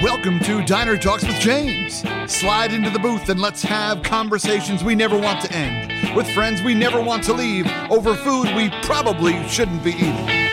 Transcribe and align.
Welcome 0.00 0.38
to 0.44 0.64
Diner 0.64 0.96
Talks 0.96 1.26
with 1.26 1.40
James. 1.40 2.04
Slide 2.28 2.72
into 2.72 2.88
the 2.88 3.00
booth 3.00 3.28
and 3.30 3.40
let's 3.40 3.62
have 3.62 4.00
conversations 4.04 4.84
we 4.84 4.94
never 4.94 5.18
want 5.18 5.40
to 5.44 5.52
end 5.52 6.14
with 6.14 6.30
friends 6.30 6.62
we 6.62 6.72
never 6.72 7.02
want 7.02 7.24
to 7.24 7.32
leave 7.32 7.66
over 7.90 8.14
food 8.14 8.46
we 8.54 8.70
probably 8.82 9.42
shouldn't 9.48 9.82
be 9.82 9.90
eating. 9.90 10.48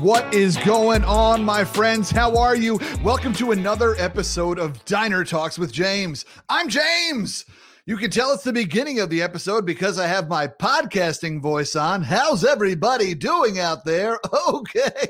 What 0.00 0.32
is 0.32 0.56
going 0.56 1.04
on, 1.04 1.44
my 1.44 1.64
friends? 1.64 2.10
How 2.10 2.34
are 2.38 2.56
you? 2.56 2.80
Welcome 3.02 3.34
to 3.34 3.52
another 3.52 3.94
episode 3.98 4.58
of 4.58 4.82
Diner 4.86 5.22
Talks 5.22 5.58
with 5.58 5.70
James. 5.70 6.24
I'm 6.48 6.70
James. 6.70 7.44
You 7.88 7.96
can 7.96 8.10
tell 8.10 8.34
it's 8.34 8.44
the 8.44 8.52
beginning 8.52 9.00
of 9.00 9.08
the 9.08 9.22
episode 9.22 9.64
because 9.64 9.98
I 9.98 10.06
have 10.08 10.28
my 10.28 10.46
podcasting 10.46 11.40
voice 11.40 11.74
on. 11.74 12.02
How's 12.02 12.44
everybody 12.44 13.14
doing 13.14 13.58
out 13.58 13.86
there? 13.86 14.20
Okay, 14.48 15.08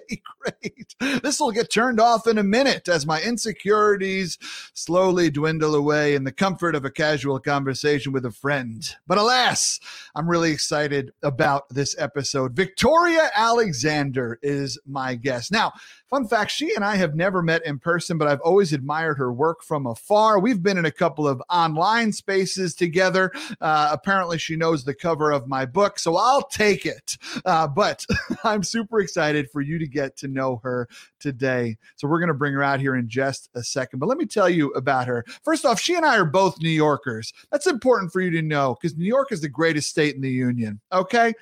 great. 0.60 0.94
This 1.22 1.40
will 1.40 1.52
get 1.52 1.70
turned 1.70 2.00
off 2.00 2.26
in 2.26 2.38
a 2.38 2.42
minute 2.42 2.88
as 2.88 3.06
my 3.06 3.20
insecurities 3.20 4.38
slowly 4.74 5.30
dwindle 5.30 5.74
away 5.74 6.14
in 6.14 6.24
the 6.24 6.32
comfort 6.32 6.74
of 6.74 6.84
a 6.84 6.90
casual 6.90 7.38
conversation 7.38 8.12
with 8.12 8.24
a 8.24 8.30
friend. 8.30 8.96
But 9.06 9.18
alas, 9.18 9.80
I'm 10.14 10.28
really 10.28 10.52
excited 10.52 11.12
about 11.22 11.68
this 11.68 11.96
episode. 11.98 12.52
Victoria 12.52 13.30
Alexander 13.34 14.38
is 14.42 14.78
my 14.86 15.14
guest. 15.14 15.52
Now, 15.52 15.72
Fun 16.08 16.26
fact 16.26 16.50
she 16.50 16.74
and 16.74 16.82
I 16.82 16.96
have 16.96 17.14
never 17.14 17.42
met 17.42 17.66
in 17.66 17.78
person, 17.78 18.16
but 18.16 18.28
I've 18.28 18.40
always 18.40 18.72
admired 18.72 19.18
her 19.18 19.30
work 19.30 19.62
from 19.62 19.86
afar. 19.86 20.38
We've 20.38 20.62
been 20.62 20.78
in 20.78 20.86
a 20.86 20.90
couple 20.90 21.28
of 21.28 21.42
online 21.50 22.12
spaces 22.12 22.74
together. 22.74 23.30
Uh, 23.60 23.90
apparently, 23.92 24.38
she 24.38 24.56
knows 24.56 24.84
the 24.84 24.94
cover 24.94 25.30
of 25.30 25.48
my 25.48 25.66
book, 25.66 25.98
so 25.98 26.16
I'll 26.16 26.44
take 26.44 26.86
it. 26.86 27.18
Uh, 27.44 27.68
but 27.68 28.06
I'm 28.44 28.62
super 28.62 29.00
excited 29.00 29.50
for 29.50 29.60
you 29.60 29.78
to 29.78 29.86
get 29.86 30.16
to 30.18 30.28
know 30.28 30.37
her 30.62 30.88
today. 31.20 31.76
So 31.96 32.08
we're 32.08 32.20
going 32.20 32.28
to 32.28 32.34
bring 32.34 32.52
her 32.54 32.62
out 32.62 32.80
here 32.80 32.96
in 32.96 33.08
just 33.08 33.50
a 33.54 33.62
second. 33.62 33.98
But 33.98 34.08
let 34.08 34.18
me 34.18 34.26
tell 34.26 34.48
you 34.48 34.70
about 34.70 35.06
her. 35.06 35.24
First 35.42 35.64
off, 35.64 35.80
she 35.80 35.94
and 35.94 36.04
I 36.06 36.16
are 36.16 36.24
both 36.24 36.60
New 36.60 36.68
Yorkers. 36.68 37.32
That's 37.50 37.66
important 37.66 38.12
for 38.12 38.20
you 38.20 38.30
to 38.30 38.42
know 38.42 38.76
because 38.80 38.96
New 38.96 39.06
York 39.06 39.32
is 39.32 39.40
the 39.40 39.48
greatest 39.48 39.90
state 39.90 40.14
in 40.14 40.20
the 40.20 40.30
union. 40.30 40.80
Okay. 40.92 41.34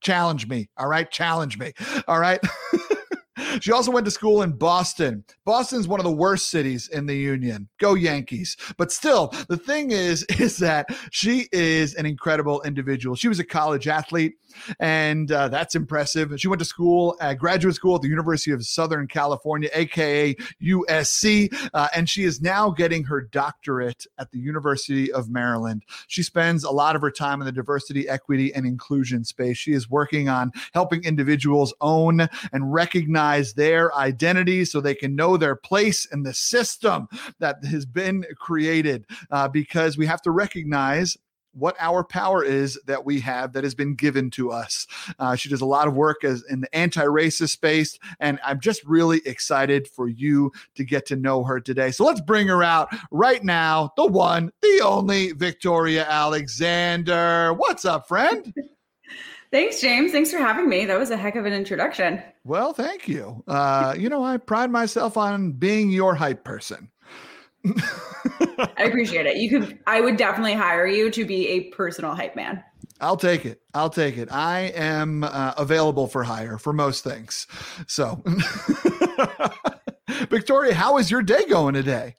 Challenge 0.00 0.48
me. 0.48 0.68
All 0.76 0.88
right. 0.88 1.10
Challenge 1.10 1.58
me. 1.58 1.72
All 2.06 2.20
right. 2.20 2.40
She 3.60 3.72
also 3.72 3.90
went 3.90 4.04
to 4.06 4.10
school 4.10 4.42
in 4.42 4.52
Boston. 4.52 5.24
Boston's 5.44 5.88
one 5.88 6.00
of 6.00 6.04
the 6.04 6.12
worst 6.12 6.50
cities 6.50 6.88
in 6.88 7.06
the 7.06 7.16
union. 7.16 7.68
Go 7.78 7.94
Yankees. 7.94 8.56
But 8.76 8.92
still, 8.92 9.28
the 9.48 9.56
thing 9.56 9.90
is, 9.90 10.22
is 10.38 10.56
that 10.58 10.86
she 11.10 11.48
is 11.52 11.94
an 11.94 12.06
incredible 12.06 12.62
individual. 12.62 13.16
She 13.16 13.28
was 13.28 13.38
a 13.38 13.44
college 13.44 13.88
athlete, 13.88 14.34
and 14.80 15.30
uh, 15.30 15.48
that's 15.48 15.74
impressive. 15.74 16.32
She 16.40 16.48
went 16.48 16.60
to 16.60 16.64
school, 16.64 17.16
uh, 17.20 17.34
graduate 17.34 17.74
school 17.74 17.96
at 17.96 18.02
the 18.02 18.08
University 18.08 18.52
of 18.52 18.64
Southern 18.64 19.06
California, 19.06 19.68
aka 19.72 20.34
USC, 20.62 21.70
uh, 21.74 21.88
and 21.94 22.08
she 22.08 22.24
is 22.24 22.40
now 22.40 22.70
getting 22.70 23.04
her 23.04 23.20
doctorate 23.20 24.06
at 24.18 24.30
the 24.30 24.38
University 24.38 25.12
of 25.12 25.28
Maryland. 25.28 25.84
She 26.08 26.22
spends 26.22 26.64
a 26.64 26.70
lot 26.70 26.96
of 26.96 27.02
her 27.02 27.10
time 27.10 27.40
in 27.40 27.46
the 27.46 27.52
diversity, 27.52 28.08
equity, 28.08 28.54
and 28.54 28.66
inclusion 28.66 29.24
space. 29.24 29.56
She 29.56 29.72
is 29.72 29.90
working 29.90 30.28
on 30.28 30.52
helping 30.72 31.04
individuals 31.04 31.74
own 31.80 32.28
and 32.52 32.72
recognize 32.72 33.43
their 33.52 33.94
identity 33.94 34.64
so 34.64 34.80
they 34.80 34.94
can 34.94 35.14
know 35.14 35.36
their 35.36 35.54
place 35.54 36.06
in 36.06 36.22
the 36.22 36.34
system 36.34 37.06
that 37.38 37.64
has 37.64 37.84
been 37.84 38.24
created 38.38 39.04
uh, 39.30 39.48
because 39.48 39.98
we 39.98 40.06
have 40.06 40.22
to 40.22 40.30
recognize 40.30 41.16
what 41.54 41.76
our 41.78 42.04
power 42.04 42.44
is 42.44 42.78
that 42.86 43.04
we 43.04 43.20
have 43.20 43.52
that 43.52 43.64
has 43.64 43.74
been 43.74 43.94
given 43.94 44.30
to 44.30 44.50
us. 44.50 44.86
Uh, 45.18 45.36
she 45.36 45.48
does 45.48 45.60
a 45.60 45.66
lot 45.66 45.86
of 45.86 45.94
work 45.94 46.24
as 46.24 46.42
in 46.50 46.60
the 46.60 46.74
anti-racist 46.76 47.50
space, 47.50 47.98
and 48.20 48.38
I'm 48.44 48.60
just 48.60 48.84
really 48.84 49.20
excited 49.24 49.88
for 49.88 50.08
you 50.08 50.52
to 50.74 50.84
get 50.84 51.06
to 51.06 51.16
know 51.16 51.44
her 51.44 51.60
today. 51.60 51.90
So 51.90 52.04
let's 52.04 52.20
bring 52.20 52.48
her 52.48 52.62
out 52.62 52.88
right 53.10 53.42
now. 53.42 53.92
The 53.96 54.06
one, 54.06 54.50
the 54.62 54.80
only 54.84 55.32
Victoria 55.32 56.06
Alexander. 56.08 57.52
What's 57.52 57.84
up, 57.84 58.08
friend? 58.08 58.52
Thanks, 59.50 59.80
James. 59.80 60.12
Thanks 60.12 60.30
for 60.30 60.38
having 60.38 60.68
me. 60.68 60.84
That 60.84 60.98
was 60.98 61.10
a 61.10 61.16
heck 61.16 61.36
of 61.36 61.46
an 61.46 61.52
introduction. 61.52 62.22
Well, 62.44 62.72
thank 62.72 63.08
you. 63.08 63.44
Uh, 63.46 63.94
you 63.96 64.08
know, 64.08 64.24
I 64.24 64.36
pride 64.36 64.70
myself 64.70 65.16
on 65.16 65.52
being 65.52 65.90
your 65.90 66.14
hype 66.14 66.44
person. 66.44 66.90
I 67.66 68.74
appreciate 68.84 69.26
it. 69.26 69.36
You 69.36 69.48
could 69.48 69.78
I 69.86 70.00
would 70.00 70.16
definitely 70.16 70.54
hire 70.54 70.86
you 70.86 71.10
to 71.10 71.24
be 71.24 71.48
a 71.48 71.60
personal 71.70 72.14
hype 72.14 72.36
man. 72.36 72.62
I'll 73.00 73.16
take 73.16 73.44
it. 73.44 73.60
I'll 73.74 73.90
take 73.90 74.16
it. 74.16 74.30
I 74.30 74.72
am 74.74 75.24
uh, 75.24 75.54
available 75.56 76.06
for 76.06 76.22
hire 76.22 76.58
for 76.58 76.72
most 76.72 77.04
things. 77.04 77.46
So, 77.86 78.22
Victoria, 80.30 80.74
how 80.74 80.98
is 80.98 81.10
your 81.10 81.22
day 81.22 81.44
going 81.46 81.74
today? 81.74 82.16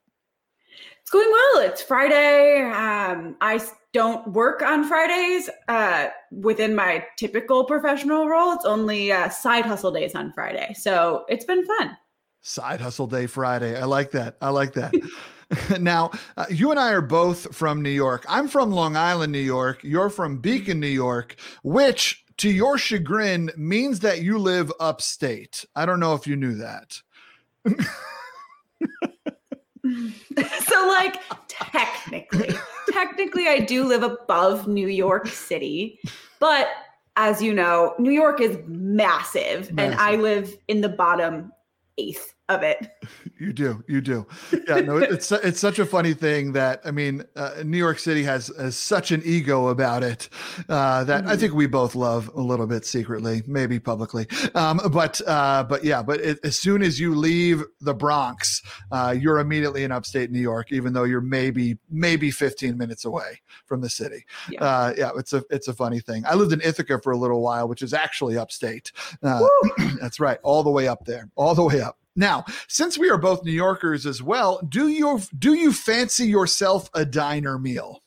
It's 1.02 1.12
going 1.12 1.30
well. 1.32 1.70
It's 1.70 1.82
Friday. 1.82 2.62
Um, 2.64 3.36
I 3.40 3.62
don't 3.96 4.28
work 4.34 4.62
on 4.62 4.84
Fridays 4.84 5.50
uh, 5.70 6.10
within 6.30 6.76
my 6.76 7.06
typical 7.16 7.64
professional 7.64 8.28
role. 8.28 8.52
It's 8.52 8.66
only 8.66 9.10
uh, 9.10 9.30
side 9.30 9.66
hustle 9.66 9.94
days 9.94 10.14
on 10.16 10.34
Friday. 10.34 10.74
So 10.78 11.24
it's 11.30 11.46
been 11.46 11.66
fun. 11.66 11.96
Side 12.42 12.82
hustle 12.82 13.08
day 13.08 13.26
Friday. 13.26 13.80
I 13.80 13.86
like 13.86 14.12
that. 14.12 14.36
I 14.42 14.50
like 14.50 14.74
that. 14.74 14.94
now, 15.80 16.12
uh, 16.36 16.46
you 16.50 16.72
and 16.72 16.80
I 16.80 16.92
are 16.92 17.00
both 17.00 17.56
from 17.56 17.82
New 17.82 17.90
York. 17.90 18.26
I'm 18.28 18.50
from 18.50 18.70
Long 18.70 18.98
Island, 18.98 19.32
New 19.32 19.40
York. 19.40 19.82
You're 19.82 20.10
from 20.10 20.40
Beacon, 20.40 20.82
New 20.82 20.88
York, 20.88 21.38
which 21.64 22.22
to 22.40 22.50
your 22.50 22.78
chagrin 22.78 23.50
means 23.56 24.02
that 24.02 24.22
you 24.22 24.38
live 24.40 24.74
upstate. 24.78 25.64
I 25.74 25.86
don't 25.86 26.02
know 26.02 26.16
if 26.16 26.28
you 26.28 26.36
knew 26.36 26.56
that. 26.56 27.02
so 30.68 30.88
like 30.88 31.22
technically 31.48 32.50
technically 32.92 33.48
i 33.48 33.60
do 33.60 33.84
live 33.84 34.04
above 34.04 34.68
new 34.68 34.88
york 34.88 35.28
city 35.28 36.00
but 36.40 36.68
as 37.16 37.42
you 37.42 37.54
know 37.54 37.94
new 38.00 38.12
york 38.12 38.42
is 38.42 38.58
massive, 38.68 39.72
massive. 39.72 39.80
and 39.80 39.96
i 39.96 40.16
live 40.16 40.58
in 40.68 40.82
the 40.82 40.90
bottom 40.90 41.52
eighth 41.98 42.35
of 42.50 42.64
it. 42.64 42.92
You 43.38 43.52
do, 43.52 43.84
you 43.86 44.00
do. 44.00 44.26
Yeah, 44.66 44.80
no, 44.80 44.96
it's 44.96 45.30
it's 45.30 45.60
such 45.60 45.78
a 45.78 45.86
funny 45.86 46.14
thing 46.14 46.54
that 46.54 46.80
I 46.86 46.92
mean, 46.92 47.26
uh, 47.36 47.56
New 47.66 47.78
York 47.78 48.00
City 48.00 48.24
has, 48.24 48.48
has 48.58 48.78
such 48.78 49.12
an 49.12 49.22
ego 49.26 49.68
about 49.68 50.04
it 50.04 50.30
uh, 50.70 51.04
that 51.04 51.24
mm-hmm. 51.24 51.32
I 51.32 51.36
think 51.36 51.54
we 51.54 51.68
both 51.68 51.96
love 51.96 52.32
a 52.34 52.40
little 52.40 52.66
bit 52.66 52.86
secretly, 52.86 53.44
maybe 53.46 53.78
publicly. 53.78 54.28
Um, 54.56 54.80
but 54.90 55.20
uh, 55.28 55.66
but 55.68 55.84
yeah, 55.84 56.02
but 56.02 56.22
it, 56.22 56.40
as 56.46 56.58
soon 56.58 56.82
as 56.82 56.98
you 56.98 57.14
leave 57.14 57.62
the 57.82 57.94
Bronx, 57.94 58.62
uh, 58.90 59.14
you're 59.20 59.40
immediately 59.40 59.84
in 59.84 59.92
upstate 59.92 60.32
New 60.32 60.40
York, 60.40 60.72
even 60.72 60.94
though 60.94 61.04
you're 61.04 61.20
maybe 61.20 61.78
maybe 61.90 62.32
15 62.32 62.78
minutes 62.78 63.04
away 63.04 63.42
from 63.66 63.82
the 63.82 63.90
city. 63.90 64.26
Yeah, 64.50 64.64
uh, 64.64 64.94
yeah 64.98 65.12
it's 65.18 65.34
a 65.34 65.44
it's 65.50 65.68
a 65.68 65.74
funny 65.74 66.00
thing. 66.00 66.24
I 66.26 66.36
lived 66.36 66.54
in 66.54 66.62
Ithaca 66.62 67.02
for 67.02 67.12
a 67.12 67.18
little 67.18 67.42
while, 67.42 67.68
which 67.68 67.82
is 67.82 67.94
actually 67.94 68.38
upstate. 68.38 68.94
Uh, 69.22 69.46
that's 70.00 70.22
right, 70.22 70.40
all 70.42 70.64
the 70.64 70.72
way 70.72 70.88
up 70.88 71.04
there, 71.04 71.30
all 71.36 71.54
the 71.54 71.64
way 71.64 71.82
up. 71.82 71.98
Now, 72.16 72.46
since 72.68 72.98
we 72.98 73.10
are 73.10 73.18
both 73.18 73.44
New 73.44 73.52
Yorkers 73.52 74.06
as 74.06 74.24
well, 74.24 74.62
do 74.68 74.88
you 74.88 75.20
do 75.38 75.54
you 75.54 75.74
fancy 75.74 76.26
yourself 76.28 76.90
a 76.94 77.06
diner 77.06 77.60
meal? 77.60 78.02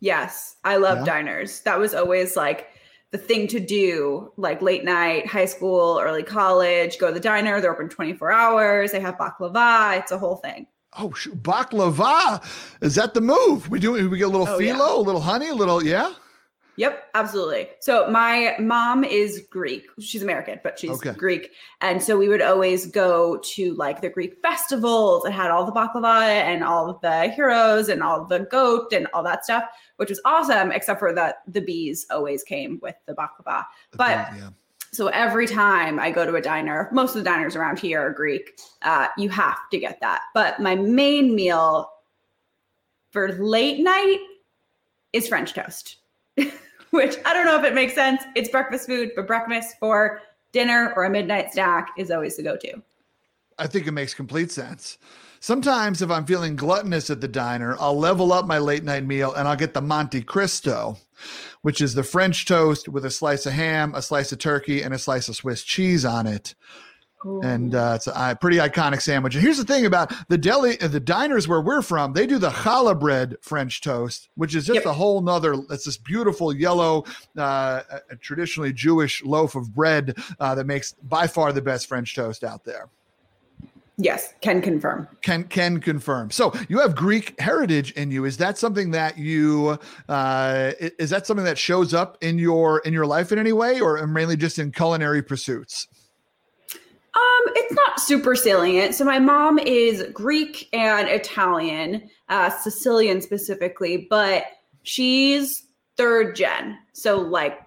Yes, 0.00 0.56
I 0.64 0.76
love 0.76 0.98
yeah. 0.98 1.04
diners. 1.04 1.60
That 1.60 1.78
was 1.78 1.94
always 1.94 2.36
like 2.36 2.68
the 3.10 3.18
thing 3.18 3.46
to 3.48 3.60
do, 3.60 4.32
like 4.36 4.60
late 4.60 4.84
night, 4.84 5.26
high 5.26 5.46
school, 5.46 5.98
early 6.02 6.22
college, 6.22 6.98
go 6.98 7.08
to 7.08 7.14
the 7.14 7.20
diner. 7.20 7.60
They're 7.60 7.72
open 7.72 7.88
24 7.88 8.30
hours. 8.30 8.92
They 8.92 9.00
have 9.00 9.16
baklava. 9.16 9.98
It's 9.98 10.12
a 10.12 10.18
whole 10.18 10.36
thing. 10.36 10.66
Oh, 10.98 11.08
baklava. 11.08 12.44
Is 12.82 12.94
that 12.96 13.14
the 13.14 13.20
move? 13.20 13.70
We 13.70 13.78
do 13.78 13.92
we 14.08 14.18
get 14.18 14.24
a 14.24 14.28
little 14.28 14.48
oh, 14.48 14.58
phyllo, 14.58 14.60
yeah. 14.60 14.94
a 14.94 14.96
little 14.96 15.20
honey, 15.20 15.48
a 15.48 15.54
little, 15.54 15.82
yeah? 15.82 16.12
Yep, 16.78 17.10
absolutely. 17.14 17.68
So 17.80 18.08
my 18.08 18.54
mom 18.60 19.02
is 19.02 19.44
Greek. 19.50 19.86
She's 19.98 20.22
American, 20.22 20.60
but 20.62 20.78
she's 20.78 20.92
okay. 20.92 21.10
Greek. 21.10 21.50
And 21.80 22.00
so 22.00 22.16
we 22.16 22.28
would 22.28 22.40
always 22.40 22.86
go 22.86 23.38
to 23.38 23.74
like 23.74 24.00
the 24.00 24.08
Greek 24.08 24.40
festivals 24.42 25.24
that 25.24 25.32
had 25.32 25.50
all 25.50 25.66
the 25.66 25.72
baklava 25.72 26.22
and 26.22 26.62
all 26.62 26.88
of 26.88 27.00
the 27.00 27.34
gyros 27.36 27.88
and 27.88 28.00
all 28.00 28.24
the 28.24 28.46
goat 28.52 28.92
and 28.92 29.08
all 29.12 29.24
that 29.24 29.44
stuff, 29.44 29.64
which 29.96 30.08
was 30.08 30.20
awesome, 30.24 30.70
except 30.70 31.00
for 31.00 31.12
that 31.12 31.42
the 31.48 31.60
bees 31.60 32.06
always 32.12 32.44
came 32.44 32.78
with 32.80 32.94
the 33.06 33.12
baklava. 33.12 33.64
But 33.96 34.28
yeah. 34.36 34.50
so 34.92 35.08
every 35.08 35.48
time 35.48 35.98
I 35.98 36.12
go 36.12 36.24
to 36.24 36.36
a 36.36 36.40
diner, 36.40 36.88
most 36.92 37.16
of 37.16 37.24
the 37.24 37.28
diners 37.28 37.56
around 37.56 37.80
here 37.80 38.00
are 38.00 38.12
Greek, 38.12 38.60
uh, 38.82 39.08
you 39.18 39.30
have 39.30 39.68
to 39.72 39.80
get 39.80 40.00
that. 40.00 40.20
But 40.32 40.60
my 40.60 40.76
main 40.76 41.34
meal 41.34 41.90
for 43.10 43.32
late 43.32 43.80
night 43.80 44.20
is 45.12 45.26
French 45.26 45.54
toast. 45.54 45.96
which 46.90 47.16
I 47.24 47.32
don't 47.32 47.46
know 47.46 47.58
if 47.58 47.64
it 47.64 47.74
makes 47.74 47.94
sense. 47.94 48.22
It's 48.34 48.48
breakfast 48.48 48.86
food, 48.86 49.12
but 49.14 49.26
breakfast 49.26 49.76
for 49.78 50.20
dinner 50.52 50.92
or 50.96 51.04
a 51.04 51.10
midnight 51.10 51.52
snack 51.52 51.90
is 51.98 52.10
always 52.10 52.36
the 52.36 52.42
go 52.42 52.56
to. 52.56 52.82
I 53.58 53.66
think 53.66 53.86
it 53.86 53.92
makes 53.92 54.14
complete 54.14 54.50
sense. 54.52 54.98
sometimes 55.40 56.00
if 56.02 56.10
I'm 56.10 56.26
feeling 56.26 56.56
gluttonous 56.56 57.10
at 57.10 57.20
the 57.20 57.28
diner, 57.28 57.76
I'll 57.78 57.98
level 57.98 58.32
up 58.32 58.46
my 58.46 58.58
late 58.58 58.84
night 58.84 59.04
meal 59.04 59.32
and 59.34 59.46
I'll 59.46 59.56
get 59.56 59.74
the 59.74 59.80
Monte 59.80 60.22
Cristo, 60.22 60.96
which 61.62 61.80
is 61.80 61.94
the 61.94 62.02
French 62.02 62.46
toast 62.46 62.88
with 62.88 63.04
a 63.04 63.10
slice 63.10 63.46
of 63.46 63.52
ham, 63.52 63.92
a 63.94 64.02
slice 64.02 64.32
of 64.32 64.38
turkey, 64.38 64.82
and 64.82 64.94
a 64.94 64.98
slice 64.98 65.28
of 65.28 65.36
Swiss 65.36 65.62
cheese 65.62 66.04
on 66.04 66.26
it. 66.26 66.54
And 67.24 67.74
uh, 67.74 67.94
it's 67.96 68.06
a 68.06 68.38
pretty 68.40 68.58
iconic 68.58 69.02
sandwich. 69.02 69.34
And 69.34 69.42
here's 69.42 69.58
the 69.58 69.64
thing 69.64 69.86
about 69.86 70.12
the 70.28 70.38
deli, 70.38 70.80
uh, 70.80 70.88
the 70.88 71.00
diners 71.00 71.48
where 71.48 71.60
we're 71.60 71.82
from, 71.82 72.12
they 72.12 72.26
do 72.26 72.38
the 72.38 72.50
challah 72.50 72.98
bread 72.98 73.36
French 73.40 73.80
toast, 73.80 74.28
which 74.36 74.54
is 74.54 74.66
just 74.66 74.76
yep. 74.76 74.86
a 74.86 74.92
whole 74.92 75.20
nother. 75.20 75.54
It's 75.70 75.84
this 75.84 75.96
beautiful 75.96 76.54
yellow, 76.54 77.04
uh, 77.36 77.82
traditionally 78.20 78.72
Jewish 78.72 79.24
loaf 79.24 79.56
of 79.56 79.74
bread 79.74 80.16
uh, 80.38 80.54
that 80.54 80.66
makes 80.66 80.92
by 80.92 81.26
far 81.26 81.52
the 81.52 81.62
best 81.62 81.88
French 81.88 82.14
toast 82.14 82.44
out 82.44 82.64
there. 82.64 82.88
Yes, 84.00 84.32
can 84.40 84.62
confirm. 84.62 85.08
Can 85.22 85.42
can 85.42 85.80
confirm. 85.80 86.30
So 86.30 86.52
you 86.68 86.78
have 86.78 86.94
Greek 86.94 87.38
heritage 87.40 87.90
in 87.92 88.12
you. 88.12 88.26
Is 88.26 88.36
that 88.36 88.56
something 88.56 88.92
that 88.92 89.18
you 89.18 89.76
uh, 90.08 90.70
is 90.78 91.10
that 91.10 91.26
something 91.26 91.44
that 91.44 91.58
shows 91.58 91.92
up 91.92 92.16
in 92.20 92.38
your 92.38 92.78
in 92.80 92.92
your 92.92 93.06
life 93.06 93.32
in 93.32 93.40
any 93.40 93.52
way, 93.52 93.80
or 93.80 94.06
mainly 94.06 94.36
just 94.36 94.60
in 94.60 94.70
culinary 94.70 95.20
pursuits? 95.20 95.88
Um, 97.18 97.52
it's 97.56 97.74
not 97.74 98.00
super 98.00 98.36
salient. 98.36 98.94
So 98.94 99.04
my 99.04 99.18
mom 99.18 99.58
is 99.58 100.04
Greek 100.12 100.68
and 100.72 101.08
Italian, 101.08 102.08
uh, 102.28 102.50
Sicilian 102.50 103.20
specifically, 103.20 104.06
but 104.08 104.44
she's 104.84 105.64
third 105.96 106.36
gen. 106.36 106.78
So 106.92 107.18
like 107.18 107.60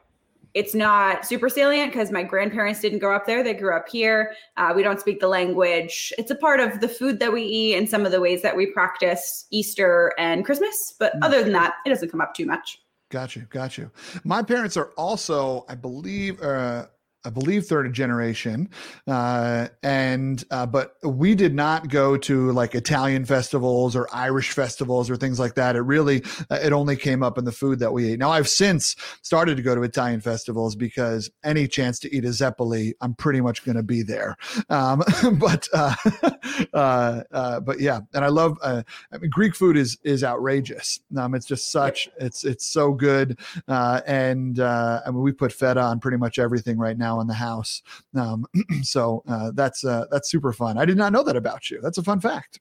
it's 0.54 0.76
not 0.76 1.26
super 1.26 1.50
salient 1.50 1.92
because 1.92 2.12
my 2.12 2.24
grandparents 2.24 2.82
didn't 2.82 3.00
grow 3.00 3.16
up 3.16 3.26
there. 3.26 3.44
They 3.44 3.54
grew 3.54 3.76
up 3.76 3.88
here. 3.88 4.34
Uh, 4.58 4.74
we 4.76 4.84
don't 4.84 5.00
speak 5.00 5.20
the 5.20 5.28
language. 5.28 6.14
It's 6.18 6.32
a 6.32 6.36
part 6.36 6.60
of 6.60 6.82
the 6.82 6.90
food 6.90 7.20
that 7.20 7.32
we 7.32 7.44
eat 7.44 7.76
and 7.76 7.90
some 7.90 8.06
of 8.06 8.12
the 8.12 8.20
ways 8.20 8.42
that 8.42 8.56
we 8.56 8.68
practice 8.68 9.48
Easter 9.52 10.14
and 10.18 10.46
Christmas. 10.46 10.94
But 11.00 11.14
mm. 11.16 11.20
other 11.24 11.44
than 11.44 11.54
that, 11.54 11.76
it 11.86 11.90
doesn't 11.90 12.10
come 12.10 12.22
up 12.22 12.34
too 12.34 12.46
much. 12.46 12.80
Got 13.10 13.36
you. 13.36 13.44
Got 13.50 13.78
you. 13.78 13.92
My 14.24 14.42
parents 14.42 14.78
are 14.78 14.92
also, 14.98 15.66
I 15.68 15.76
believe, 15.76 16.42
uh, 16.42 16.88
I 17.24 17.30
believe 17.30 17.66
third 17.66 17.92
generation, 17.94 18.70
uh, 19.08 19.68
and 19.84 20.44
uh, 20.50 20.66
but 20.66 20.96
we 21.04 21.36
did 21.36 21.54
not 21.54 21.88
go 21.88 22.18
to 22.18 22.52
like 22.52 22.74
Italian 22.74 23.26
festivals 23.26 23.96
or 23.96 24.08
Irish 24.12 24.52
festivals 24.52 25.08
or 25.08 25.16
things 25.16 25.40
like 25.40 25.54
that. 25.56 25.76
It 25.76 25.82
really 25.82 26.24
uh, 26.50 26.60
it 26.64 26.74
only 26.74 26.96
came 26.96 27.22
up 27.22 27.38
in 27.38 27.46
the 27.46 27.52
food 27.52 27.78
that 27.80 27.94
we 27.94 28.12
ate. 28.12 28.20
Now 28.20 28.32
I've 28.32 28.50
since 28.50 28.96
started 29.22 29.56
to 29.58 29.64
go 29.64 29.76
to 29.76 29.84
Italian 29.84 30.20
festivals 30.20 30.76
because 30.76 31.30
any 31.44 31.68
chance 31.68 32.00
to 32.00 32.16
eat 32.16 32.26
a 32.26 32.34
zeppoli, 32.34 32.96
I'm 33.02 33.14
pretty 33.14 33.42
much 33.42 33.64
going 33.64 33.78
to 33.78 33.84
be 33.84 34.02
there. 34.02 34.36
Um, 34.70 35.04
but 35.34 35.68
uh, 35.74 35.94
uh, 36.74 37.22
uh, 37.32 37.60
but 37.60 37.80
yeah, 37.80 38.00
and 38.16 38.26
I 38.26 38.30
love. 38.30 38.58
I 38.64 38.84
mean, 39.20 39.30
Greek 39.30 39.56
food 39.56 39.78
is 39.78 39.98
is 40.04 40.24
outrageous. 40.24 41.00
Um, 41.16 41.36
it's 41.36 41.46
just 41.46 41.72
such 41.72 42.10
it's 42.20 42.44
it's 42.44 42.66
so 42.66 42.94
good, 42.94 43.40
and 43.68 44.60
I 44.60 45.04
mean 45.06 45.22
we 45.22 45.34
put 45.34 45.54
feta 45.54 45.82
on 45.82 46.00
pretty 46.00 46.18
much 46.18 46.40
everything 46.40 46.80
right 46.80 46.98
now 46.98 47.11
now 47.12 47.20
in 47.22 47.28
the 47.28 47.34
house. 47.34 47.82
Um, 48.16 48.46
so 48.84 49.24
uh, 49.28 49.52
that's 49.54 49.84
uh, 49.84 50.06
that's 50.12 50.30
super 50.30 50.54
fun. 50.54 50.78
I 50.78 50.86
did 50.86 50.98
not 50.98 51.14
know 51.14 51.24
that 51.24 51.36
about 51.36 51.70
you. 51.70 51.80
That's 51.82 51.98
a 51.98 52.04
fun 52.04 52.20
fact. 52.20 52.60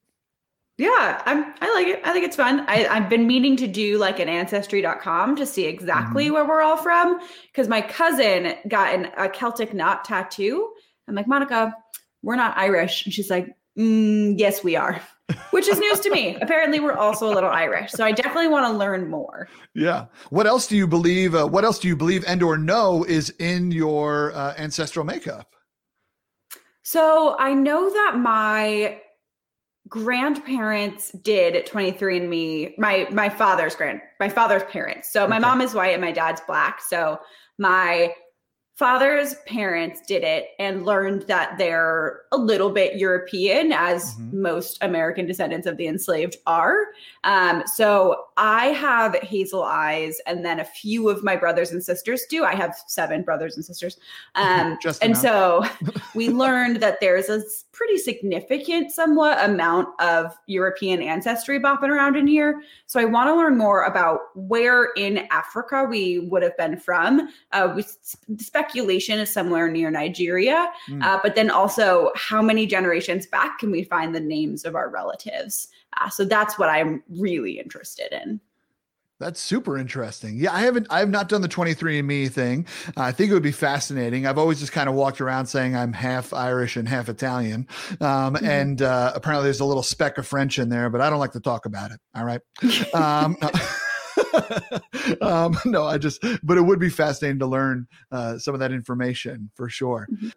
Yeah, 0.79 1.20
I'm, 1.26 1.52
I 1.61 1.75
like 1.75 1.88
it. 1.88 2.00
I 2.05 2.12
think 2.12 2.25
it's 2.25 2.37
fun. 2.37 2.64
I, 2.67 2.87
I've 2.87 3.11
been 3.11 3.26
meaning 3.26 3.55
to 3.56 3.67
do 3.67 3.99
like 3.99 4.19
an 4.19 4.31
ancestry.com 4.31 5.37
to 5.37 5.44
see 5.44 5.67
exactly 5.67 6.25
mm-hmm. 6.25 6.35
where 6.35 6.49
we're 6.49 6.62
all 6.62 6.79
from 6.79 7.20
because 7.52 7.69
my 7.69 7.82
cousin 7.82 8.55
got 8.67 8.94
an, 8.94 9.11
a 9.19 9.29
Celtic 9.29 9.75
knot 9.75 10.06
tattoo. 10.06 10.73
I'm 11.06 11.14
like, 11.14 11.29
Monica, 11.29 11.75
we're 12.23 12.37
not 12.37 12.56
Irish. 12.56 13.05
And 13.05 13.12
she's 13.12 13.29
like, 13.29 13.55
mm, 13.81 14.35
yes, 14.38 14.62
we 14.62 14.77
are 14.77 15.00
which 15.50 15.69
is 15.69 15.79
news 15.79 16.00
to 16.00 16.11
me. 16.11 16.37
Apparently, 16.43 16.81
we're 16.81 16.97
also 16.97 17.31
a 17.31 17.35
little 17.35 17.50
Irish, 17.50 17.91
so 17.93 18.05
I 18.05 18.12
definitely 18.12 18.49
want 18.49 18.67
to 18.67 18.73
learn 18.73 19.09
more. 19.09 19.49
Yeah. 19.75 20.06
What 20.31 20.47
else 20.47 20.67
do 20.67 20.77
you 20.77 20.87
believe? 20.87 21.35
Uh, 21.35 21.47
what 21.47 21.65
else 21.65 21.79
do 21.79 21.88
you 21.88 21.97
believe 21.97 22.25
and 22.27 22.43
or 22.43 22.56
know 22.56 23.05
is 23.05 23.31
in 23.38 23.71
your 23.71 24.32
uh, 24.35 24.55
ancestral 24.56 25.05
makeup? 25.05 25.55
So 26.82 27.37
I 27.38 27.55
know 27.55 27.91
that 27.91 28.17
my 28.19 29.00
grandparents 29.88 31.12
did 31.12 31.67
23andMe. 31.67 32.79
My 32.79 33.06
my 33.11 33.29
father's 33.29 33.75
grand, 33.75 34.00
my 34.19 34.29
father's 34.29 34.65
parents. 34.65 35.12
So 35.12 35.26
my 35.26 35.37
okay. 35.37 35.43
mom 35.43 35.61
is 35.61 35.75
white 35.75 35.93
and 35.93 36.03
my 36.03 36.12
dad's 36.12 36.41
black. 36.47 36.81
So 36.81 37.19
my 37.59 38.12
father's 38.81 39.35
parents 39.47 40.00
did 40.00 40.25
it 40.25 40.53
and 40.59 40.87
learned 40.87 41.21
that 41.29 41.59
they're 41.59 42.23
a 42.32 42.38
little 42.38 42.71
bit 42.71 42.97
European, 42.97 43.73
as 43.73 44.15
mm-hmm. 44.15 44.41
most 44.41 44.79
American 44.81 45.27
descendants 45.27 45.67
of 45.67 45.77
the 45.77 45.87
enslaved 45.87 46.38
are. 46.47 46.87
Um, 47.23 47.62
so 47.67 48.25
I 48.38 48.69
have 48.69 49.15
hazel 49.17 49.62
eyes, 49.62 50.19
and 50.27 50.47
then 50.47 50.61
a 50.61 50.65
few 50.65 51.11
of 51.11 51.23
my 51.23 51.37
brothers 51.37 51.73
and 51.73 51.85
sisters 51.85 52.23
do. 52.31 52.43
I 52.43 52.55
have 52.55 52.75
seven 52.87 53.21
brothers 53.23 53.55
and 53.55 53.65
sisters. 53.65 53.99
Um, 54.37 54.79
and 55.03 55.17
so 55.17 55.65
we 56.15 56.31
learned 56.31 56.76
that 56.76 56.99
there's 57.00 57.29
a 57.29 57.43
pretty 57.81 57.97
significant, 57.97 58.93
somewhat 58.93 59.43
amount 59.43 59.88
of 60.03 60.37
European 60.47 61.00
ancestry 61.00 61.59
bopping 61.59 61.88
around 61.88 62.15
in 62.15 62.27
here. 62.27 62.61
So 62.85 63.00
I 63.00 63.06
want 63.06 63.29
to 63.29 63.35
learn 63.35 63.56
more 63.56 63.85
about 63.85 64.21
where 64.35 64.93
in 64.99 65.27
Africa 65.31 65.87
we 65.88 66.19
would 66.19 66.43
have 66.43 66.55
been 66.59 66.77
from. 66.77 67.31
Uh, 67.53 67.73
we 67.75 67.82
speculation 68.37 69.19
is 69.19 69.32
somewhere 69.32 69.71
near 69.71 69.91
Nigeria, 69.91 70.71
mm. 70.91 71.03
uh, 71.03 71.21
but 71.23 71.35
then 71.37 71.50
also 71.50 72.11
how 72.17 72.43
many 72.43 72.67
generations 72.67 73.27
back 73.27 73.59
can 73.59 73.71
we 73.71 73.85
find 73.85 74.15
the 74.15 74.21
names 74.21 74.67
of 74.67 74.75
our 74.75 74.91
relatives? 74.91 75.69
Uh, 75.99 76.11
so 76.11 76.26
that's 76.26 76.59
what 76.59 76.69
I'm 76.69 77.03
really 77.09 77.59
interested 77.59 78.12
in. 78.12 78.43
That's 79.20 79.38
super 79.38 79.76
interesting. 79.76 80.38
Yeah, 80.38 80.55
I 80.55 80.61
haven't, 80.61 80.87
I 80.88 81.00
have 81.00 81.11
not 81.11 81.28
done 81.28 81.43
the 81.43 81.49
23andMe 81.49 82.31
thing. 82.31 82.67
Uh, 82.96 83.02
I 83.02 83.12
think 83.12 83.31
it 83.31 83.34
would 83.34 83.43
be 83.43 83.52
fascinating. 83.52 84.26
I've 84.26 84.38
always 84.38 84.58
just 84.61 84.72
kind 84.72 84.88
of 84.88 84.94
walked 84.94 85.20
around 85.20 85.46
saying 85.46 85.76
I'm 85.76 85.93
half 85.93 86.32
Irish 86.32 86.76
and 86.76 86.88
half 86.88 87.11
Italian. 87.11 87.69
Um, 88.00 88.34
mm-hmm. 88.34 88.46
And 88.46 88.82
uh, 88.82 89.12
apparently 89.14 89.44
there's 89.44 89.61
a 89.61 89.67
little 89.67 89.82
speck 89.82 90.17
of 90.17 90.26
French 90.26 90.58
in 90.58 90.70
there, 90.70 90.88
but 90.88 91.02
I 91.02 91.11
don't 91.11 91.19
like 91.19 91.32
to 91.32 91.40
talk 91.40 91.67
about 91.67 91.90
it. 91.90 92.00
All 92.14 92.25
right. 92.25 92.40
Um, 92.94 93.37
um, 95.20 95.56
no, 95.66 95.84
I 95.84 95.99
just, 95.99 96.25
but 96.43 96.56
it 96.56 96.62
would 96.62 96.78
be 96.78 96.88
fascinating 96.88 97.40
to 97.40 97.46
learn 97.46 97.87
uh, 98.11 98.38
some 98.38 98.55
of 98.55 98.61
that 98.61 98.73
information 98.73 99.50
for 99.55 99.69
sure. 99.69 100.08
Mm-hmm. 100.11 100.28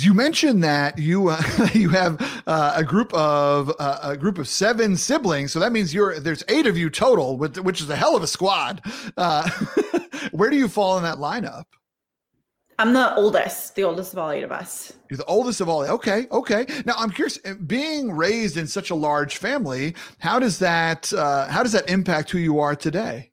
You 0.00 0.14
mentioned 0.14 0.62
that 0.62 0.96
you 0.96 1.28
uh, 1.28 1.42
you 1.72 1.88
have 1.88 2.42
uh, 2.46 2.74
a 2.76 2.84
group 2.84 3.12
of 3.14 3.74
uh, 3.80 3.98
a 4.02 4.16
group 4.16 4.38
of 4.38 4.46
seven 4.46 4.96
siblings, 4.96 5.52
so 5.52 5.58
that 5.58 5.72
means 5.72 5.92
you're 5.92 6.20
there's 6.20 6.44
eight 6.48 6.66
of 6.66 6.76
you 6.76 6.88
total, 6.88 7.36
which 7.36 7.80
is 7.80 7.90
a 7.90 7.96
hell 7.96 8.16
of 8.16 8.22
a 8.22 8.26
squad. 8.28 8.80
Uh, 9.16 9.50
where 10.30 10.50
do 10.50 10.56
you 10.56 10.68
fall 10.68 10.98
in 10.98 11.02
that 11.02 11.18
lineup? 11.18 11.64
I'm 12.78 12.92
the 12.92 13.12
oldest, 13.16 13.74
the 13.74 13.82
oldest 13.82 14.12
of 14.12 14.20
all 14.20 14.30
eight 14.30 14.44
of 14.44 14.52
us. 14.52 14.92
You're 15.10 15.18
the 15.18 15.24
oldest 15.24 15.60
of 15.60 15.68
all. 15.68 15.82
Okay, 15.82 16.28
okay. 16.30 16.64
Now 16.86 16.94
I'm 16.96 17.10
curious. 17.10 17.38
Being 17.66 18.12
raised 18.12 18.56
in 18.56 18.68
such 18.68 18.90
a 18.90 18.94
large 18.94 19.38
family, 19.38 19.96
how 20.20 20.38
does 20.38 20.60
that 20.60 21.12
uh, 21.12 21.48
how 21.48 21.64
does 21.64 21.72
that 21.72 21.90
impact 21.90 22.30
who 22.30 22.38
you 22.38 22.60
are 22.60 22.76
today? 22.76 23.32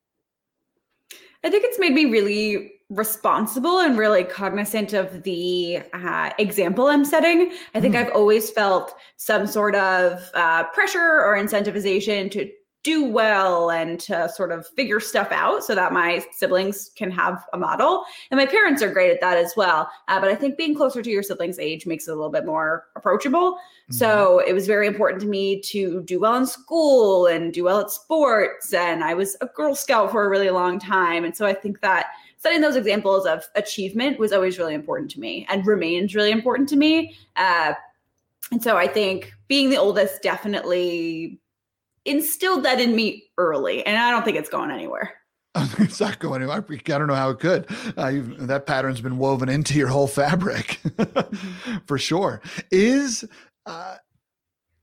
I 1.44 1.52
think 1.52 1.64
it's 1.64 1.78
made 1.78 1.94
me 1.94 2.06
really 2.06 2.75
responsible 2.90 3.80
and 3.80 3.98
really 3.98 4.24
cognizant 4.24 4.94
of 4.94 5.24
the 5.24 5.82
uh, 5.94 6.30
example 6.38 6.88
I'm 6.88 7.04
setting. 7.04 7.52
I 7.74 7.82
think 7.82 7.96
mm. 7.96 8.06
I've 8.06 8.12
always 8.14 8.50
felt 8.52 8.94
some 9.18 9.48
sort 9.48 9.76
of 9.76 10.30
uh, 10.36 10.66
pressure 10.66 11.00
or 11.00 11.36
incentivization 11.36 12.30
to 12.32 12.50
do 12.84 13.04
well 13.04 13.72
and 13.72 14.00
to 14.00 14.30
sort 14.30 14.52
of 14.52 14.68
figure 14.68 15.00
stuff 15.00 15.30
out 15.32 15.64
so 15.64 15.74
that 15.74 15.92
my 15.92 16.24
siblings 16.32 16.92
can 16.96 17.10
have 17.10 17.44
a 17.52 17.58
model. 17.58 18.06
And 18.30 18.38
my 18.38 18.46
parents 18.46 18.84
are 18.84 18.94
great 18.94 19.10
at 19.10 19.20
that 19.22 19.38
as 19.38 19.54
well. 19.58 19.90
Uh, 20.08 20.20
but 20.20 20.30
I 20.30 20.36
think 20.36 20.56
being 20.56 20.76
closer 20.76 21.02
to 21.02 21.10
your 21.10 21.24
siblings' 21.24 21.58
age 21.58 21.88
makes 21.88 22.08
it 22.08 22.12
a 22.12 22.14
little 22.14 22.30
bit 22.30 22.46
more 22.46 22.86
approachable. 22.96 23.54
Mm-hmm. 23.54 23.96
So 23.96 24.38
it 24.38 24.54
was 24.54 24.68
very 24.68 24.86
important 24.86 25.20
to 25.24 25.28
me 25.28 25.60
to 25.62 26.04
do 26.04 26.20
well 26.20 26.36
in 26.36 26.46
school 26.46 27.26
and 27.26 27.52
do 27.52 27.64
well 27.64 27.80
at 27.80 27.90
sports. 27.90 28.72
And 28.72 29.04
I 29.04 29.16
was 29.16 29.36
a 29.42 29.48
Girl 29.48 29.74
Scout 29.74 30.12
for 30.12 30.24
a 30.24 30.30
really 30.30 30.52
long 30.52 30.78
time. 30.78 31.26
And 31.26 31.36
so 31.36 31.48
I 31.48 31.54
think 31.54 31.82
that 31.82 32.06
setting 32.46 32.62
those 32.62 32.76
examples 32.76 33.26
of 33.26 33.44
achievement 33.56 34.20
was 34.20 34.32
always 34.32 34.60
really 34.60 34.76
important 34.76 35.10
to 35.10 35.20
me 35.20 35.48
and 35.50 35.66
remains 35.66 36.14
really 36.14 36.30
important 36.30 36.70
to 36.70 36.76
me. 36.76 37.16
Uh, 37.36 37.74
and 38.52 38.62
so 38.62 38.78
I 38.78 38.88
think 38.88 39.34
being 39.48 39.72
the 39.72 39.78
oldest 39.78 40.22
definitely 40.22 41.40
instilled 42.06 42.64
that 42.64 42.80
in 42.80 42.96
me 42.96 43.24
early, 43.40 43.84
and 43.84 43.98
I 43.98 44.12
don't 44.12 44.24
think 44.24 44.38
it's 44.38 44.48
going 44.48 44.70
anywhere. 44.70 45.16
it's 45.80 46.00
not 46.00 46.20
going 46.20 46.44
anywhere. 46.44 46.64
I 46.70 46.98
don't 47.00 47.08
know 47.08 47.16
how 47.16 47.32
it 47.32 47.40
could. 47.40 47.66
Uh, 47.98 48.12
that 48.46 48.68
pattern's 48.68 49.02
been 49.02 49.18
woven 49.18 49.50
into 49.50 49.74
your 49.74 49.88
whole 49.88 50.06
fabric, 50.06 50.80
mm-hmm. 50.86 51.78
for 51.88 51.98
sure. 51.98 52.44
Is 52.70 53.26
uh, 53.66 53.96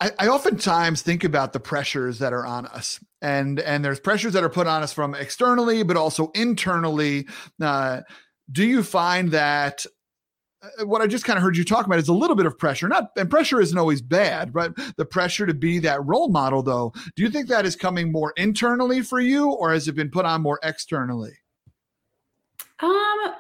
I, 0.03 0.11
I, 0.19 0.27
oftentimes 0.27 1.01
think 1.01 1.23
about 1.23 1.53
the 1.53 1.61
pressures 1.61 2.19
that 2.19 2.33
are 2.33 2.45
on 2.45 2.67
us, 2.67 2.99
and 3.21 3.61
and 3.61 3.85
there's 3.85 4.01
pressures 4.01 4.33
that 4.33 4.43
are 4.43 4.49
put 4.49 4.67
on 4.67 4.83
us 4.83 4.93
from 4.93 5.15
externally, 5.15 5.85
but 5.85 5.97
also 5.97 6.33
internally. 6.35 7.29
Uh, 7.61 8.01
do 8.51 8.67
you 8.67 8.83
find 8.83 9.31
that 9.31 9.87
uh, 10.61 10.87
what 10.87 11.03
I 11.03 11.07
just 11.07 11.25
kind 11.25 11.37
of 11.37 11.45
heard 11.45 11.57
you 11.57 11.63
talk 11.63 11.87
about 11.87 12.01
is 12.01 12.09
a 12.09 12.13
little 12.13 12.35
bit 12.35 12.47
of 12.47 12.59
pressure. 12.59 12.89
Not 12.89 13.13
and 13.17 13.31
pressure 13.31 13.61
isn't 13.61 13.79
always 13.79 14.03
bad, 14.03 14.53
but 14.53 14.75
The 14.97 15.05
pressure 15.05 15.47
to 15.47 15.55
be 15.55 15.79
that 15.79 16.05
role 16.05 16.31
model, 16.31 16.65
though. 16.65 16.93
Do 17.15 17.23
you 17.23 17.31
think 17.31 17.47
that 17.47 17.65
is 17.65 17.77
coming 17.77 18.11
more 18.11 18.33
internally 18.37 19.03
for 19.03 19.21
you, 19.21 19.53
or 19.53 19.73
has 19.73 19.87
it 19.87 19.95
been 19.95 20.11
put 20.11 20.27
on 20.27 20.43
more 20.43 20.59
externally? 20.65 21.35
Um, 22.81 22.91
I 22.91 23.37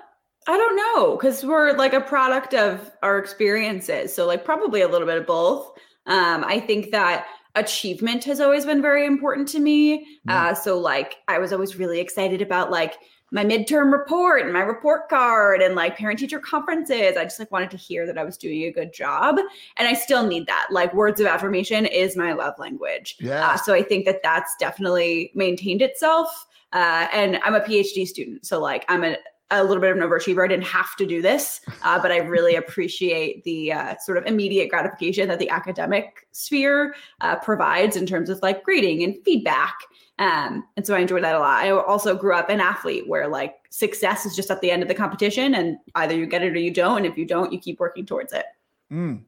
don't 0.47 0.77
know 0.77 1.17
because 1.17 1.45
we're 1.45 1.73
like 1.77 1.93
a 1.93 2.01
product 2.01 2.55
of 2.55 2.93
our 3.03 3.19
experiences, 3.19 4.15
so 4.15 4.29
like 4.29 4.45
probably 4.45 4.83
a 4.83 4.89
little 4.89 5.09
bit 5.09 5.19
of 5.19 5.27
both. 5.27 5.73
Um, 6.07 6.45
I 6.45 6.61
think 6.61 6.91
that 6.91 7.27
achievement 7.55 8.25
has 8.25 8.41
always 8.41 8.65
been 8.65 8.81
very 8.81 9.07
important 9.07 9.49
to 9.49 9.61
me. 9.61 10.07
Mm. 10.29 10.33
Uh, 10.33 10.55
so 10.55 10.79
like 10.79 11.17
I 11.29 11.39
was 11.39 11.53
always 11.53 11.77
really 11.77 12.01
excited 12.01 12.41
about 12.41 12.71
like 12.71 12.95
my 13.31 13.45
midterm 13.45 13.91
report 13.91 14.43
and 14.43 14.53
my 14.53 14.61
report 14.61 15.09
card 15.09 15.63
and 15.63 15.75
like 15.75 15.97
parent 15.97 16.19
teacher 16.19 16.39
conferences. 16.39 17.17
I 17.17 17.25
just 17.25 17.39
like 17.39 17.51
wanted 17.51 17.71
to 17.71 17.79
hear 17.79 18.07
that 18.07 18.19
I 18.19 18.25
was 18.25 18.37
doing 18.37 18.65
a 18.65 18.71
good 18.71 18.93
job. 18.93 19.39
And 19.79 19.89
I 19.89 19.95
still 19.95 20.27
need 20.27 20.47
that. 20.49 20.67
Like 20.71 20.93
words 20.93 21.19
of 21.19 21.27
affirmation 21.27 21.87
is 21.87 22.15
my 22.15 22.35
love 22.35 22.55
language. 22.59 23.17
Yeah. 23.21 23.49
Uh, 23.49 23.57
so 23.57 23.73
I 23.73 23.83
think 23.83 24.05
that 24.05 24.23
that's 24.23 24.55
definitely 24.61 25.33
maintained 25.35 25.81
itself. 25.81 26.47
Uh, 26.75 27.07
and 27.13 27.39
I'm 27.43 27.55
a 27.55 27.61
PhD 27.61 28.07
student. 28.07 28.45
So 28.45 28.61
like 28.61 28.85
I'm 28.89 29.03
a, 29.03 29.17
a 29.61 29.65
little 29.65 29.81
bit 29.81 29.91
of 29.91 29.97
an 29.97 30.03
overachiever. 30.03 30.45
I 30.45 30.49
didn't 30.49 30.67
have 30.67 30.97
to 30.97 31.07
do 31.07 31.23
this, 31.23 31.61
uh, 31.83 32.01
but 32.01 32.11
I 32.11 32.19
really 32.19 32.55
appreciate 32.55 33.45
the 33.45 33.73
uh, 33.73 33.97
sort 33.99 34.19
of 34.19 34.27
immediate 34.27 34.71
gratification 34.71 35.29
that 35.29 35.39
the 35.39 35.51
academic 35.51 36.27
sphere 36.33 36.95
uh, 37.21 37.37
provides 37.37 37.97
in 37.97 38.07
terms 38.07 38.29
of 38.29 38.41
like 38.43 38.65
grading 38.65 39.03
and 39.03 39.17
feedback 39.25 39.75
um, 40.19 40.65
and 40.77 40.87
so 40.87 40.95
I 40.95 41.01
enjoyed 41.01 41.25
that 41.25 41.35
a 41.35 41.39
lot. 41.39 41.65
I 41.65 41.71
also 41.71 42.15
grew 42.15 42.35
up 42.35 42.49
an 42.49 42.61
athlete 42.61 43.09
where 43.09 43.29
like 43.29 43.57
success 43.71 44.27
is 44.27 44.37
just 44.37 44.51
at 44.51 44.61
the 44.61 44.71
end 44.71 44.83
of 44.83 44.89
the 44.89 44.95
competition 44.95 45.55
and 45.55 45.79
either 45.95 46.17
you 46.17 46.27
get 46.27 46.43
it 46.43 46.55
or 46.55 46.59
you 46.59 46.71
don't. 46.71 46.99
And 46.99 47.07
if 47.07 47.17
you 47.17 47.25
don't, 47.25 47.53
you 47.53 47.59
keep 47.59 47.81
working 47.81 48.07
towards 48.07 48.33
it. 48.33 48.47
Mm. 48.93 49.23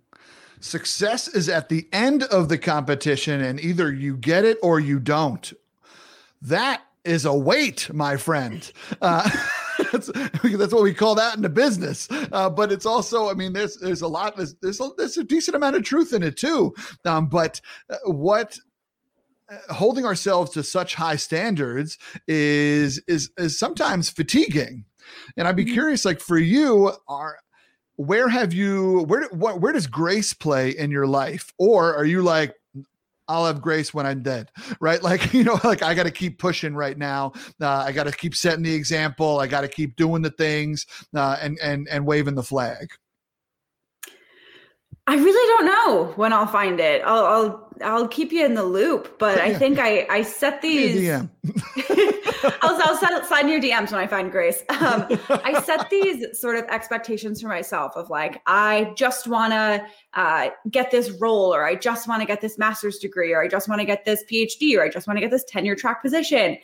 Success 0.60 1.26
is 1.28 1.48
at 1.48 1.68
the 1.68 1.88
end 1.92 2.22
of 2.24 2.48
the 2.48 2.58
competition 2.58 3.40
and 3.40 3.58
either 3.60 3.92
you 3.92 4.16
get 4.16 4.44
it 4.44 4.58
or 4.62 4.78
you 4.78 5.00
don't. 5.00 5.52
That 6.42 6.82
is 7.04 7.24
a 7.24 7.34
weight, 7.34 7.92
my 7.92 8.16
friend. 8.16 8.70
Uh, 9.00 9.28
that's, 9.92 10.10
that's 10.12 10.72
what 10.72 10.82
we 10.82 10.94
call 10.94 11.14
that 11.14 11.36
in 11.36 11.42
the 11.42 11.48
business. 11.48 12.08
Uh, 12.10 12.50
but 12.50 12.72
it's 12.72 12.86
also, 12.86 13.30
I 13.30 13.34
mean, 13.34 13.52
there's 13.52 13.76
there's 13.78 14.02
a 14.02 14.08
lot, 14.08 14.36
there's 14.36 14.54
there's 14.62 14.80
a, 14.80 14.90
there's 14.96 15.16
a 15.16 15.24
decent 15.24 15.56
amount 15.56 15.76
of 15.76 15.82
truth 15.82 16.12
in 16.12 16.22
it 16.22 16.36
too. 16.36 16.74
Um, 17.04 17.28
but 17.28 17.60
uh, 17.90 17.96
what 18.06 18.58
holding 19.70 20.04
ourselves 20.04 20.52
to 20.52 20.62
such 20.62 20.94
high 20.94 21.16
standards 21.16 21.98
is 22.26 23.02
is 23.06 23.30
is 23.36 23.58
sometimes 23.58 24.08
fatiguing 24.08 24.84
and 25.36 25.46
i'd 25.46 25.56
be 25.56 25.64
mm-hmm. 25.64 25.74
curious 25.74 26.04
like 26.04 26.20
for 26.20 26.38
you 26.38 26.92
are 27.08 27.36
where 27.96 28.28
have 28.28 28.52
you 28.52 29.04
where 29.06 29.28
what 29.28 29.60
where 29.60 29.72
does 29.72 29.86
grace 29.86 30.32
play 30.32 30.70
in 30.70 30.90
your 30.90 31.06
life 31.06 31.52
or 31.58 31.94
are 31.94 32.06
you 32.06 32.22
like 32.22 32.54
I'll 33.28 33.46
have 33.46 33.60
grace 33.60 33.94
when 33.94 34.06
I'm 34.06 34.22
dead, 34.22 34.50
right? 34.80 35.02
Like, 35.02 35.32
you 35.34 35.44
know, 35.44 35.58
like 35.64 35.82
I 35.82 35.94
got 35.94 36.04
to 36.04 36.10
keep 36.10 36.38
pushing 36.38 36.74
right 36.74 36.96
now. 36.96 37.32
Uh, 37.60 37.84
I 37.86 37.92
got 37.92 38.04
to 38.04 38.12
keep 38.12 38.34
setting 38.34 38.62
the 38.62 38.74
example. 38.74 39.40
I 39.40 39.46
got 39.46 39.62
to 39.62 39.68
keep 39.68 39.96
doing 39.96 40.22
the 40.22 40.30
things 40.30 40.86
uh, 41.14 41.36
and 41.40 41.58
and 41.62 41.88
and 41.90 42.06
waving 42.06 42.34
the 42.34 42.42
flag. 42.42 42.88
I 45.06 45.16
really 45.16 45.48
don't 45.48 45.66
know 45.66 46.12
when 46.16 46.32
I'll 46.32 46.46
find 46.46 46.80
it. 46.80 47.02
I'll 47.04 47.24
I'll, 47.26 47.68
I'll 47.84 48.08
keep 48.08 48.32
you 48.32 48.44
in 48.44 48.54
the 48.54 48.64
loop, 48.64 49.18
but 49.18 49.38
I 49.38 49.52
think 49.52 49.78
I 49.78 50.06
I 50.08 50.22
set 50.22 50.62
these. 50.62 51.10
I'll, 52.62 52.80
I'll 52.82 52.96
set, 52.96 53.26
slide 53.26 53.46
in 53.46 53.48
your 53.48 53.60
DMs 53.60 53.90
when 53.90 54.00
I 54.00 54.06
find 54.06 54.30
Grace. 54.30 54.62
Um, 54.68 55.06
I 55.28 55.60
set 55.64 55.90
these 55.90 56.38
sort 56.38 56.56
of 56.56 56.64
expectations 56.64 57.40
for 57.42 57.48
myself 57.48 57.96
of 57.96 58.08
like 58.08 58.40
I 58.46 58.92
just 58.96 59.26
want 59.28 59.52
to 59.52 59.84
uh, 60.14 60.50
get 60.70 60.90
this 60.90 61.10
role, 61.20 61.54
or 61.54 61.66
I 61.66 61.74
just 61.74 62.08
want 62.08 62.22
to 62.22 62.26
get 62.26 62.40
this 62.40 62.56
master's 62.56 62.98
degree, 62.98 63.32
or 63.32 63.42
I 63.42 63.48
just 63.48 63.68
want 63.68 63.80
to 63.80 63.86
get 63.86 64.06
this 64.06 64.24
PhD, 64.30 64.76
or 64.78 64.82
I 64.82 64.88
just 64.88 65.06
want 65.06 65.18
to 65.18 65.20
get 65.20 65.30
this 65.30 65.44
tenure 65.44 65.76
track 65.76 66.00
position. 66.00 66.56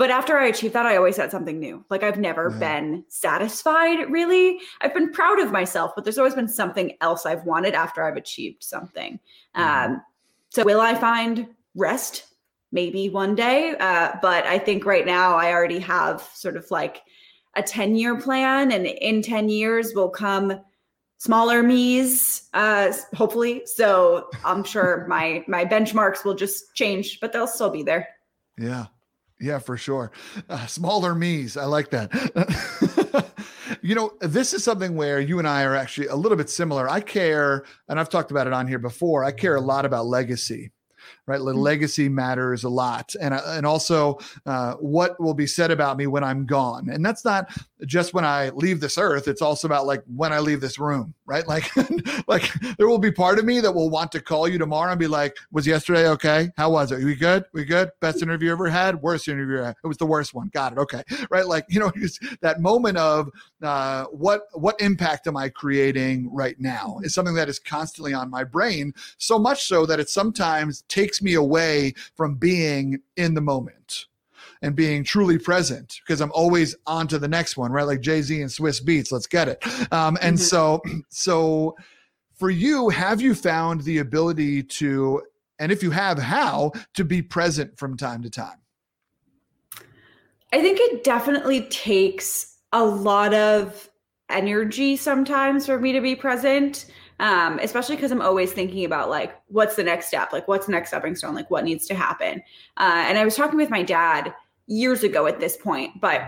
But 0.00 0.08
after 0.08 0.38
I 0.38 0.46
achieved 0.46 0.72
that, 0.72 0.86
I 0.86 0.96
always 0.96 1.18
had 1.18 1.30
something 1.30 1.60
new. 1.60 1.84
Like 1.90 2.02
I've 2.02 2.18
never 2.18 2.48
been 2.48 3.04
satisfied 3.08 4.10
really. 4.10 4.58
I've 4.80 4.94
been 4.94 5.12
proud 5.12 5.40
of 5.40 5.52
myself, 5.52 5.92
but 5.94 6.04
there's 6.04 6.16
always 6.16 6.34
been 6.34 6.48
something 6.48 6.96
else 7.02 7.26
I've 7.26 7.44
wanted 7.44 7.74
after 7.74 8.02
I've 8.02 8.16
achieved 8.16 8.64
something. 8.64 9.20
Mm-hmm. 9.54 9.92
Um, 9.92 10.02
so 10.48 10.64
will 10.64 10.80
I 10.80 10.94
find 10.94 11.48
rest? 11.74 12.28
Maybe 12.72 13.10
one 13.10 13.34
day. 13.34 13.76
Uh, 13.78 14.12
but 14.22 14.46
I 14.46 14.58
think 14.58 14.86
right 14.86 15.04
now 15.04 15.36
I 15.36 15.52
already 15.52 15.80
have 15.80 16.22
sort 16.32 16.56
of 16.56 16.70
like 16.70 17.02
a 17.56 17.62
10 17.62 17.94
year 17.94 18.18
plan, 18.18 18.72
and 18.72 18.86
in 18.86 19.20
10 19.20 19.50
years 19.50 19.92
will 19.94 20.08
come 20.08 20.62
smaller 21.18 21.62
me's 21.62 22.48
uh 22.54 22.90
hopefully 23.14 23.60
so 23.66 24.30
i'm 24.42 24.64
sure 24.64 25.04
my 25.10 25.44
my 25.46 25.66
benchmarks 25.66 26.24
will 26.24 26.34
just 26.34 26.74
change 26.74 27.20
but 27.20 27.30
they'll 27.30 27.46
still 27.46 27.68
be 27.68 27.82
there 27.82 28.08
yeah 28.56 28.86
yeah, 29.40 29.58
for 29.58 29.76
sure. 29.76 30.12
Uh, 30.48 30.66
smaller 30.66 31.14
me's. 31.14 31.56
I 31.56 31.64
like 31.64 31.90
that. 31.90 33.30
you 33.82 33.94
know, 33.94 34.12
this 34.20 34.52
is 34.52 34.62
something 34.62 34.96
where 34.96 35.20
you 35.20 35.38
and 35.38 35.48
I 35.48 35.64
are 35.64 35.74
actually 35.74 36.08
a 36.08 36.16
little 36.16 36.36
bit 36.36 36.50
similar. 36.50 36.88
I 36.88 37.00
care, 37.00 37.64
and 37.88 37.98
I've 37.98 38.10
talked 38.10 38.30
about 38.30 38.46
it 38.46 38.52
on 38.52 38.68
here 38.68 38.78
before. 38.78 39.24
I 39.24 39.32
care 39.32 39.56
a 39.56 39.60
lot 39.60 39.84
about 39.84 40.06
legacy 40.06 40.72
right? 41.26 41.40
Mm-hmm. 41.40 41.58
Legacy 41.58 42.08
matters 42.08 42.64
a 42.64 42.68
lot, 42.68 43.14
and 43.20 43.34
uh, 43.34 43.42
and 43.46 43.66
also 43.66 44.18
uh, 44.46 44.74
what 44.74 45.18
will 45.20 45.34
be 45.34 45.46
said 45.46 45.70
about 45.70 45.96
me 45.96 46.06
when 46.06 46.24
I'm 46.24 46.46
gone. 46.46 46.88
And 46.90 47.04
that's 47.04 47.24
not 47.24 47.50
just 47.86 48.14
when 48.14 48.24
I 48.24 48.50
leave 48.50 48.80
this 48.80 48.98
earth. 48.98 49.28
It's 49.28 49.42
also 49.42 49.66
about 49.68 49.86
like 49.86 50.02
when 50.06 50.32
I 50.32 50.38
leave 50.38 50.60
this 50.60 50.78
room, 50.78 51.14
right? 51.26 51.46
Like 51.46 51.70
like 52.28 52.52
there 52.78 52.88
will 52.88 52.98
be 52.98 53.12
part 53.12 53.38
of 53.38 53.44
me 53.44 53.60
that 53.60 53.72
will 53.72 53.90
want 53.90 54.12
to 54.12 54.20
call 54.20 54.48
you 54.48 54.58
tomorrow 54.58 54.90
and 54.90 54.98
be 54.98 55.06
like, 55.06 55.36
"Was 55.50 55.66
yesterday 55.66 56.08
okay? 56.08 56.50
How 56.56 56.70
was 56.70 56.92
it? 56.92 57.02
We 57.02 57.14
good? 57.14 57.44
We 57.52 57.64
good? 57.64 57.90
Best 58.00 58.22
interview 58.22 58.52
ever 58.52 58.68
had? 58.68 59.02
Worst 59.02 59.28
interview 59.28 59.58
had? 59.58 59.76
It 59.82 59.86
was 59.86 59.96
the 59.96 60.06
worst 60.06 60.34
one. 60.34 60.48
Got 60.52 60.72
it. 60.72 60.78
Okay, 60.78 61.02
right? 61.30 61.46
Like 61.46 61.66
you 61.68 61.80
know, 61.80 61.92
that 62.40 62.60
moment 62.60 62.98
of 62.98 63.30
uh, 63.62 64.04
what 64.06 64.42
what 64.52 64.80
impact 64.80 65.26
am 65.26 65.36
I 65.36 65.48
creating 65.48 66.32
right 66.32 66.58
now 66.58 67.00
is 67.02 67.14
something 67.14 67.34
that 67.34 67.48
is 67.48 67.58
constantly 67.58 68.14
on 68.14 68.30
my 68.30 68.44
brain. 68.44 68.92
So 69.18 69.38
much 69.38 69.66
so 69.66 69.86
that 69.86 70.00
it 70.00 70.08
sometimes 70.08 70.82
takes 70.88 71.22
me 71.22 71.34
away 71.34 71.94
from 72.14 72.34
being 72.34 73.00
in 73.16 73.34
the 73.34 73.40
moment 73.40 74.06
and 74.62 74.76
being 74.76 75.02
truly 75.02 75.38
present 75.38 76.00
because 76.04 76.20
I'm 76.20 76.32
always 76.32 76.74
on 76.86 77.08
to 77.08 77.18
the 77.18 77.28
next 77.28 77.56
one, 77.56 77.72
right? 77.72 77.86
Like 77.86 78.00
Jay 78.00 78.22
Z 78.22 78.40
and 78.40 78.50
Swizz 78.50 78.82
Beatz, 78.82 79.10
let's 79.10 79.26
get 79.26 79.48
it. 79.48 79.64
Um, 79.92 80.18
and 80.20 80.36
mm-hmm. 80.36 80.44
so, 80.44 80.82
so 81.08 81.76
for 82.34 82.50
you, 82.50 82.88
have 82.88 83.20
you 83.20 83.34
found 83.34 83.82
the 83.82 83.98
ability 83.98 84.62
to, 84.62 85.22
and 85.58 85.72
if 85.72 85.82
you 85.82 85.90
have, 85.90 86.18
how 86.18 86.72
to 86.94 87.04
be 87.04 87.22
present 87.22 87.78
from 87.78 87.96
time 87.96 88.22
to 88.22 88.30
time? 88.30 88.58
I 90.52 90.60
think 90.60 90.78
it 90.80 91.04
definitely 91.04 91.62
takes 91.62 92.56
a 92.72 92.84
lot 92.84 93.34
of 93.34 93.88
energy 94.28 94.96
sometimes 94.96 95.66
for 95.66 95.78
me 95.78 95.92
to 95.92 96.00
be 96.00 96.14
present 96.14 96.86
um, 97.20 97.58
especially 97.58 97.96
because 97.96 98.10
I'm 98.10 98.22
always 98.22 98.52
thinking 98.52 98.86
about 98.86 99.10
like 99.10 99.38
what's 99.48 99.76
the 99.76 99.84
next 99.84 100.08
step, 100.08 100.32
like 100.32 100.48
what's 100.48 100.66
the 100.66 100.72
next 100.72 100.88
stepping 100.88 101.14
stone, 101.14 101.34
like 101.34 101.50
what 101.50 101.64
needs 101.64 101.86
to 101.88 101.94
happen. 101.94 102.42
Uh, 102.78 103.04
and 103.06 103.18
I 103.18 103.24
was 103.26 103.36
talking 103.36 103.58
with 103.58 103.68
my 103.68 103.82
dad 103.82 104.34
years 104.70 105.02
ago 105.02 105.26
at 105.26 105.40
this 105.40 105.56
point, 105.56 106.00
but 106.00 106.22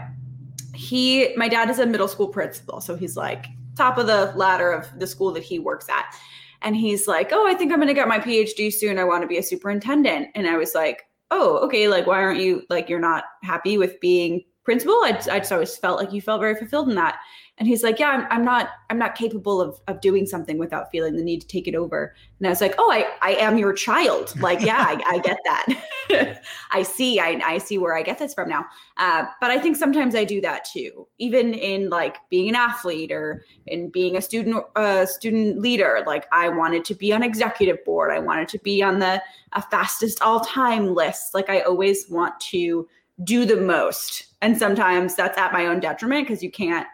he, 0.75 1.35
my 1.37 1.49
dad 1.49 1.71
is 1.71 1.79
a 1.79 1.87
middle 1.87 2.09
school 2.09 2.29
principal, 2.29 2.81
so 2.81 2.97
he's 2.97 3.17
like 3.17 3.47
top 3.77 3.97
of 3.97 4.07
the 4.07 4.33
ladder 4.37 4.71
of 4.71 4.89
the 4.99 5.07
school 5.07 5.33
that 5.33 5.43
he 5.43 5.59
works 5.59 5.89
at. 5.89 6.15
And 6.61 6.77
he's 6.77 7.09
like, 7.09 7.31
"Oh, 7.33 7.47
I 7.47 7.55
think 7.55 7.73
I'm 7.73 7.79
going 7.79 7.89
to 7.89 7.95
get 7.95 8.07
my 8.07 8.19
PhD 8.19 8.73
soon. 8.73 8.99
I 8.99 9.05
want 9.05 9.23
to 9.23 9.27
be 9.29 9.39
a 9.39 9.43
superintendent." 9.43 10.29
And 10.35 10.47
I 10.47 10.57
was 10.57 10.75
like, 10.75 11.03
"Oh, 11.31 11.59
okay. 11.65 11.89
Like, 11.89 12.07
why 12.07 12.23
aren't 12.23 12.41
you 12.41 12.63
like 12.71 12.89
you're 12.89 13.01
not 13.01 13.25
happy 13.43 13.79
with 13.79 13.99
being 14.01 14.45
principal? 14.65 14.95
I, 14.95 15.21
I 15.31 15.39
just 15.39 15.51
always 15.51 15.77
felt 15.77 15.99
like 15.99 16.13
you 16.13 16.21
felt 16.21 16.41
very 16.41 16.55
fulfilled 16.55 16.89
in 16.89 16.95
that." 16.97 17.19
And 17.59 17.69
he's 17.69 17.83
like 17.83 17.99
yeah 17.99 18.09
I'm, 18.09 18.27
I'm 18.31 18.45
not 18.45 18.71
i'm 18.91 18.99
not 18.99 19.15
capable 19.15 19.61
of, 19.61 19.81
of 19.87 20.01
doing 20.01 20.27
something 20.27 20.59
without 20.59 20.91
feeling 20.91 21.17
the 21.17 21.23
need 21.23 21.41
to 21.43 21.47
take 21.47 21.69
it 21.69 21.75
over. 21.75 22.15
And 22.39 22.47
i 22.47 22.51
was 22.51 22.61
like 22.61 22.75
oh 22.79 22.91
i, 22.91 23.07
I 23.21 23.35
am 23.35 23.59
your 23.59 23.73
child. 23.73 24.39
Like 24.41 24.61
yeah 24.61 24.79
I, 24.79 25.01
I 25.07 25.19
get 25.19 25.39
that. 25.45 26.43
I 26.71 26.83
see 26.83 27.21
I, 27.21 27.41
I 27.45 27.59
see 27.59 27.79
where 27.79 27.97
i 27.97 28.03
get 28.03 28.19
this 28.19 28.35
from 28.35 28.49
now. 28.49 28.65
Uh, 28.97 29.27
but 29.41 29.51
i 29.51 29.59
think 29.59 29.77
sometimes 29.77 30.15
i 30.15 30.25
do 30.25 30.41
that 30.41 30.65
too 30.65 31.07
even 31.19 31.55
in 31.55 31.89
like 31.89 32.17
being 32.31 32.49
an 32.49 32.57
athlete 32.57 33.13
or 33.13 33.45
in 33.67 33.91
being 33.91 34.17
a 34.17 34.23
student 34.23 34.65
uh, 34.77 35.07
student 35.07 35.61
leader. 35.61 36.03
Like 36.07 36.27
i 36.33 36.49
wanted 36.49 36.85
to 36.87 36.95
be 36.95 37.13
on 37.13 37.23
executive 37.23 37.85
board. 37.85 38.11
I 38.13 38.19
wanted 38.19 38.49
to 38.49 38.59
be 38.59 38.83
on 38.83 38.99
the 38.99 39.23
fastest 39.71 40.23
all 40.23 40.41
time 40.41 40.95
list. 40.95 41.35
Like 41.35 41.51
i 41.51 41.61
always 41.61 42.09
want 42.09 42.39
to 42.41 42.89
do 43.25 43.45
the 43.45 43.57
most. 43.57 44.25
And 44.41 44.59
sometimes 44.59 45.15
that's 45.15 45.39
at 45.39 45.53
my 45.53 45.67
own 45.67 45.81
detriment 45.81 46.27
because 46.27 46.43
you 46.43 46.51
can't 46.51 46.87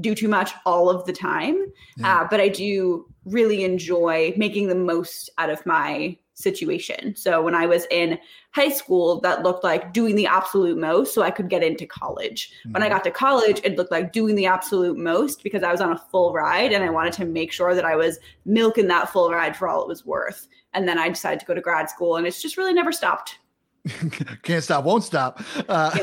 do 0.00 0.14
too 0.14 0.28
much 0.28 0.52
all 0.66 0.90
of 0.90 1.04
the 1.06 1.12
time. 1.12 1.66
Yeah. 1.96 2.20
Uh, 2.20 2.28
but 2.28 2.40
I 2.40 2.48
do 2.48 3.06
really 3.24 3.64
enjoy 3.64 4.34
making 4.36 4.68
the 4.68 4.74
most 4.74 5.30
out 5.38 5.50
of 5.50 5.64
my 5.64 6.16
situation. 6.34 7.14
So 7.14 7.42
when 7.42 7.54
I 7.54 7.66
was 7.66 7.86
in 7.90 8.18
high 8.50 8.70
school, 8.70 9.20
that 9.20 9.42
looked 9.42 9.64
like 9.64 9.92
doing 9.92 10.16
the 10.16 10.26
absolute 10.26 10.76
most 10.76 11.14
so 11.14 11.22
I 11.22 11.30
could 11.30 11.48
get 11.48 11.62
into 11.62 11.86
college. 11.86 12.50
Mm-hmm. 12.50 12.72
When 12.72 12.82
I 12.82 12.86
mm-hmm. 12.86 12.96
got 12.96 13.04
to 13.04 13.10
college, 13.10 13.60
it 13.64 13.76
looked 13.76 13.92
like 13.92 14.12
doing 14.12 14.34
the 14.34 14.46
absolute 14.46 14.98
most 14.98 15.42
because 15.42 15.62
I 15.62 15.70
was 15.70 15.80
on 15.80 15.92
a 15.92 15.98
full 16.10 16.32
ride 16.32 16.72
and 16.72 16.84
I 16.84 16.90
wanted 16.90 17.12
to 17.14 17.24
make 17.24 17.52
sure 17.52 17.74
that 17.74 17.84
I 17.84 17.96
was 17.96 18.18
milking 18.44 18.88
that 18.88 19.10
full 19.10 19.30
ride 19.30 19.56
for 19.56 19.68
all 19.68 19.82
it 19.82 19.88
was 19.88 20.04
worth. 20.04 20.48
And 20.74 20.88
then 20.88 20.98
I 20.98 21.08
decided 21.08 21.40
to 21.40 21.46
go 21.46 21.54
to 21.54 21.60
grad 21.60 21.88
school 21.88 22.16
and 22.16 22.26
it's 22.26 22.42
just 22.42 22.56
really 22.56 22.74
never 22.74 22.92
stopped. 22.92 23.38
Can't 24.42 24.64
stop, 24.64 24.84
won't 24.84 25.04
stop. 25.04 25.42
Uh, 25.68 25.96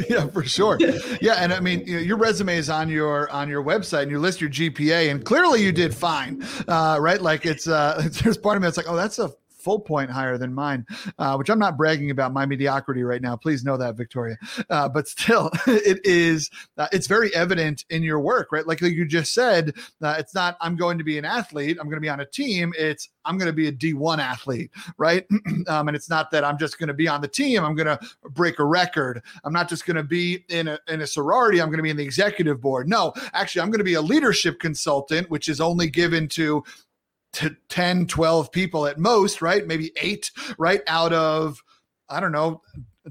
yeah, 0.08 0.26
for 0.26 0.44
sure. 0.44 0.78
Yeah, 1.20 1.34
and 1.34 1.52
I 1.52 1.60
mean, 1.60 1.84
you 1.86 1.94
know, 1.94 2.00
your 2.00 2.16
resume 2.16 2.56
is 2.56 2.68
on 2.68 2.88
your 2.88 3.30
on 3.30 3.48
your 3.48 3.62
website, 3.62 4.02
and 4.02 4.10
you 4.10 4.18
list 4.18 4.40
your 4.40 4.50
GPA, 4.50 5.10
and 5.10 5.24
clearly 5.24 5.62
you 5.62 5.70
did 5.70 5.94
fine, 5.94 6.44
uh, 6.66 6.98
right? 7.00 7.20
Like 7.20 7.46
it's 7.46 7.68
uh, 7.68 8.08
there's 8.22 8.36
part 8.36 8.56
of 8.56 8.62
me 8.62 8.66
that's 8.66 8.76
like, 8.76 8.88
oh, 8.88 8.96
that's 8.96 9.20
a 9.20 9.32
full 9.60 9.80
point 9.80 10.10
higher 10.10 10.38
than 10.38 10.52
mine, 10.52 10.86
uh, 11.18 11.36
which 11.36 11.50
I'm 11.50 11.58
not 11.58 11.76
bragging 11.76 12.10
about 12.10 12.32
my 12.32 12.46
mediocrity 12.46 13.02
right 13.02 13.22
now. 13.22 13.36
Please 13.36 13.64
know 13.64 13.76
that, 13.76 13.96
Victoria. 13.96 14.36
Uh, 14.68 14.88
but 14.88 15.08
still, 15.08 15.50
it 15.66 16.00
is, 16.04 16.50
uh, 16.78 16.88
it's 16.92 17.06
very 17.06 17.34
evident 17.34 17.84
in 17.90 18.02
your 18.02 18.20
work, 18.20 18.52
right? 18.52 18.66
Like, 18.66 18.80
you 18.80 19.04
just 19.04 19.34
said, 19.34 19.74
uh, 20.02 20.16
it's 20.18 20.34
not, 20.34 20.56
I'm 20.60 20.76
going 20.76 20.98
to 20.98 21.04
be 21.04 21.18
an 21.18 21.24
athlete, 21.24 21.78
I'm 21.80 21.86
going 21.86 21.96
to 21.96 22.00
be 22.00 22.08
on 22.08 22.20
a 22.20 22.26
team. 22.26 22.72
It's, 22.78 23.08
I'm 23.24 23.38
going 23.38 23.46
to 23.46 23.52
be 23.52 23.68
a 23.68 23.72
D1 23.72 24.18
athlete, 24.18 24.70
right? 24.96 25.26
um, 25.68 25.88
and 25.88 25.96
it's 25.96 26.08
not 26.08 26.30
that 26.30 26.44
I'm 26.44 26.58
just 26.58 26.78
going 26.78 26.88
to 26.88 26.94
be 26.94 27.08
on 27.08 27.20
the 27.20 27.28
team. 27.28 27.64
I'm 27.64 27.74
going 27.74 27.86
to 27.86 27.98
break 28.30 28.58
a 28.58 28.64
record. 28.64 29.22
I'm 29.44 29.52
not 29.52 29.68
just 29.68 29.86
going 29.86 29.96
to 29.96 30.02
be 30.02 30.44
in 30.48 30.68
a, 30.68 30.78
in 30.88 31.02
a 31.02 31.06
sorority. 31.06 31.60
I'm 31.60 31.68
going 31.68 31.78
to 31.78 31.82
be 31.82 31.90
in 31.90 31.96
the 31.96 32.04
executive 32.04 32.60
board. 32.60 32.88
No, 32.88 33.12
actually, 33.32 33.62
I'm 33.62 33.70
going 33.70 33.78
to 33.78 33.84
be 33.84 33.94
a 33.94 34.02
leadership 34.02 34.58
consultant, 34.58 35.30
which 35.30 35.48
is 35.48 35.60
only 35.60 35.88
given 35.88 36.28
to 36.28 36.64
to 37.34 37.56
10, 37.68 38.06
12 38.06 38.52
people 38.52 38.86
at 38.86 38.98
most, 38.98 39.42
right? 39.42 39.66
Maybe 39.66 39.92
eight, 39.96 40.30
right? 40.58 40.82
Out 40.86 41.12
of, 41.12 41.62
I 42.08 42.20
don't 42.20 42.32
know, 42.32 42.62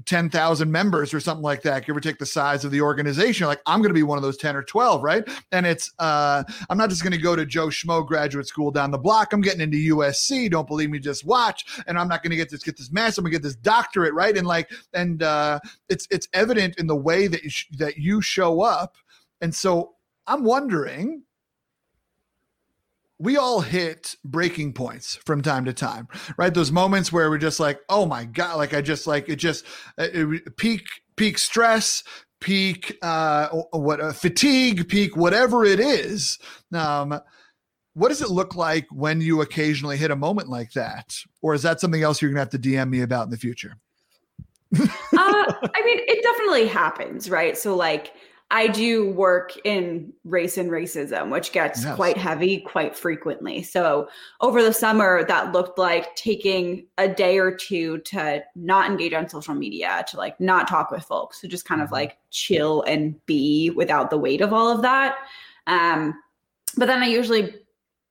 10,000 0.06 0.70
members 0.70 1.12
or 1.12 1.18
something 1.20 1.42
like 1.42 1.62
that. 1.62 1.84
Give 1.84 1.96
or 1.96 2.00
take 2.00 2.18
the 2.18 2.26
size 2.26 2.64
of 2.64 2.70
the 2.70 2.80
organization. 2.80 3.46
Like, 3.46 3.60
I'm 3.66 3.80
going 3.80 3.90
to 3.90 3.94
be 3.94 4.04
one 4.04 4.18
of 4.18 4.22
those 4.22 4.36
10 4.36 4.54
or 4.54 4.62
12, 4.62 5.02
right? 5.02 5.24
And 5.50 5.66
it's, 5.66 5.92
uh, 5.98 6.44
I'm 6.68 6.78
not 6.78 6.90
just 6.90 7.02
going 7.02 7.12
to 7.12 7.18
go 7.18 7.34
to 7.34 7.44
Joe 7.44 7.66
Schmo 7.66 8.06
graduate 8.06 8.46
school 8.46 8.70
down 8.70 8.92
the 8.92 8.98
block. 8.98 9.32
I'm 9.32 9.40
getting 9.40 9.60
into 9.60 9.96
USC. 9.96 10.50
Don't 10.50 10.68
believe 10.68 10.90
me, 10.90 11.00
just 11.00 11.24
watch. 11.24 11.64
And 11.86 11.98
I'm 11.98 12.08
not 12.08 12.22
going 12.22 12.30
to 12.30 12.36
get 12.36 12.50
this, 12.50 12.62
get 12.62 12.76
this 12.76 12.92
master. 12.92 13.20
I'm 13.20 13.24
going 13.24 13.32
to 13.32 13.38
get 13.38 13.42
this 13.42 13.56
doctorate, 13.56 14.14
right? 14.14 14.36
And 14.36 14.46
like, 14.46 14.70
and, 14.94 15.22
uh, 15.22 15.58
it's, 15.88 16.06
it's 16.10 16.28
evident 16.34 16.78
in 16.78 16.86
the 16.86 16.96
way 16.96 17.26
that 17.26 17.42
you, 17.42 17.50
sh- 17.50 17.68
that 17.78 17.96
you 17.96 18.22
show 18.22 18.60
up. 18.60 18.96
And 19.40 19.52
so 19.54 19.94
I'm 20.26 20.44
wondering, 20.44 21.24
we 23.20 23.36
all 23.36 23.60
hit 23.60 24.16
breaking 24.24 24.72
points 24.72 25.16
from 25.26 25.42
time 25.42 25.66
to 25.66 25.74
time, 25.74 26.08
right? 26.38 26.54
Those 26.54 26.72
moments 26.72 27.12
where 27.12 27.28
we're 27.28 27.36
just 27.36 27.60
like, 27.60 27.78
oh 27.90 28.06
my 28.06 28.24
God, 28.24 28.56
like 28.56 28.72
I 28.72 28.80
just 28.80 29.06
like 29.06 29.28
it 29.28 29.36
just 29.36 29.66
it, 29.98 30.56
peak, 30.56 30.86
peak 31.16 31.36
stress, 31.36 32.02
peak 32.40 32.96
uh, 33.02 33.48
what 33.72 34.00
uh, 34.00 34.12
fatigue, 34.12 34.88
peak 34.88 35.18
whatever 35.18 35.66
it 35.66 35.80
is. 35.80 36.38
Um, 36.72 37.20
what 37.92 38.08
does 38.08 38.22
it 38.22 38.30
look 38.30 38.56
like 38.56 38.86
when 38.90 39.20
you 39.20 39.42
occasionally 39.42 39.98
hit 39.98 40.10
a 40.10 40.16
moment 40.16 40.48
like 40.48 40.72
that, 40.72 41.14
or 41.42 41.52
is 41.52 41.62
that 41.62 41.78
something 41.78 42.02
else 42.02 42.22
you're 42.22 42.30
gonna 42.30 42.40
have 42.40 42.48
to 42.50 42.58
DM 42.58 42.88
me 42.88 43.02
about 43.02 43.24
in 43.24 43.30
the 43.30 43.36
future? 43.36 43.74
uh, 44.78 44.86
I 45.12 45.82
mean, 45.84 45.98
it 46.06 46.22
definitely 46.22 46.68
happens, 46.68 47.28
right? 47.28 47.58
So 47.58 47.76
like 47.76 48.14
I 48.52 48.66
do 48.66 49.10
work 49.12 49.52
in 49.64 50.12
race 50.24 50.58
and 50.58 50.70
racism, 50.70 51.30
which 51.30 51.52
gets 51.52 51.84
yes. 51.84 51.94
quite 51.94 52.16
heavy 52.16 52.58
quite 52.60 52.96
frequently. 52.96 53.62
So 53.62 54.08
over 54.40 54.60
the 54.62 54.72
summer, 54.72 55.24
that 55.24 55.52
looked 55.52 55.78
like 55.78 56.16
taking 56.16 56.86
a 56.98 57.08
day 57.08 57.38
or 57.38 57.54
two 57.54 57.98
to 57.98 58.42
not 58.56 58.90
engage 58.90 59.12
on 59.12 59.28
social 59.28 59.54
media, 59.54 60.04
to 60.08 60.16
like 60.16 60.40
not 60.40 60.66
talk 60.66 60.90
with 60.90 61.04
folks, 61.04 61.40
to 61.40 61.48
just 61.48 61.64
kind 61.64 61.80
of 61.80 61.86
mm-hmm. 61.86 61.94
like 61.94 62.18
chill 62.30 62.82
and 62.82 63.14
be 63.26 63.70
without 63.70 64.10
the 64.10 64.18
weight 64.18 64.40
of 64.40 64.52
all 64.52 64.68
of 64.68 64.82
that. 64.82 65.18
Um, 65.68 66.20
but 66.76 66.86
then 66.86 67.02
I 67.02 67.06
usually 67.06 67.54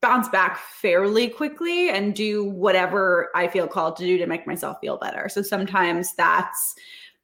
bounce 0.02 0.30
back 0.30 0.58
fairly 0.58 1.28
quickly 1.28 1.90
and 1.90 2.16
do 2.16 2.46
whatever 2.46 3.30
I 3.36 3.50
feel 3.50 3.68
called 3.68 3.98
to 3.98 4.06
do 4.06 4.18
to 4.18 4.28
make 4.28 4.48
myself 4.48 4.78
feel 4.80 4.98
better. 4.98 5.28
So 5.28 5.42
sometimes 5.42 6.16
that's 6.16 6.76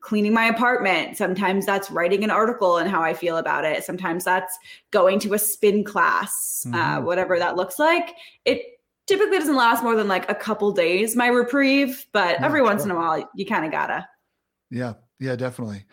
cleaning 0.06 0.34
my 0.34 0.46
apartment. 0.46 1.18
Sometimes 1.18 1.66
that's 1.66 1.90
writing 1.90 2.24
an 2.24 2.30
article 2.30 2.78
and 2.78 2.88
how 2.88 3.02
I 3.02 3.16
feel 3.16 3.38
about 3.38 3.66
it. 3.66 3.84
Sometimes 3.84 4.24
that's 4.24 4.56
going 4.92 5.20
to 5.22 5.34
a 5.34 5.40
spin 5.40 5.84
class, 5.84 6.64
uh, 6.68 6.70
mm-hmm. 6.70 6.79
uh, 6.79 7.01
whatever 7.01 7.40
that 7.40 7.56
looks 7.56 7.79
like. 7.79 8.16
It 8.46 8.62
typically 9.08 9.40
doesn't 9.40 9.56
last 9.56 9.84
more 9.84 9.96
than 9.96 10.08
like 10.08 10.29
a 10.29 10.36
couple 10.36 10.72
days, 10.72 11.16
my 11.16 11.27
reprieve, 11.27 12.06
but 12.12 12.40
yeah, 12.40 12.46
every 12.46 12.60
sure. 12.60 12.66
once 12.66 12.86
in 12.86 12.92
a 12.92 12.96
while, 12.96 13.27
you 13.34 13.48
kind 13.48 13.66
of 13.66 13.72
gotta. 13.72 14.08
Yeah, 14.70 14.94
yeah, 15.20 15.36
definitely. 15.36 15.86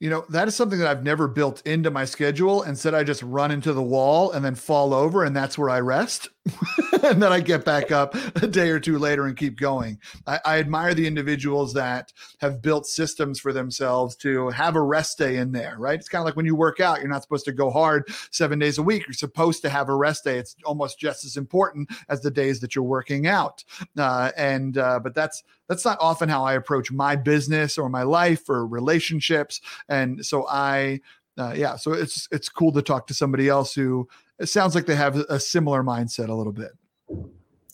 You 0.00 0.08
know, 0.08 0.24
that 0.30 0.48
is 0.48 0.54
something 0.54 0.78
that 0.78 0.88
I've 0.88 1.02
never 1.02 1.28
built 1.28 1.60
into 1.66 1.90
my 1.90 2.06
schedule. 2.06 2.62
Instead, 2.62 2.94
I 2.94 3.04
just 3.04 3.22
run 3.22 3.50
into 3.50 3.74
the 3.74 3.82
wall 3.82 4.30
and 4.30 4.42
then 4.42 4.54
fall 4.54 4.94
over, 4.94 5.24
and 5.24 5.36
that's 5.36 5.58
where 5.58 5.68
I 5.68 5.80
rest. 5.80 6.28
and 7.02 7.22
then 7.22 7.32
I 7.32 7.40
get 7.40 7.64
back 7.64 7.90
up 7.90 8.14
a 8.36 8.46
day 8.46 8.70
or 8.70 8.80
two 8.80 8.98
later 8.98 9.26
and 9.26 9.36
keep 9.36 9.58
going. 9.58 9.98
I, 10.26 10.40
I, 10.44 10.58
admire 10.58 10.94
the 10.94 11.06
individuals 11.06 11.74
that 11.74 12.12
have 12.38 12.62
built 12.62 12.86
systems 12.86 13.38
for 13.40 13.52
themselves 13.52 14.16
to 14.16 14.48
have 14.50 14.76
a 14.76 14.82
rest 14.82 15.18
day 15.18 15.36
in 15.36 15.52
there, 15.52 15.76
right? 15.78 15.98
It's 15.98 16.08
kind 16.08 16.20
of 16.20 16.26
like 16.26 16.36
when 16.36 16.46
you 16.46 16.54
work 16.54 16.80
out, 16.80 17.00
you're 17.00 17.08
not 17.08 17.22
supposed 17.22 17.44
to 17.46 17.52
go 17.52 17.70
hard 17.70 18.08
seven 18.30 18.58
days 18.58 18.78
a 18.78 18.82
week. 18.82 19.06
You're 19.06 19.14
supposed 19.14 19.62
to 19.62 19.68
have 19.68 19.88
a 19.88 19.94
rest 19.94 20.24
day. 20.24 20.38
It's 20.38 20.56
almost 20.64 20.98
just 20.98 21.24
as 21.24 21.36
important 21.36 21.90
as 22.08 22.22
the 22.22 22.30
days 22.30 22.60
that 22.60 22.74
you're 22.74 22.84
working 22.84 23.26
out. 23.26 23.64
Uh, 23.96 24.30
and, 24.36 24.78
uh, 24.78 25.00
but 25.00 25.14
that's, 25.14 25.42
that's 25.68 25.84
not 25.84 25.98
often 26.00 26.28
how 26.28 26.44
I 26.44 26.54
approach 26.54 26.90
my 26.90 27.16
business 27.16 27.78
or 27.78 27.88
my 27.88 28.02
life 28.02 28.48
or 28.48 28.66
relationships. 28.66 29.60
And 29.88 30.24
so 30.24 30.46
I, 30.48 31.00
uh, 31.38 31.54
yeah, 31.56 31.76
so 31.76 31.92
it's 31.92 32.26
it's 32.32 32.48
cool 32.48 32.72
to 32.72 32.82
talk 32.82 33.06
to 33.06 33.14
somebody 33.14 33.48
else 33.48 33.72
who 33.72 34.08
it 34.38 34.46
sounds 34.46 34.74
like 34.74 34.86
they 34.86 34.96
have 34.96 35.16
a 35.16 35.40
similar 35.40 35.82
mindset 35.82 36.28
a 36.28 36.34
little 36.34 36.52
bit. 36.52 36.72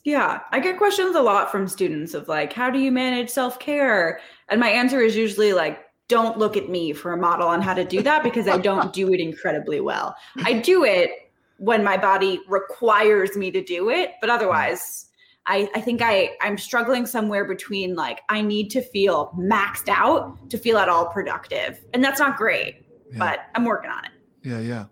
Yeah, 0.03 0.41
I 0.51 0.59
get 0.59 0.77
questions 0.77 1.15
a 1.15 1.21
lot 1.21 1.51
from 1.51 1.67
students 1.67 2.13
of 2.13 2.27
like, 2.27 2.53
how 2.53 2.69
do 2.69 2.79
you 2.79 2.91
manage 2.91 3.29
self 3.29 3.59
care? 3.59 4.19
And 4.49 4.59
my 4.59 4.69
answer 4.69 5.01
is 5.01 5.15
usually 5.15 5.53
like, 5.53 5.79
don't 6.07 6.37
look 6.37 6.55
at 6.55 6.69
me 6.69 6.93
for 6.93 7.13
a 7.13 7.17
model 7.17 7.47
on 7.47 7.61
how 7.61 7.73
to 7.73 7.83
do 7.83 8.03
that 8.03 8.21
because 8.21 8.47
I 8.47 8.59
don't 8.59 8.93
do 8.93 9.11
it 9.11 9.19
incredibly 9.19 9.79
well. 9.79 10.15
I 10.43 10.53
do 10.53 10.83
it 10.83 11.09
when 11.57 11.83
my 11.83 11.97
body 11.97 12.39
requires 12.47 13.35
me 13.35 13.49
to 13.49 13.63
do 13.63 13.89
it, 13.89 14.11
but 14.21 14.29
otherwise, 14.29 15.07
I, 15.47 15.67
I 15.73 15.81
think 15.81 16.03
I, 16.03 16.31
I'm 16.41 16.59
struggling 16.59 17.07
somewhere 17.07 17.45
between 17.45 17.95
like, 17.95 18.21
I 18.29 18.41
need 18.41 18.69
to 18.71 18.83
feel 18.83 19.31
maxed 19.35 19.89
out 19.89 20.49
to 20.51 20.57
feel 20.59 20.77
at 20.77 20.89
all 20.89 21.07
productive. 21.07 21.83
And 21.95 22.03
that's 22.03 22.19
not 22.19 22.37
great, 22.37 22.85
yeah. 23.11 23.17
but 23.17 23.39
I'm 23.55 23.65
working 23.65 23.89
on 23.89 24.05
it. 24.05 24.11
Yeah, 24.43 24.59
yeah 24.59 24.85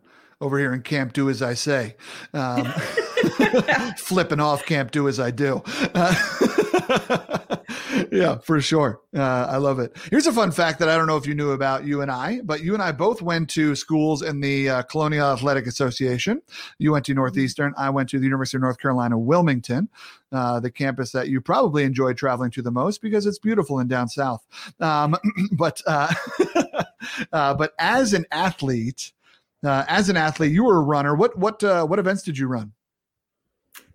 over 0.43 0.59
here 0.59 0.73
in 0.73 0.81
Camp 0.81 1.13
Do 1.13 1.29
As 1.29 1.41
I 1.41 1.53
Say, 1.53 1.95
um, 2.33 2.65
flipping 3.97 4.41
off 4.41 4.65
Camp 4.65 4.91
Do 4.91 5.07
As 5.07 5.17
I 5.17 5.31
Do. 5.31 5.63
Uh, 5.95 6.13
yeah, 8.11 8.39
for 8.39 8.59
sure. 8.59 8.99
Uh, 9.15 9.47
I 9.49 9.55
love 9.55 9.79
it. 9.79 9.95
Here's 10.11 10.27
a 10.27 10.33
fun 10.33 10.51
fact 10.51 10.79
that 10.79 10.89
I 10.89 10.97
don't 10.97 11.07
know 11.07 11.15
if 11.15 11.25
you 11.25 11.33
knew 11.33 11.51
about 11.51 11.85
you 11.85 12.01
and 12.01 12.11
I, 12.11 12.41
but 12.43 12.61
you 12.61 12.73
and 12.73 12.83
I 12.83 12.91
both 12.91 13.21
went 13.21 13.49
to 13.51 13.73
schools 13.73 14.21
in 14.21 14.41
the 14.41 14.69
uh, 14.69 14.81
Colonial 14.83 15.31
Athletic 15.31 15.65
Association. 15.65 16.41
You 16.77 16.91
went 16.91 17.05
to 17.05 17.13
Northeastern. 17.13 17.73
I 17.77 17.89
went 17.89 18.09
to 18.09 18.19
the 18.19 18.25
University 18.25 18.57
of 18.57 18.63
North 18.63 18.79
Carolina, 18.79 19.17
Wilmington. 19.17 19.87
Uh, 20.29 20.59
the 20.59 20.71
campus 20.71 21.13
that 21.13 21.29
you 21.29 21.39
probably 21.39 21.83
enjoy 21.83 22.11
traveling 22.11 22.51
to 22.51 22.61
the 22.61 22.71
most 22.71 23.01
because 23.01 23.25
it's 23.25 23.39
beautiful 23.39 23.79
in 23.79 23.87
down 23.87 24.09
south. 24.09 24.45
Um, 24.81 25.15
but 25.53 25.81
uh, 25.87 26.13
uh, 27.31 27.53
but 27.53 27.71
as 27.79 28.11
an 28.11 28.25
athlete, 28.29 29.13
uh, 29.63 29.85
as 29.87 30.09
an 30.09 30.17
athlete, 30.17 30.51
you 30.51 30.63
were 30.63 30.77
a 30.77 30.81
runner. 30.81 31.15
What 31.15 31.37
what 31.37 31.63
uh, 31.63 31.85
what 31.85 31.99
events 31.99 32.23
did 32.23 32.37
you 32.37 32.47
run? 32.47 32.73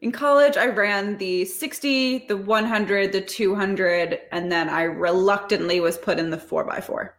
In 0.00 0.12
college, 0.12 0.56
I 0.56 0.66
ran 0.66 1.18
the 1.18 1.44
60, 1.44 2.26
the 2.28 2.36
100, 2.36 3.12
the 3.12 3.20
200, 3.20 4.20
and 4.32 4.50
then 4.50 4.68
I 4.68 4.82
reluctantly 4.82 5.80
was 5.80 5.98
put 5.98 6.18
in 6.18 6.30
the 6.30 6.36
4x4. 6.36 7.10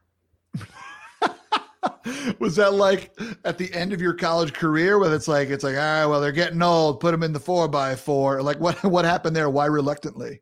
was 2.39 2.55
that 2.55 2.73
like 2.73 3.17
at 3.45 3.57
the 3.57 3.73
end 3.73 3.93
of 3.93 4.01
your 4.01 4.13
college 4.13 4.53
career 4.53 4.99
where 4.99 5.13
it's 5.13 5.27
like 5.27 5.49
it's 5.49 5.63
like 5.63 5.75
all 5.75 5.81
right 5.81 6.05
well 6.05 6.19
they're 6.19 6.31
getting 6.31 6.61
old 6.61 6.99
put 6.99 7.11
them 7.11 7.23
in 7.23 7.31
the 7.31 7.39
4x4 7.39 8.43
like 8.43 8.59
what 8.61 8.81
what 8.83 9.05
happened 9.05 9.35
there 9.35 9.49
why 9.49 9.65
reluctantly 9.65 10.41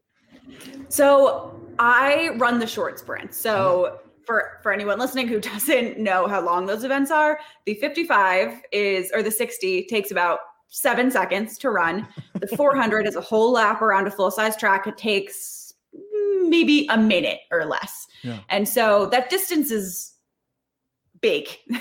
so 0.89 1.59
i 1.77 2.29
run 2.37 2.57
the 2.59 2.65
short 2.65 2.97
sprint 2.97 3.35
so 3.35 3.99
for 4.27 4.59
for 4.61 4.71
anyone 4.71 4.99
listening 4.99 5.27
who 5.27 5.39
doesn't 5.53 5.97
know 5.97 6.27
how 6.27 6.41
long 6.41 6.67
those 6.67 6.83
events 6.83 7.09
are, 7.09 7.39
the 7.65 7.73
55 7.75 8.61
is 8.71 9.11
or 9.13 9.23
the 9.23 9.31
60 9.31 9.85
takes 9.85 10.11
about 10.11 10.39
seven 10.69 11.09
seconds 11.09 11.57
to 11.59 11.71
run. 11.71 12.07
The 12.35 12.47
400 12.55 13.07
is 13.07 13.15
a 13.15 13.21
whole 13.21 13.53
lap 13.53 13.81
around 13.81 14.05
a 14.05 14.11
full 14.11 14.29
size 14.29 14.55
track. 14.55 14.85
It 14.85 14.97
takes 14.97 15.73
maybe 16.43 16.85
a 16.89 16.97
minute 16.97 17.39
or 17.51 17.65
less. 17.65 18.05
Yeah. 18.21 18.39
And 18.49 18.67
so 18.67 19.07
that 19.07 19.29
distance 19.29 19.71
is 19.71 20.13
big. 21.21 21.47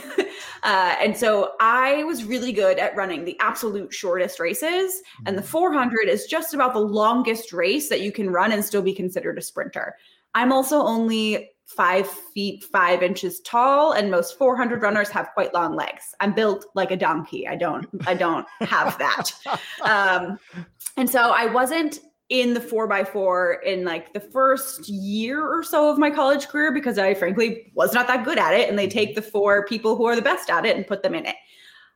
uh, 0.62 0.96
and 1.00 1.16
so 1.16 1.52
I 1.60 2.04
was 2.04 2.24
really 2.24 2.52
good 2.52 2.78
at 2.78 2.96
running 2.96 3.24
the 3.24 3.38
absolute 3.40 3.92
shortest 3.92 4.40
races. 4.40 5.02
And 5.26 5.36
the 5.36 5.42
mm-hmm. 5.42 5.50
400 5.50 6.08
is 6.08 6.26
just 6.26 6.54
about 6.54 6.72
the 6.72 6.80
longest 6.80 7.52
race 7.52 7.88
that 7.88 8.00
you 8.00 8.12
can 8.12 8.30
run 8.30 8.52
and 8.52 8.64
still 8.64 8.82
be 8.82 8.94
considered 8.94 9.38
a 9.38 9.42
sprinter. 9.42 9.94
I'm 10.34 10.52
also 10.52 10.82
only 10.82 11.50
five 11.66 12.08
feet 12.08 12.64
five 12.64 13.02
inches 13.02 13.40
tall 13.40 13.92
and 13.92 14.10
most 14.10 14.38
400 14.38 14.82
runners 14.82 15.08
have 15.10 15.30
quite 15.34 15.52
long 15.52 15.74
legs 15.74 16.14
i'm 16.20 16.32
built 16.32 16.66
like 16.74 16.92
a 16.92 16.96
donkey 16.96 17.46
i 17.48 17.56
don't 17.56 17.88
i 18.06 18.14
don't 18.14 18.46
have 18.60 18.96
that 18.98 19.32
um, 19.82 20.38
and 20.96 21.10
so 21.10 21.32
i 21.32 21.46
wasn't 21.46 22.00
in 22.28 22.54
the 22.54 22.60
four 22.60 22.88
by 22.88 23.04
four 23.04 23.54
in 23.64 23.84
like 23.84 24.12
the 24.12 24.20
first 24.20 24.88
year 24.88 25.46
or 25.46 25.62
so 25.62 25.90
of 25.90 25.98
my 25.98 26.10
college 26.10 26.48
career 26.48 26.72
because 26.72 26.98
I 26.98 27.14
frankly 27.14 27.70
was 27.74 27.92
not 27.92 28.08
that 28.08 28.24
good 28.24 28.38
at 28.38 28.52
it. 28.52 28.68
And 28.68 28.78
they 28.78 28.88
take 28.88 29.14
the 29.14 29.22
four 29.22 29.64
people 29.66 29.96
who 29.96 30.06
are 30.06 30.16
the 30.16 30.22
best 30.22 30.50
at 30.50 30.66
it 30.66 30.76
and 30.76 30.86
put 30.86 31.02
them 31.02 31.14
in 31.14 31.24
it. 31.24 31.36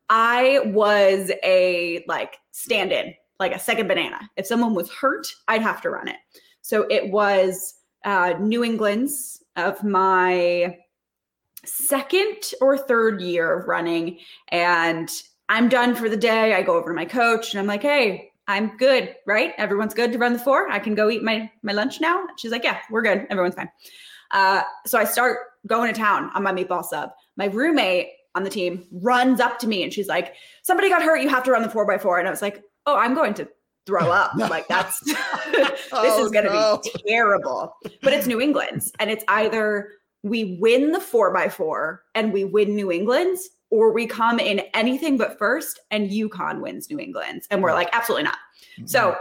I 0.09 0.61
was 0.67 1.33
a 1.43 2.05
like 2.07 2.39
stand 2.53 2.93
in, 2.93 3.15
like 3.41 3.55
a 3.55 3.59
second 3.59 3.89
banana. 3.89 4.31
If 4.37 4.47
someone 4.47 4.75
was 4.75 4.91
hurt, 4.91 5.27
I'd 5.49 5.63
have 5.63 5.83
to 5.83 5.91
run 5.91 6.07
it. 6.07 6.17
So 6.63 6.87
it 6.91 7.11
was 7.11 7.75
uh, 8.05 8.35
New 8.39 8.63
England's 8.63 9.40
of 9.67 9.85
my 9.85 10.79
second 11.65 12.53
or 12.61 12.77
third 12.77 13.21
year 13.21 13.59
of 13.59 13.69
running. 13.69 14.19
And 14.49 15.11
I'm 15.49 15.69
done 15.69 15.95
for 15.95 16.09
the 16.09 16.17
day. 16.17 16.55
I 16.55 16.63
go 16.63 16.77
over 16.77 16.91
to 16.91 16.95
my 16.95 17.05
coach 17.05 17.53
and 17.53 17.61
I'm 17.61 17.67
like, 17.67 17.83
hey, 17.83 18.31
I'm 18.49 18.77
good, 18.77 19.15
right? 19.27 19.53
Everyone's 19.59 19.95
good 19.95 20.13
to 20.13 20.19
run 20.19 20.33
the 20.33 20.39
four. 20.39 20.71
I 20.71 20.79
can 20.79 20.95
go 20.95 21.11
eat 21.11 21.23
my 21.23 21.51
my 21.63 21.73
lunch 21.73 22.01
now. 22.01 22.25
She's 22.37 22.51
like, 22.51 22.65
yeah, 22.65 22.79
we're 22.91 23.03
good. 23.03 23.27
Everyone's 23.31 23.55
fine. 23.55 23.71
Uh, 24.33 24.63
so 24.87 24.99
I 24.99 25.05
start 25.05 25.39
going 25.67 25.93
to 25.93 25.99
town 25.99 26.31
on 26.35 26.43
my 26.43 26.53
meatball 26.53 26.85
sub. 26.85 27.11
My 27.37 27.47
roommate 27.47 28.09
on 28.35 28.45
the 28.45 28.51
team 28.51 28.87
runs 28.93 29.41
up 29.41 29.59
to 29.59 29.69
me 29.69 29.83
and 29.83 29.93
she's 29.93 30.09
like, 30.09 30.35
somebody 30.63 30.89
got 30.89 31.03
hurt. 31.03 31.21
You 31.21 31.29
have 31.29 31.45
to 31.45 31.51
run 31.51 31.63
the 31.63 31.71
four 31.71 31.87
by 31.87 31.99
four. 31.99 32.19
And 32.19 32.29
I 32.29 32.31
was 32.31 32.43
like, 32.43 32.63
oh, 32.87 32.97
I'm 32.97 33.15
going 33.15 33.35
to 33.35 33.49
throw 33.87 34.01
up. 34.11 34.33
like 34.37 34.69
that's 34.69 35.01
this 35.05 35.17
oh, 35.93 36.25
is 36.25 36.31
going 36.31 36.47
to 36.47 36.53
no. 36.53 36.81
be 36.83 36.91
terrible. 37.09 37.75
But 38.03 38.13
it's 38.13 38.27
New 38.27 38.41
England's, 38.41 38.93
and 38.99 39.11
it's 39.11 39.25
either 39.29 39.91
we 40.23 40.59
win 40.61 40.93
the 40.93 41.01
four 41.01 41.33
by 41.33 41.49
four 41.49 42.03
and 42.15 42.33
we 42.33 42.45
win 42.45 42.75
New 42.75 42.93
England's, 42.93 43.49
or 43.71 43.93
we 43.93 44.07
come 44.07 44.39
in 44.39 44.61
anything 44.75 45.17
but 45.17 45.39
first 45.39 45.81
and 45.91 46.11
UConn 46.11 46.61
wins 46.61 46.91
New 46.91 46.99
England's. 46.99 47.47
And 47.51 47.63
we're 47.63 47.71
mm. 47.71 47.75
like, 47.75 47.89
absolutely 47.93 48.25
not. 48.25 48.37
So 48.85 49.17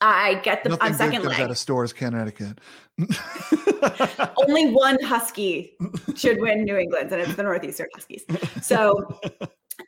I 0.00 0.34
get 0.36 0.62
the 0.62 0.70
Nothing 0.70 0.86
I'm 0.86 0.94
second 0.94 1.24
leg. 1.24 1.40
Out 1.40 1.50
of 1.50 1.58
Storrs, 1.58 1.92
Connecticut. 1.92 2.60
Only 4.36 4.70
one 4.72 5.02
Husky 5.02 5.72
should 6.14 6.40
win 6.40 6.64
New 6.64 6.76
England's, 6.76 7.12
and 7.12 7.22
it's 7.22 7.34
the 7.34 7.42
Northeastern 7.42 7.88
Huskies. 7.94 8.24
So 8.62 9.20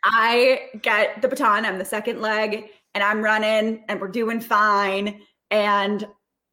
I 0.04 0.70
get 0.82 1.20
the 1.20 1.28
baton. 1.28 1.64
I'm 1.64 1.78
the 1.78 1.84
second 1.84 2.20
leg, 2.20 2.70
and 2.94 3.04
I'm 3.04 3.22
running, 3.22 3.84
and 3.88 4.00
we're 4.00 4.08
doing 4.08 4.40
fine. 4.40 5.20
And 5.50 6.06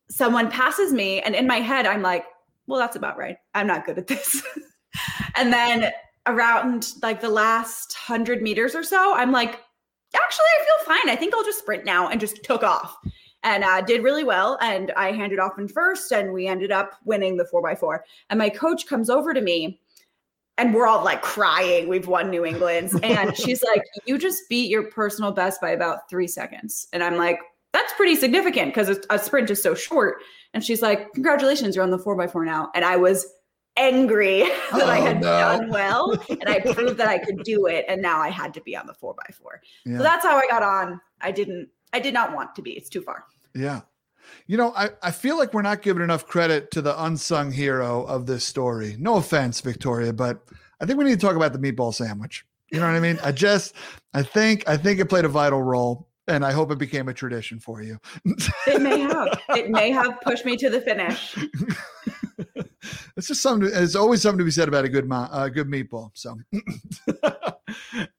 someone 0.09 0.49
passes 0.49 0.93
me, 0.93 1.21
and 1.21 1.35
in 1.35 1.47
my 1.47 1.57
head, 1.57 1.85
I'm 1.85 2.01
like, 2.01 2.25
"Well, 2.67 2.79
that's 2.79 2.95
about 2.95 3.17
right. 3.17 3.37
I'm 3.53 3.67
not 3.67 3.85
good 3.85 3.97
at 3.97 4.07
this." 4.07 4.41
and 5.35 5.51
then 5.51 5.91
around 6.27 6.93
like 7.01 7.21
the 7.21 7.29
last 7.29 7.93
hundred 7.93 8.41
meters 8.41 8.75
or 8.75 8.83
so, 8.83 9.13
I'm 9.13 9.31
like, 9.31 9.59
actually, 10.15 10.45
I 10.59 10.65
feel 10.65 10.95
fine. 10.95 11.09
I 11.09 11.15
think 11.15 11.33
I'll 11.33 11.43
just 11.43 11.59
sprint 11.59 11.85
now 11.85 12.09
and 12.09 12.19
just 12.19 12.43
took 12.43 12.63
off 12.63 12.97
and 13.43 13.63
uh, 13.63 13.81
did 13.81 14.03
really 14.03 14.23
well. 14.23 14.57
And 14.61 14.91
I 14.97 15.11
handed 15.11 15.39
off 15.39 15.59
in 15.59 15.67
first, 15.67 16.11
and 16.11 16.33
we 16.33 16.47
ended 16.47 16.71
up 16.71 16.93
winning 17.05 17.37
the 17.37 17.45
four 17.45 17.61
by 17.61 17.75
four. 17.75 18.03
And 18.29 18.39
my 18.39 18.49
coach 18.49 18.87
comes 18.87 19.09
over 19.09 19.33
to 19.33 19.41
me, 19.41 19.79
and 20.57 20.73
we're 20.73 20.87
all 20.87 21.03
like 21.03 21.21
crying. 21.21 21.87
We've 21.87 22.07
won 22.07 22.29
New 22.29 22.45
England's. 22.45 22.97
And 23.03 23.35
she's 23.37 23.63
like, 23.63 23.83
You 24.05 24.17
just 24.17 24.47
beat 24.49 24.69
your 24.69 24.83
personal 24.83 25.31
best 25.31 25.61
by 25.61 25.71
about 25.71 26.09
three 26.09 26.27
seconds. 26.27 26.87
And 26.93 27.03
I'm 27.03 27.17
like, 27.17 27.39
That's 27.73 27.93
pretty 27.93 28.15
significant 28.15 28.73
because 28.73 28.99
a 29.09 29.19
sprint 29.19 29.49
is 29.49 29.61
so 29.61 29.75
short. 29.75 30.17
And 30.53 30.63
she's 30.63 30.81
like, 30.81 31.11
Congratulations, 31.13 31.75
you're 31.75 31.83
on 31.83 31.91
the 31.91 31.99
four 31.99 32.15
by 32.15 32.27
four 32.27 32.45
now. 32.45 32.71
And 32.73 32.85
I 32.85 32.95
was 32.97 33.25
angry 33.77 34.39
that 34.71 34.83
oh, 34.83 34.87
I 34.87 34.97
had 34.97 35.21
no. 35.21 35.27
done 35.27 35.69
well 35.69 36.11
and 36.29 36.47
I 36.47 36.59
proved 36.59 36.97
that 36.97 37.09
I 37.09 37.17
could 37.17 37.43
do 37.43 37.67
it. 37.67 37.85
And 37.87 38.01
now 38.01 38.19
I 38.19 38.29
had 38.29 38.53
to 38.55 38.61
be 38.61 38.75
on 38.75 38.87
the 38.87 38.93
four 38.93 39.13
by 39.13 39.33
four. 39.33 39.61
Yeah. 39.85 39.97
So 39.97 40.03
that's 40.03 40.25
how 40.25 40.37
I 40.37 40.47
got 40.47 40.63
on. 40.63 41.01
I 41.21 41.31
didn't, 41.31 41.69
I 41.93 41.99
did 41.99 42.13
not 42.13 42.33
want 42.33 42.55
to 42.55 42.61
be. 42.61 42.71
It's 42.71 42.89
too 42.89 43.01
far. 43.01 43.25
Yeah. 43.53 43.81
You 44.47 44.57
know, 44.57 44.73
I, 44.75 44.89
I 45.01 45.11
feel 45.11 45.37
like 45.37 45.53
we're 45.53 45.61
not 45.61 45.81
giving 45.81 46.03
enough 46.03 46.27
credit 46.27 46.71
to 46.71 46.81
the 46.81 47.03
unsung 47.03 47.51
hero 47.51 48.03
of 48.03 48.25
this 48.25 48.43
story. 48.43 48.95
No 48.99 49.15
offense, 49.17 49.61
Victoria, 49.61 50.13
but 50.13 50.41
I 50.79 50.85
think 50.85 50.99
we 50.99 51.05
need 51.05 51.19
to 51.19 51.25
talk 51.25 51.35
about 51.35 51.53
the 51.53 51.59
meatball 51.59 51.93
sandwich. 51.93 52.45
You 52.71 52.79
know 52.79 52.87
what 52.87 52.95
I 52.95 52.99
mean? 52.99 53.19
I 53.23 53.31
just, 53.31 53.75
I 54.13 54.23
think, 54.23 54.67
I 54.67 54.77
think 54.77 54.99
it 54.99 55.05
played 55.05 55.25
a 55.25 55.29
vital 55.29 55.61
role 55.61 56.07
and 56.27 56.43
I 56.45 56.51
hope 56.51 56.71
it 56.71 56.77
became 56.77 57.07
a 57.07 57.13
tradition 57.13 57.59
for 57.59 57.81
you. 57.81 57.99
it 58.67 58.81
may 58.81 58.99
have. 59.01 59.39
It 59.49 59.69
may 59.69 59.91
have 59.91 60.19
pushed 60.21 60.45
me 60.45 60.57
to 60.57 60.69
the 60.69 60.81
finish. 60.81 61.37
it's 63.17 63.27
just 63.27 63.41
something. 63.41 63.69
There's 63.69 63.95
always 63.95 64.21
something 64.21 64.39
to 64.39 64.45
be 64.45 64.51
said 64.51 64.67
about 64.67 64.85
a 64.85 64.89
good 64.89 65.07
mo- 65.07 65.27
uh, 65.31 65.49
good 65.49 65.67
meatball. 65.67 66.11
So 66.13 66.37
uh, 67.23 67.51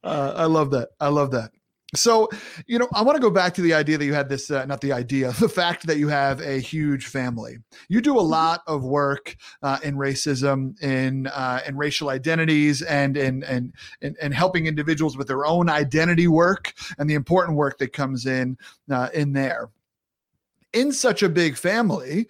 I 0.02 0.44
love 0.44 0.70
that. 0.70 0.90
I 1.00 1.08
love 1.08 1.32
that. 1.32 1.50
So, 1.94 2.28
you 2.66 2.80
know, 2.80 2.88
I 2.94 3.02
want 3.02 3.14
to 3.14 3.22
go 3.22 3.30
back 3.30 3.54
to 3.54 3.62
the 3.62 3.72
idea 3.72 3.96
that 3.96 4.04
you 4.04 4.12
had 4.12 4.28
this, 4.28 4.50
uh, 4.50 4.66
not 4.66 4.80
the 4.80 4.92
idea, 4.92 5.32
the 5.40 5.48
fact 5.48 5.86
that 5.86 5.98
you 5.98 6.08
have 6.08 6.40
a 6.40 6.58
huge 6.58 7.06
family. 7.06 7.58
You 7.88 8.00
do 8.00 8.18
a 8.18 8.20
mm-hmm. 8.20 8.30
lot 8.30 8.62
of 8.66 8.84
work 8.84 9.36
uh, 9.62 9.78
in 9.84 9.96
racism, 9.96 10.80
in 10.82 11.28
uh, 11.28 11.60
in 11.66 11.76
racial 11.76 12.08
identities, 12.08 12.82
and 12.82 13.16
in, 13.16 13.44
and 13.44 13.72
in 14.00 14.32
helping 14.32 14.66
individuals 14.66 15.16
with 15.16 15.28
their 15.28 15.46
own 15.46 15.70
identity 15.70 16.26
work 16.26 16.74
and 16.98 17.08
the 17.08 17.14
important 17.14 17.56
work 17.56 17.78
that 17.78 17.92
comes 17.92 18.26
in 18.26 18.58
uh, 18.90 19.08
in 19.14 19.32
there. 19.32 19.70
In 20.72 20.92
such 20.92 21.22
a 21.22 21.28
big 21.28 21.56
family, 21.56 22.26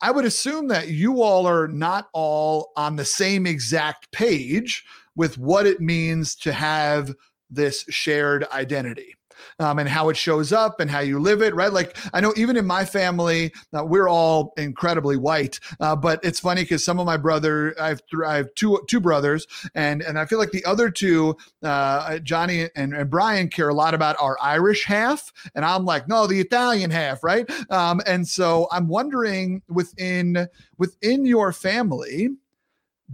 I 0.00 0.10
would 0.10 0.24
assume 0.24 0.68
that 0.68 0.88
you 0.88 1.22
all 1.22 1.46
are 1.46 1.68
not 1.68 2.08
all 2.12 2.72
on 2.76 2.96
the 2.96 3.04
same 3.04 3.46
exact 3.46 4.10
page 4.12 4.84
with 5.14 5.38
what 5.38 5.66
it 5.66 5.80
means 5.80 6.34
to 6.36 6.52
have 6.52 7.14
this 7.54 7.84
shared 7.88 8.46
identity 8.52 9.14
um, 9.58 9.78
and 9.78 9.88
how 9.88 10.08
it 10.08 10.16
shows 10.16 10.52
up 10.52 10.80
and 10.80 10.90
how 10.90 11.00
you 11.00 11.18
live 11.18 11.42
it, 11.42 11.54
right? 11.54 11.72
Like 11.72 11.96
I 12.12 12.20
know 12.20 12.32
even 12.36 12.56
in 12.56 12.66
my 12.66 12.84
family, 12.84 13.52
uh, 13.76 13.84
we're 13.84 14.08
all 14.08 14.52
incredibly 14.56 15.16
white, 15.16 15.60
uh, 15.80 15.96
but 15.96 16.20
it's 16.24 16.40
funny 16.40 16.62
because 16.62 16.84
some 16.84 16.98
of 16.98 17.06
my 17.06 17.16
brother, 17.16 17.74
I 17.80 17.88
have, 17.88 18.02
th- 18.06 18.22
I 18.26 18.36
have 18.36 18.54
two 18.54 18.80
two 18.88 19.00
brothers, 19.00 19.46
and 19.74 20.02
and 20.02 20.18
I 20.18 20.26
feel 20.26 20.38
like 20.38 20.50
the 20.50 20.64
other 20.64 20.90
two, 20.90 21.36
uh, 21.62 22.18
Johnny 22.18 22.68
and, 22.76 22.94
and 22.94 23.10
Brian, 23.10 23.48
care 23.48 23.68
a 23.68 23.74
lot 23.74 23.94
about 23.94 24.16
our 24.20 24.36
Irish 24.40 24.84
half, 24.84 25.32
and 25.54 25.64
I'm 25.64 25.84
like, 25.84 26.08
no, 26.08 26.26
the 26.26 26.40
Italian 26.40 26.90
half, 26.90 27.22
right? 27.22 27.48
Um, 27.70 28.00
and 28.06 28.26
so 28.26 28.68
I'm 28.72 28.88
wondering 28.88 29.62
within 29.68 30.48
within 30.78 31.24
your 31.24 31.52
family 31.52 32.30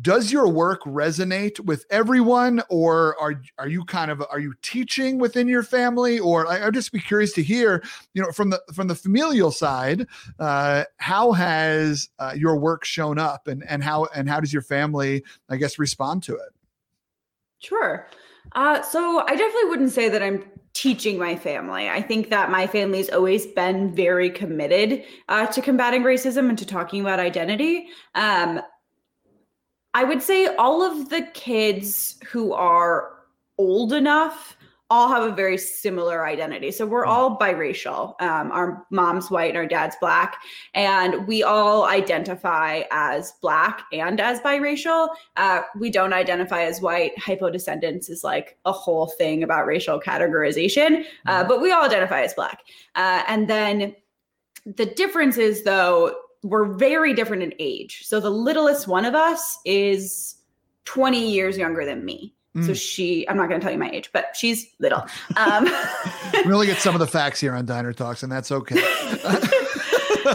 does 0.00 0.30
your 0.30 0.48
work 0.48 0.82
resonate 0.84 1.58
with 1.60 1.84
everyone 1.90 2.62
or 2.68 3.18
are 3.20 3.42
are 3.58 3.68
you 3.68 3.84
kind 3.84 4.10
of 4.10 4.22
are 4.30 4.38
you 4.38 4.54
teaching 4.62 5.18
within 5.18 5.48
your 5.48 5.62
family 5.62 6.18
or 6.18 6.46
I, 6.46 6.64
would 6.64 6.74
just 6.74 6.92
be 6.92 7.00
curious 7.00 7.32
to 7.34 7.42
hear 7.42 7.82
you 8.14 8.22
know 8.22 8.30
from 8.30 8.50
the 8.50 8.62
from 8.72 8.88
the 8.88 8.94
familial 8.94 9.50
side 9.50 10.06
uh, 10.38 10.84
how 10.98 11.32
has 11.32 12.08
uh, 12.18 12.34
your 12.36 12.56
work 12.56 12.84
shown 12.84 13.18
up 13.18 13.48
and 13.48 13.64
and 13.68 13.82
how 13.82 14.06
and 14.14 14.28
how 14.28 14.38
does 14.38 14.52
your 14.52 14.62
family 14.62 15.24
i 15.48 15.56
guess 15.56 15.78
respond 15.78 16.22
to 16.24 16.34
it 16.34 16.52
sure 17.58 18.06
uh, 18.52 18.80
so 18.82 19.24
i 19.26 19.34
definitely 19.34 19.70
wouldn't 19.70 19.92
say 19.92 20.08
that 20.08 20.22
i'm 20.22 20.44
teaching 20.72 21.18
my 21.18 21.34
family. 21.34 21.88
I 21.88 22.00
think 22.00 22.30
that 22.30 22.48
my 22.48 22.66
family's 22.66 23.10
always 23.10 23.44
been 23.44 23.94
very 23.94 24.30
committed 24.30 25.04
uh, 25.28 25.46
to 25.48 25.60
combating 25.60 26.02
racism 26.02 26.48
and 26.48 26.56
to 26.58 26.64
talking 26.64 27.00
about 27.00 27.18
identity. 27.18 27.88
Um, 28.14 28.60
I 29.94 30.04
would 30.04 30.22
say 30.22 30.46
all 30.46 30.82
of 30.82 31.08
the 31.08 31.22
kids 31.34 32.18
who 32.30 32.52
are 32.52 33.12
old 33.58 33.92
enough 33.92 34.56
all 34.90 35.08
have 35.08 35.22
a 35.22 35.34
very 35.34 35.56
similar 35.56 36.26
identity. 36.26 36.72
So 36.72 36.84
we're 36.84 37.04
hmm. 37.04 37.10
all 37.10 37.38
biracial. 37.38 38.20
Um, 38.20 38.50
our 38.50 38.84
mom's 38.90 39.30
white 39.30 39.50
and 39.50 39.56
our 39.56 39.66
dad's 39.66 39.96
black, 40.00 40.36
and 40.74 41.26
we 41.26 41.42
all 41.42 41.84
identify 41.84 42.82
as 42.90 43.32
black 43.40 43.82
and 43.92 44.20
as 44.20 44.40
biracial. 44.40 45.08
Uh, 45.36 45.62
we 45.78 45.90
don't 45.90 46.12
identify 46.12 46.62
as 46.62 46.80
white. 46.80 47.16
Hypodescendants 47.16 48.10
is 48.10 48.24
like 48.24 48.58
a 48.64 48.72
whole 48.72 49.06
thing 49.06 49.44
about 49.44 49.66
racial 49.66 50.00
categorization, 50.00 51.04
uh, 51.26 51.42
hmm. 51.42 51.48
but 51.48 51.62
we 51.62 51.70
all 51.70 51.84
identify 51.84 52.22
as 52.22 52.34
black. 52.34 52.60
Uh, 52.96 53.22
and 53.28 53.48
then 53.48 53.94
the 54.66 54.86
difference 54.86 55.38
is, 55.38 55.62
though, 55.62 56.14
we're 56.42 56.64
very 56.64 57.14
different 57.14 57.42
in 57.42 57.54
age. 57.58 58.02
So 58.04 58.20
the 58.20 58.30
littlest 58.30 58.88
one 58.88 59.04
of 59.04 59.14
us 59.14 59.58
is 59.64 60.36
20 60.84 61.30
years 61.30 61.58
younger 61.58 61.84
than 61.84 62.04
me. 62.04 62.34
Mm. 62.56 62.66
So 62.66 62.74
she, 62.74 63.28
I'm 63.28 63.36
not 63.36 63.48
going 63.48 63.60
to 63.60 63.64
tell 63.64 63.72
you 63.72 63.78
my 63.78 63.90
age, 63.90 64.10
but 64.12 64.34
she's 64.34 64.66
little. 64.78 65.06
Um, 65.36 65.64
we 66.44 66.52
only 66.52 66.66
get 66.66 66.78
some 66.78 66.94
of 66.94 66.98
the 66.98 67.06
facts 67.06 67.40
here 67.40 67.54
on 67.54 67.64
Diner 67.64 67.92
Talks, 67.92 68.22
and 68.22 68.30
that's 68.32 68.50
okay. 68.50 68.76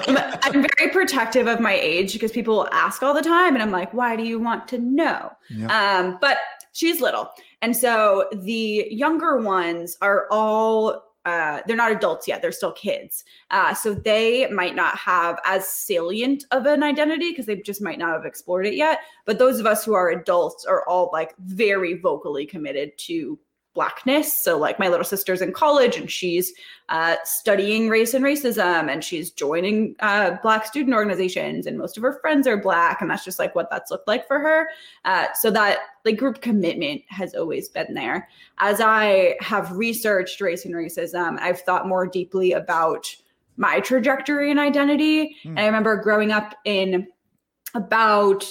I'm, 0.08 0.18
I'm, 0.42 0.66
very 0.78 0.92
protective 0.92 1.48
of 1.48 1.60
my 1.60 1.74
age 1.74 2.14
because 2.14 2.32
people 2.32 2.68
ask 2.72 3.04
all 3.04 3.14
the 3.14 3.22
time, 3.22 3.54
and 3.54 3.62
I'm 3.62 3.72
like, 3.72 3.94
why 3.94 4.16
do 4.16 4.24
you 4.24 4.40
want 4.40 4.68
to 4.70 4.80
know? 4.80 5.32
Yep. 5.50 5.70
Um, 5.70 6.18
but 6.22 6.38
she's 6.72 7.02
little, 7.02 7.30
and 7.62 7.76
so 7.76 8.30
the 8.34 8.88
younger 8.90 9.38
ones 9.38 9.98
are 10.02 10.28
all 10.32 11.04
uh, 11.26 11.62
they're 11.66 11.76
not 11.76 11.92
adults 11.92 12.28
yet; 12.28 12.42
they're 12.42 12.52
still 12.52 12.72
kids. 12.72 13.24
Uh, 13.52 13.74
so 13.74 13.94
they 13.94 14.48
might 14.48 14.76
not 14.76 14.98
have 14.98 15.40
as 15.46 15.68
salient 15.68 16.46
of 16.52 16.66
an 16.66 16.84
identity 16.84 17.32
because 17.32 17.46
they 17.46 17.56
just 17.58 17.82
might 17.82 18.00
not 18.00 18.14
have 18.14 18.26
explored 18.26 18.66
it 18.66 18.76
yet. 18.76 19.00
But 19.26 19.40
those 19.40 19.60
of 19.60 19.66
us 19.66 19.84
who 19.84 19.94
are 19.94 20.10
adults 20.10 20.66
are 20.66 20.88
all 20.88 21.10
like 21.12 21.36
very 21.40 21.96
vocally 21.96 22.46
committed 22.46 22.98
to 23.00 23.40
blackness. 23.76 24.34
So, 24.34 24.58
like, 24.58 24.80
my 24.80 24.88
little 24.88 25.04
sister's 25.04 25.42
in 25.42 25.52
college 25.54 25.98
and 25.98 26.10
she's 26.10 26.54
uh, 26.90 27.18
studying 27.24 27.90
race 27.90 28.16
and 28.16 28.26
racism 28.26 28.92
and 28.92 29.04
she's 29.04 29.30
joining 29.30 29.96
uh, 30.00 30.38
Black 30.42 30.66
student 30.66 30.96
organizations, 30.96 31.68
and 31.68 31.78
most 31.78 31.98
of 31.98 32.04
her 32.04 32.18
friends 32.22 32.48
are 32.48 32.58
Black. 32.58 33.02
And 33.02 33.12
that's 33.12 33.24
just 33.24 33.38
like 33.38 33.54
what 33.54 33.70
that's 33.70 33.92
looked 33.92 34.08
like 34.08 34.28
for 34.28 34.40
her. 34.40 34.70
Uh, 35.04 35.28
so, 35.36 35.52
that 35.52 35.78
like 36.04 36.18
group 36.18 36.42
commitment 36.42 37.04
has 37.10 37.36
always 37.36 37.70
been 37.70 37.94
there. 37.94 38.28
As 38.58 38.82
I 38.82 39.36
have 39.42 39.72
researched 39.72 40.42
race 40.42 40.66
and 40.66 40.74
racism, 40.74 41.38
I've 41.40 41.62
thought 41.62 41.88
more 41.88 42.08
deeply 42.08 42.54
about 42.54 43.06
my 43.58 43.80
trajectory 43.80 44.52
and 44.52 44.60
identity. 44.60 45.36
Mm. 45.44 45.52
And 45.52 45.60
I 45.60 45.66
remember 45.66 45.96
growing 45.98 46.32
up 46.32 46.56
in 46.66 47.08
about 47.74 48.46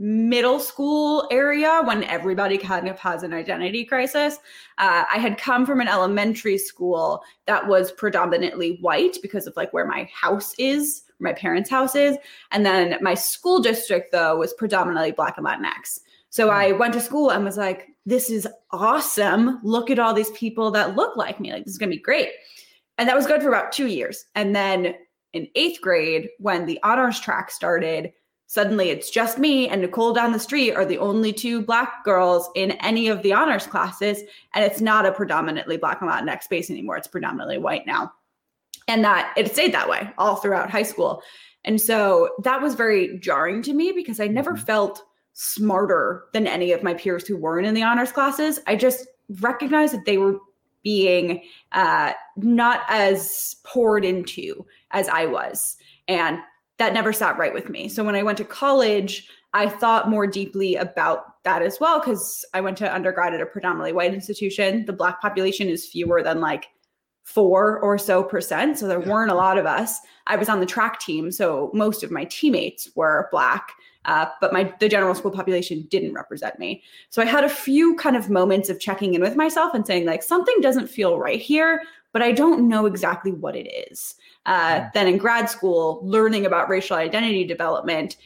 middle 0.00 0.60
school 0.60 1.26
area 1.28 1.82
when 1.84 2.04
everybody 2.04 2.56
kind 2.56 2.88
of 2.88 2.96
has 3.00 3.24
an 3.24 3.34
identity 3.34 3.84
crisis. 3.84 4.36
Uh, 4.78 5.02
I 5.12 5.18
had 5.18 5.38
come 5.38 5.66
from 5.66 5.80
an 5.80 5.88
elementary 5.88 6.56
school 6.56 7.20
that 7.46 7.66
was 7.66 7.90
predominantly 7.90 8.78
white 8.80 9.18
because 9.22 9.48
of 9.48 9.56
like 9.56 9.72
where 9.72 9.86
my 9.86 10.08
house 10.14 10.54
is, 10.56 11.02
my 11.18 11.32
parents' 11.32 11.68
house 11.68 11.96
is. 11.96 12.16
And 12.52 12.64
then 12.64 12.96
my 13.00 13.14
school 13.14 13.58
district, 13.58 14.12
though, 14.12 14.36
was 14.36 14.54
predominantly 14.54 15.10
Black 15.10 15.36
and 15.36 15.44
Latinx. 15.44 15.98
So 16.30 16.46
hmm. 16.46 16.54
I 16.54 16.72
went 16.72 16.94
to 16.94 17.00
school 17.00 17.30
and 17.30 17.44
was 17.44 17.56
like, 17.56 17.88
this 18.06 18.30
is 18.30 18.46
awesome. 18.70 19.58
Look 19.64 19.90
at 19.90 19.98
all 19.98 20.14
these 20.14 20.30
people 20.30 20.70
that 20.70 20.94
look 20.94 21.16
like 21.16 21.40
me. 21.40 21.52
Like, 21.52 21.64
this 21.64 21.72
is 21.72 21.78
going 21.78 21.90
to 21.90 21.96
be 21.96 22.02
great. 22.02 22.30
And 22.98 23.08
that 23.08 23.16
was 23.16 23.26
good 23.26 23.42
for 23.42 23.48
about 23.48 23.72
two 23.72 23.88
years. 23.88 24.26
And 24.36 24.54
then 24.54 24.94
in 25.32 25.48
eighth 25.56 25.80
grade, 25.80 26.28
when 26.38 26.66
the 26.66 26.78
honors 26.84 27.18
track 27.18 27.50
started, 27.50 28.12
suddenly 28.48 28.88
it's 28.88 29.10
just 29.10 29.38
me 29.38 29.68
and 29.68 29.82
Nicole 29.82 30.14
down 30.14 30.32
the 30.32 30.38
street 30.38 30.72
are 30.72 30.86
the 30.86 30.98
only 30.98 31.34
two 31.34 31.60
black 31.60 32.02
girls 32.02 32.48
in 32.56 32.72
any 32.72 33.08
of 33.08 33.22
the 33.22 33.32
honors 33.32 33.66
classes. 33.66 34.22
And 34.54 34.64
it's 34.64 34.80
not 34.80 35.04
a 35.04 35.12
predominantly 35.12 35.76
black 35.76 36.00
and 36.00 36.10
Latinx 36.10 36.44
space 36.44 36.70
anymore. 36.70 36.96
It's 36.96 37.06
predominantly 37.06 37.58
white 37.58 37.86
now. 37.86 38.10
And 38.88 39.04
that 39.04 39.34
it 39.36 39.52
stayed 39.52 39.74
that 39.74 39.88
way 39.88 40.10
all 40.16 40.36
throughout 40.36 40.70
high 40.70 40.82
school. 40.82 41.22
And 41.66 41.78
so 41.78 42.30
that 42.42 42.62
was 42.62 42.74
very 42.74 43.18
jarring 43.18 43.60
to 43.64 43.74
me 43.74 43.92
because 43.92 44.18
I 44.18 44.28
never 44.28 44.54
mm-hmm. 44.54 44.64
felt 44.64 45.02
smarter 45.34 46.24
than 46.32 46.46
any 46.46 46.72
of 46.72 46.82
my 46.82 46.94
peers 46.94 47.26
who 47.26 47.36
weren't 47.36 47.66
in 47.66 47.74
the 47.74 47.82
honors 47.82 48.12
classes. 48.12 48.60
I 48.66 48.76
just 48.76 49.06
recognized 49.40 49.92
that 49.92 50.06
they 50.06 50.16
were 50.16 50.38
being 50.82 51.42
uh, 51.72 52.12
not 52.38 52.80
as 52.88 53.56
poured 53.64 54.06
into 54.06 54.64
as 54.92 55.06
I 55.06 55.26
was. 55.26 55.76
And 56.08 56.38
that 56.78 56.94
never 56.94 57.12
sat 57.12 57.38
right 57.38 57.52
with 57.52 57.68
me. 57.68 57.88
So 57.88 58.04
when 58.04 58.14
I 58.14 58.22
went 58.22 58.38
to 58.38 58.44
college, 58.44 59.28
I 59.54 59.68
thought 59.68 60.10
more 60.10 60.26
deeply 60.26 60.76
about 60.76 61.42
that 61.44 61.62
as 61.62 61.78
well 61.80 61.98
because 61.98 62.44
I 62.54 62.60
went 62.60 62.76
to 62.78 62.94
undergrad 62.94 63.34
at 63.34 63.40
a 63.40 63.46
predominantly 63.46 63.92
white 63.92 64.14
institution. 64.14 64.84
The 64.84 64.92
black 64.92 65.20
population 65.20 65.68
is 65.68 65.86
fewer 65.86 66.22
than 66.22 66.40
like 66.40 66.66
four 67.24 67.78
or 67.80 67.98
so 67.98 68.22
percent. 68.22 68.78
So 68.78 68.86
there 68.86 69.00
yeah. 69.00 69.08
weren't 69.08 69.30
a 69.30 69.34
lot 69.34 69.58
of 69.58 69.66
us. 69.66 69.98
I 70.26 70.36
was 70.36 70.48
on 70.48 70.60
the 70.60 70.66
track 70.66 71.00
team, 71.00 71.30
so 71.30 71.70
most 71.74 72.02
of 72.02 72.10
my 72.10 72.24
teammates 72.24 72.90
were 72.94 73.28
black. 73.30 73.72
Uh, 74.04 74.26
but 74.40 74.52
my 74.52 74.72
the 74.80 74.88
general 74.88 75.14
school 75.14 75.30
population 75.30 75.86
didn't 75.90 76.14
represent 76.14 76.58
me. 76.58 76.82
So 77.10 77.20
I 77.20 77.26
had 77.26 77.44
a 77.44 77.48
few 77.48 77.94
kind 77.96 78.16
of 78.16 78.30
moments 78.30 78.70
of 78.70 78.80
checking 78.80 79.12
in 79.12 79.20
with 79.20 79.36
myself 79.36 79.74
and 79.74 79.86
saying 79.86 80.06
like 80.06 80.22
something 80.22 80.54
doesn't 80.62 80.86
feel 80.86 81.18
right 81.18 81.40
here, 81.40 81.82
but 82.12 82.22
I 82.22 82.32
don't 82.32 82.68
know 82.68 82.86
exactly 82.86 83.32
what 83.32 83.56
it 83.56 83.68
is. 83.90 84.14
Uh, 84.46 84.86
then 84.94 85.06
in 85.06 85.18
grad 85.18 85.50
school, 85.50 86.00
learning 86.02 86.46
about 86.46 86.68
racial 86.68 86.96
identity 86.96 87.44
development, 87.44 88.16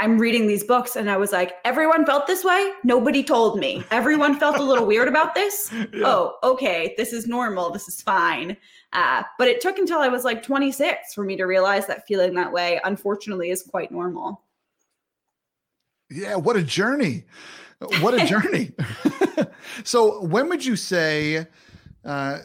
I'm 0.00 0.18
reading 0.18 0.46
these 0.46 0.64
books 0.64 0.96
and 0.96 1.08
I 1.08 1.16
was 1.16 1.32
like, 1.32 1.54
everyone 1.64 2.04
felt 2.04 2.26
this 2.26 2.42
way. 2.42 2.72
Nobody 2.82 3.22
told 3.22 3.58
me. 3.58 3.84
Everyone 3.92 4.38
felt 4.38 4.58
a 4.58 4.62
little 4.62 4.86
weird 4.86 5.08
about 5.08 5.34
this. 5.34 5.72
Yeah. 5.94 6.06
Oh, 6.06 6.36
okay. 6.42 6.94
This 6.96 7.12
is 7.12 7.26
normal. 7.26 7.70
This 7.70 7.86
is 7.86 8.02
fine. 8.02 8.56
Uh, 8.92 9.22
but 9.38 9.46
it 9.46 9.60
took 9.60 9.78
until 9.78 9.98
I 9.98 10.08
was 10.08 10.24
like 10.24 10.42
26 10.42 11.14
for 11.14 11.22
me 11.24 11.36
to 11.36 11.44
realize 11.44 11.86
that 11.86 12.06
feeling 12.06 12.34
that 12.34 12.52
way, 12.52 12.80
unfortunately, 12.84 13.50
is 13.50 13.62
quite 13.62 13.92
normal. 13.92 14.42
Yeah. 16.10 16.34
What 16.36 16.56
a 16.56 16.62
journey. 16.62 17.24
What 18.00 18.20
a 18.20 18.26
journey. 18.26 18.72
so, 19.84 20.24
when 20.24 20.48
would 20.48 20.64
you 20.64 20.74
say, 20.74 21.46
uh, 22.04 22.08
uh, 22.08 22.38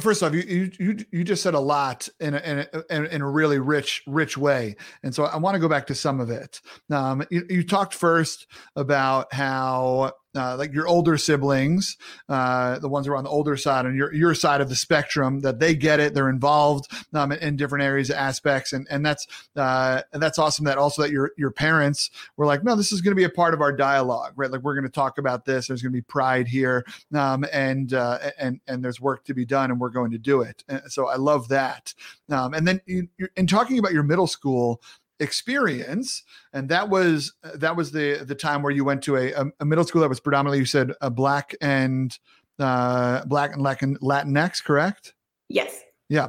first 0.00 0.22
off, 0.22 0.32
you 0.34 0.70
you 0.78 0.96
you 1.10 1.24
just 1.24 1.42
said 1.42 1.54
a 1.54 1.60
lot 1.60 2.08
in 2.20 2.34
a, 2.34 2.38
in 2.38 2.66
a, 2.90 3.02
in 3.14 3.22
a 3.22 3.28
really 3.28 3.58
rich 3.58 4.02
rich 4.06 4.36
way, 4.36 4.76
and 5.02 5.14
so 5.14 5.24
I 5.24 5.36
want 5.36 5.54
to 5.54 5.58
go 5.58 5.68
back 5.68 5.86
to 5.88 5.94
some 5.94 6.20
of 6.20 6.30
it. 6.30 6.60
Um, 6.90 7.24
you, 7.30 7.44
you 7.48 7.66
talked 7.66 7.94
first 7.94 8.46
about 8.76 9.32
how 9.32 10.12
uh, 10.34 10.56
like 10.56 10.72
your 10.72 10.86
older 10.86 11.16
siblings, 11.18 11.96
uh, 12.28 12.78
the 12.78 12.88
ones 12.88 13.06
who 13.06 13.12
are 13.12 13.16
on 13.16 13.24
the 13.24 13.30
older 13.30 13.56
side 13.56 13.86
and 13.86 13.96
your 13.96 14.12
your 14.14 14.34
side 14.34 14.60
of 14.60 14.68
the 14.68 14.74
spectrum, 14.74 15.40
that 15.40 15.58
they 15.58 15.74
get 15.74 16.00
it, 16.00 16.14
they're 16.14 16.30
involved 16.30 16.90
um, 17.14 17.32
in, 17.32 17.56
different 17.56 17.84
areas, 17.84 18.10
aspects, 18.10 18.72
and 18.72 18.86
and 18.90 19.04
that's 19.04 19.26
uh, 19.56 20.02
and 20.12 20.22
that's 20.22 20.38
awesome. 20.38 20.64
That 20.64 20.78
also 20.78 21.02
that 21.02 21.10
your 21.10 21.32
your 21.36 21.50
parents 21.50 22.10
were 22.36 22.46
like, 22.46 22.64
no, 22.64 22.74
this 22.74 22.92
is 22.92 23.00
going 23.00 23.12
to 23.12 23.16
be 23.16 23.24
a 23.24 23.30
part 23.30 23.54
of 23.54 23.60
our 23.60 23.72
dialogue, 23.72 24.32
right? 24.36 24.50
Like 24.50 24.62
we're 24.62 24.74
going 24.74 24.84
to 24.84 24.90
talk 24.90 25.18
about 25.18 25.44
this. 25.44 25.68
There's 25.68 25.82
going 25.82 25.92
to 25.92 25.96
be 25.96 26.02
pride 26.02 26.48
here, 26.48 26.84
um, 27.14 27.44
and 27.52 27.92
uh, 27.92 28.18
and 28.38 28.60
and 28.66 28.84
there's 28.84 29.00
work 29.00 29.24
to 29.24 29.34
be 29.34 29.44
done, 29.44 29.70
and 29.70 29.80
we're 29.80 29.90
going 29.90 30.12
to 30.12 30.18
do 30.18 30.42
it. 30.42 30.64
And 30.68 30.82
so 30.90 31.08
I 31.08 31.16
love 31.16 31.48
that. 31.48 31.94
Um, 32.30 32.54
and 32.54 32.66
then 32.66 32.80
you, 32.86 33.08
in 33.36 33.46
talking 33.46 33.78
about 33.78 33.92
your 33.92 34.02
middle 34.02 34.26
school 34.26 34.80
experience 35.22 36.24
and 36.52 36.68
that 36.68 36.88
was 36.88 37.32
that 37.54 37.76
was 37.76 37.92
the 37.92 38.24
the 38.26 38.34
time 38.34 38.62
where 38.62 38.72
you 38.72 38.84
went 38.84 39.02
to 39.02 39.16
a, 39.16 39.32
a 39.60 39.64
middle 39.64 39.84
school 39.84 40.00
that 40.00 40.08
was 40.08 40.20
predominantly 40.20 40.58
you 40.58 40.64
said 40.64 40.92
a 41.00 41.10
black 41.10 41.54
and 41.60 42.18
uh 42.58 43.24
black 43.24 43.52
and 43.52 43.62
latin 43.62 43.96
latinx 44.02 44.62
correct? 44.62 45.14
Yes. 45.48 45.80
Yeah. 46.08 46.28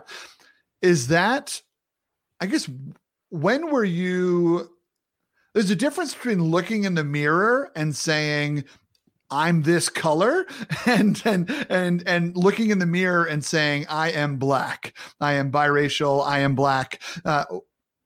Is 0.82 1.08
that 1.08 1.62
i 2.40 2.46
guess 2.46 2.70
when 3.30 3.72
were 3.72 3.84
you 3.84 4.70
there's 5.54 5.70
a 5.70 5.76
difference 5.76 6.14
between 6.14 6.44
looking 6.44 6.84
in 6.84 6.96
the 6.96 7.04
mirror 7.04 7.72
and 7.76 7.96
saying 7.96 8.64
I'm 9.34 9.64
this 9.64 9.90
color 9.90 10.46
and 10.86 11.22
and 11.26 11.50
and 11.70 12.04
and 12.08 12.38
looking 12.38 12.70
in 12.70 12.80
the 12.80 12.86
mirror 12.86 13.26
and 13.26 13.44
saying 13.44 13.88
I 13.90 14.12
am 14.12 14.38
black, 14.38 14.94
I 15.20 15.34
am 15.34 15.52
biracial, 15.52 16.26
I 16.26 16.40
am 16.40 16.56
black. 16.56 17.02
Uh, 17.26 17.46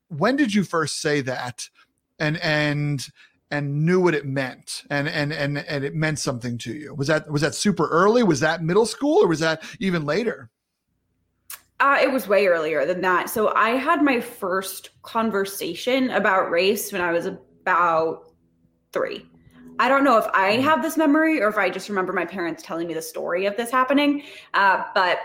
when 0.09 0.35
did 0.35 0.53
you 0.53 0.63
first 0.63 1.01
say 1.01 1.21
that? 1.21 1.69
And 2.19 2.37
and 2.37 3.05
and 3.49 3.85
knew 3.85 4.01
what 4.01 4.13
it 4.13 4.25
meant 4.25 4.83
and 4.89 5.07
and 5.07 5.31
and 5.31 5.57
and 5.57 5.83
it 5.83 5.95
meant 5.95 6.19
something 6.19 6.57
to 6.59 6.73
you. 6.73 6.93
Was 6.93 7.07
that 7.07 7.29
was 7.29 7.41
that 7.41 7.55
super 7.55 7.87
early? 7.87 8.23
Was 8.23 8.39
that 8.41 8.63
middle 8.63 8.85
school 8.85 9.23
or 9.23 9.27
was 9.27 9.39
that 9.39 9.63
even 9.79 10.05
later? 10.05 10.49
Uh, 11.79 11.99
it 12.01 12.11
was 12.11 12.27
way 12.27 12.47
earlier 12.47 12.85
than 12.85 13.01
that. 13.01 13.29
So 13.29 13.53
i 13.55 13.69
had 13.69 14.03
my 14.03 14.19
first 14.19 14.89
conversation 15.03 16.09
about 16.09 16.49
race 16.49 16.91
when 16.91 17.01
i 17.01 17.11
was 17.11 17.25
about 17.25 18.31
three. 18.91 19.25
I 19.79 19.87
don't 19.87 20.03
know 20.03 20.17
if 20.17 20.25
i 20.33 20.55
hmm. 20.55 20.63
have 20.63 20.81
this 20.81 20.97
memory 20.97 21.41
or 21.41 21.47
if 21.47 21.57
i 21.57 21.69
just 21.69 21.87
remember 21.87 22.11
my 22.11 22.25
parents 22.25 22.63
telling 22.63 22.87
me 22.87 22.93
the 22.93 23.01
story 23.01 23.45
of 23.45 23.55
this 23.55 23.69
happening 23.69 24.23
uh, 24.55 24.83
but 24.95 25.19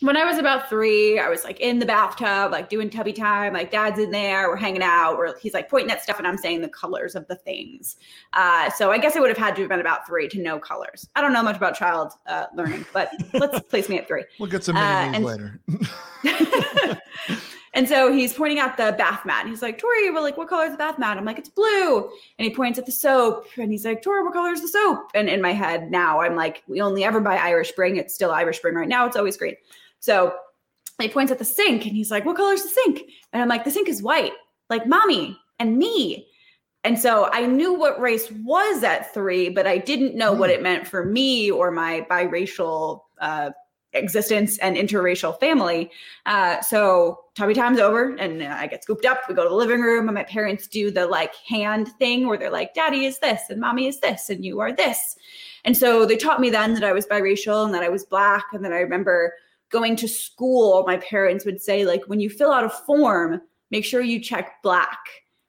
when 0.00 0.16
I 0.16 0.24
was 0.24 0.38
about 0.38 0.68
three, 0.68 1.18
I 1.18 1.28
was 1.28 1.44
like 1.44 1.58
in 1.60 1.78
the 1.78 1.86
bathtub, 1.86 2.52
like 2.52 2.68
doing 2.68 2.88
tubby 2.88 3.12
time. 3.12 3.52
Like 3.52 3.70
dad's 3.70 3.98
in 3.98 4.10
there, 4.10 4.48
we're 4.48 4.56
hanging 4.56 4.82
out. 4.82 5.16
Or 5.16 5.36
he's 5.40 5.54
like 5.54 5.68
pointing 5.68 5.90
at 5.90 6.02
stuff, 6.02 6.18
and 6.18 6.26
I'm 6.26 6.38
saying 6.38 6.60
the 6.60 6.68
colors 6.68 7.14
of 7.14 7.26
the 7.26 7.34
things. 7.34 7.96
Uh, 8.32 8.70
so 8.70 8.92
I 8.92 8.98
guess 8.98 9.16
I 9.16 9.20
would 9.20 9.28
have 9.28 9.38
had 9.38 9.56
to 9.56 9.62
have 9.62 9.68
been 9.68 9.80
about 9.80 10.06
three 10.06 10.28
to 10.28 10.40
know 10.40 10.58
colors. 10.58 11.08
I 11.16 11.20
don't 11.20 11.32
know 11.32 11.42
much 11.42 11.56
about 11.56 11.74
child 11.74 12.12
uh, 12.26 12.46
learning, 12.54 12.86
but 12.92 13.10
let's 13.34 13.58
place 13.68 13.88
me 13.88 13.98
at 13.98 14.06
three. 14.06 14.24
We'll 14.38 14.50
get 14.50 14.62
some 14.62 14.76
uh, 14.76 14.80
and, 14.80 15.24
later. 15.24 15.60
and 17.74 17.88
so 17.88 18.12
he's 18.12 18.32
pointing 18.32 18.60
at 18.60 18.76
the 18.76 18.94
bath 18.96 19.26
mat. 19.26 19.40
And 19.40 19.50
he's 19.50 19.62
like, 19.62 19.78
Tori, 19.78 20.10
we're 20.10 20.20
like, 20.20 20.36
what 20.36 20.48
color 20.48 20.66
is 20.66 20.72
the 20.72 20.78
bath 20.78 20.98
mat? 20.98 21.16
I'm 21.16 21.24
like, 21.24 21.38
it's 21.38 21.48
blue. 21.48 22.04
And 22.38 22.44
he 22.46 22.50
points 22.50 22.78
at 22.78 22.86
the 22.86 22.92
soap, 22.92 23.46
and 23.56 23.72
he's 23.72 23.84
like, 23.84 24.02
Tori, 24.02 24.22
what 24.22 24.32
color 24.32 24.50
is 24.50 24.62
the 24.62 24.68
soap? 24.68 25.10
And 25.14 25.28
in 25.28 25.42
my 25.42 25.52
head 25.52 25.90
now, 25.90 26.20
I'm 26.20 26.36
like, 26.36 26.62
we 26.68 26.80
only 26.80 27.02
ever 27.02 27.20
buy 27.20 27.36
Irish 27.36 27.70
Spring. 27.70 27.96
It's 27.96 28.14
still 28.14 28.30
Irish 28.30 28.58
Spring 28.58 28.76
right 28.76 28.88
now. 28.88 29.04
It's 29.06 29.16
always 29.16 29.36
green. 29.36 29.56
So 30.00 30.34
he 31.00 31.08
points 31.08 31.32
at 31.32 31.38
the 31.38 31.44
sink 31.44 31.86
and 31.86 31.94
he's 31.94 32.10
like, 32.10 32.24
What 32.24 32.36
color 32.36 32.54
is 32.54 32.62
the 32.62 32.68
sink? 32.68 33.02
And 33.32 33.42
I'm 33.42 33.48
like, 33.48 33.64
The 33.64 33.70
sink 33.70 33.88
is 33.88 34.02
white, 34.02 34.32
like 34.70 34.86
mommy 34.86 35.38
and 35.58 35.76
me. 35.78 36.26
And 36.84 36.98
so 36.98 37.28
I 37.32 37.46
knew 37.46 37.74
what 37.74 38.00
race 38.00 38.30
was 38.44 38.82
at 38.84 39.12
three, 39.12 39.48
but 39.48 39.66
I 39.66 39.78
didn't 39.78 40.14
know 40.14 40.34
mm. 40.34 40.38
what 40.38 40.50
hmm. 40.50 40.56
it 40.56 40.62
meant 40.62 40.86
for 40.86 41.04
me 41.04 41.50
or 41.50 41.70
my 41.70 42.06
biracial 42.08 43.02
uh, 43.20 43.50
existence 43.94 44.58
and 44.58 44.76
interracial 44.76 45.38
family. 45.40 45.90
Uh, 46.26 46.60
so 46.60 47.20
tummy 47.34 47.54
time's 47.54 47.78
over 47.78 48.14
and 48.16 48.42
I 48.42 48.66
get 48.66 48.82
scooped 48.82 49.04
up. 49.04 49.22
We 49.28 49.34
go 49.34 49.42
to 49.42 49.48
the 49.48 49.54
living 49.54 49.80
room 49.80 50.08
and 50.08 50.14
my 50.14 50.24
parents 50.24 50.66
do 50.66 50.90
the 50.90 51.06
like 51.06 51.34
hand 51.34 51.88
thing 51.98 52.28
where 52.28 52.38
they're 52.38 52.50
like, 52.50 52.74
daddy 52.74 53.06
is 53.06 53.18
this 53.18 53.42
and 53.50 53.60
mommy 53.60 53.86
is 53.88 54.00
this 54.00 54.30
and 54.30 54.44
you 54.44 54.60
are 54.60 54.72
this. 54.72 55.16
And 55.64 55.76
so 55.76 56.06
they 56.06 56.16
taught 56.16 56.40
me 56.40 56.50
then 56.50 56.74
that 56.74 56.84
I 56.84 56.92
was 56.92 57.06
biracial 57.06 57.64
and 57.64 57.74
that 57.74 57.82
I 57.82 57.88
was 57.88 58.04
black. 58.04 58.44
And 58.52 58.64
then 58.64 58.72
I 58.72 58.80
remember 58.80 59.34
going 59.70 59.96
to 59.96 60.08
school, 60.08 60.84
my 60.86 60.96
parents 60.98 61.44
would 61.44 61.60
say, 61.60 61.84
like, 61.84 62.02
when 62.06 62.20
you 62.20 62.30
fill 62.30 62.52
out 62.52 62.64
a 62.64 62.70
form, 62.70 63.40
make 63.70 63.84
sure 63.84 64.00
you 64.00 64.20
check 64.20 64.62
black. 64.62 64.98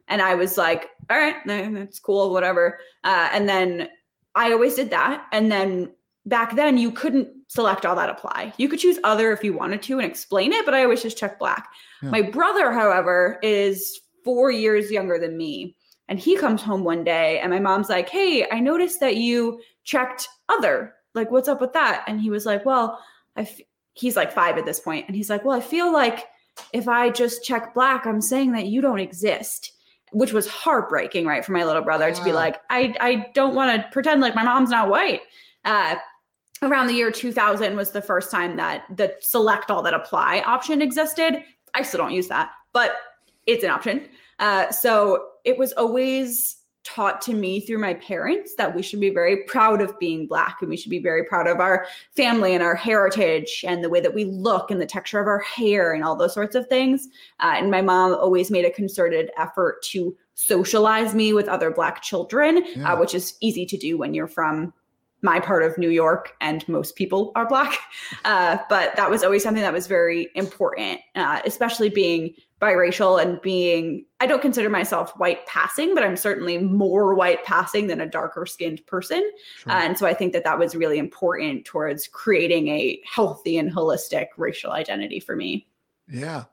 And 0.08 0.22
I 0.22 0.36
was 0.36 0.58
like, 0.58 0.90
all 1.10 1.18
right, 1.18 1.36
that's 1.46 2.00
cool, 2.00 2.32
whatever. 2.32 2.80
Uh, 3.04 3.30
and 3.32 3.48
then 3.48 3.90
I 4.36 4.52
always 4.52 4.76
did 4.76 4.90
that. 4.90 5.26
And 5.32 5.52
then 5.52 5.92
back 6.26 6.56
then, 6.56 6.78
you 6.78 6.92
couldn't 6.92 7.30
select 7.48 7.86
all 7.86 7.96
that 7.96 8.10
apply. 8.10 8.54
You 8.58 8.70
could 8.70 8.80
choose 8.80 9.00
other 9.04 9.32
if 9.32 9.44
you 9.44 9.54
wanted 9.54 9.82
to 9.84 10.00
and 10.00 10.08
explain 10.08 10.54
it, 10.54 10.66
but 10.66 10.74
I 10.74 10.84
always 10.84 11.02
just 11.02 11.18
check 11.18 11.40
black. 11.40 11.70
Yeah. 12.02 12.10
My 12.10 12.22
brother, 12.22 12.72
however, 12.72 13.40
is 13.42 14.02
four 14.24 14.52
years 14.52 14.92
younger 14.92 15.18
than 15.18 15.38
me. 15.38 15.76
And 16.08 16.20
he 16.20 16.36
comes 16.36 16.62
home 16.62 16.84
one 16.84 17.04
day 17.04 17.40
and 17.40 17.52
my 17.52 17.60
mom's 17.60 17.90
like, 17.90 18.10
Hey, 18.10 18.48
I 18.52 18.60
noticed 18.60 19.00
that 19.00 19.18
you 19.18 19.62
checked 19.84 20.28
other. 20.50 20.96
Like, 21.14 21.32
what's 21.32 21.48
up 21.48 21.62
with 21.62 21.74
that? 21.74 22.04
And 22.08 22.20
he 22.20 22.30
was 22.30 22.46
like, 22.46 22.66
Well, 22.66 23.00
I 23.36 23.42
f-, 23.42 23.62
he's 23.94 24.16
like 24.16 24.32
five 24.32 24.58
at 24.58 24.66
this 24.66 24.80
point, 24.80 25.06
and 25.08 25.16
he's 25.16 25.30
like, 25.30 25.44
Well, 25.46 25.58
I 25.58 25.62
feel 25.62 25.92
like 25.92 26.26
if 26.74 26.88
I 26.88 27.10
just 27.10 27.44
check 27.44 27.74
black, 27.74 28.06
I'm 28.06 28.22
saying 28.22 28.52
that 28.54 28.68
you 28.68 28.82
don't 28.82 29.00
exist, 29.00 29.72
which 30.12 30.34
was 30.34 30.48
heartbreaking, 30.48 31.26
right, 31.26 31.44
for 31.44 31.52
my 31.52 31.64
little 31.64 31.82
brother 31.82 32.12
to 32.12 32.24
be 32.24 32.34
like, 32.34 32.58
I 32.70 32.96
I 33.00 33.28
don't 33.34 33.56
want 33.56 33.82
to 33.82 33.90
pretend 33.92 34.22
like 34.22 34.36
my 34.36 34.44
mom's 34.44 34.70
not 34.70 34.90
white. 34.90 35.22
Uh, 35.66 35.96
around 36.62 36.88
the 36.88 36.94
year 36.94 37.12
2000 37.12 37.76
was 37.76 37.92
the 37.92 38.02
first 38.02 38.32
time 38.32 38.58
that 38.58 38.84
the 38.96 39.14
select 39.22 39.72
all 39.72 39.82
that 39.82 39.94
apply 39.94 40.42
option 40.46 40.82
existed. 40.82 41.44
I 41.74 41.84
still 41.84 42.00
don't 42.00 42.12
use 42.12 42.28
that, 42.28 42.52
but 42.74 42.96
it's 43.46 43.64
an 43.64 43.70
option. 43.70 44.08
Uh, 44.40 44.70
so 44.72 45.26
it 45.46 45.58
was 45.58 45.74
always 45.74 46.58
taught 46.96 47.22
to 47.22 47.34
me 47.34 47.60
through 47.60 47.78
my 47.78 47.94
parents 47.96 48.56
that 48.56 48.74
we 48.74 48.82
should 48.82 49.00
be 49.00 49.10
very 49.10 49.44
proud 49.44 49.82
of 49.82 49.98
being 50.00 50.26
black 50.26 50.58
and 50.62 50.70
we 50.70 50.78
should 50.78 50.90
be 50.90 51.00
very 51.00 51.24
proud 51.24 51.48
of 51.48 51.60
our 51.60 51.86
family 52.16 52.54
and 52.54 52.64
our 52.64 52.76
heritage 52.76 53.64
and 53.68 53.84
the 53.84 53.90
way 53.90 54.00
that 54.00 54.14
we 54.14 54.26
look 54.26 54.72
and 54.72 54.82
the 54.82 54.86
texture 54.86 55.20
of 55.20 55.28
our 55.28 55.40
hair 55.40 55.94
and 55.94 56.04
all 56.04 56.16
those 56.16 56.34
sorts 56.34 56.56
of 56.56 56.68
things 56.68 57.08
uh, 57.42 57.54
and 57.56 57.70
my 57.70 57.82
mom 57.82 58.14
always 58.14 58.50
made 58.50 58.66
a 58.66 58.72
concerted 58.72 59.30
effort 59.38 59.82
to 59.84 60.16
socialize 60.36 61.14
me 61.14 61.34
with 61.34 61.48
other 61.48 61.70
black 61.70 62.02
children 62.02 62.58
uh, 62.58 62.62
yeah. 62.76 62.94
uh, 62.94 63.00
which 63.00 63.14
is 63.14 63.36
easy 63.42 63.66
to 63.66 63.78
do 63.78 63.98
when 63.98 64.14
you're 64.14 64.28
from 64.28 64.74
my 65.22 65.40
part 65.40 65.64
of 65.64 65.78
New 65.78 65.90
York, 65.90 66.36
and 66.42 66.68
most 66.68 66.96
people 66.96 67.32
are 67.36 67.48
Black. 67.48 67.78
Uh, 68.26 68.58
but 68.70 68.96
that 68.96 69.10
was 69.10 69.24
always 69.24 69.44
something 69.44 69.62
that 69.62 69.74
was 69.74 69.88
very 69.88 70.30
important, 70.36 71.00
uh, 71.16 71.40
especially 71.46 71.90
being 71.90 72.34
biracial 72.62 73.22
and 73.22 73.40
being 73.42 74.06
I 74.20 74.28
don't 74.28 74.42
consider 74.42 74.70
myself 74.70 75.12
white 75.18 75.46
passing, 75.46 75.94
but 75.96 76.04
I'm 76.04 76.18
certainly 76.18 76.58
more 76.58 77.14
white 77.16 77.44
passing 77.46 77.88
than 77.88 78.02
a 78.02 78.06
darker 78.06 78.46
skinned 78.46 78.86
person. 78.88 79.30
Sure. 79.58 79.72
Uh, 79.72 79.82
and 79.82 79.98
so 79.98 80.06
I 80.06 80.14
think 80.14 80.34
that 80.34 80.44
that 80.44 80.60
was 80.60 80.76
really 80.76 80.98
important 80.98 81.66
towards 81.66 82.08
creating 82.08 82.68
a 82.68 83.02
healthy 83.06 83.58
and 83.58 83.72
holistic 83.72 84.28
racial 84.38 84.72
identity 84.72 85.20
for 85.20 85.36
me. 85.36 85.68
Yeah. 86.08 86.46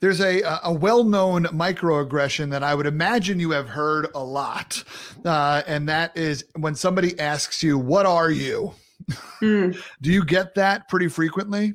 There's 0.00 0.20
a 0.20 0.42
a 0.62 0.72
well-known 0.72 1.44
microaggression 1.44 2.50
that 2.50 2.62
I 2.62 2.74
would 2.74 2.86
imagine 2.86 3.40
you 3.40 3.50
have 3.50 3.68
heard 3.68 4.08
a 4.14 4.22
lot, 4.22 4.82
uh, 5.24 5.62
and 5.66 5.88
that 5.88 6.16
is 6.16 6.44
when 6.56 6.74
somebody 6.74 7.18
asks 7.18 7.62
you, 7.62 7.78
"What 7.78 8.06
are 8.06 8.30
you?" 8.30 8.74
Mm. 9.40 9.80
Do 10.02 10.12
you 10.12 10.24
get 10.24 10.54
that 10.54 10.88
pretty 10.88 11.08
frequently? 11.08 11.74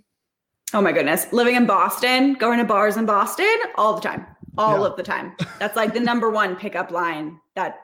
Oh 0.73 0.81
my 0.81 0.91
goodness. 0.91 1.31
Living 1.33 1.55
in 1.55 1.65
Boston, 1.65 2.33
going 2.35 2.59
to 2.59 2.65
bars 2.65 2.97
in 2.97 3.05
Boston 3.05 3.53
all 3.75 3.95
the 3.95 4.01
time, 4.01 4.25
all 4.57 4.79
yeah. 4.79 4.87
of 4.87 4.97
the 4.97 5.03
time. 5.03 5.35
That's 5.59 5.75
like 5.75 5.93
the 5.93 5.99
number 5.99 6.29
one 6.29 6.55
pickup 6.55 6.91
line 6.91 7.39
that 7.55 7.77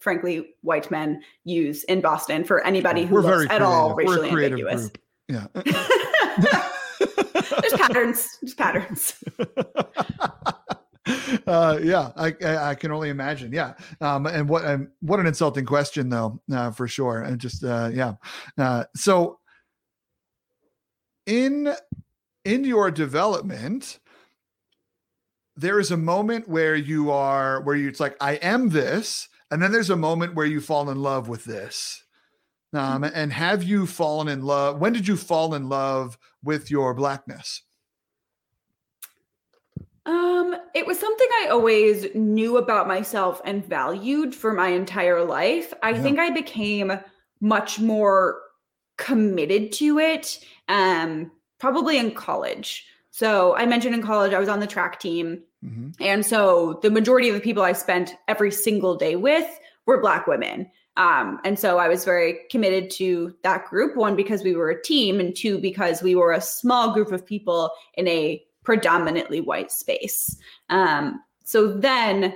frankly 0.00 0.54
white 0.62 0.90
men 0.90 1.22
use 1.44 1.84
in 1.84 2.00
Boston 2.00 2.44
for 2.44 2.64
anybody 2.66 3.04
who 3.04 3.16
We're 3.16 3.22
looks 3.22 3.52
at 3.52 3.62
all 3.62 3.94
racially 3.94 4.30
ambiguous. 4.30 4.90
Group. 4.90 4.98
Yeah. 5.28 6.68
There's 7.68 7.80
patterns. 7.80 8.38
just 8.42 8.58
patterns. 8.58 9.24
Uh, 11.46 11.78
yeah, 11.82 12.10
I, 12.16 12.34
I, 12.42 12.56
I 12.70 12.74
can 12.74 12.90
only 12.90 13.10
imagine. 13.10 13.52
Yeah, 13.52 13.74
um, 14.00 14.26
and 14.26 14.48
what 14.48 14.64
um, 14.64 14.90
what 15.00 15.20
an 15.20 15.26
insulting 15.26 15.64
question 15.64 16.08
though, 16.08 16.40
uh, 16.52 16.72
for 16.72 16.88
sure. 16.88 17.22
And 17.22 17.40
just 17.40 17.62
uh, 17.62 17.90
yeah, 17.92 18.14
uh, 18.58 18.84
so 18.96 19.38
in 21.26 21.72
in 22.44 22.64
your 22.64 22.90
development, 22.90 24.00
there 25.54 25.78
is 25.78 25.92
a 25.92 25.96
moment 25.96 26.48
where 26.48 26.74
you 26.74 27.10
are 27.12 27.62
where 27.62 27.76
you 27.76 27.88
it's 27.88 28.00
like 28.00 28.16
I 28.20 28.34
am 28.34 28.70
this, 28.70 29.28
and 29.50 29.62
then 29.62 29.70
there's 29.70 29.90
a 29.90 29.96
moment 29.96 30.34
where 30.34 30.46
you 30.46 30.60
fall 30.60 30.90
in 30.90 31.02
love 31.02 31.28
with 31.28 31.44
this. 31.44 32.02
Um, 32.72 33.02
mm-hmm. 33.02 33.14
and 33.14 33.32
have 33.32 33.62
you 33.62 33.86
fallen 33.86 34.28
in 34.28 34.42
love? 34.42 34.80
When 34.80 34.92
did 34.92 35.06
you 35.06 35.16
fall 35.16 35.54
in 35.54 35.68
love 35.68 36.18
with 36.46 36.70
your 36.70 36.94
blackness? 36.94 37.62
Um, 40.06 40.56
it 40.74 40.86
was 40.86 40.98
something 40.98 41.28
I 41.42 41.48
always 41.50 42.06
knew 42.14 42.56
about 42.56 42.86
myself 42.86 43.42
and 43.44 43.66
valued 43.66 44.34
for 44.34 44.52
my 44.52 44.68
entire 44.68 45.24
life. 45.24 45.74
I 45.82 45.90
yeah. 45.90 46.02
think 46.02 46.18
I 46.18 46.30
became 46.30 46.98
much 47.40 47.80
more 47.80 48.40
committed 48.96 49.72
to 49.72 49.98
it 49.98 50.38
um 50.68 51.30
probably 51.58 51.98
in 51.98 52.12
college. 52.12 52.86
So 53.10 53.56
I 53.56 53.66
mentioned 53.66 53.94
in 53.94 54.02
college, 54.02 54.32
I 54.32 54.38
was 54.38 54.48
on 54.48 54.60
the 54.60 54.66
track 54.66 55.00
team. 55.00 55.42
Mm-hmm. 55.64 55.90
And 56.00 56.24
so 56.24 56.78
the 56.82 56.90
majority 56.90 57.28
of 57.28 57.34
the 57.34 57.40
people 57.40 57.62
I 57.62 57.72
spent 57.72 58.14
every 58.28 58.50
single 58.50 58.94
day 58.94 59.16
with 59.16 59.46
were 59.86 60.00
Black 60.00 60.26
women. 60.26 60.70
Um, 60.96 61.40
and 61.44 61.58
so 61.58 61.78
I 61.78 61.88
was 61.88 62.04
very 62.04 62.40
committed 62.50 62.90
to 62.92 63.34
that 63.42 63.66
group. 63.66 63.96
One, 63.96 64.16
because 64.16 64.42
we 64.42 64.54
were 64.54 64.70
a 64.70 64.82
team, 64.82 65.20
and 65.20 65.34
two, 65.36 65.58
because 65.58 66.02
we 66.02 66.14
were 66.14 66.32
a 66.32 66.40
small 66.40 66.92
group 66.92 67.12
of 67.12 67.26
people 67.26 67.70
in 67.94 68.08
a 68.08 68.42
predominantly 68.64 69.40
white 69.40 69.70
space. 69.70 70.36
Um, 70.70 71.22
so 71.44 71.72
then 71.72 72.34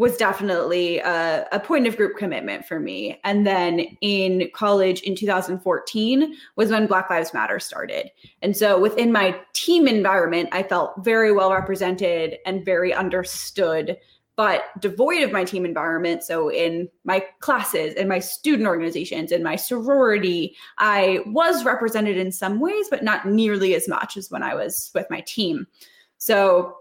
was 0.00 0.16
definitely 0.16 0.98
a, 1.00 1.46
a, 1.52 1.60
point 1.60 1.86
of 1.86 1.94
group 1.94 2.16
commitment 2.16 2.64
for 2.64 2.80
me. 2.80 3.20
And 3.22 3.46
then 3.46 3.80
in 4.00 4.50
college 4.54 5.02
in 5.02 5.14
2014 5.14 6.34
was 6.56 6.70
when 6.70 6.86
Black 6.86 7.10
Lives 7.10 7.34
Matter 7.34 7.60
started. 7.60 8.10
And 8.40 8.56
so 8.56 8.80
within 8.80 9.12
my 9.12 9.38
team 9.52 9.86
environment, 9.86 10.48
I 10.52 10.62
felt 10.62 11.04
very 11.04 11.32
well 11.32 11.52
represented 11.52 12.38
and 12.46 12.64
very 12.64 12.94
understood, 12.94 13.98
but 14.40 14.62
devoid 14.80 15.20
of 15.20 15.32
my 15.32 15.44
team 15.44 15.66
environment. 15.66 16.22
So 16.22 16.50
in 16.50 16.88
my 17.04 17.22
classes, 17.40 17.92
in 17.92 18.08
my 18.08 18.20
student 18.20 18.66
organizations, 18.66 19.32
in 19.32 19.42
my 19.42 19.54
sorority, 19.54 20.56
I 20.78 21.20
was 21.26 21.62
represented 21.62 22.16
in 22.16 22.32
some 22.32 22.58
ways, 22.58 22.86
but 22.88 23.04
not 23.04 23.26
nearly 23.28 23.74
as 23.74 23.86
much 23.86 24.16
as 24.16 24.30
when 24.30 24.42
I 24.42 24.54
was 24.54 24.92
with 24.94 25.06
my 25.10 25.20
team. 25.26 25.66
So 26.16 26.74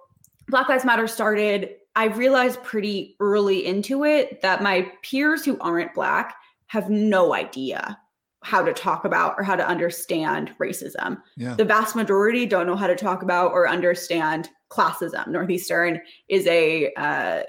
Black 0.48 0.70
Lives 0.70 0.86
Matter 0.86 1.06
started 1.06 1.72
I 1.98 2.06
realized 2.06 2.64
pretty 2.64 3.18
early 3.20 3.66
into 3.66 4.06
it 4.06 4.42
that 4.42 4.64
my 4.64 4.90
peers 5.04 5.44
who 5.44 5.60
aren't 5.60 5.94
Black 5.94 6.36
have 6.68 6.90
no 6.90 7.34
idea 7.34 8.00
how 8.42 8.64
to 8.64 8.72
talk 8.72 9.04
about 9.04 9.36
or 9.38 9.44
how 9.44 9.58
to 9.58 9.68
understand 9.68 10.54
racism. 10.62 11.22
Yeah. 11.36 11.56
The 11.56 11.66
vast 11.66 11.94
majority 11.94 12.46
don't 12.46 12.68
know 12.68 12.78
how 12.78 12.88
to 12.88 12.96
talk 12.96 13.22
about 13.22 13.52
or 13.52 13.68
understand 13.68 14.50
classism. 14.70 15.28
Northeastern 15.28 16.02
is 16.28 16.46
a 16.48 16.94
uh, 16.94 17.44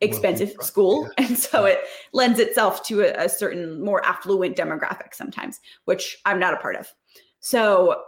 expensive 0.00 0.52
well, 0.58 0.66
school, 0.66 1.10
yeah. 1.18 1.26
and 1.26 1.38
so 1.38 1.64
it 1.64 1.80
lends 2.12 2.38
itself 2.38 2.82
to 2.84 3.02
a, 3.02 3.24
a 3.24 3.28
certain 3.28 3.82
more 3.82 4.04
affluent 4.04 4.56
demographic 4.56 5.14
sometimes, 5.14 5.60
which 5.84 6.18
I'm 6.24 6.38
not 6.38 6.54
a 6.54 6.58
part 6.58 6.76
of. 6.76 6.92
So 7.40 8.02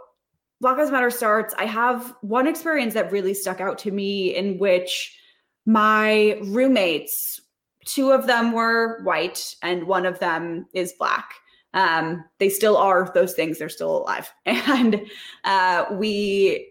Black 0.61 0.77
Lives 0.77 0.91
Matter 0.91 1.09
starts. 1.09 1.53
I 1.57 1.65
have 1.65 2.15
one 2.21 2.47
experience 2.47 2.93
that 2.93 3.11
really 3.11 3.33
stuck 3.33 3.61
out 3.61 3.77
to 3.79 3.91
me 3.91 4.35
in 4.35 4.57
which 4.57 5.17
my 5.65 6.37
roommates, 6.43 7.39
two 7.85 8.11
of 8.11 8.27
them 8.27 8.51
were 8.51 9.01
white 9.03 9.55
and 9.63 9.87
one 9.87 10.05
of 10.05 10.19
them 10.19 10.67
is 10.73 10.93
black. 10.99 11.33
Um, 11.73 12.25
they 12.39 12.49
still 12.49 12.75
are 12.75 13.11
those 13.13 13.33
things. 13.33 13.59
They're 13.59 13.69
still 13.69 13.97
alive. 13.97 14.31
And 14.45 15.01
uh, 15.43 15.85
we 15.93 16.68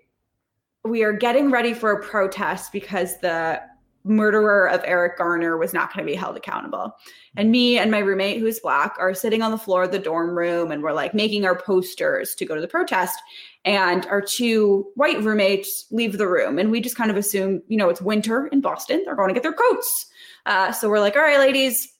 we 0.89 1.03
are 1.03 1.13
getting 1.13 1.51
ready 1.51 1.75
for 1.75 1.93
a 1.93 2.03
protest 2.03 2.73
because 2.73 3.19
the 3.21 3.61
murderer 4.05 4.69
of 4.69 4.81
Eric 4.85 5.19
Garner 5.19 5.57
was 5.57 5.75
not 5.75 5.93
going 5.93 6.07
to 6.07 6.11
be 6.11 6.17
held 6.17 6.37
accountable. 6.37 6.97
And 7.37 7.51
me 7.51 7.79
and 7.79 7.91
my 7.91 7.99
roommate, 7.99 8.41
who's 8.41 8.59
black, 8.61 8.97
are 8.99 9.15
sitting 9.15 9.43
on 9.43 9.51
the 9.51 9.59
floor 9.59 9.85
of 9.85 9.93
the 9.93 9.99
dorm 9.99 10.37
room 10.37 10.71
and 10.71 10.83
we're 10.83 10.93
like 10.93 11.15
making 11.15 11.45
our 11.45 11.59
posters 11.59 12.35
to 12.37 12.47
go 12.47 12.55
to 12.55 12.61
the 12.61 12.69
protest. 12.69 13.19
And 13.65 14.07
our 14.07 14.23
two 14.23 14.87
white 14.95 15.23
roommates 15.23 15.87
leave 15.91 16.17
the 16.17 16.29
room. 16.29 16.59
And 16.59 16.71
we 16.71 16.81
just 16.81 16.97
kind 16.97 17.11
of 17.11 17.17
assume, 17.17 17.63
you 17.69 17.77
know, 17.77 17.89
it's 17.89 18.01
winter 18.01 18.47
in 18.47 18.61
Boston. 18.61 19.03
They're 19.05 19.17
going 19.17 19.29
to 19.29 19.35
get 19.35 19.43
their 19.43 19.53
coats. 19.53 20.07
Uh, 20.47 20.73
so 20.73 20.89
we're 20.89 21.01
like, 21.01 21.17
all 21.17 21.23
right, 21.23 21.39
ladies, 21.39 21.93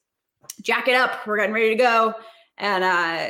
jack 0.63 0.89
it 0.89 0.95
up. 0.95 1.27
We're 1.27 1.37
getting 1.37 1.55
ready 1.55 1.71
to 1.71 1.75
go. 1.75 2.15
And 2.57 2.85
uh, 2.85 3.29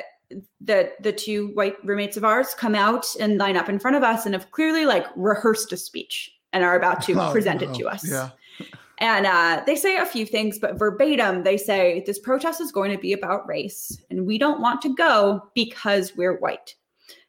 the 0.60 0.92
the 1.00 1.12
two 1.12 1.48
white 1.48 1.76
roommates 1.84 2.16
of 2.16 2.24
ours 2.24 2.54
come 2.54 2.74
out 2.74 3.06
and 3.18 3.38
line 3.38 3.56
up 3.56 3.68
in 3.68 3.78
front 3.78 3.96
of 3.96 4.02
us 4.02 4.26
and 4.26 4.34
have 4.34 4.50
clearly 4.50 4.84
like 4.84 5.06
rehearsed 5.16 5.72
a 5.72 5.76
speech 5.76 6.30
and 6.52 6.64
are 6.64 6.76
about 6.76 7.02
to 7.02 7.14
oh, 7.20 7.32
present 7.32 7.62
it 7.62 7.74
to 7.74 7.88
us. 7.88 8.08
Yeah. 8.08 8.30
And 9.00 9.26
uh, 9.26 9.62
they 9.64 9.76
say 9.76 9.96
a 9.96 10.04
few 10.04 10.26
things, 10.26 10.58
but 10.58 10.76
verbatim, 10.76 11.44
they 11.44 11.56
say 11.56 12.02
this 12.04 12.18
protest 12.18 12.60
is 12.60 12.72
going 12.72 12.90
to 12.90 12.98
be 12.98 13.12
about 13.12 13.46
race, 13.46 13.96
and 14.10 14.26
we 14.26 14.38
don't 14.38 14.60
want 14.60 14.82
to 14.82 14.94
go 14.94 15.48
because 15.54 16.16
we're 16.16 16.36
white. 16.40 16.74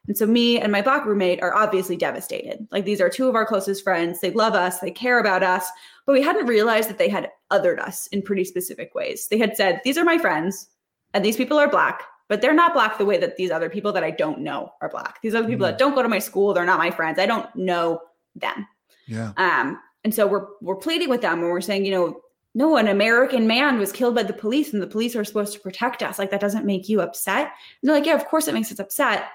And 0.07 0.17
so, 0.17 0.25
me 0.25 0.59
and 0.59 0.71
my 0.71 0.81
black 0.81 1.05
roommate 1.05 1.43
are 1.43 1.53
obviously 1.53 1.95
devastated. 1.95 2.67
Like, 2.71 2.85
these 2.85 2.99
are 2.99 3.09
two 3.09 3.29
of 3.29 3.35
our 3.35 3.45
closest 3.45 3.83
friends. 3.83 4.19
They 4.19 4.31
love 4.31 4.55
us, 4.55 4.79
they 4.79 4.89
care 4.89 5.19
about 5.19 5.43
us, 5.43 5.69
but 6.07 6.13
we 6.13 6.23
hadn't 6.23 6.47
realized 6.47 6.89
that 6.89 6.97
they 6.97 7.09
had 7.09 7.29
othered 7.51 7.79
us 7.79 8.07
in 8.07 8.23
pretty 8.23 8.45
specific 8.45 8.95
ways. 8.95 9.27
They 9.27 9.37
had 9.37 9.55
said, 9.55 9.79
These 9.83 9.99
are 9.99 10.03
my 10.03 10.17
friends, 10.17 10.69
and 11.13 11.23
these 11.23 11.37
people 11.37 11.59
are 11.59 11.69
black, 11.69 12.01
but 12.29 12.41
they're 12.41 12.53
not 12.53 12.73
black 12.73 12.97
the 12.97 13.05
way 13.05 13.17
that 13.17 13.35
these 13.35 13.51
other 13.51 13.69
people 13.69 13.91
that 13.91 14.03
I 14.03 14.11
don't 14.11 14.39
know 14.39 14.71
are 14.81 14.89
black. 14.89 15.19
These 15.21 15.35
other 15.35 15.47
people 15.47 15.65
mm-hmm. 15.65 15.71
that 15.71 15.79
don't 15.79 15.95
go 15.95 16.03
to 16.03 16.07
my 16.07 16.19
school, 16.19 16.53
they're 16.53 16.63
not 16.65 16.77
my 16.77 16.91
friends. 16.91 17.19
I 17.19 17.25
don't 17.25 17.53
know 17.55 17.99
them. 18.35 18.67
Yeah. 19.07 19.33
Um, 19.37 19.79
and 20.03 20.13
so 20.13 20.27
we're 20.27 20.45
we're 20.61 20.75
pleading 20.75 21.09
with 21.09 21.21
them 21.21 21.39
and 21.39 21.49
we're 21.49 21.59
saying, 21.59 21.85
you 21.85 21.91
know, 21.91 22.21
no, 22.55 22.77
an 22.77 22.87
American 22.87 23.47
man 23.47 23.77
was 23.77 23.91
killed 23.91 24.15
by 24.15 24.23
the 24.23 24.33
police 24.33 24.73
and 24.73 24.81
the 24.81 24.87
police 24.87 25.15
are 25.15 25.25
supposed 25.25 25.53
to 25.53 25.59
protect 25.59 26.01
us. 26.01 26.17
Like 26.17 26.31
that 26.31 26.39
doesn't 26.39 26.65
make 26.65 26.87
you 26.87 27.01
upset. 27.01 27.47
And 27.81 27.89
they're 27.89 27.95
like, 27.95 28.05
yeah, 28.05 28.15
of 28.15 28.25
course 28.25 28.47
it 28.47 28.53
makes 28.53 28.71
us 28.71 28.79
upset, 28.79 29.27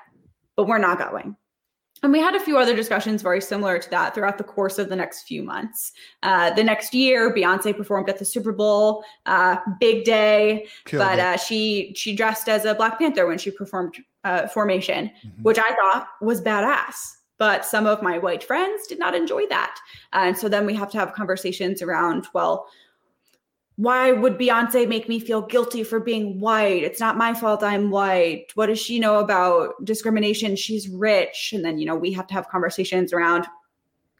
but 0.56 0.66
we're 0.66 0.78
not 0.78 0.98
going. 0.98 1.36
And 2.04 2.12
we 2.12 2.20
had 2.20 2.34
a 2.34 2.40
few 2.40 2.58
other 2.58 2.76
discussions 2.76 3.22
very 3.22 3.40
similar 3.40 3.78
to 3.78 3.88
that 3.88 4.14
throughout 4.14 4.36
the 4.36 4.44
course 4.44 4.78
of 4.78 4.90
the 4.90 4.94
next 4.94 5.22
few 5.22 5.42
months. 5.42 5.90
Uh, 6.22 6.50
the 6.50 6.62
next 6.62 6.92
year, 6.92 7.34
Beyonce 7.34 7.74
performed 7.74 8.10
at 8.10 8.18
the 8.18 8.26
Super 8.26 8.52
Bowl, 8.52 9.02
uh, 9.24 9.56
big 9.80 10.04
day, 10.04 10.66
Killed 10.84 11.02
but 11.02 11.18
uh, 11.18 11.38
she 11.38 11.94
she 11.96 12.14
dressed 12.14 12.46
as 12.46 12.66
a 12.66 12.74
Black 12.74 12.98
Panther 12.98 13.26
when 13.26 13.38
she 13.38 13.50
performed 13.50 13.96
uh, 14.22 14.46
Formation, 14.48 15.10
mm-hmm. 15.26 15.42
which 15.44 15.58
I 15.58 15.74
thought 15.76 16.08
was 16.20 16.42
badass. 16.42 16.94
But 17.38 17.64
some 17.64 17.86
of 17.86 18.02
my 18.02 18.18
white 18.18 18.44
friends 18.44 18.86
did 18.86 18.98
not 18.98 19.14
enjoy 19.14 19.46
that. 19.46 19.74
And 20.12 20.36
so 20.36 20.46
then 20.46 20.66
we 20.66 20.74
have 20.74 20.90
to 20.90 20.98
have 20.98 21.14
conversations 21.14 21.80
around, 21.80 22.26
well, 22.34 22.68
why 23.76 24.12
would 24.12 24.38
Beyonce 24.38 24.88
make 24.88 25.08
me 25.08 25.18
feel 25.18 25.42
guilty 25.42 25.82
for 25.82 25.98
being 25.98 26.38
white? 26.38 26.84
It's 26.84 27.00
not 27.00 27.16
my 27.16 27.34
fault 27.34 27.62
I'm 27.62 27.90
white. 27.90 28.52
What 28.54 28.66
does 28.66 28.78
she 28.78 29.00
know 29.00 29.18
about 29.18 29.84
discrimination? 29.84 30.54
She's 30.54 30.88
rich. 30.88 31.52
And 31.52 31.64
then, 31.64 31.78
you 31.78 31.86
know, 31.86 31.96
we 31.96 32.12
have 32.12 32.26
to 32.28 32.34
have 32.34 32.48
conversations 32.48 33.12
around, 33.12 33.46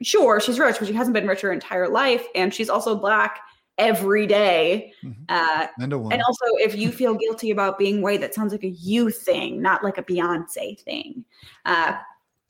sure, 0.02 0.40
she's 0.40 0.58
rich, 0.58 0.76
but 0.78 0.88
she 0.88 0.94
hasn't 0.94 1.14
been 1.14 1.28
rich 1.28 1.42
her 1.42 1.52
entire 1.52 1.88
life. 1.88 2.26
And 2.34 2.52
she's 2.52 2.68
also 2.68 2.96
black 2.96 3.38
every 3.78 4.26
day. 4.26 4.92
Mm-hmm. 5.04 5.22
Uh, 5.28 5.66
and, 5.78 5.92
and 5.92 6.22
also, 6.22 6.44
if 6.58 6.74
you 6.74 6.90
feel 6.90 7.14
guilty 7.14 7.52
about 7.52 7.78
being 7.78 8.02
white, 8.02 8.20
that 8.22 8.34
sounds 8.34 8.50
like 8.50 8.64
a 8.64 8.70
you 8.70 9.10
thing, 9.10 9.62
not 9.62 9.84
like 9.84 9.98
a 9.98 10.02
Beyonce 10.02 10.80
thing. 10.80 11.24
Uh, 11.64 11.96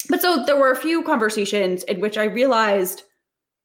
but 0.08 0.22
so 0.22 0.42
there 0.44 0.56
were 0.56 0.70
a 0.70 0.76
few 0.76 1.02
conversations 1.02 1.82
in 1.84 2.00
which 2.00 2.16
I 2.16 2.24
realized 2.24 3.02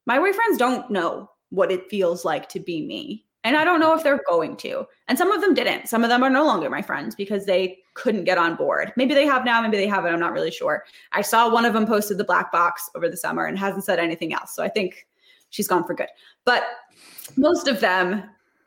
my 0.06 0.18
white 0.18 0.34
friends 0.34 0.58
don't 0.58 0.90
know 0.90 1.30
what 1.50 1.72
it 1.72 1.88
feels 1.90 2.24
like 2.24 2.48
to 2.50 2.60
be 2.60 2.84
me. 2.86 3.24
And 3.42 3.56
I 3.56 3.64
don't 3.64 3.80
know 3.80 3.94
if 3.96 4.02
they're 4.02 4.20
going 4.28 4.56
to. 4.58 4.84
And 5.08 5.16
some 5.16 5.32
of 5.32 5.40
them 5.40 5.54
didn't. 5.54 5.88
Some 5.88 6.02
of 6.02 6.10
them 6.10 6.22
are 6.22 6.30
no 6.30 6.44
longer 6.44 6.68
my 6.68 6.82
friends 6.82 7.14
because 7.14 7.46
they 7.46 7.78
couldn't 7.94 8.24
get 8.24 8.36
on 8.36 8.54
board. 8.54 8.92
Maybe 8.96 9.14
they 9.14 9.24
have 9.26 9.44
now, 9.44 9.62
maybe 9.62 9.78
they 9.78 9.86
haven't. 9.86 10.12
I'm 10.12 10.20
not 10.20 10.32
really 10.32 10.50
sure. 10.50 10.84
I 11.12 11.22
saw 11.22 11.50
one 11.50 11.64
of 11.64 11.72
them 11.72 11.86
posted 11.86 12.18
the 12.18 12.24
black 12.24 12.52
box 12.52 12.90
over 12.94 13.08
the 13.08 13.16
summer 13.16 13.46
and 13.46 13.58
hasn't 13.58 13.84
said 13.84 13.98
anything 13.98 14.34
else. 14.34 14.54
So 14.54 14.62
I 14.62 14.68
think 14.68 15.06
she's 15.48 15.68
gone 15.68 15.84
for 15.84 15.94
good. 15.94 16.08
But 16.44 16.64
most 17.36 17.66
of 17.66 17.80
them 17.80 18.24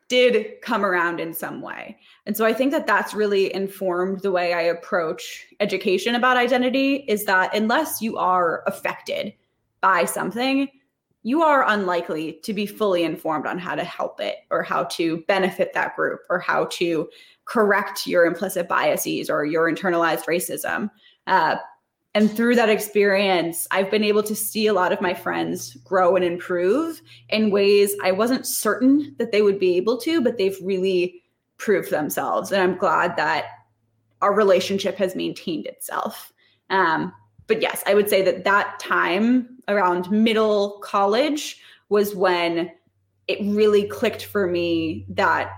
did 0.08 0.62
come 0.62 0.86
around 0.86 1.20
in 1.20 1.34
some 1.34 1.62
way. 1.62 1.98
And 2.26 2.36
so 2.36 2.46
I 2.46 2.54
think 2.54 2.72
that 2.72 2.88
that's 2.88 3.14
really 3.14 3.54
informed 3.54 4.22
the 4.22 4.32
way 4.32 4.54
I 4.54 4.62
approach 4.62 5.48
education 5.60 6.16
about 6.16 6.38
identity 6.38 7.06
is 7.08 7.26
that 7.26 7.56
unless 7.56 8.02
you 8.02 8.18
are 8.18 8.64
affected 8.68 9.34
by 9.82 10.06
something, 10.06 10.70
you 11.24 11.42
are 11.42 11.68
unlikely 11.68 12.40
to 12.44 12.54
be 12.54 12.66
fully 12.66 13.04
informed 13.04 13.48
on 13.48 13.58
how 13.58 13.76
to 13.76 13.84
help 13.84 14.20
it 14.20 14.38
or 14.52 14.62
how 14.62 14.84
to 14.84 15.24
benefit 15.28 15.74
that 15.74 15.96
group 15.96 16.20
or 16.30 16.38
how 16.38 16.66
to 16.66 17.10
correct 17.46 18.06
your 18.06 18.26
implicit 18.26 18.68
biases 18.68 19.30
or 19.30 19.46
your 19.46 19.72
internalized 19.72 20.26
racism. 20.26 20.90
Uh, 21.26 21.56
and 22.16 22.30
through 22.30 22.56
that 22.56 22.70
experience, 22.70 23.68
I've 23.72 23.90
been 23.90 24.04
able 24.04 24.22
to 24.24 24.36
see 24.36 24.68
a 24.68 24.74
lot 24.74 24.94
of 24.94 25.02
my 25.02 25.14
friends 25.14 25.76
grow 25.84 26.16
and 26.16 26.24
improve 26.24 27.02
in 27.30 27.50
ways 27.50 27.96
I 28.04 28.12
wasn't 28.12 28.46
certain 28.46 29.16
that 29.18 29.32
they 29.32 29.42
would 29.42 29.60
be 29.60 29.78
able 29.78 29.98
to, 30.02 30.22
but 30.22 30.38
they've 30.38 30.58
really 30.62 31.24
proved 31.58 31.90
themselves. 31.90 32.52
And 32.52 32.62
I'm 32.62 32.78
glad 32.78 33.16
that 33.16 33.46
our 34.22 34.34
relationship 34.34 34.96
has 34.98 35.16
maintained 35.16 35.66
itself. 35.66 36.32
Um, 36.70 37.14
but 37.48 37.62
yes, 37.62 37.82
I 37.88 37.94
would 37.94 38.10
say 38.10 38.22
that 38.22 38.44
that 38.44 38.80
time 38.80 39.53
around 39.68 40.11
middle 40.11 40.80
college 40.82 41.59
was 41.89 42.16
when 42.16 42.72
it 43.28 43.39
really 43.41 43.88
clicked 43.88 44.26
for 44.26 44.47
me 44.47 45.05
that 45.09 45.51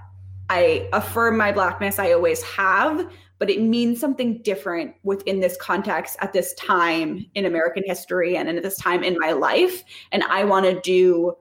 I 0.49 0.87
affirm 0.93 1.37
my 1.37 1.51
blackness, 1.51 1.97
I 1.97 2.11
always 2.11 2.43
have, 2.43 3.11
but 3.39 3.49
it 3.49 3.61
means 3.61 3.99
something 3.99 4.41
different 4.43 4.95
within 5.03 5.39
this 5.39 5.57
context 5.57 6.17
at 6.19 6.33
this 6.33 6.53
time 6.53 7.25
in 7.33 7.45
American 7.45 7.83
history 7.85 8.37
and 8.37 8.47
at 8.47 8.61
this 8.61 8.77
time 8.77 9.03
in 9.03 9.17
my 9.19 9.31
life. 9.31 9.83
And 10.11 10.23
I 10.23 10.43
want 10.43 10.65
to 10.65 10.79
do 10.81 11.35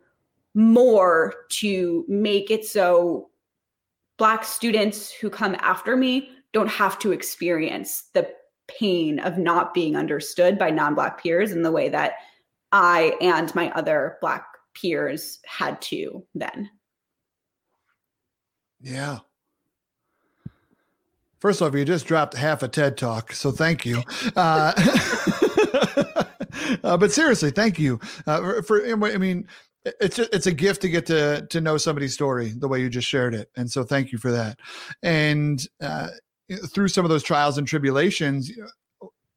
more 0.55 1.35
to 1.51 2.05
make 2.09 2.51
it 2.51 2.65
so 2.65 3.31
Black 4.17 4.45
students 4.45 5.11
who 5.11 5.29
come 5.29 5.57
after 5.59 5.97
me 5.97 6.31
don't 6.53 6.71
have 6.71 6.99
to 7.01 7.11
experience 7.11 8.05
the 8.13 8.29
pain 8.69 9.19
of 9.19 9.39
not 9.39 9.75
being 9.75 9.97
understood 9.97 10.59
by 10.59 10.71
non 10.71 10.95
Black 10.95 11.23
peers 11.23 11.53
in 11.53 11.63
the 11.63 11.73
way 11.73 11.89
that 11.89 12.15
I 12.75 13.17
and 13.21 13.55
my 13.55 13.71
other 13.71 14.19
Black 14.21 14.45
peers 14.75 15.39
had 15.47 15.81
to 15.83 16.27
then. 16.35 16.69
Yeah. 18.81 19.21
First 21.39 21.63
off, 21.63 21.73
you 21.75 21.85
just 21.85 22.07
dropped 22.07 22.35
half 22.35 22.65
a 22.65 22.69
TED 22.69 22.97
talk, 22.97 23.33
so 23.33 23.51
thank 23.51 23.87
you. 23.87 24.03
Uh, 24.37 24.73
uh, 26.83 26.97
but 26.97 27.13
seriously, 27.13 27.51
thank 27.51 27.79
you 27.79 28.01
uh, 28.27 28.63
for. 28.63 28.85
I 28.85 28.95
mean, 29.19 29.47
it's 29.85 30.19
a, 30.19 30.35
it's 30.35 30.47
a 30.47 30.53
gift 30.53 30.83
to 30.83 30.89
get 30.89 31.07
to 31.07 31.47
to 31.51 31.61
know 31.61 31.77
somebody's 31.77 32.15
story 32.15 32.53
the 32.57 32.67
way 32.67 32.81
you 32.81 32.89
just 32.89 33.07
shared 33.07 33.35
it 33.35 33.51
and 33.57 33.71
so 33.71 33.85
thank 33.85 34.13
you 34.13 34.19
for 34.19 34.31
that 34.31 34.59
and 35.03 35.69
uh, 35.83 36.09
through 36.73 36.89
some 36.89 37.05
of 37.05 37.11
those 37.11 37.23
trials 37.23 37.59
and 37.59 37.67
tribulations 37.69 38.51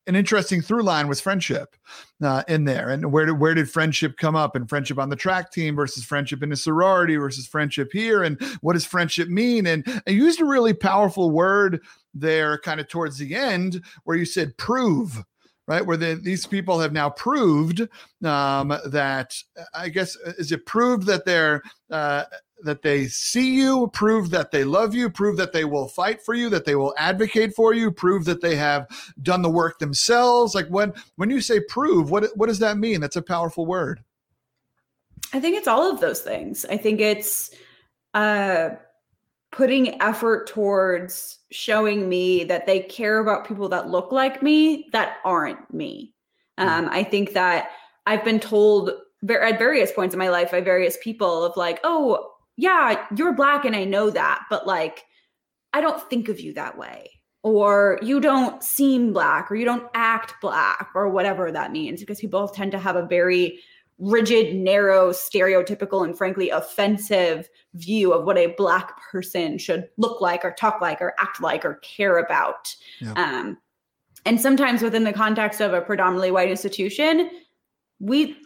an 0.07 0.15
interesting 0.15 0.61
through 0.61 0.83
line 0.83 1.07
was 1.07 1.21
friendship 1.21 1.75
uh, 2.23 2.43
in 2.47 2.63
there. 2.63 2.89
And 2.89 3.11
where 3.11 3.25
did 3.25 3.39
where 3.39 3.53
did 3.53 3.69
friendship 3.69 4.17
come 4.17 4.35
up? 4.35 4.55
And 4.55 4.67
friendship 4.67 4.97
on 4.97 5.09
the 5.09 5.15
track 5.15 5.51
team 5.51 5.75
versus 5.75 6.03
friendship 6.03 6.41
in 6.41 6.51
a 6.51 6.55
sorority 6.55 7.17
versus 7.17 7.45
friendship 7.45 7.89
here. 7.91 8.23
And 8.23 8.41
what 8.61 8.73
does 8.73 8.85
friendship 8.85 9.27
mean? 9.27 9.67
And 9.67 9.85
I 10.07 10.11
used 10.11 10.41
a 10.41 10.45
really 10.45 10.73
powerful 10.73 11.31
word 11.31 11.81
there 12.13 12.57
kind 12.57 12.79
of 12.79 12.87
towards 12.87 13.17
the 13.17 13.35
end 13.35 13.83
where 14.05 14.17
you 14.17 14.25
said 14.25 14.57
prove 14.57 15.23
right? 15.67 15.85
Where 15.85 15.97
the, 15.97 16.15
these 16.15 16.47
people 16.47 16.79
have 16.79 16.93
now 16.93 17.09
proved 17.09 17.81
um, 18.23 18.69
that 18.85 19.35
I 19.73 19.89
guess 19.89 20.15
is 20.37 20.51
it 20.51 20.65
proved 20.65 21.05
that 21.07 21.25
they're 21.25 21.61
uh, 21.91 22.23
that 22.63 22.81
they 22.81 23.07
see 23.07 23.55
you, 23.55 23.89
prove 23.93 24.29
that 24.31 24.51
they 24.51 24.63
love 24.63 24.95
you, 24.95 25.09
prove 25.09 25.37
that 25.37 25.53
they 25.53 25.65
will 25.65 25.87
fight 25.87 26.21
for 26.21 26.33
you, 26.33 26.49
that 26.49 26.65
they 26.65 26.75
will 26.75 26.93
advocate 26.97 27.53
for 27.53 27.73
you, 27.73 27.91
prove 27.91 28.25
that 28.25 28.41
they 28.41 28.55
have 28.55 28.87
done 29.21 29.41
the 29.41 29.49
work 29.49 29.79
themselves. 29.79 30.55
Like 30.55 30.67
when 30.67 30.93
when 31.15 31.29
you 31.29 31.41
say 31.41 31.59
prove, 31.59 32.09
what 32.09 32.29
what 32.35 32.47
does 32.47 32.59
that 32.59 32.77
mean? 32.77 33.01
That's 33.01 33.15
a 33.15 33.21
powerful 33.21 33.65
word. 33.65 34.03
I 35.33 35.39
think 35.39 35.57
it's 35.57 35.67
all 35.67 35.91
of 35.91 35.99
those 35.99 36.21
things. 36.21 36.65
I 36.65 36.77
think 36.77 36.99
it's 36.99 37.51
uh 38.13 38.69
putting 39.51 40.01
effort 40.01 40.47
towards 40.47 41.39
showing 41.51 42.09
me 42.09 42.43
that 42.43 42.65
they 42.65 42.81
care 42.81 43.19
about 43.19 43.47
people 43.47 43.69
that 43.69 43.89
look 43.89 44.11
like 44.11 44.43
me 44.43 44.89
that 44.91 45.17
aren't 45.23 45.73
me. 45.73 46.13
Hmm. 46.57 46.67
Um, 46.67 46.89
I 46.91 47.03
think 47.03 47.33
that 47.33 47.69
I've 48.05 48.23
been 48.23 48.39
told 48.39 48.91
at 49.29 49.59
various 49.59 49.91
points 49.91 50.13
in 50.13 50.19
my 50.19 50.29
life 50.29 50.51
by 50.51 50.61
various 50.61 50.97
people 51.01 51.43
of 51.43 51.55
like, 51.57 51.79
oh, 51.83 52.33
yeah, 52.57 53.05
you're 53.15 53.33
black 53.33 53.63
and 53.65 53.75
I 53.75 53.85
know 53.85 54.09
that, 54.09 54.45
but 54.49 54.67
like, 54.67 55.05
I 55.73 55.81
don't 55.81 56.01
think 56.09 56.27
of 56.27 56.39
you 56.39 56.53
that 56.53 56.77
way. 56.77 57.11
Or 57.43 57.99
you 58.01 58.19
don't 58.19 58.61
seem 58.61 59.13
black, 59.13 59.49
or 59.49 59.55
you 59.55 59.63
don't 59.63 59.87
act 59.93 60.33
black, 60.41 60.89
or 60.95 61.09
whatever 61.09 61.51
that 61.51 61.71
means, 61.71 62.01
because 62.01 62.19
people 62.19 62.47
tend 62.49 62.71
to 62.73 62.79
have 62.79 62.97
a 62.97 63.05
very 63.05 63.59
rigid, 63.99 64.55
narrow, 64.55 65.11
stereotypical, 65.11 66.03
and 66.03 66.17
frankly 66.17 66.49
offensive 66.49 67.47
view 67.75 68.11
of 68.11 68.25
what 68.25 68.37
a 68.37 68.53
Black 68.57 68.99
person 69.11 69.57
should 69.57 69.87
look 69.97 70.19
like, 70.19 70.43
or 70.43 70.51
talk 70.51 70.81
like, 70.81 71.01
or 71.01 71.13
act 71.19 71.41
like, 71.41 71.63
or 71.63 71.75
care 71.75 72.17
about. 72.17 72.75
Yeah. 72.99 73.13
Um, 73.13 73.57
and 74.25 74.41
sometimes 74.41 74.81
within 74.81 75.03
the 75.03 75.13
context 75.13 75.61
of 75.61 75.73
a 75.73 75.81
predominantly 75.81 76.31
white 76.31 76.49
institution, 76.49 77.29
we 77.99 78.37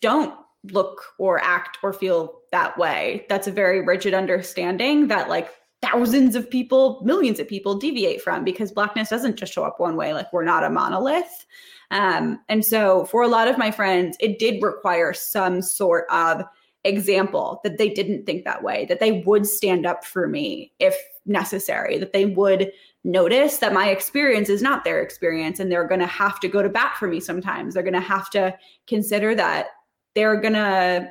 don't 0.00 0.34
look 0.70 1.02
or 1.18 1.42
act 1.42 1.78
or 1.82 1.92
feel 1.92 2.40
that 2.52 2.76
way. 2.78 3.26
That's 3.28 3.46
a 3.46 3.52
very 3.52 3.80
rigid 3.80 4.14
understanding 4.14 5.08
that, 5.08 5.28
like, 5.28 5.50
thousands 5.84 6.34
of 6.34 6.48
people, 6.48 7.00
millions 7.04 7.38
of 7.38 7.48
people 7.48 7.76
deviate 7.76 8.22
from 8.22 8.44
because 8.44 8.72
blackness 8.72 9.10
doesn't 9.10 9.36
just 9.36 9.52
show 9.52 9.64
up 9.64 9.78
one 9.78 9.96
way. 9.96 10.14
Like 10.14 10.32
we're 10.32 10.44
not 10.44 10.64
a 10.64 10.70
monolith. 10.70 11.44
Um, 11.90 12.40
and 12.48 12.64
so 12.64 13.04
for 13.06 13.22
a 13.22 13.28
lot 13.28 13.48
of 13.48 13.58
my 13.58 13.70
friends, 13.70 14.16
it 14.18 14.38
did 14.38 14.62
require 14.62 15.12
some 15.12 15.60
sort 15.60 16.06
of 16.10 16.42
example 16.84 17.60
that 17.64 17.78
they 17.78 17.88
didn't 17.88 18.24
think 18.24 18.44
that 18.44 18.62
way, 18.62 18.86
that 18.86 19.00
they 19.00 19.22
would 19.26 19.46
stand 19.46 19.86
up 19.86 20.04
for 20.04 20.26
me 20.26 20.72
if 20.78 20.96
necessary, 21.26 21.98
that 21.98 22.12
they 22.12 22.26
would 22.26 22.72
notice 23.04 23.58
that 23.58 23.72
my 23.72 23.90
experience 23.90 24.48
is 24.48 24.62
not 24.62 24.84
their 24.84 25.02
experience 25.02 25.60
and 25.60 25.70
they're 25.70 25.86
going 25.86 26.00
to 26.00 26.06
have 26.06 26.40
to 26.40 26.48
go 26.48 26.62
to 26.62 26.68
bat 26.68 26.96
for 26.98 27.08
me 27.08 27.20
sometimes. 27.20 27.74
They're 27.74 27.82
going 27.82 27.92
to 27.94 28.00
have 28.00 28.30
to 28.30 28.56
consider 28.86 29.34
that 29.34 29.66
they're 30.14 30.40
going 30.40 30.54
to 30.54 31.10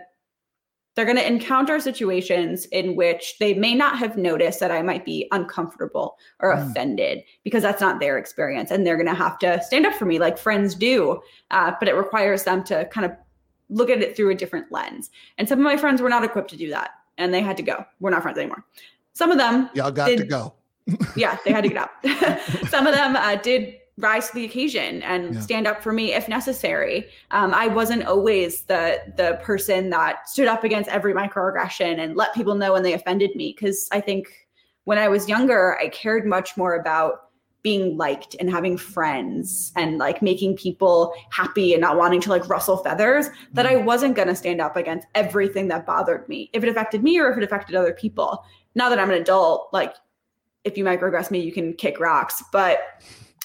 they're 0.95 1.05
going 1.05 1.17
to 1.17 1.27
encounter 1.27 1.79
situations 1.79 2.65
in 2.65 2.95
which 2.95 3.37
they 3.39 3.55
may 3.55 3.73
not 3.73 3.97
have 3.97 4.15
noticed 4.15 4.59
that 4.59 4.71
I 4.71 4.83
might 4.83 5.05
be 5.05 5.27
uncomfortable 5.31 6.17
or 6.39 6.55
mm. 6.55 6.69
offended 6.69 7.23
because 7.43 7.63
that's 7.63 7.81
not 7.81 7.99
their 7.99 8.17
experience. 8.17 8.69
And 8.69 8.85
they're 8.85 8.95
going 8.95 9.07
to 9.07 9.15
have 9.15 9.39
to 9.39 9.61
stand 9.63 9.87
up 9.87 9.95
for 9.95 10.05
me 10.05 10.19
like 10.19 10.37
friends 10.37 10.75
do. 10.75 11.19
Uh, 11.49 11.71
but 11.79 11.89
it 11.89 11.95
requires 11.95 12.43
them 12.43 12.63
to 12.65 12.85
kind 12.85 13.05
of 13.05 13.11
look 13.69 13.89
at 13.89 14.03
it 14.03 14.15
through 14.15 14.29
a 14.29 14.35
different 14.35 14.71
lens. 14.71 15.09
And 15.39 15.49
some 15.49 15.57
of 15.57 15.63
my 15.63 15.77
friends 15.77 15.99
were 15.99 16.09
not 16.09 16.23
equipped 16.23 16.51
to 16.51 16.57
do 16.57 16.69
that 16.69 16.91
and 17.17 17.33
they 17.33 17.41
had 17.41 17.57
to 17.57 17.63
go. 17.63 17.85
We're 17.99 18.11
not 18.11 18.21
friends 18.21 18.37
anymore. 18.37 18.63
Some 19.13 19.31
of 19.31 19.37
them. 19.37 19.69
Y'all 19.73 19.91
got 19.91 20.07
did, 20.07 20.19
to 20.19 20.25
go. 20.25 20.53
yeah, 21.15 21.37
they 21.43 21.51
had 21.51 21.63
to 21.63 21.69
get 21.69 21.77
out. 21.77 22.39
some 22.69 22.85
of 22.85 22.93
them 22.93 23.15
uh, 23.15 23.35
did 23.35 23.77
rise 23.97 24.27
to 24.29 24.35
the 24.35 24.45
occasion 24.45 25.03
and 25.03 25.35
yeah. 25.35 25.41
stand 25.41 25.67
up 25.67 25.83
for 25.83 25.93
me 25.93 26.13
if 26.13 26.27
necessary. 26.27 27.07
Um, 27.31 27.53
I 27.53 27.67
wasn't 27.67 28.05
always 28.05 28.63
the 28.63 28.99
the 29.17 29.39
person 29.43 29.89
that 29.91 30.27
stood 30.27 30.47
up 30.47 30.63
against 30.63 30.89
every 30.89 31.13
microaggression 31.13 31.99
and 31.99 32.15
let 32.15 32.33
people 32.33 32.55
know 32.55 32.73
when 32.73 32.83
they 32.83 32.93
offended 32.93 33.35
me 33.35 33.53
because 33.55 33.87
I 33.91 34.01
think 34.01 34.47
when 34.85 34.97
I 34.97 35.07
was 35.07 35.29
younger, 35.29 35.77
I 35.79 35.89
cared 35.89 36.25
much 36.25 36.57
more 36.57 36.75
about 36.75 37.29
being 37.61 37.95
liked 37.97 38.35
and 38.41 38.51
having 38.51 38.77
friends 38.77 39.71
and 39.77 39.97
like 39.97 40.21
making 40.21 40.57
people 40.57 41.13
happy 41.29 41.73
and 41.73 41.79
not 41.79 41.97
wanting 41.97 42.19
to 42.19 42.29
like 42.29 42.47
rustle 42.49 42.77
feathers 42.77 43.27
that 43.53 43.65
I 43.65 43.75
mm-hmm. 43.75 43.85
wasn't 43.85 44.15
going 44.15 44.27
to 44.27 44.35
stand 44.35 44.59
up 44.59 44.75
against 44.75 45.07
everything 45.15 45.69
that 45.69 45.85
bothered 45.85 46.27
me 46.27 46.49
if 46.53 46.61
it 46.61 46.69
affected 46.69 47.03
me 47.03 47.17
or 47.19 47.31
if 47.31 47.37
it 47.37 47.43
affected 47.43 47.75
other 47.75 47.93
people. 47.93 48.43
Now 48.75 48.89
that 48.89 48.99
I'm 48.99 49.09
an 49.09 49.21
adult, 49.21 49.69
like 49.71 49.95
if 50.65 50.77
you 50.77 50.83
microaggress 50.83 51.31
me, 51.31 51.39
you 51.39 51.53
can 51.53 51.73
kick 51.73 52.01
rocks, 52.01 52.43
but 52.51 52.79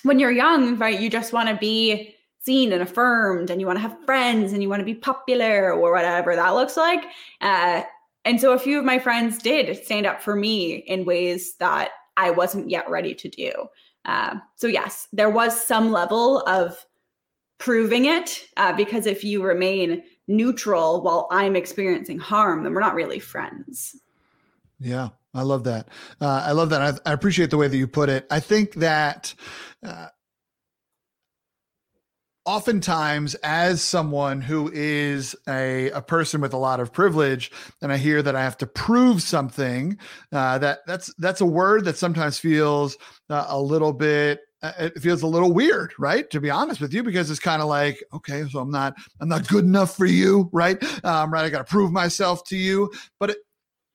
when 0.03 0.19
you're 0.19 0.31
young, 0.31 0.77
right, 0.77 0.99
you 0.99 1.11
just 1.11 1.33
want 1.33 1.49
to 1.49 1.57
be 1.57 2.15
seen 2.41 2.73
and 2.73 2.83
affirmed 2.83 3.51
and 3.51 3.61
you 3.61 3.67
want 3.67 3.77
to 3.77 3.83
have 3.83 4.05
friends 4.07 4.53
and 4.53 4.63
you 4.63 4.69
want 4.69 4.81
to 4.81 4.87
be 4.87 4.95
popular 4.95 5.73
or 5.73 5.93
whatever 5.93 6.35
that 6.35 6.55
looks 6.55 6.77
like. 6.77 7.05
Uh, 7.41 7.83
and 8.25 8.41
so 8.41 8.53
a 8.53 8.59
few 8.59 8.79
of 8.79 8.85
my 8.85 8.99
friends 8.99 9.39
did 9.39 9.83
stand 9.85 10.07
up 10.07 10.21
for 10.21 10.37
me 10.37 10.77
in 10.77 11.05
ways 11.05 11.55
that 11.57 11.91
I 12.17 12.31
wasn't 12.31 12.71
yet 12.71 12.89
ready 12.89 13.15
to 13.15 13.29
do. 13.29 13.53
Uh, 14.05 14.37
so, 14.57 14.67
yes, 14.67 15.09
there 15.13 15.31
was 15.31 15.63
some 15.63 15.93
level 15.93 16.41
of 16.47 16.85
proving 17.59 18.07
it 18.07 18.47
uh, 18.57 18.73
because 18.73 19.07
if 19.07 19.23
you 19.25 19.43
remain 19.43 20.03
neutral 20.27 21.03
while 21.03 21.29
I'm 21.31 21.57
experiencing 21.57 22.19
harm, 22.19 22.63
then 22.63 22.73
we're 22.73 22.81
not 22.81 22.95
really 22.95 23.19
friends. 23.19 23.97
Yeah. 24.81 25.09
I 25.39 25.43
love 25.43 25.65
that. 25.65 25.89
Uh, 26.21 26.43
I 26.47 26.53
love 26.53 26.71
that. 26.71 26.83
I, 26.83 27.11
I, 27.11 27.13
appreciate 27.13 27.51
the 27.51 27.57
way 27.57 27.69
that 27.69 27.77
you 27.77 27.87
put 27.87 28.09
it. 28.09 28.27
I 28.31 28.41
think 28.41 28.75
that 28.75 29.35
uh, 29.85 30.09
oftentimes, 32.45 33.35
as 33.37 33.83
someone 33.83 34.41
who 34.41 34.71
is 34.73 35.37
a, 35.49 35.91
a 35.91 36.03
person 36.03 36.41
with 36.41 36.53
a 36.53 36.59
lot 36.59 36.81
of 36.81 36.93
privilege, 36.93 37.51
and 37.83 37.93
I 37.93 37.97
hear 37.97 38.23
that 38.23 38.35
I 38.35 38.43
have 38.43 38.59
to 38.59 38.67
prove 38.67 39.23
something, 39.23 39.99
uh, 40.33 40.59
that 40.59 40.81
that's 40.87 41.15
that's 41.19 41.41
a 41.41 41.47
word 41.47 41.85
that 41.85 41.97
sometimes 41.97 42.39
feels 42.39 42.97
uh, 43.31 43.47
a 43.49 43.61
little 43.61 43.93
bit 43.93 44.41
uh, 44.63 44.73
it 44.79 45.01
feels 45.01 45.23
a 45.23 45.27
little 45.27 45.53
weird 45.53 45.93
right 45.99 46.29
to 46.31 46.41
be 46.41 46.51
honest 46.51 46.81
with 46.81 46.93
you 46.93 47.03
because 47.03 47.31
it's 47.31 47.39
kind 47.39 47.63
of 47.63 47.69
like 47.69 48.03
okay 48.13 48.45
so 48.51 48.59
i'm 48.59 48.71
not 48.71 48.93
i'm 49.21 49.29
not 49.29 49.47
good 49.47 49.65
enough 49.65 49.97
for 49.97 50.07
you 50.07 50.51
right 50.53 50.83
um, 51.05 51.33
right 51.33 51.45
i 51.45 51.49
got 51.49 51.59
to 51.59 51.71
prove 51.71 51.93
myself 51.93 52.43
to 52.43 52.57
you 52.57 52.91
but 53.21 53.31
it, 53.31 53.39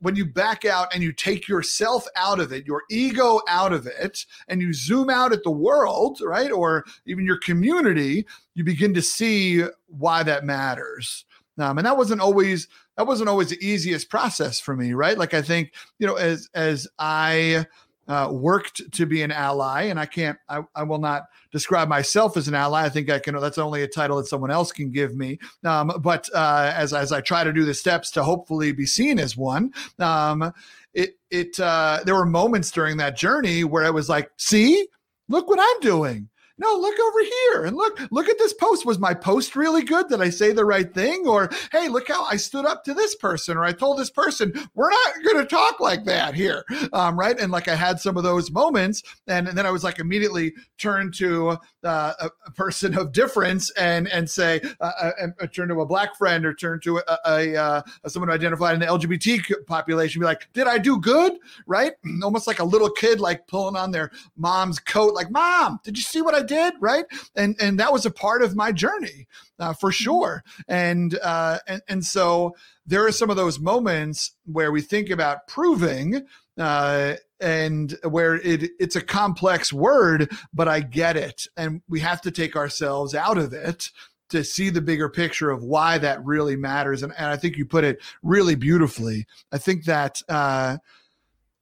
when 0.04 0.18
you 0.18 0.26
back 0.26 0.66
out 0.66 0.94
and 0.94 1.02
you 1.02 1.14
take 1.14 1.48
yourself 1.48 2.06
out 2.18 2.42
of 2.42 2.52
it, 2.52 2.68
your 2.68 2.84
ego 2.92 3.40
out 3.48 3.72
of 3.72 3.88
it, 3.88 4.26
and 4.50 4.62
you 4.62 4.74
zoom 4.74 5.10
out 5.10 5.32
at 5.32 5.44
the 5.44 5.52
world, 5.52 6.20
right? 6.22 6.52
Or 6.52 6.84
even 7.06 7.26
your 7.26 7.38
community, 7.38 8.26
you 8.54 8.66
begin 8.66 8.94
to 8.96 9.02
see 9.02 9.64
why 9.88 10.22
that 10.24 10.44
matters. 10.44 11.24
Um, 11.58 11.78
and 11.78 11.88
that 11.88 11.98
wasn't 11.98 12.22
always 12.22 12.68
that 12.98 13.08
wasn't 13.08 13.30
always 13.30 13.50
the 13.50 13.66
easiest 13.66 14.10
process 14.10 14.60
for 14.60 14.76
me, 14.76 14.94
right? 14.94 15.18
Like 15.18 15.34
I 15.34 15.42
think, 15.42 15.74
you 16.00 16.06
know, 16.06 16.16
as 16.16 16.50
as 16.54 16.88
I 17.00 17.66
uh, 18.08 18.30
worked 18.32 18.92
to 18.94 19.06
be 19.06 19.22
an 19.22 19.32
ally, 19.32 19.84
and 19.84 20.00
I 20.00 20.06
can't, 20.06 20.38
I, 20.50 20.62
I 20.76 20.84
will 20.84 21.00
not 21.00 21.24
describe 21.52 21.88
myself 21.88 22.36
as 22.36 22.48
an 22.48 22.56
ally. 22.56 22.84
I 22.84 22.90
think 22.90 23.10
I 23.10 23.20
can. 23.20 23.36
That's 23.40 23.58
only 23.58 23.84
a 23.84 23.88
title 23.88 24.18
that 24.18 24.28
someone 24.28 24.52
else 24.52 24.72
can 24.72 24.92
give 24.92 25.16
me. 25.16 25.40
Um, 25.64 25.92
but 26.02 26.30
uh, 26.34 26.72
as 26.76 26.94
as 26.94 27.12
I 27.12 27.22
try 27.22 27.44
to 27.44 27.54
do 27.54 27.66
the 27.66 27.74
steps 27.74 28.12
to 28.12 28.24
hopefully 28.24 28.72
be 28.72 28.86
seen 28.86 29.20
as 29.20 29.38
one, 29.38 29.74
um, 30.00 30.52
it 30.94 31.18
it 31.32 31.60
uh, 31.60 32.02
there 32.06 32.16
were 32.16 32.26
moments 32.26 32.72
during 32.72 32.98
that 32.98 33.18
journey 33.18 33.64
where 33.64 33.86
I 33.86 33.90
was 33.90 34.10
like, 34.10 34.32
"See, 34.38 34.88
look 35.30 35.48
what 35.48 35.60
I'm 35.62 35.80
doing." 35.80 36.30
No, 36.58 36.76
look 36.76 37.00
over 37.00 37.20
here 37.24 37.66
and 37.66 37.76
look, 37.76 38.00
look 38.12 38.30
at 38.30 38.38
this 38.38 38.54
post. 38.54 38.86
Was 38.86 39.00
my 39.00 39.14
post 39.14 39.56
really 39.56 39.84
good? 39.84 40.08
Did 40.08 40.22
I 40.22 40.30
say 40.30 40.52
the 40.52 40.66
right 40.66 40.94
thing? 40.94 41.26
Or, 41.26 41.50
hey, 41.72 41.88
look 41.88 42.08
how 42.08 42.24
I 42.26 42.38
stood 42.38 42.66
up 42.66 42.84
to 42.84 42.94
this 42.94 43.16
person, 43.16 43.58
or 43.58 43.64
I 43.64 43.72
told 43.72 43.98
this 43.98 44.12
person, 44.12 44.54
we're 44.76 44.92
not 44.92 45.14
going 45.24 45.38
to 45.38 45.46
talk 45.46 45.80
like 45.80 46.06
that 46.06 46.36
here. 46.36 46.64
Um, 46.94 47.18
right. 47.18 47.40
And 47.40 47.52
like 47.52 47.68
I 47.68 47.76
had 47.76 48.00
some 48.00 48.18
of 48.18 48.24
those 48.24 48.52
moments. 48.52 49.02
And, 49.28 49.48
and 49.48 49.58
then 49.58 49.66
I 49.66 49.72
was 49.72 49.84
like 49.84 49.98
immediately 49.98 50.54
turned 50.78 51.16
to 51.16 51.58
uh, 51.84 52.14
a, 52.20 52.30
person 52.54 52.96
of 52.96 53.12
difference 53.12 53.72
and, 53.72 54.08
and 54.10 54.30
say, 54.30 54.62
uh, 54.80 54.92
uh, 55.02 55.28
uh 55.42 55.48
turn 55.48 55.70
to 55.70 55.82
a 55.82 55.86
black 55.86 56.16
friend 56.16 56.46
or 56.46 56.54
turn 56.54 56.80
to 56.82 57.00
a, 57.00 57.18
a, 57.26 57.56
uh, 57.56 57.82
a 58.04 58.10
someone 58.10 58.30
identified 58.30 58.76
in 58.76 58.80
the 58.80 58.86
LGBT 58.86 59.66
population, 59.66 60.20
be 60.20 60.26
like, 60.26 60.48
did 60.54 60.68
I 60.68 60.78
do 60.78 61.00
good? 61.00 61.34
Right. 61.66 61.94
Almost 62.24 62.46
like 62.46 62.60
a 62.60 62.64
little 62.64 62.92
kid, 62.92 63.20
like 63.20 63.48
pulling 63.48 63.76
on 63.76 63.90
their 63.90 64.12
mom's 64.38 64.80
coat, 64.80 65.16
like, 65.16 65.32
mom, 65.32 65.80
did 65.84 65.98
you 65.98 66.04
see 66.04 66.22
what 66.22 66.36
I 66.36 66.43
did, 66.44 66.74
right? 66.80 67.06
And 67.36 67.56
and 67.60 67.80
that 67.80 67.94
was 67.94 68.06
a 68.06 68.12
part 68.12 68.42
of 68.42 68.56
my 68.56 68.72
journey 68.72 69.28
uh, 69.60 69.74
for 69.74 69.90
mm-hmm. 69.90 70.04
sure. 70.04 70.44
And 70.68 71.18
uh, 71.24 71.60
and 71.68 71.82
and 71.88 72.06
so 72.06 72.56
there 72.86 73.06
are 73.06 73.12
some 73.12 73.30
of 73.30 73.38
those 73.38 73.60
moments 73.60 74.32
where 74.46 74.72
we 74.72 74.82
think 74.82 75.10
about 75.10 75.48
proving. 75.48 76.26
Uh, 76.56 77.16
and 77.40 77.98
where 78.04 78.36
it 78.36 78.70
it's 78.80 78.96
a 78.96 79.02
complex 79.02 79.74
word, 79.74 80.32
but 80.54 80.68
I 80.68 80.80
get 80.80 81.18
it, 81.18 81.48
and 81.58 81.82
we 81.90 82.00
have 82.00 82.22
to 82.22 82.32
take 82.32 82.56
ourselves 82.56 83.16
out 83.16 83.40
of 83.40 83.54
it 83.54 83.90
to 84.30 84.44
see 84.44 84.70
the 84.70 84.82
bigger 84.82 85.10
picture 85.10 85.52
of 85.52 85.64
why 85.64 85.98
that 86.00 86.24
really 86.26 86.56
matters. 86.56 87.04
And, 87.04 87.14
and 87.18 87.28
I 87.28 87.38
think 87.38 87.58
you 87.58 87.66
put 87.66 87.84
it 87.84 88.02
really 88.24 88.56
beautifully. 88.56 89.28
I 89.52 89.58
think 89.60 89.86
that 89.86 90.22
uh, 90.28 90.78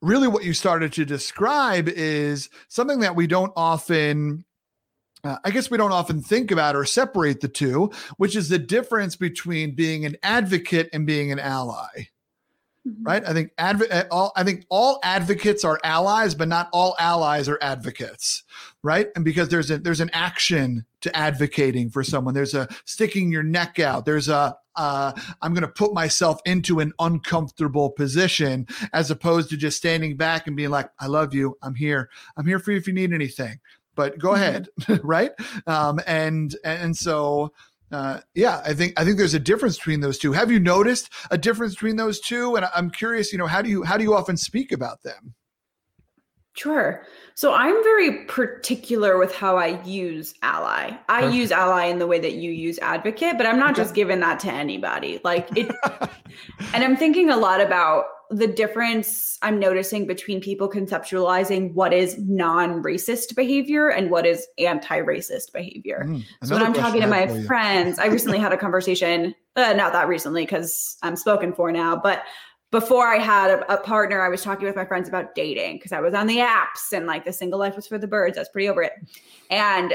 really 0.01 0.27
what 0.27 0.43
you 0.43 0.53
started 0.53 0.93
to 0.93 1.05
describe 1.05 1.88
is 1.89 2.49
something 2.69 2.99
that 2.99 3.15
we 3.15 3.27
don't 3.27 3.53
often 3.55 4.45
uh, 5.24 5.38
I 5.43 5.51
guess 5.51 5.69
we 5.69 5.78
don't 5.78 5.91
often 5.91 6.22
think 6.22 6.51
about 6.51 6.76
or 6.76 6.86
separate 6.86 7.41
the 7.41 7.47
two, 7.47 7.91
which 8.17 8.36
is 8.36 8.49
the 8.49 8.59
difference 8.59 9.15
between 9.15 9.76
being 9.76 10.05
an 10.05 10.17
advocate 10.24 10.89
and 10.93 11.05
being 11.05 11.32
an 11.32 11.39
ally. 11.39 12.07
Mm-hmm. 12.88 13.03
Right? 13.03 13.24
I 13.28 13.34
think 13.34 13.51
adv- 13.59 13.91
uh, 13.91 14.05
all 14.09 14.32
I 14.36 14.43
think 14.43 14.65
all 14.69 14.99
advocates 15.03 15.63
are 15.63 15.80
allies, 15.84 16.34
but 16.34 16.47
not 16.47 16.67
all 16.74 16.95
allies 16.99 17.47
are 17.47 17.59
advocates. 17.61 18.43
Right? 18.82 19.09
And 19.15 19.24
because 19.24 19.49
there's 19.49 19.69
a 19.69 19.78
there's 19.78 20.01
an 20.01 20.09
action 20.13 20.86
to 21.01 21.15
advocating 21.15 21.91
for 21.91 22.03
someone. 22.03 22.34
There's 22.34 22.55
a 22.55 22.67
sticking 22.86 23.32
your 23.32 23.43
neck 23.43 23.78
out. 23.78 24.05
There's 24.05 24.30
a 24.30 24.57
uh, 24.76 25.11
I'm 25.43 25.53
going 25.53 25.61
to 25.61 25.67
put 25.67 25.93
myself 25.93 26.39
into 26.45 26.80
an 26.80 26.93
uncomfortable 26.97 27.91
position 27.91 28.65
as 28.93 29.11
opposed 29.11 29.49
to 29.49 29.57
just 29.57 29.78
standing 29.78 30.15
back 30.15 30.47
and 30.47 30.55
being 30.55 30.69
like, 30.69 30.89
I 30.97 31.07
love 31.07 31.34
you. 31.36 31.57
I'm 31.61 31.76
here. 31.76 32.09
I'm 32.38 32.47
here 32.47 32.57
for 32.57 32.72
you 32.72 32.78
if 32.78 32.88
you 32.88 32.93
need 32.93 33.13
anything 33.13 33.59
but 33.95 34.17
go 34.17 34.29
mm-hmm. 34.29 34.35
ahead, 34.87 35.01
right? 35.03 35.31
Um, 35.67 35.99
and 36.05 36.55
and 36.63 36.95
so 36.95 37.51
uh, 37.91 38.19
yeah, 38.33 38.61
I 38.65 38.73
think 38.73 38.99
I 38.99 39.03
think 39.03 39.17
there's 39.17 39.33
a 39.33 39.39
difference 39.39 39.77
between 39.77 39.99
those 39.99 40.17
two. 40.17 40.31
Have 40.31 40.51
you 40.51 40.59
noticed 40.59 41.09
a 41.29 41.37
difference 41.37 41.73
between 41.73 41.97
those 41.97 42.19
two? 42.19 42.55
And 42.55 42.65
I'm 42.73 42.89
curious, 42.89 43.31
you 43.31 43.37
know, 43.37 43.47
how 43.47 43.61
do 43.61 43.69
you 43.69 43.83
how 43.83 43.97
do 43.97 44.03
you 44.03 44.15
often 44.15 44.37
speak 44.37 44.71
about 44.71 45.03
them? 45.03 45.35
Sure. 46.53 47.05
So 47.35 47.53
I'm 47.53 47.81
very 47.83 48.25
particular 48.25 49.17
with 49.17 49.33
how 49.33 49.57
I 49.57 49.81
use 49.83 50.33
ally. 50.41 50.91
I 51.07 51.21
Perfect. 51.21 51.35
use 51.35 51.51
ally 51.51 51.85
in 51.85 51.97
the 51.97 52.07
way 52.07 52.19
that 52.19 52.33
you 52.33 52.51
use 52.51 52.77
advocate, 52.79 53.37
but 53.37 53.45
I'm 53.45 53.57
not 53.57 53.71
okay. 53.71 53.81
just 53.81 53.95
giving 53.95 54.19
that 54.19 54.39
to 54.41 54.51
anybody. 54.51 55.21
Like 55.23 55.47
it 55.55 55.73
and 56.73 56.83
I'm 56.83 56.97
thinking 56.97 57.29
a 57.29 57.37
lot 57.37 57.61
about 57.61 58.05
the 58.32 58.47
difference 58.47 59.38
I'm 59.41 59.59
noticing 59.59 60.07
between 60.07 60.39
people 60.39 60.69
conceptualizing 60.69 61.73
what 61.73 61.93
is 61.93 62.17
non-racist 62.17 63.36
behavior 63.36 63.89
and 63.89 64.09
what 64.09 64.25
is 64.25 64.47
anti-racist 64.57 65.51
behavior. 65.51 66.05
Mm, 66.07 66.23
so 66.43 66.55
when 66.55 66.63
I'm 66.63 66.73
talking 66.73 67.01
to 67.01 67.07
my 67.07 67.43
friends, 67.43 67.99
I 67.99 68.05
recently 68.05 68.39
had 68.39 68.53
a 68.53 68.57
conversation, 68.57 69.36
uh, 69.57 69.73
not 69.73 69.91
that 69.91 70.07
recently 70.07 70.43
because 70.43 70.97
I'm 71.03 71.17
spoken 71.17 71.53
for 71.53 71.73
now, 71.73 71.97
but 71.97 72.23
before 72.71 73.05
I 73.05 73.17
had 73.17 73.51
a, 73.51 73.73
a, 73.73 73.77
partner, 73.77 74.21
I 74.21 74.29
was 74.29 74.41
talking 74.43 74.65
with 74.65 74.77
my 74.77 74.86
friends 74.86 75.09
about 75.09 75.36
dating 75.36 75.75
because 75.75 75.91
I 75.91 75.99
was 75.99 76.13
on 76.13 76.27
the 76.27 76.38
apps 76.38 76.93
and 76.93 77.05
like 77.05 77.25
the 77.25 77.34
single 77.34 77.59
life 77.59 77.75
was 77.75 77.86
for 77.86 77.97
the 77.97 78.07
birds. 78.07 78.38
I 78.38 78.41
was 78.41 78.49
pretty 78.49 78.69
over 78.69 78.82
it. 78.82 78.93
And 79.49 79.93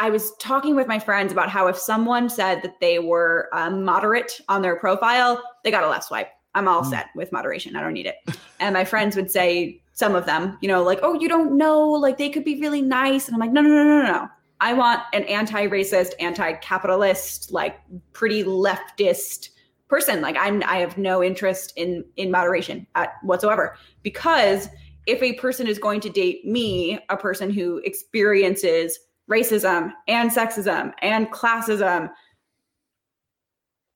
I 0.00 0.10
was 0.10 0.34
talking 0.40 0.74
with 0.74 0.88
my 0.88 0.98
friends 0.98 1.30
about 1.30 1.50
how 1.50 1.68
if 1.68 1.78
someone 1.78 2.28
said 2.28 2.62
that 2.62 2.80
they 2.80 2.98
were 2.98 3.48
um, 3.52 3.84
moderate 3.84 4.40
on 4.48 4.62
their 4.62 4.74
profile, 4.74 5.40
they 5.62 5.70
got 5.70 5.84
a 5.84 5.88
left 5.88 6.06
swipe. 6.06 6.30
I'm 6.54 6.68
all 6.68 6.82
mm. 6.82 6.90
set 6.90 7.06
with 7.14 7.32
moderation. 7.32 7.76
I 7.76 7.80
don't 7.80 7.92
need 7.92 8.06
it. 8.06 8.16
And 8.58 8.74
my 8.74 8.84
friends 8.84 9.16
would 9.16 9.30
say, 9.30 9.80
some 9.92 10.14
of 10.14 10.24
them, 10.24 10.56
you 10.62 10.68
know, 10.68 10.82
like, 10.82 10.98
oh, 11.02 11.12
you 11.12 11.28
don't 11.28 11.58
know, 11.58 11.86
like 11.88 12.16
they 12.16 12.30
could 12.30 12.44
be 12.44 12.58
really 12.58 12.80
nice. 12.80 13.26
And 13.26 13.34
I'm 13.34 13.40
like, 13.40 13.52
no, 13.52 13.60
no, 13.60 13.68
no, 13.68 13.84
no, 13.84 14.02
no. 14.02 14.28
I 14.60 14.72
want 14.72 15.02
an 15.12 15.24
anti 15.24 15.66
racist, 15.66 16.12
anti 16.20 16.54
capitalist, 16.54 17.52
like 17.52 17.80
pretty 18.12 18.44
leftist 18.44 19.50
person 19.90 20.20
like 20.20 20.36
i'm 20.38 20.62
i 20.66 20.76
have 20.76 20.96
no 20.96 21.22
interest 21.22 21.72
in 21.76 22.04
in 22.16 22.30
moderation 22.30 22.86
at 22.94 23.14
whatsoever 23.22 23.76
because 24.04 24.68
if 25.06 25.20
a 25.20 25.32
person 25.34 25.66
is 25.66 25.78
going 25.80 26.00
to 26.00 26.08
date 26.08 26.46
me 26.46 26.98
a 27.08 27.16
person 27.16 27.50
who 27.50 27.78
experiences 27.78 29.00
racism 29.28 29.92
and 30.06 30.30
sexism 30.30 30.92
and 31.02 31.30
classism 31.32 32.08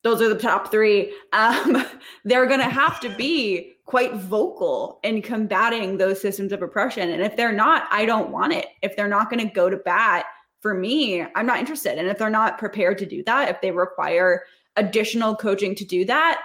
those 0.05 0.21
are 0.21 0.29
the 0.29 0.39
top 0.39 0.71
three 0.71 1.13
um, 1.33 1.85
they're 2.23 2.45
going 2.45 2.61
to 2.61 2.69
have 2.69 3.01
to 3.01 3.09
be 3.09 3.73
quite 3.85 4.13
vocal 4.15 4.99
in 5.03 5.21
combating 5.21 5.97
those 5.97 6.21
systems 6.21 6.53
of 6.53 6.61
oppression 6.61 7.11
and 7.11 7.21
if 7.21 7.35
they're 7.35 7.51
not 7.51 7.83
i 7.91 8.05
don't 8.05 8.31
want 8.31 8.53
it 8.53 8.67
if 8.81 8.95
they're 8.95 9.09
not 9.09 9.29
going 9.29 9.45
to 9.45 9.53
go 9.53 9.69
to 9.69 9.77
bat 9.77 10.25
for 10.61 10.73
me 10.73 11.21
i'm 11.35 11.45
not 11.45 11.59
interested 11.59 11.97
and 11.97 12.07
if 12.07 12.17
they're 12.17 12.29
not 12.29 12.57
prepared 12.57 12.97
to 12.97 13.05
do 13.05 13.21
that 13.25 13.49
if 13.49 13.59
they 13.59 13.71
require 13.71 14.43
additional 14.75 15.35
coaching 15.35 15.75
to 15.75 15.85
do 15.85 16.05
that, 16.05 16.41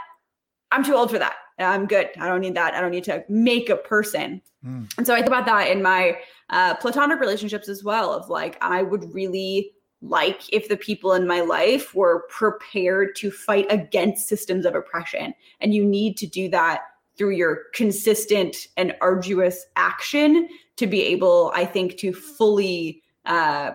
I'm 0.71 0.85
too 0.85 0.95
old 0.95 1.11
for 1.11 1.19
that. 1.19 1.37
I'm 1.59 1.87
good. 1.87 2.09
I 2.19 2.29
don't 2.29 2.41
need 2.41 2.55
that. 2.55 2.75
I 2.75 2.81
don't 2.81 2.91
need 2.91 3.05
to 3.05 3.25
make 3.29 3.69
a 3.69 3.77
person. 3.77 4.41
Mm. 4.65 4.91
And 4.97 5.07
so 5.07 5.15
I 5.15 5.19
think 5.19 5.27
about 5.27 5.47
that 5.47 5.69
in 5.69 5.83
my 5.83 6.19
uh, 6.49 6.75
platonic 6.77 7.21
relationships 7.21 7.69
as 7.69 7.85
well. 7.85 8.13
Of 8.13 8.31
like, 8.31 8.57
I 8.63 8.83
would 8.83 9.13
really 9.13 9.73
like 10.03 10.42
if 10.53 10.68
the 10.68 10.76
people 10.76 11.12
in 11.12 11.26
my 11.26 11.40
life 11.40 11.94
were 11.94 12.26
prepared 12.30 13.14
to 13.16 13.30
fight 13.30 13.66
against 13.68 14.28
systems 14.28 14.64
of 14.64 14.74
oppression. 14.74 15.34
And 15.61 15.74
you 15.74 15.84
need 15.84 16.16
to 16.18 16.26
do 16.26 16.48
that 16.51 16.82
through 17.16 17.30
your 17.30 17.64
consistent 17.74 18.68
and 18.76 18.94
arduous 19.03 19.66
action 19.76 20.48
to 20.76 20.86
be 20.86 21.03
able, 21.03 21.53
I 21.55 21.66
think, 21.66 21.98
to 21.98 22.14
fully 22.14 23.03
uh, 23.26 23.72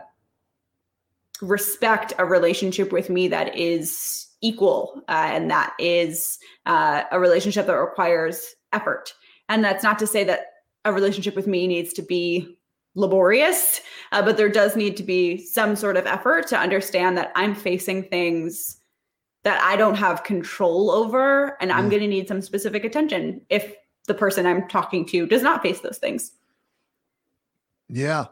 respect 1.42 2.14
a 2.18 2.26
relationship 2.26 2.92
with 2.92 3.10
me 3.10 3.28
that 3.28 3.56
is 3.56 4.28
equal 4.42 5.04
uh, 5.08 5.28
and 5.30 5.52
that 5.52 5.74
is 5.80 6.40
uh, 6.66 7.04
a 7.12 7.20
relationship 7.20 7.68
that 7.68 7.76
requires 7.76 8.56
effort 8.74 9.14
and 9.50 9.64
that's 9.64 9.84
not 9.84 10.00
to 10.00 10.08
say 10.08 10.24
that 10.24 10.48
a 10.84 10.94
relationship 10.94 11.36
with 11.36 11.48
me 11.48 11.68
needs 11.68 11.94
to 11.94 12.02
be 12.02 12.58
laborious 12.96 13.82
uh, 14.12 14.22
but 14.22 14.38
there 14.38 14.50
does 14.50 14.76
need 14.76 14.98
to 14.98 15.04
be 15.04 15.38
some 15.38 15.76
sort 15.76 15.98
of 15.98 16.06
effort 16.06 16.48
to 16.48 16.58
understand 16.58 17.18
that 17.18 17.32
i'm 17.36 17.54
facing 17.54 18.04
things 18.04 18.78
that 19.44 19.62
i 19.62 19.76
don't 19.76 19.96
have 19.96 20.24
control 20.24 20.90
over 20.90 21.58
and 21.62 21.72
i'm 21.72 21.88
mm. 21.88 21.92
going 21.92 22.02
to 22.02 22.08
need 22.08 22.28
some 22.28 22.42
specific 22.42 22.84
attention 22.84 23.42
if 23.50 23.76
the 24.08 24.14
person 24.14 24.46
i'm 24.46 24.68
talking 24.68 25.06
to 25.06 25.26
does 25.28 25.42
not 25.42 25.62
face 25.62 25.82
those 25.82 25.98
things 25.98 26.32
yeah 27.90 28.26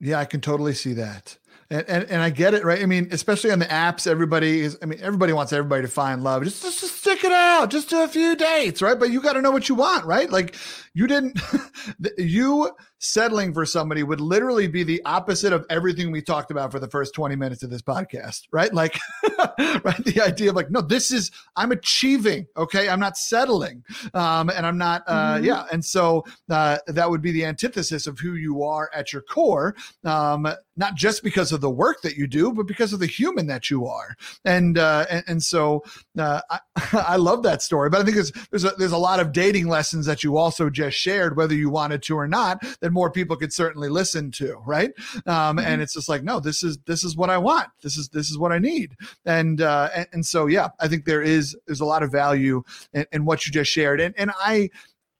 yeah 0.00 0.18
i 0.18 0.24
can 0.24 0.40
totally 0.40 0.74
see 0.74 0.92
that 0.92 1.38
and, 1.72 1.88
and, 1.88 2.04
and 2.10 2.22
I 2.22 2.28
get 2.28 2.52
it, 2.52 2.64
right? 2.64 2.82
I 2.82 2.86
mean, 2.86 3.08
especially 3.12 3.50
on 3.50 3.58
the 3.58 3.64
apps, 3.64 4.06
everybody 4.06 4.60
is. 4.60 4.76
I 4.82 4.86
mean, 4.86 4.98
everybody 5.00 5.32
wants 5.32 5.54
everybody 5.54 5.80
to 5.80 5.88
find 5.88 6.22
love. 6.22 6.44
Just, 6.44 6.62
just, 6.62 6.80
just 6.80 6.98
stick 6.98 7.24
it 7.24 7.32
out, 7.32 7.70
just 7.70 7.88
do 7.88 8.02
a 8.02 8.08
few 8.08 8.36
dates, 8.36 8.82
right? 8.82 8.98
But 8.98 9.10
you 9.10 9.22
got 9.22 9.34
to 9.34 9.42
know 9.42 9.50
what 9.50 9.70
you 9.70 9.74
want, 9.74 10.04
right? 10.04 10.28
Like, 10.28 10.54
you 10.92 11.06
didn't, 11.06 11.40
you 12.18 12.70
settling 13.02 13.52
for 13.52 13.66
somebody 13.66 14.04
would 14.04 14.20
literally 14.20 14.68
be 14.68 14.84
the 14.84 15.02
opposite 15.04 15.52
of 15.52 15.66
everything 15.68 16.12
we 16.12 16.22
talked 16.22 16.52
about 16.52 16.70
for 16.70 16.78
the 16.78 16.88
first 16.88 17.12
20 17.14 17.34
minutes 17.34 17.64
of 17.64 17.68
this 17.68 17.82
podcast, 17.82 18.42
right? 18.52 18.72
Like, 18.72 18.98
right? 19.84 20.04
The 20.04 20.22
idea 20.24 20.50
of 20.50 20.56
like, 20.56 20.70
no, 20.70 20.80
this 20.80 21.10
is, 21.10 21.32
I'm 21.56 21.72
achieving, 21.72 22.46
okay? 22.56 22.88
I'm 22.88 23.00
not 23.00 23.16
settling. 23.16 23.84
Um, 24.14 24.50
and 24.50 24.64
I'm 24.64 24.78
not, 24.78 25.02
uh, 25.08 25.34
mm-hmm. 25.34 25.44
yeah. 25.44 25.64
And 25.72 25.84
so 25.84 26.24
uh, 26.48 26.78
that 26.86 27.10
would 27.10 27.20
be 27.20 27.32
the 27.32 27.44
antithesis 27.44 28.06
of 28.06 28.20
who 28.20 28.34
you 28.34 28.62
are 28.62 28.88
at 28.94 29.12
your 29.12 29.22
core, 29.22 29.74
um, 30.04 30.46
not 30.76 30.94
just 30.94 31.24
because 31.24 31.50
of 31.50 31.60
the 31.60 31.70
work 31.70 32.02
that 32.02 32.16
you 32.16 32.28
do, 32.28 32.52
but 32.52 32.68
because 32.68 32.92
of 32.92 33.00
the 33.00 33.06
human 33.06 33.48
that 33.48 33.68
you 33.68 33.84
are. 33.86 34.16
And, 34.44 34.78
uh, 34.78 35.06
and, 35.10 35.24
and 35.26 35.42
so 35.42 35.82
uh, 36.16 36.40
I, 36.48 36.60
I 36.92 37.16
love 37.16 37.42
that 37.42 37.62
story, 37.62 37.90
but 37.90 38.00
I 38.00 38.04
think 38.04 38.14
there's, 38.14 38.32
there's 38.50 38.64
a, 38.64 38.70
there's 38.78 38.92
a 38.92 38.98
lot 38.98 39.18
of 39.18 39.32
dating 39.32 39.66
lessons 39.66 40.06
that 40.06 40.22
you 40.22 40.36
also 40.36 40.70
just 40.70 40.96
shared, 40.96 41.36
whether 41.36 41.54
you 41.54 41.68
wanted 41.68 42.02
to 42.04 42.16
or 42.16 42.28
not, 42.28 42.62
that 42.80 42.91
more 42.92 43.10
people 43.10 43.36
could 43.36 43.52
certainly 43.52 43.88
listen 43.88 44.30
to, 44.32 44.56
right? 44.66 44.90
Um, 45.26 45.56
mm-hmm. 45.56 45.58
And 45.60 45.82
it's 45.82 45.94
just 45.94 46.08
like, 46.08 46.22
no, 46.22 46.40
this 46.40 46.62
is 46.62 46.78
this 46.86 47.04
is 47.04 47.16
what 47.16 47.30
I 47.30 47.38
want. 47.38 47.68
This 47.82 47.96
is 47.96 48.08
this 48.10 48.30
is 48.30 48.38
what 48.38 48.52
I 48.52 48.58
need. 48.58 48.96
And 49.24 49.60
uh, 49.60 49.90
and, 49.94 50.06
and 50.12 50.26
so 50.26 50.46
yeah, 50.46 50.68
I 50.80 50.88
think 50.88 51.04
there 51.04 51.22
is 51.22 51.56
there's 51.66 51.80
a 51.80 51.84
lot 51.84 52.02
of 52.02 52.12
value 52.12 52.62
in, 52.92 53.06
in 53.12 53.24
what 53.24 53.46
you 53.46 53.52
just 53.52 53.70
shared. 53.70 54.00
And 54.00 54.14
and 54.18 54.32
I 54.38 54.70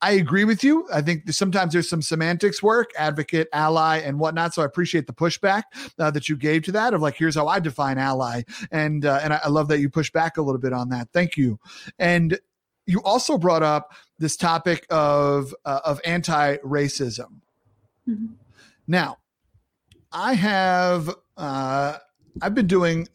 I 0.03 0.13
agree 0.13 0.45
with 0.45 0.65
you. 0.65 0.87
I 0.93 1.01
think 1.01 1.31
sometimes 1.33 1.73
there's 1.73 1.89
some 1.89 2.03
semantics 2.03 2.61
work, 2.61 2.91
advocate, 2.99 3.47
ally, 3.53 3.99
and 3.99 4.19
whatnot. 4.19 4.53
So 4.53 4.63
I 4.63 4.65
appreciate 4.65 5.07
the 5.07 5.13
pushback 5.13 5.63
uh, 5.97 6.11
that 6.11 6.29
you 6.29 6.37
gave 6.37 6.65
to 6.65 6.73
that 6.73 6.93
of 6.93 7.01
like, 7.01 7.15
here's 7.17 7.37
how 7.37 7.47
I 7.47 7.61
define 7.61 7.99
ally, 7.99 8.43
and 8.73 9.07
uh, 9.07 9.21
and 9.23 9.33
I, 9.33 9.41
I 9.45 9.49
love 9.49 9.69
that 9.69 9.79
you 9.79 9.89
push 9.89 10.11
back 10.11 10.37
a 10.37 10.43
little 10.43 10.61
bit 10.61 10.73
on 10.73 10.89
that. 10.89 11.09
Thank 11.13 11.37
you. 11.37 11.61
And 12.01 12.39
you 12.85 13.01
also 13.05 13.39
brought 13.39 13.63
up 13.63 13.93
this 14.19 14.37
topic 14.37 14.87
of 14.91 15.55
uh, 15.65 15.81
of 15.85 16.01
anti 16.05 16.57
racism. 16.59 17.41
Mm-hmm. 18.09 18.35
Now, 18.87 19.19
I 20.13 20.35
have 20.35 21.11
uh, 21.37 21.99
I've 22.41 22.55
been 22.55 22.67
doing 22.67 23.09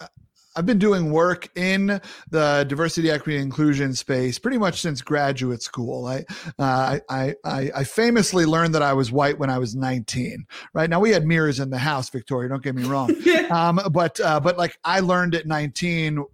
I've 0.57 0.65
been 0.65 0.79
doing 0.79 1.11
work 1.11 1.49
in 1.55 2.01
the 2.31 2.65
diversity, 2.67 3.11
equity, 3.11 3.37
inclusion 3.37 3.93
space 3.93 4.39
pretty 4.39 4.57
much 4.57 4.81
since 4.81 5.03
graduate 5.03 5.61
school. 5.61 6.07
I, 6.07 6.25
uh, 6.57 6.97
I, 7.07 7.35
I, 7.45 7.71
I, 7.75 7.83
famously 7.83 8.43
learned 8.43 8.73
that 8.73 8.81
I 8.81 8.93
was 8.93 9.11
white 9.11 9.37
when 9.37 9.51
I 9.51 9.59
was 9.59 9.75
19. 9.75 10.47
Right 10.73 10.89
now, 10.89 10.99
we 10.99 11.11
had 11.11 11.27
mirrors 11.27 11.59
in 11.59 11.69
the 11.69 11.77
house, 11.77 12.09
Victoria. 12.09 12.49
Don't 12.49 12.63
get 12.63 12.73
me 12.73 12.85
wrong. 12.85 13.11
um, 13.51 13.79
but 13.91 14.19
uh, 14.19 14.39
but 14.39 14.57
like 14.57 14.79
I 14.83 15.01
learned 15.01 15.35
at 15.35 15.45
19 15.45 16.25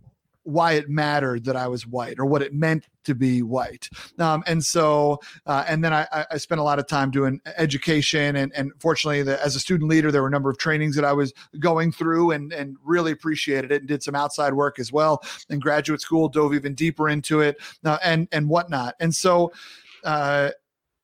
why 0.44 0.74
it 0.74 0.90
mattered 0.90 1.46
that 1.46 1.56
I 1.56 1.68
was 1.68 1.88
white 1.88 2.20
or 2.20 2.26
what 2.26 2.42
it 2.42 2.54
meant 2.54 2.88
to 3.06 3.16
be 3.16 3.42
white. 3.42 3.90
Um, 4.20 4.44
and 4.46 4.64
so, 4.64 5.20
uh, 5.46 5.64
and 5.68 5.84
then 5.84 5.94
I, 5.94 6.26
I, 6.32 6.38
spent 6.38 6.60
a 6.60 6.64
lot 6.64 6.80
of 6.80 6.88
time 6.88 7.12
doing 7.12 7.40
education. 7.58 8.36
And, 8.36 8.52
and 8.54 8.72
fortunately, 8.80 9.24
the, 9.24 9.44
as 9.44 9.56
a 9.56 9.60
student 9.60 9.90
leader, 9.90 10.12
there 10.12 10.22
were 10.22 10.28
a 10.28 10.32
number 10.32 10.50
of 10.50 10.58
trainings 10.58 10.96
that 10.96 11.06
I 11.06 11.14
was 11.14 11.34
going 11.60 11.92
through 11.92 12.32
and, 12.32 12.52
and 12.52 12.78
really 12.84 13.12
appreciated 13.12 13.72
it 13.72 13.82
and 13.82 13.88
did 13.88 14.04
some 14.04 14.16
outside 14.16 14.54
work 14.54 14.80
as 14.80 14.92
well. 14.92 15.24
In 15.50 15.60
graduate 15.60 16.02
school, 16.02 16.30
dove 16.30 16.54
even 16.54 16.76
deeper 16.76 17.10
into 17.10 17.42
it 17.42 17.58
uh, 17.86 17.98
and, 18.04 18.28
and 18.32 18.50
whatnot. 18.50 18.96
And 19.00 19.14
so, 19.16 19.52
uh, 20.04 20.52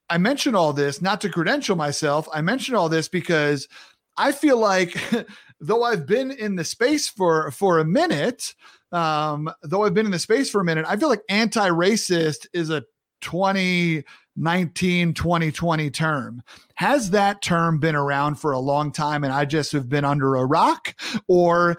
I 0.09 0.17
mention 0.17 0.55
all 0.55 0.73
this 0.73 1.01
not 1.01 1.21
to 1.21 1.29
credential 1.29 1.75
myself. 1.75 2.27
I 2.33 2.41
mention 2.41 2.73
all 2.73 2.89
this 2.89 3.07
because 3.07 3.67
I 4.17 4.31
feel 4.31 4.57
like 4.57 4.95
though 5.59 5.83
I've 5.83 6.05
been 6.05 6.31
in 6.31 6.55
the 6.55 6.63
space 6.63 7.07
for 7.07 7.51
for 7.51 7.79
a 7.79 7.85
minute, 7.85 8.55
um, 8.91 9.49
though 9.63 9.83
I've 9.83 9.93
been 9.93 10.05
in 10.05 10.11
the 10.11 10.19
space 10.19 10.49
for 10.49 10.61
a 10.61 10.65
minute, 10.65 10.85
I 10.87 10.97
feel 10.97 11.09
like 11.09 11.21
anti-racist 11.29 12.47
is 12.53 12.69
a 12.69 12.83
2019 13.21 15.13
2020 15.13 15.91
term. 15.91 16.41
Has 16.75 17.09
that 17.11 17.41
term 17.41 17.79
been 17.79 17.95
around 17.95 18.35
for 18.35 18.51
a 18.53 18.59
long 18.59 18.91
time 18.91 19.23
and 19.23 19.33
I 19.33 19.45
just 19.45 19.71
have 19.73 19.89
been 19.89 20.05
under 20.05 20.35
a 20.35 20.45
rock 20.45 20.95
or 21.27 21.75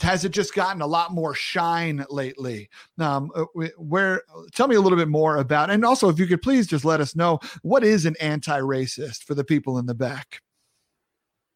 has 0.00 0.24
it 0.24 0.30
just 0.30 0.54
gotten 0.54 0.80
a 0.80 0.86
lot 0.86 1.12
more 1.12 1.34
shine 1.34 2.04
lately? 2.08 2.68
Um, 2.98 3.30
uh, 3.34 3.44
where 3.76 4.22
tell 4.52 4.66
me 4.66 4.74
a 4.74 4.80
little 4.80 4.98
bit 4.98 5.08
more 5.08 5.36
about, 5.36 5.70
and 5.70 5.84
also 5.84 6.08
if 6.08 6.18
you 6.18 6.26
could 6.26 6.42
please 6.42 6.66
just 6.66 6.84
let 6.84 7.00
us 7.00 7.14
know 7.14 7.40
what 7.62 7.84
is 7.84 8.06
an 8.06 8.16
anti-racist 8.18 9.24
for 9.24 9.34
the 9.34 9.44
people 9.44 9.78
in 9.78 9.86
the 9.86 9.94
back. 9.94 10.40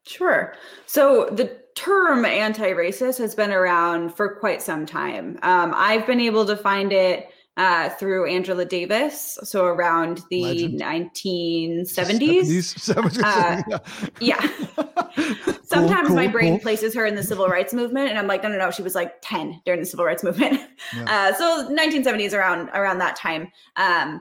Sure. 0.06 0.54
So 0.86 1.30
the 1.32 1.58
term 1.76 2.24
anti-racist 2.24 3.18
has 3.18 3.34
been 3.34 3.52
around 3.52 4.14
for 4.14 4.36
quite 4.36 4.60
some 4.62 4.86
time. 4.86 5.38
Um, 5.42 5.72
I've 5.76 6.06
been 6.06 6.20
able 6.20 6.44
to 6.46 6.56
find 6.56 6.92
it 6.92 7.28
uh, 7.56 7.90
through 7.90 8.26
Angela 8.26 8.64
Davis, 8.64 9.38
so 9.42 9.64
around 9.64 10.22
the 10.30 10.42
Legend. 10.42 10.80
1970s. 10.80 12.74
70s. 12.76 13.22
Uh, 13.22 13.78
yeah. 14.20 14.40
Sometimes 15.62 16.08
cool, 16.08 16.16
my 16.16 16.26
brain 16.26 16.54
cool. 16.54 16.60
places 16.60 16.94
her 16.94 17.06
in 17.06 17.14
the 17.14 17.22
civil 17.22 17.48
rights 17.48 17.72
movement, 17.72 18.10
and 18.10 18.18
I'm 18.18 18.26
like, 18.26 18.42
no, 18.42 18.50
no, 18.50 18.58
no. 18.58 18.70
She 18.70 18.82
was 18.82 18.94
like 18.94 19.14
10 19.22 19.62
during 19.64 19.80
the 19.80 19.86
civil 19.86 20.04
rights 20.04 20.22
movement. 20.24 20.60
Yeah. 20.94 21.04
Uh, 21.06 21.32
so 21.34 21.68
1970s 21.74 22.32
around 22.32 22.68
around 22.70 22.98
that 22.98 23.16
time. 23.16 23.50
Um, 23.76 24.20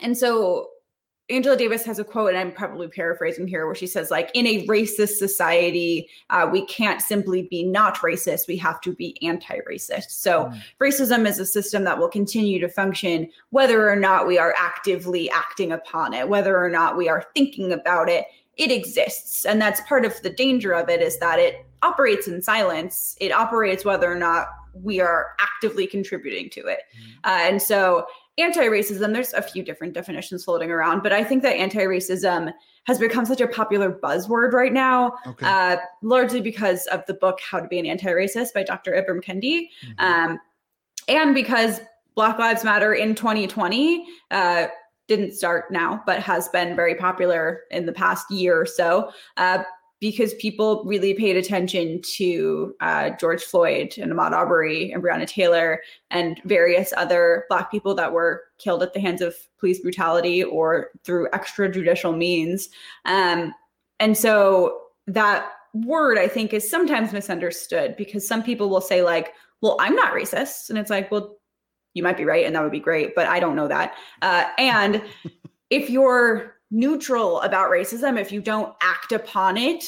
and 0.00 0.16
so 0.16 0.68
Angela 1.30 1.56
Davis 1.56 1.84
has 1.84 1.98
a 1.98 2.04
quote, 2.04 2.30
and 2.30 2.38
I'm 2.38 2.52
probably 2.52 2.88
paraphrasing 2.88 3.46
here, 3.46 3.66
where 3.66 3.74
she 3.74 3.86
says, 3.86 4.10
like, 4.10 4.30
in 4.32 4.46
a 4.46 4.66
racist 4.66 5.16
society, 5.16 6.08
uh, 6.30 6.48
we 6.50 6.64
can't 6.64 7.02
simply 7.02 7.42
be 7.42 7.62
not 7.62 7.96
racist, 7.96 8.48
we 8.48 8.56
have 8.56 8.80
to 8.80 8.94
be 8.94 9.16
anti 9.26 9.58
racist. 9.70 10.10
So, 10.10 10.46
mm. 10.46 10.62
racism 10.80 11.26
is 11.26 11.38
a 11.38 11.44
system 11.44 11.84
that 11.84 11.98
will 11.98 12.08
continue 12.08 12.58
to 12.60 12.68
function 12.68 13.28
whether 13.50 13.90
or 13.90 13.96
not 13.96 14.26
we 14.26 14.38
are 14.38 14.54
actively 14.58 15.30
acting 15.30 15.72
upon 15.72 16.14
it, 16.14 16.28
whether 16.28 16.62
or 16.62 16.70
not 16.70 16.96
we 16.96 17.10
are 17.10 17.26
thinking 17.34 17.72
about 17.72 18.08
it. 18.08 18.24
It 18.56 18.72
exists. 18.72 19.44
And 19.44 19.60
that's 19.60 19.82
part 19.82 20.06
of 20.06 20.20
the 20.22 20.30
danger 20.30 20.72
of 20.72 20.88
it 20.88 21.02
is 21.02 21.18
that 21.18 21.38
it 21.38 21.66
operates 21.82 22.26
in 22.26 22.40
silence. 22.40 23.16
It 23.20 23.32
operates 23.32 23.84
whether 23.84 24.10
or 24.10 24.16
not 24.16 24.48
we 24.72 25.00
are 25.00 25.34
actively 25.40 25.86
contributing 25.86 26.48
to 26.50 26.66
it. 26.66 26.80
Mm. 27.24 27.30
Uh, 27.30 27.48
and 27.48 27.62
so, 27.62 28.06
anti-racism 28.38 29.12
there's 29.12 29.32
a 29.32 29.42
few 29.42 29.62
different 29.62 29.92
definitions 29.92 30.44
floating 30.44 30.70
around 30.70 31.02
but 31.02 31.12
i 31.12 31.22
think 31.22 31.42
that 31.42 31.56
anti-racism 31.56 32.52
has 32.84 32.98
become 32.98 33.24
such 33.24 33.40
a 33.40 33.48
popular 33.48 33.92
buzzword 33.92 34.52
right 34.52 34.72
now 34.72 35.12
okay. 35.26 35.46
uh, 35.46 35.76
largely 36.02 36.40
because 36.40 36.86
of 36.86 37.04
the 37.06 37.14
book 37.14 37.38
how 37.40 37.58
to 37.60 37.68
be 37.68 37.78
an 37.78 37.86
anti-racist 37.86 38.54
by 38.54 38.62
dr 38.62 38.90
ibram 38.90 39.22
kendi 39.22 39.68
mm-hmm. 39.84 40.04
um, 40.04 40.38
and 41.08 41.34
because 41.34 41.80
black 42.14 42.38
lives 42.38 42.64
matter 42.64 42.94
in 42.94 43.14
2020 43.14 44.06
uh, 44.30 44.66
didn't 45.08 45.32
start 45.32 45.70
now 45.70 46.02
but 46.06 46.20
has 46.20 46.48
been 46.48 46.76
very 46.76 46.94
popular 46.94 47.62
in 47.70 47.86
the 47.86 47.92
past 47.92 48.30
year 48.30 48.60
or 48.60 48.66
so 48.66 49.10
uh, 49.36 49.62
because 50.00 50.34
people 50.34 50.84
really 50.84 51.12
paid 51.14 51.36
attention 51.36 52.00
to 52.02 52.74
uh, 52.80 53.10
George 53.18 53.42
Floyd 53.42 53.94
and 53.98 54.12
Ahmaud 54.12 54.32
Arbery 54.32 54.92
and 54.92 55.02
Breonna 55.02 55.26
Taylor 55.26 55.80
and 56.10 56.40
various 56.44 56.92
other 56.96 57.46
Black 57.48 57.70
people 57.70 57.94
that 57.96 58.12
were 58.12 58.44
killed 58.58 58.82
at 58.82 58.94
the 58.94 59.00
hands 59.00 59.20
of 59.20 59.34
police 59.58 59.80
brutality 59.80 60.44
or 60.44 60.90
through 61.04 61.28
extrajudicial 61.30 62.16
means. 62.16 62.68
Um, 63.06 63.52
and 63.98 64.16
so 64.16 64.80
that 65.08 65.50
word, 65.74 66.16
I 66.16 66.28
think, 66.28 66.52
is 66.52 66.70
sometimes 66.70 67.12
misunderstood 67.12 67.96
because 67.96 68.26
some 68.26 68.42
people 68.42 68.70
will 68.70 68.80
say, 68.80 69.02
like, 69.02 69.32
well, 69.60 69.76
I'm 69.80 69.96
not 69.96 70.12
racist. 70.12 70.70
And 70.70 70.78
it's 70.78 70.90
like, 70.90 71.10
well, 71.10 71.36
you 71.94 72.02
might 72.04 72.16
be 72.16 72.24
right, 72.24 72.46
and 72.46 72.54
that 72.54 72.62
would 72.62 72.70
be 72.70 72.78
great, 72.78 73.16
but 73.16 73.26
I 73.26 73.40
don't 73.40 73.56
know 73.56 73.66
that. 73.66 73.94
Uh, 74.22 74.44
and 74.58 75.02
if 75.70 75.90
you're 75.90 76.54
neutral 76.70 77.40
about 77.40 77.70
racism 77.70 78.18
if 78.18 78.30
you 78.30 78.40
don't 78.40 78.74
act 78.80 79.12
upon 79.12 79.56
it 79.56 79.84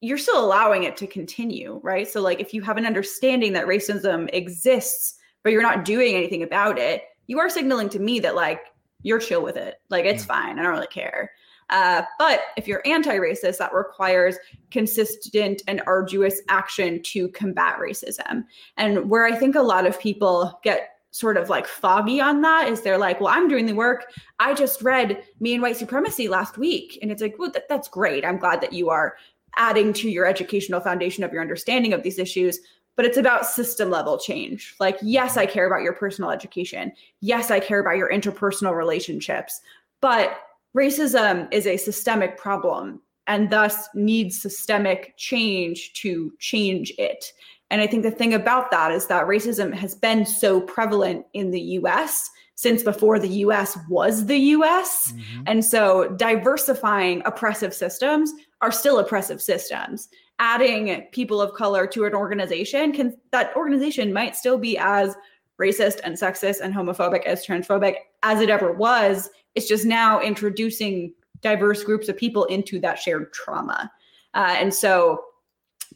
you're 0.00 0.18
still 0.18 0.44
allowing 0.44 0.82
it 0.82 0.98
to 0.98 1.06
continue 1.06 1.80
right? 1.82 2.06
So 2.06 2.20
like 2.20 2.40
if 2.40 2.52
you 2.52 2.60
have 2.62 2.76
an 2.76 2.84
understanding 2.84 3.52
that 3.54 3.66
racism 3.66 4.28
exists 4.32 5.16
but 5.42 5.52
you're 5.52 5.62
not 5.62 5.84
doing 5.84 6.14
anything 6.14 6.42
about 6.42 6.78
it 6.78 7.04
you 7.26 7.38
are 7.38 7.48
signaling 7.48 7.88
to 7.90 7.98
me 7.98 8.20
that 8.20 8.34
like 8.34 8.74
you're 9.04 9.20
chill 9.20 9.42
with 9.42 9.56
it. 9.56 9.80
Like 9.90 10.04
it's 10.04 10.24
yeah. 10.24 10.34
fine. 10.34 10.58
I 10.58 10.62
don't 10.62 10.72
really 10.72 10.86
care. 10.88 11.30
Uh, 11.70 12.02
but 12.18 12.40
if 12.56 12.66
you're 12.66 12.82
anti-racist 12.84 13.58
that 13.58 13.72
requires 13.72 14.36
consistent 14.70 15.62
and 15.66 15.82
arduous 15.86 16.40
action 16.48 17.00
to 17.02 17.28
combat 17.28 17.78
racism. 17.78 18.44
And 18.76 19.08
where 19.08 19.24
i 19.24 19.34
think 19.34 19.54
a 19.54 19.62
lot 19.62 19.86
of 19.86 19.98
people 19.98 20.58
get 20.62 20.93
sort 21.14 21.36
of 21.36 21.48
like 21.48 21.64
foggy 21.64 22.20
on 22.20 22.40
that 22.40 22.66
is 22.66 22.80
they're 22.80 22.98
like, 22.98 23.20
well, 23.20 23.32
I'm 23.32 23.46
doing 23.46 23.66
the 23.66 23.72
work. 23.72 24.12
I 24.40 24.52
just 24.52 24.82
read 24.82 25.22
Me 25.38 25.54
and 25.54 25.62
White 25.62 25.76
Supremacy 25.76 26.26
last 26.26 26.58
week. 26.58 26.98
And 27.00 27.12
it's 27.12 27.22
like, 27.22 27.36
well, 27.38 27.52
that, 27.52 27.68
that's 27.68 27.86
great. 27.86 28.24
I'm 28.24 28.36
glad 28.36 28.60
that 28.62 28.72
you 28.72 28.90
are 28.90 29.14
adding 29.54 29.92
to 29.92 30.10
your 30.10 30.26
educational 30.26 30.80
foundation 30.80 31.22
of 31.22 31.32
your 31.32 31.40
understanding 31.40 31.92
of 31.92 32.02
these 32.02 32.18
issues. 32.18 32.58
But 32.96 33.04
it's 33.04 33.16
about 33.16 33.46
system 33.46 33.90
level 33.90 34.18
change. 34.18 34.74
Like, 34.80 34.98
yes, 35.02 35.36
I 35.36 35.46
care 35.46 35.68
about 35.68 35.84
your 35.84 35.92
personal 35.92 36.32
education. 36.32 36.90
Yes, 37.20 37.48
I 37.48 37.60
care 37.60 37.78
about 37.78 37.96
your 37.96 38.10
interpersonal 38.10 38.76
relationships. 38.76 39.60
But 40.00 40.36
racism 40.76 41.46
is 41.52 41.68
a 41.68 41.76
systemic 41.76 42.36
problem 42.38 43.00
and 43.28 43.50
thus 43.50 43.88
needs 43.94 44.42
systemic 44.42 45.14
change 45.16 45.92
to 45.92 46.32
change 46.40 46.92
it. 46.98 47.32
And 47.70 47.80
I 47.80 47.86
think 47.86 48.02
the 48.02 48.10
thing 48.10 48.34
about 48.34 48.70
that 48.70 48.92
is 48.92 49.06
that 49.06 49.26
racism 49.26 49.72
has 49.74 49.94
been 49.94 50.24
so 50.26 50.60
prevalent 50.60 51.26
in 51.32 51.50
the 51.50 51.60
US 51.60 52.30
since 52.56 52.82
before 52.82 53.18
the 53.18 53.28
US 53.28 53.76
was 53.88 54.26
the 54.26 54.38
US. 54.38 55.12
Mm-hmm. 55.12 55.42
And 55.46 55.64
so 55.64 56.08
diversifying 56.16 57.22
oppressive 57.24 57.74
systems 57.74 58.32
are 58.60 58.70
still 58.70 58.98
oppressive 58.98 59.42
systems. 59.42 60.08
Adding 60.38 61.06
people 61.12 61.40
of 61.40 61.54
color 61.54 61.86
to 61.88 62.04
an 62.04 62.14
organization 62.14 62.92
can 62.92 63.16
that 63.32 63.54
organization 63.56 64.12
might 64.12 64.36
still 64.36 64.58
be 64.58 64.76
as 64.78 65.16
racist 65.60 66.00
and 66.02 66.16
sexist 66.16 66.60
and 66.60 66.74
homophobic 66.74 67.24
as 67.24 67.46
transphobic 67.46 67.96
as 68.22 68.40
it 68.40 68.50
ever 68.50 68.72
was. 68.72 69.30
It's 69.54 69.68
just 69.68 69.84
now 69.84 70.20
introducing 70.20 71.14
diverse 71.40 71.84
groups 71.84 72.08
of 72.08 72.16
people 72.16 72.44
into 72.46 72.80
that 72.80 72.98
shared 72.98 73.32
trauma. 73.32 73.90
Uh, 74.32 74.56
and 74.58 74.74
so 74.74 75.22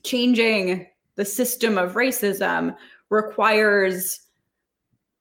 changing 0.05 0.87
the 1.19 1.25
system 1.25 1.77
of 1.77 1.95
racism 1.95 2.75
requires 3.11 4.21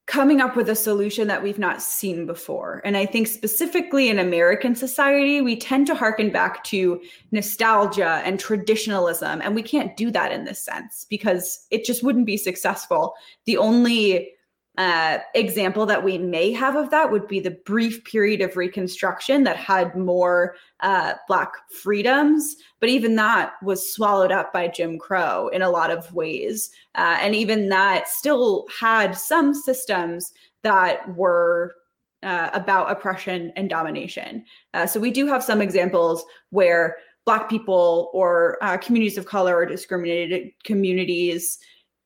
coming 0.05 0.39
up 0.39 0.55
with 0.55 0.69
a 0.69 0.75
solution 0.75 1.27
that 1.27 1.43
we've 1.43 1.59
not 1.59 1.81
seen 1.81 2.25
before. 2.25 2.81
And 2.85 2.95
I 2.95 3.05
think 3.05 3.27
specifically 3.27 4.07
in 4.07 4.19
American 4.19 4.73
society, 4.73 5.41
we 5.41 5.57
tend 5.57 5.87
to 5.87 5.95
harken 5.95 6.29
back 6.29 6.63
to 6.65 7.01
nostalgia 7.31 8.21
and 8.23 8.39
traditionalism. 8.39 9.41
And 9.41 9.53
we 9.53 9.63
can't 9.63 9.97
do 9.97 10.09
that 10.11 10.31
in 10.31 10.45
this 10.45 10.63
sense 10.63 11.05
because 11.09 11.65
it 11.71 11.83
just 11.83 12.03
wouldn't 12.03 12.27
be 12.27 12.37
successful. 12.37 13.15
The 13.45 13.57
only 13.57 14.31
uh, 14.77 15.17
example 15.33 15.87
that 15.87 16.03
we 16.03 16.19
may 16.19 16.51
have 16.51 16.75
of 16.75 16.91
that 16.91 17.11
would 17.11 17.27
be 17.27 17.39
the 17.39 17.57
brief 17.65 18.03
period 18.03 18.41
of 18.41 18.55
Reconstruction 18.55 19.43
that 19.43 19.57
had 19.57 19.95
more 19.95 20.55
uh, 20.81 21.13
Black 21.27 21.51
freedoms, 21.71 22.55
but 22.79 22.89
even 22.89 23.15
that 23.15 23.53
was 23.63 23.91
swallowed 23.91 24.31
up 24.31 24.53
by 24.53 24.67
Jim 24.67 24.99
Crow 24.99 25.47
in 25.47 25.63
a 25.63 25.69
lot 25.69 25.89
of 25.89 26.13
ways. 26.13 26.69
Uh, 26.93 27.17
and 27.21 27.33
even 27.33 27.69
that 27.69 28.07
still 28.07 28.67
had 28.79 29.17
some 29.17 29.53
systems 29.53 30.31
that 30.61 31.15
were 31.15 31.73
uh, 32.21 32.49
about 32.53 32.91
oppression 32.91 33.51
and 33.55 33.69
domination. 33.69 34.45
Uh, 34.75 34.85
so 34.85 34.99
we 34.99 35.09
do 35.11 35.25
have 35.25 35.43
some 35.43 35.61
examples 35.61 36.23
where 36.51 36.97
Black 37.25 37.49
people 37.49 38.09
or 38.13 38.57
communities 38.81 39.17
of 39.17 39.25
color 39.25 39.55
or 39.57 39.65
discriminated 39.65 40.51
communities 40.63 41.57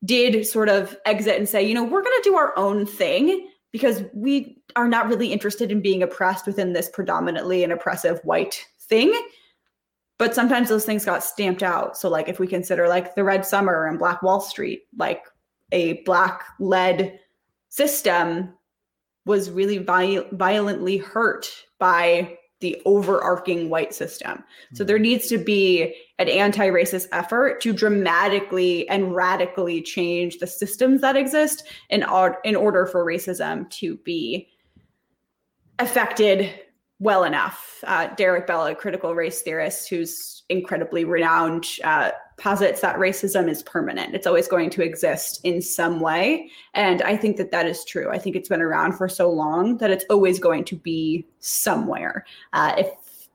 did 0.03 0.45
sort 0.45 0.69
of 0.69 0.97
exit 1.05 1.37
and 1.37 1.47
say, 1.47 1.63
you 1.63 1.73
know, 1.73 1.83
we're 1.83 2.01
going 2.01 2.21
to 2.23 2.29
do 2.29 2.35
our 2.35 2.57
own 2.57 2.85
thing 2.85 3.49
because 3.71 4.03
we 4.13 4.57
are 4.75 4.87
not 4.87 5.07
really 5.07 5.31
interested 5.31 5.71
in 5.71 5.81
being 5.81 6.03
oppressed 6.03 6.45
within 6.45 6.73
this 6.73 6.89
predominantly 6.89 7.63
an 7.63 7.71
oppressive 7.71 8.19
white 8.23 8.65
thing. 8.79 9.13
But 10.17 10.35
sometimes 10.35 10.69
those 10.69 10.85
things 10.85 11.05
got 11.05 11.23
stamped 11.23 11.63
out. 11.63 11.97
So, 11.97 12.09
like, 12.09 12.29
if 12.29 12.39
we 12.39 12.47
consider 12.47 12.87
like 12.87 13.15
the 13.15 13.23
Red 13.23 13.45
Summer 13.45 13.87
and 13.87 13.97
Black 13.97 14.21
Wall 14.21 14.39
Street, 14.39 14.83
like 14.97 15.23
a 15.71 16.01
black 16.03 16.43
led 16.59 17.19
system 17.69 18.53
was 19.25 19.49
really 19.49 19.77
violently 19.77 20.97
hurt 20.97 21.49
by 21.79 22.37
the 22.59 22.81
overarching 22.85 23.69
white 23.69 23.93
system. 23.93 24.43
So 24.73 24.83
there 24.83 24.97
hmm. 24.97 25.03
needs 25.03 25.27
to 25.27 25.37
be 25.37 25.95
an 26.21 26.29
anti-racist 26.29 27.07
effort 27.11 27.59
to 27.61 27.73
dramatically 27.73 28.87
and 28.89 29.15
radically 29.15 29.81
change 29.81 30.37
the 30.37 30.47
systems 30.47 31.01
that 31.01 31.15
exist 31.15 31.63
in, 31.89 32.05
in 32.43 32.55
order 32.55 32.85
for 32.85 33.05
racism 33.05 33.69
to 33.71 33.97
be 33.97 34.47
affected 35.79 36.53
well 36.99 37.23
enough. 37.23 37.83
Uh, 37.87 38.07
Derek 38.15 38.45
Bell, 38.45 38.67
a 38.67 38.75
critical 38.75 39.15
race 39.15 39.41
theorist 39.41 39.89
who's 39.89 40.43
incredibly 40.49 41.03
renowned, 41.03 41.65
uh, 41.83 42.11
posits 42.37 42.81
that 42.81 42.97
racism 42.97 43.49
is 43.49 43.63
permanent. 43.63 44.13
It's 44.13 44.27
always 44.27 44.47
going 44.47 44.69
to 44.71 44.83
exist 44.83 45.39
in 45.43 45.61
some 45.61 45.99
way. 45.99 46.49
And 46.73 47.01
I 47.01 47.17
think 47.17 47.37
that 47.37 47.51
that 47.51 47.65
is 47.65 47.85
true. 47.85 48.09
I 48.11 48.19
think 48.19 48.35
it's 48.35 48.49
been 48.49 48.61
around 48.61 48.93
for 48.93 49.07
so 49.09 49.31
long 49.31 49.77
that 49.77 49.89
it's 49.89 50.05
always 50.09 50.39
going 50.39 50.63
to 50.65 50.75
be 50.75 51.25
somewhere. 51.39 52.25
Uh, 52.53 52.73
if 52.77 52.87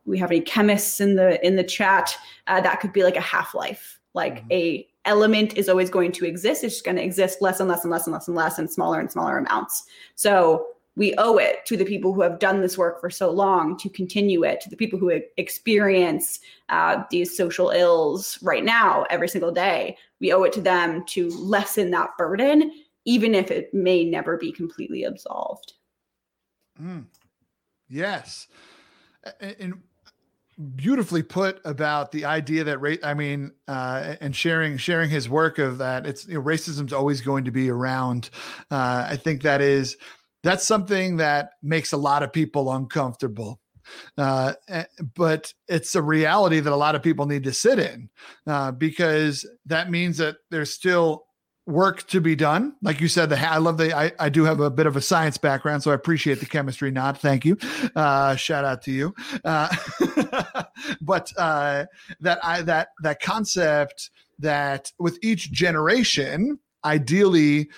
we 0.07 0.19
have 0.19 0.31
any 0.31 0.41
chemists 0.41 1.01
in 1.01 1.17
the 1.17 1.45
in 1.47 1.57
the 1.57 1.65
chat, 1.65 2.17
uh, 2.47 2.61
that 2.61 2.81
could 2.81 2.93
be 2.93 3.03
like 3.03 3.17
a 3.17 3.21
half 3.21 3.55
life. 3.55 3.99
Like 4.15 4.37
mm-hmm. 4.37 4.53
a 4.53 4.89
element 5.05 5.57
is 5.57 5.69
always 5.69 5.91
going 5.91 6.13
to 6.13 6.25
exist. 6.25 6.65
It's 6.65 6.75
just 6.75 6.85
going 6.85 6.97
to 6.97 7.05
exist 7.05 7.43
less 7.43 7.61
and 7.61 7.69
less 7.69 7.85
and 7.85 7.91
less 7.91 8.07
and 8.07 8.13
less 8.13 8.29
and 8.29 8.37
less 8.37 8.59
and 8.59 8.71
smaller 8.71 9.01
and 9.01 9.11
smaller 9.11 9.39
amounts. 9.39 9.85
So 10.15 10.69
we 10.97 11.15
owe 11.19 11.37
it 11.37 11.65
to 11.67 11.77
the 11.77 11.85
people 11.85 12.13
who 12.13 12.23
have 12.23 12.39
done 12.39 12.61
this 12.61 12.79
work 12.79 13.01
for 13.01 13.11
so 13.11 13.31
long 13.31 13.77
to 13.77 13.91
continue 13.91 14.45
it, 14.45 14.63
to 14.63 14.71
the 14.71 14.77
people 14.77 14.99
who 14.99 15.21
experience 15.37 16.41
uh, 16.71 17.05
these 17.11 17.37
social 17.37 17.69
ills 17.71 18.39
right 18.43 18.65
now, 18.65 19.05
every 19.11 19.29
single 19.29 19.53
day. 19.53 19.97
We 20.21 20.33
owe 20.33 20.43
it 20.45 20.55
to 20.55 20.63
them 20.63 21.05
to 21.09 21.29
lessen 21.31 21.91
that 21.91 22.17
burden, 22.17 22.73
even 23.05 23.35
if 23.35 23.51
it 23.51 23.73
may 23.75 24.05
never 24.05 24.39
be 24.39 24.51
completely 24.51 25.05
absolved. 25.05 25.75
Mm. 26.83 27.05
Yes. 27.89 28.49
And 29.41 29.75
beautifully 30.75 31.23
put 31.23 31.61
about 31.65 32.13
the 32.13 32.25
idea 32.25 32.65
that 32.65 32.81
race 32.81 32.99
i 33.03 33.13
mean 33.13 33.53
uh, 33.69 34.15
and 34.21 34.35
sharing 34.35 34.79
sharing 34.79 35.11
his 35.11 35.29
work 35.29 35.59
of 35.59 35.79
that 35.79 36.07
it's 36.07 36.27
you 36.27 36.35
know, 36.35 36.43
racism's 36.43 36.95
always 36.95 37.21
going 37.21 37.45
to 37.45 37.51
be 37.51 37.69
around. 37.69 38.31
Uh, 38.71 39.07
i 39.11 39.17
think 39.17 39.43
that 39.43 39.61
is 39.61 39.97
that's 40.43 40.65
something 40.65 41.17
that 41.17 41.51
makes 41.63 41.93
a 41.93 41.97
lot 41.97 42.23
of 42.23 42.33
people 42.33 42.73
uncomfortable. 42.73 43.59
Uh, 44.17 44.53
eh, 44.69 44.85
but 45.15 45.53
it's 45.67 45.95
a 45.97 46.03
reality 46.03 46.61
that 46.61 46.73
a 46.73 46.77
lot 46.77 46.95
of 46.95 47.03
people 47.03 47.27
need 47.27 47.45
to 47.45 47.53
sit 47.53 47.79
in 47.79 48.09
uh, 48.47 48.71
because 48.73 49.49
that 49.67 49.91
means 49.91 50.19
that 50.19 50.37
there's 50.51 50.73
still 50.73 51.26
work 51.67 52.07
to 52.07 52.21
be 52.21 52.37
done. 52.37 52.75
Like 52.81 53.01
you 53.01 53.09
said, 53.09 53.29
the 53.29 53.39
I 53.39 53.59
love 53.59 53.77
the 53.77 53.95
I, 53.95 54.13
I 54.19 54.29
do 54.29 54.45
have 54.45 54.61
a 54.61 54.71
bit 54.71 54.87
of 54.87 54.97
a 54.97 55.01
science 55.01 55.37
background, 55.37 55.83
so 55.83 55.91
I 55.91 55.95
appreciate 55.95 56.41
the 56.41 56.47
chemistry 56.47 56.91
nod. 56.91 57.19
Thank 57.19 57.45
you. 57.45 57.59
Uh, 57.95 58.37
shout 58.37 58.65
out 58.65 58.83
to 58.83 58.93
you. 58.93 59.15
Uh, 59.45 59.75
but 61.01 61.33
uh, 61.37 61.87
that 62.21 62.45
I 62.45 62.63
that 62.63 62.89
that 63.03 63.21
concept 63.21 64.11
that 64.39 64.93
with 64.99 65.19
each 65.23 65.51
generation, 65.51 66.59
ideally 66.85 67.69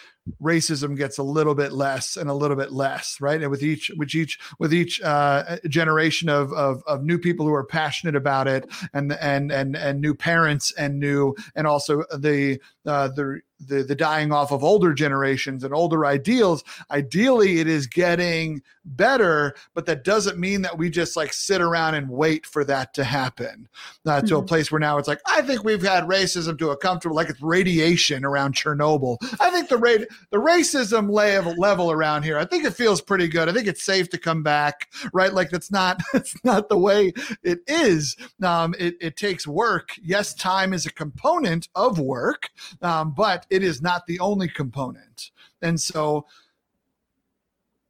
racism 0.43 0.95
gets 0.95 1.17
a 1.17 1.23
little 1.23 1.55
bit 1.55 1.73
less 1.73 2.17
and 2.17 2.29
a 2.29 2.35
little 2.35 2.57
bit 2.57 2.71
less 2.71 3.17
right 3.19 3.41
and 3.41 3.51
with 3.51 3.63
each 3.63 3.91
with 3.97 4.15
each 4.15 4.39
with 4.59 4.75
each 4.75 5.01
uh, 5.01 5.57
generation 5.69 6.29
of, 6.29 6.53
of 6.53 6.83
of 6.87 7.03
new 7.03 7.19
people 7.19 7.47
who 7.47 7.55
are 7.55 7.65
passionate 7.65 8.15
about 8.15 8.47
it 8.47 8.67
and 8.93 9.13
and 9.15 9.51
and 9.51 9.75
and 9.75 10.01
new 10.03 10.15
parents 10.15 10.71
and 10.73 10.99
new 10.99 11.35
and 11.55 11.67
also 11.67 12.05
the 12.19 12.61
uh, 12.87 13.09
the 13.09 13.41
the 13.61 13.83
the 13.83 13.95
dying 13.95 14.33
off 14.33 14.53
of 14.53 14.63
older 14.63 14.93
generations 14.93 15.65
and 15.65 15.75
older 15.75 16.07
ideals 16.07 16.63
ideally 16.91 17.61
it 17.61 17.67
is 17.67 17.87
getting 17.87 18.63
better 18.85 19.55
but 19.75 19.87
that 19.87 20.05
doesn't 20.05 20.39
mean 20.39 20.63
that 20.63 20.79
we 20.79 20.89
just 20.89 21.17
like 21.17 21.33
sit 21.33 21.61
around 21.61 21.95
and 21.95 22.09
wait 22.09 22.47
for 22.47 22.65
that 22.65 22.95
to 22.95 23.05
happen 23.05 23.69
uh, 24.07 24.21
to 24.21 24.27
mm-hmm. 24.27 24.37
a 24.37 24.43
place 24.43 24.71
where 24.71 24.79
now 24.79 24.97
it's 24.97 25.09
like 25.09 25.21
i 25.27 25.43
think 25.43 25.65
we've 25.65 25.83
had 25.83 26.05
racism 26.05 26.59
to 26.59 26.71
a 26.71 26.77
comfortable 26.77 27.17
like 27.17 27.29
it's 27.29 27.43
radiation 27.43 28.25
around 28.25 28.55
chernobyl. 28.55 29.17
I 29.41 29.51
think 29.51 29.69
the 29.69 29.77
rate 29.77 30.07
the 30.31 30.39
racism 30.39 31.11
level 31.11 31.55
level 31.59 31.91
around 31.91 32.23
here 32.23 32.39
i 32.39 32.45
think 32.45 32.65
it 32.65 32.75
feels 32.75 33.01
pretty 33.01 33.29
good. 33.29 33.49
I 33.49 33.53
think 33.53 33.67
it's 33.67 33.83
safe 33.83 34.09
to 34.11 34.19
come 34.19 34.43
back 34.43 34.89
right? 35.13 35.33
Like 35.33 35.51
that's 35.51 35.71
not 35.71 36.01
that's 36.13 36.35
not 36.45 36.69
the 36.69 36.79
way 36.79 37.13
it 37.43 37.61
is. 37.67 38.17
Um 38.43 38.75
it, 38.79 38.97
it 39.01 39.17
takes 39.17 39.47
work. 39.47 39.91
Yes 40.03 40.35
time 40.35 40.73
is 40.73 40.87
a 40.87 40.93
component 40.93 41.69
of 41.75 41.99
work 41.99 42.51
um, 42.83 43.13
but 43.13 43.47
it 43.51 43.63
is 43.63 43.83
not 43.83 44.07
the 44.07 44.21
only 44.21 44.49
component. 44.49 45.31
And 45.63 45.81
so 45.81 46.27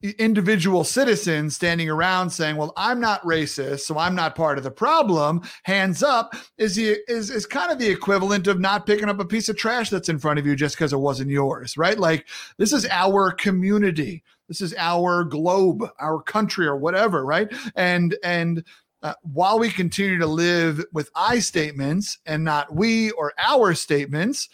individual 0.02 0.84
citizens 0.84 1.56
standing 1.56 1.90
around 1.90 2.30
saying, 2.30 2.56
"Well, 2.56 2.72
I'm 2.76 3.00
not 3.00 3.22
racist, 3.22 3.80
so 3.80 3.98
I'm 3.98 4.14
not 4.14 4.36
part 4.36 4.56
of 4.56 4.64
the 4.64 4.70
problem." 4.70 5.42
Hands 5.64 6.00
up 6.02 6.36
is 6.56 6.76
the, 6.76 6.98
is 7.09 7.30
is 7.30 7.46
kind 7.46 7.72
of 7.72 7.78
the 7.78 7.88
equivalent 7.90 8.46
of 8.46 8.61
not 8.61 8.86
picking 8.86 9.09
up 9.09 9.18
a 9.18 9.24
piece 9.24 9.48
of 9.48 9.56
trash 9.56 9.90
that's 9.90 10.09
in 10.09 10.18
front 10.18 10.38
of 10.38 10.46
you 10.46 10.54
just 10.54 10.76
because 10.76 10.92
it 10.92 10.98
wasn't 10.98 11.30
yours, 11.30 11.76
right? 11.76 11.98
Like 11.98 12.28
this 12.59 12.72
is 12.72 12.86
our 12.90 13.32
community, 13.32 14.22
this 14.46 14.61
is 14.61 14.72
our 14.78 15.24
globe, 15.24 15.82
our 15.98 16.22
country, 16.22 16.66
or 16.66 16.76
whatever, 16.76 17.24
right? 17.24 17.52
And 17.74 18.16
and 18.22 18.62
uh, 19.02 19.14
while 19.22 19.59
we 19.59 19.70
continue 19.70 20.18
to 20.18 20.26
live 20.26 20.84
with 20.92 21.11
I 21.14 21.40
statements 21.40 22.18
and 22.26 22.44
not 22.44 22.74
we 22.74 23.11
or 23.12 23.32
our 23.38 23.74
statements, 23.74 24.48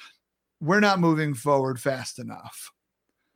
we're 0.65 0.81
not 0.81 0.99
moving 0.99 1.35
forward 1.35 1.81
fast 1.81 2.19
enough. 2.19 2.71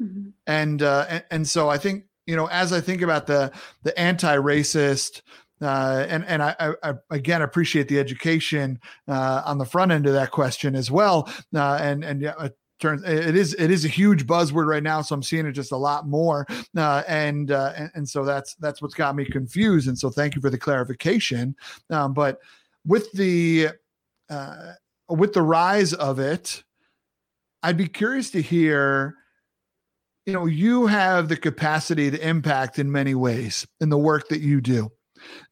Mm-hmm. 0.00 0.30
And, 0.46 0.82
uh, 0.82 1.06
and 1.08 1.24
and 1.30 1.48
so 1.48 1.68
I 1.68 1.78
think 1.78 2.04
you 2.26 2.36
know 2.36 2.46
as 2.46 2.72
I 2.72 2.80
think 2.80 3.02
about 3.02 3.26
the 3.26 3.52
the 3.82 3.98
anti-racist 3.98 5.22
uh, 5.60 6.06
and 6.08 6.24
and 6.26 6.42
I, 6.42 6.74
I, 6.82 6.94
again 7.10 7.42
appreciate 7.42 7.88
the 7.88 7.98
education 7.98 8.78
uh, 9.08 9.42
on 9.44 9.58
the 9.58 9.64
front 9.64 9.92
end 9.92 10.06
of 10.06 10.12
that 10.12 10.30
question 10.30 10.76
as 10.76 10.90
well. 10.90 11.28
Uh, 11.54 11.78
and 11.80 12.04
and 12.04 12.22
yeah, 12.22 12.34
it 12.44 12.56
turns 12.78 13.02
it 13.04 13.34
is 13.34 13.54
it 13.54 13.70
is 13.70 13.84
a 13.84 13.88
huge 13.88 14.26
buzzword 14.26 14.66
right 14.66 14.82
now, 14.82 15.02
so 15.02 15.14
I'm 15.14 15.22
seeing 15.22 15.46
it 15.46 15.52
just 15.52 15.72
a 15.72 15.76
lot 15.76 16.06
more. 16.06 16.46
Uh, 16.76 17.02
and, 17.08 17.50
uh, 17.50 17.72
and, 17.76 17.90
and 17.94 18.08
so 18.08 18.24
that's 18.24 18.54
that's 18.56 18.80
what's 18.80 18.94
got 18.94 19.16
me 19.16 19.24
confused. 19.24 19.88
And 19.88 19.98
so 19.98 20.10
thank 20.10 20.34
you 20.34 20.40
for 20.40 20.50
the 20.50 20.58
clarification. 20.58 21.56
Um, 21.90 22.14
but 22.14 22.38
with 22.86 23.10
the 23.12 23.70
uh, 24.30 24.72
with 25.08 25.32
the 25.32 25.42
rise 25.42 25.92
of 25.94 26.18
it, 26.18 26.62
I'd 27.62 27.76
be 27.76 27.88
curious 27.88 28.30
to 28.32 28.42
hear 28.42 29.14
you 30.26 30.34
know 30.34 30.46
you 30.46 30.86
have 30.86 31.28
the 31.28 31.36
capacity 31.36 32.10
to 32.10 32.28
impact 32.28 32.78
in 32.78 32.92
many 32.92 33.14
ways 33.14 33.66
in 33.80 33.88
the 33.88 33.98
work 33.98 34.28
that 34.28 34.40
you 34.40 34.60
do 34.60 34.90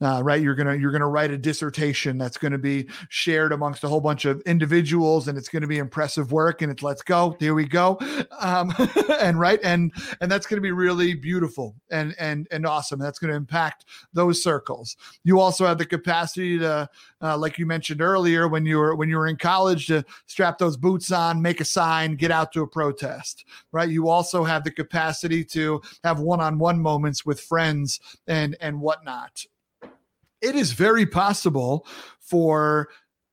uh, 0.00 0.20
right 0.22 0.42
you're 0.42 0.54
gonna 0.54 0.74
you're 0.74 0.92
gonna 0.92 1.08
write 1.08 1.30
a 1.30 1.38
dissertation 1.38 2.18
that's 2.18 2.36
to 2.52 2.58
be 2.58 2.86
shared 3.08 3.52
amongst 3.52 3.84
a 3.84 3.88
whole 3.88 4.00
bunch 4.00 4.24
of 4.24 4.40
individuals 4.42 5.28
and 5.28 5.36
it's 5.36 5.48
to 5.62 5.68
be 5.68 5.78
impressive 5.78 6.32
work 6.32 6.62
and 6.62 6.70
it's 6.70 6.82
let's 6.82 7.02
go 7.02 7.36
here 7.38 7.54
we 7.54 7.66
go. 7.66 7.98
Um, 8.38 8.72
and 9.20 9.38
right 9.38 9.60
and 9.62 9.92
and 10.20 10.30
that's 10.30 10.46
to 10.58 10.62
be 10.62 10.72
really 10.72 11.14
beautiful 11.14 11.74
and 11.90 12.14
and 12.18 12.46
and 12.50 12.66
awesome 12.66 12.98
that's 12.98 13.18
to 13.30 13.36
impact 13.36 13.86
those 14.12 14.42
circles. 14.42 14.96
You 15.24 15.40
also 15.40 15.66
have 15.66 15.78
the 15.78 15.86
capacity 15.86 16.58
to 16.58 16.88
uh, 17.22 17.38
like 17.38 17.58
you 17.58 17.66
mentioned 17.66 18.00
earlier 18.00 18.48
when 18.48 18.66
you 18.66 18.78
were 18.78 18.94
when 18.94 19.08
you 19.08 19.16
were 19.16 19.26
in 19.26 19.36
college 19.36 19.86
to 19.86 20.04
strap 20.26 20.58
those 20.58 20.76
boots 20.76 21.10
on 21.10 21.40
make 21.40 21.60
a 21.60 21.64
sign 21.64 22.14
get 22.14 22.30
out 22.30 22.52
to 22.52 22.62
a 22.62 22.66
protest 22.66 23.44
right? 23.72 23.88
You 23.88 24.08
also 24.08 24.44
have 24.44 24.64
the 24.64 24.70
capacity 24.70 25.44
to 25.44 25.80
have 26.04 26.20
one-on-one 26.20 26.80
moments 26.80 27.24
with 27.24 27.40
friends 27.40 28.00
and 28.26 28.56
and 28.60 28.80
whatnot 28.80 29.44
it 30.40 30.54
is 30.54 30.72
very 30.72 31.06
possible 31.06 31.86
for 32.20 32.88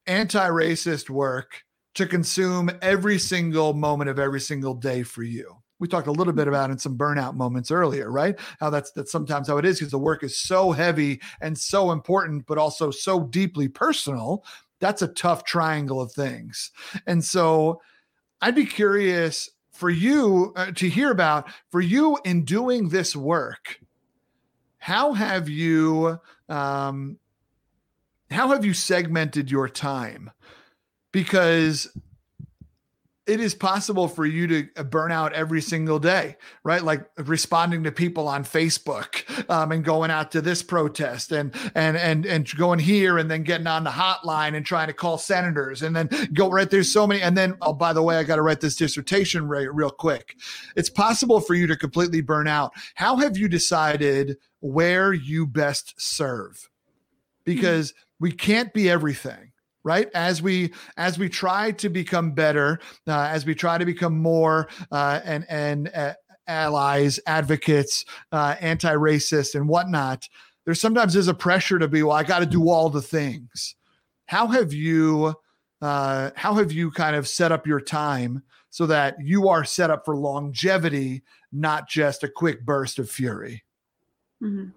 anti 0.08 0.48
racist 0.50 1.10
work 1.10 1.64
to 1.96 2.06
consume 2.06 2.72
every 2.82 3.20
single 3.20 3.74
moment 3.74 4.10
of 4.10 4.20
every 4.20 4.40
single 4.40 4.74
day 4.74 5.04
for 5.04 5.24
you. 5.24 5.56
We 5.80 5.88
talked 5.88 6.08
a 6.08 6.12
little 6.12 6.34
bit 6.34 6.48
about 6.48 6.72
in 6.72 6.78
some 6.78 6.98
burnout 6.98 7.36
moments 7.36 7.70
earlier, 7.70 8.12
right? 8.12 8.40
How 8.60 8.70
that's 8.70 8.92
that's 8.92 9.12
sometimes 9.12 9.48
how 9.48 9.58
it 9.58 9.66
is 9.66 9.80
because 9.80 9.92
the 9.92 9.98
work 9.98 10.24
is 10.24 10.40
so 10.40 10.72
heavy 10.72 11.22
and 11.42 11.58
so 11.58 11.92
important, 11.92 12.46
but 12.46 12.58
also 12.58 12.90
so 12.90 13.26
deeply 13.26 13.68
personal. 13.68 14.44
That's 14.80 15.02
a 15.02 15.08
tough 15.08 15.44
triangle 15.44 16.02
of 16.02 16.12
things. 16.12 16.72
And 17.06 17.24
so 17.24 17.82
I'd 18.42 18.56
be 18.56 18.66
curious 18.66 19.50
for 19.72 19.90
you 19.90 20.54
uh, 20.56 20.72
to 20.72 20.90
hear 20.90 21.12
about 21.12 21.50
for 21.72 21.82
you 21.82 22.18
in 22.24 22.46
doing 22.46 22.90
this 22.90 23.16
work 23.16 23.80
how 24.84 25.14
have 25.14 25.48
you 25.48 26.20
um, 26.50 27.18
how 28.32 28.50
have 28.50 28.66
you 28.66 28.74
segmented 28.74 29.52
your 29.52 29.70
time? 29.70 30.32
Because 31.12 31.96
it 33.26 33.40
is 33.40 33.56
possible 33.56 34.10
for 34.10 34.26
you 34.26 34.48
to 34.48 34.68
uh, 34.76 34.84
burn 34.84 35.12
out 35.12 35.32
every 35.32 35.62
single 35.62 35.98
day, 35.98 36.36
right? 36.64 36.84
Like 36.84 37.06
responding 37.18 37.84
to 37.84 37.92
people 37.92 38.28
on 38.28 38.44
Facebook 38.44 39.50
um, 39.50 39.72
and 39.72 39.84
going 39.84 40.12
out 40.12 40.32
to 40.32 40.42
this 40.42 40.62
protest 40.62 41.32
and 41.32 41.56
and 41.74 41.96
and 41.96 42.26
and 42.26 42.50
going 42.56 42.80
here 42.80 43.18
and 43.18 43.32
then 43.32 43.44
getting 43.44 43.68
on 43.68 43.86
the 43.86 43.92
hotline 43.92 44.56
and 44.56 44.66
trying 44.66 44.88
to 44.88 44.94
call 44.94 45.18
senators 45.18 45.84
and 45.84 45.96
then 45.96 46.10
go 46.34 46.50
right 46.50 46.70
there's 46.70 46.92
so 46.92 47.08
many 47.08 47.22
and 47.22 47.38
then 47.38 47.56
oh 47.62 47.74
by 47.74 47.94
the 47.94 48.04
way 48.04 48.18
I 48.18 48.24
got 48.24 48.36
to 48.36 48.42
write 48.42 48.60
this 48.60 48.76
dissertation 48.76 49.48
right 49.48 49.74
real 49.74 49.90
quick. 49.90 50.36
It's 50.76 50.90
possible 50.90 51.40
for 51.40 51.54
you 51.54 51.66
to 51.68 51.78
completely 51.78 52.22
burn 52.22 52.48
out. 52.48 52.74
How 52.96 53.16
have 53.18 53.38
you 53.38 53.48
decided 53.48 54.38
where 54.60 55.14
you 55.14 55.48
best 55.48 55.94
serve? 55.98 56.70
Because 57.46 57.92
mm-hmm. 57.92 58.00
we 58.20 58.32
can't 58.34 58.74
be 58.74 58.90
everything 58.90 59.53
right? 59.84 60.10
As 60.14 60.42
we 60.42 60.74
as 60.98 61.20
we 61.20 61.30
try 61.30 61.72
to 61.72 61.90
become 61.90 62.32
better 62.32 62.80
uh, 63.08 63.28
as 63.32 63.46
we 63.46 63.56
try 63.56 63.78
to 63.78 63.86
become 63.86 64.18
more 64.18 64.70
uh, 64.92 65.20
and 65.24 65.46
and 65.50 65.90
uh, 65.94 66.14
allies 66.48 67.20
advocates 67.26 68.06
uh, 68.32 68.56
anti-racist 68.60 69.56
and 69.56 69.68
whatnot 69.68 70.28
there 70.66 70.74
sometimes 70.74 71.16
is 71.16 71.28
a 71.28 71.34
pressure 71.34 71.80
to 71.80 71.88
be 71.88 72.04
well 72.04 72.16
i 72.16 72.24
got 72.24 72.40
to 72.40 72.46
do 72.46 72.70
all 72.70 72.90
the 72.90 73.02
things. 73.02 73.76
How 74.26 74.48
have 74.48 74.74
you 74.74 75.36
uh, 75.82 76.32
how 76.36 76.54
have 76.56 76.72
you 76.72 76.92
kind 76.92 77.16
of 77.16 77.28
set 77.28 77.52
up 77.52 77.68
your 77.68 77.82
time 77.82 78.42
so 78.70 78.86
that 78.86 79.16
you 79.22 79.50
are 79.50 79.66
set 79.66 79.90
up 79.90 80.06
for 80.06 80.16
longevity 80.16 81.24
not 81.52 81.90
just 81.90 82.24
a 82.24 82.30
quick 82.30 82.66
burst 82.66 83.00
of 83.00 83.10
fury? 83.10 83.64
Mm-hmm. 84.42 84.70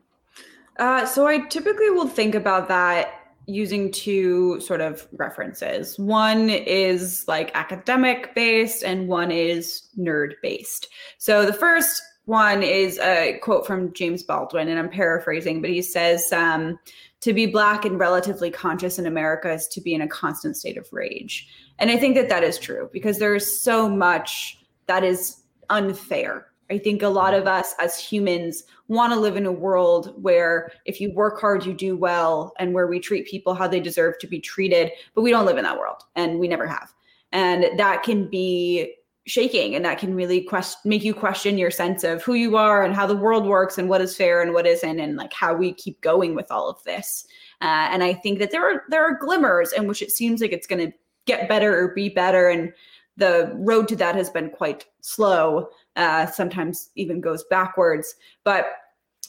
Uh, 0.78 1.06
so 1.06 1.26
i 1.26 1.38
typically 1.38 1.90
will 1.90 2.08
think 2.08 2.34
about 2.34 2.68
that 2.68 3.15
using 3.46 3.92
two 3.92 4.60
sort 4.60 4.80
of 4.80 5.06
references. 5.12 5.98
One 5.98 6.50
is 6.50 7.24
like 7.28 7.50
academic 7.54 8.34
based, 8.34 8.82
and 8.82 9.08
one 9.08 9.30
is 9.30 9.88
nerd 9.98 10.34
based. 10.42 10.88
So 11.18 11.46
the 11.46 11.52
first 11.52 12.02
one 12.24 12.62
is 12.62 12.98
a 12.98 13.38
quote 13.42 13.66
from 13.66 13.92
James 13.92 14.22
Baldwin, 14.22 14.68
and 14.68 14.78
I'm 14.78 14.90
paraphrasing, 14.90 15.60
but 15.60 15.70
he 15.70 15.80
says, 15.80 16.32
um, 16.32 16.78
to 17.20 17.32
be 17.32 17.46
black 17.46 17.84
and 17.84 17.98
relatively 17.98 18.50
conscious 18.50 18.98
in 18.98 19.06
America 19.06 19.52
is 19.52 19.66
to 19.68 19.80
be 19.80 19.94
in 19.94 20.02
a 20.02 20.08
constant 20.08 20.56
state 20.56 20.76
of 20.76 20.92
rage. 20.92 21.48
And 21.78 21.90
I 21.90 21.96
think 21.96 22.14
that 22.16 22.28
that 22.28 22.44
is 22.44 22.58
true 22.58 22.90
because 22.92 23.18
there's 23.18 23.60
so 23.60 23.88
much 23.88 24.58
that 24.86 25.04
is 25.04 25.40
unfair 25.70 26.46
I 26.70 26.78
think 26.78 27.02
a 27.02 27.08
lot 27.08 27.34
of 27.34 27.46
us 27.46 27.74
as 27.80 27.98
humans 27.98 28.64
want 28.88 29.12
to 29.12 29.20
live 29.20 29.36
in 29.36 29.46
a 29.46 29.52
world 29.52 30.14
where 30.22 30.72
if 30.84 31.00
you 31.00 31.12
work 31.12 31.40
hard, 31.40 31.64
you 31.64 31.74
do 31.74 31.96
well, 31.96 32.52
and 32.58 32.74
where 32.74 32.86
we 32.86 33.00
treat 33.00 33.26
people 33.26 33.54
how 33.54 33.68
they 33.68 33.80
deserve 33.80 34.18
to 34.18 34.26
be 34.26 34.40
treated. 34.40 34.90
But 35.14 35.22
we 35.22 35.30
don't 35.30 35.46
live 35.46 35.58
in 35.58 35.64
that 35.64 35.78
world, 35.78 36.02
and 36.14 36.38
we 36.38 36.48
never 36.48 36.66
have. 36.66 36.92
And 37.32 37.78
that 37.78 38.02
can 38.02 38.28
be 38.28 38.94
shaking 39.26 39.74
and 39.74 39.84
that 39.84 39.98
can 39.98 40.14
really 40.14 40.40
quest- 40.40 40.84
make 40.86 41.02
you 41.02 41.12
question 41.12 41.58
your 41.58 41.70
sense 41.70 42.04
of 42.04 42.22
who 42.22 42.34
you 42.34 42.56
are 42.56 42.84
and 42.84 42.94
how 42.94 43.06
the 43.06 43.16
world 43.16 43.44
works 43.44 43.76
and 43.76 43.88
what 43.88 44.00
is 44.00 44.16
fair 44.16 44.40
and 44.40 44.54
what 44.54 44.66
isn't 44.66 45.00
and 45.00 45.16
like 45.16 45.32
how 45.32 45.52
we 45.52 45.72
keep 45.72 46.00
going 46.00 46.36
with 46.36 46.50
all 46.50 46.70
of 46.70 46.82
this 46.84 47.26
uh, 47.60 47.88
and 47.90 48.04
i 48.04 48.14
think 48.14 48.38
that 48.38 48.52
there 48.52 48.64
are 48.64 48.84
there 48.88 49.04
are 49.04 49.18
glimmers 49.18 49.72
in 49.72 49.88
which 49.88 50.00
it 50.00 50.12
seems 50.12 50.40
like 50.40 50.52
it's 50.52 50.66
going 50.68 50.78
to 50.78 50.96
get 51.24 51.48
better 51.48 51.76
or 51.76 51.92
be 51.92 52.08
better 52.08 52.48
and 52.48 52.72
the 53.16 53.50
road 53.56 53.88
to 53.88 53.96
that 53.96 54.14
has 54.14 54.30
been 54.30 54.48
quite 54.48 54.86
slow 55.00 55.68
uh, 55.96 56.26
sometimes 56.26 56.90
even 56.94 57.20
goes 57.20 57.44
backwards 57.50 58.14
but 58.44 58.66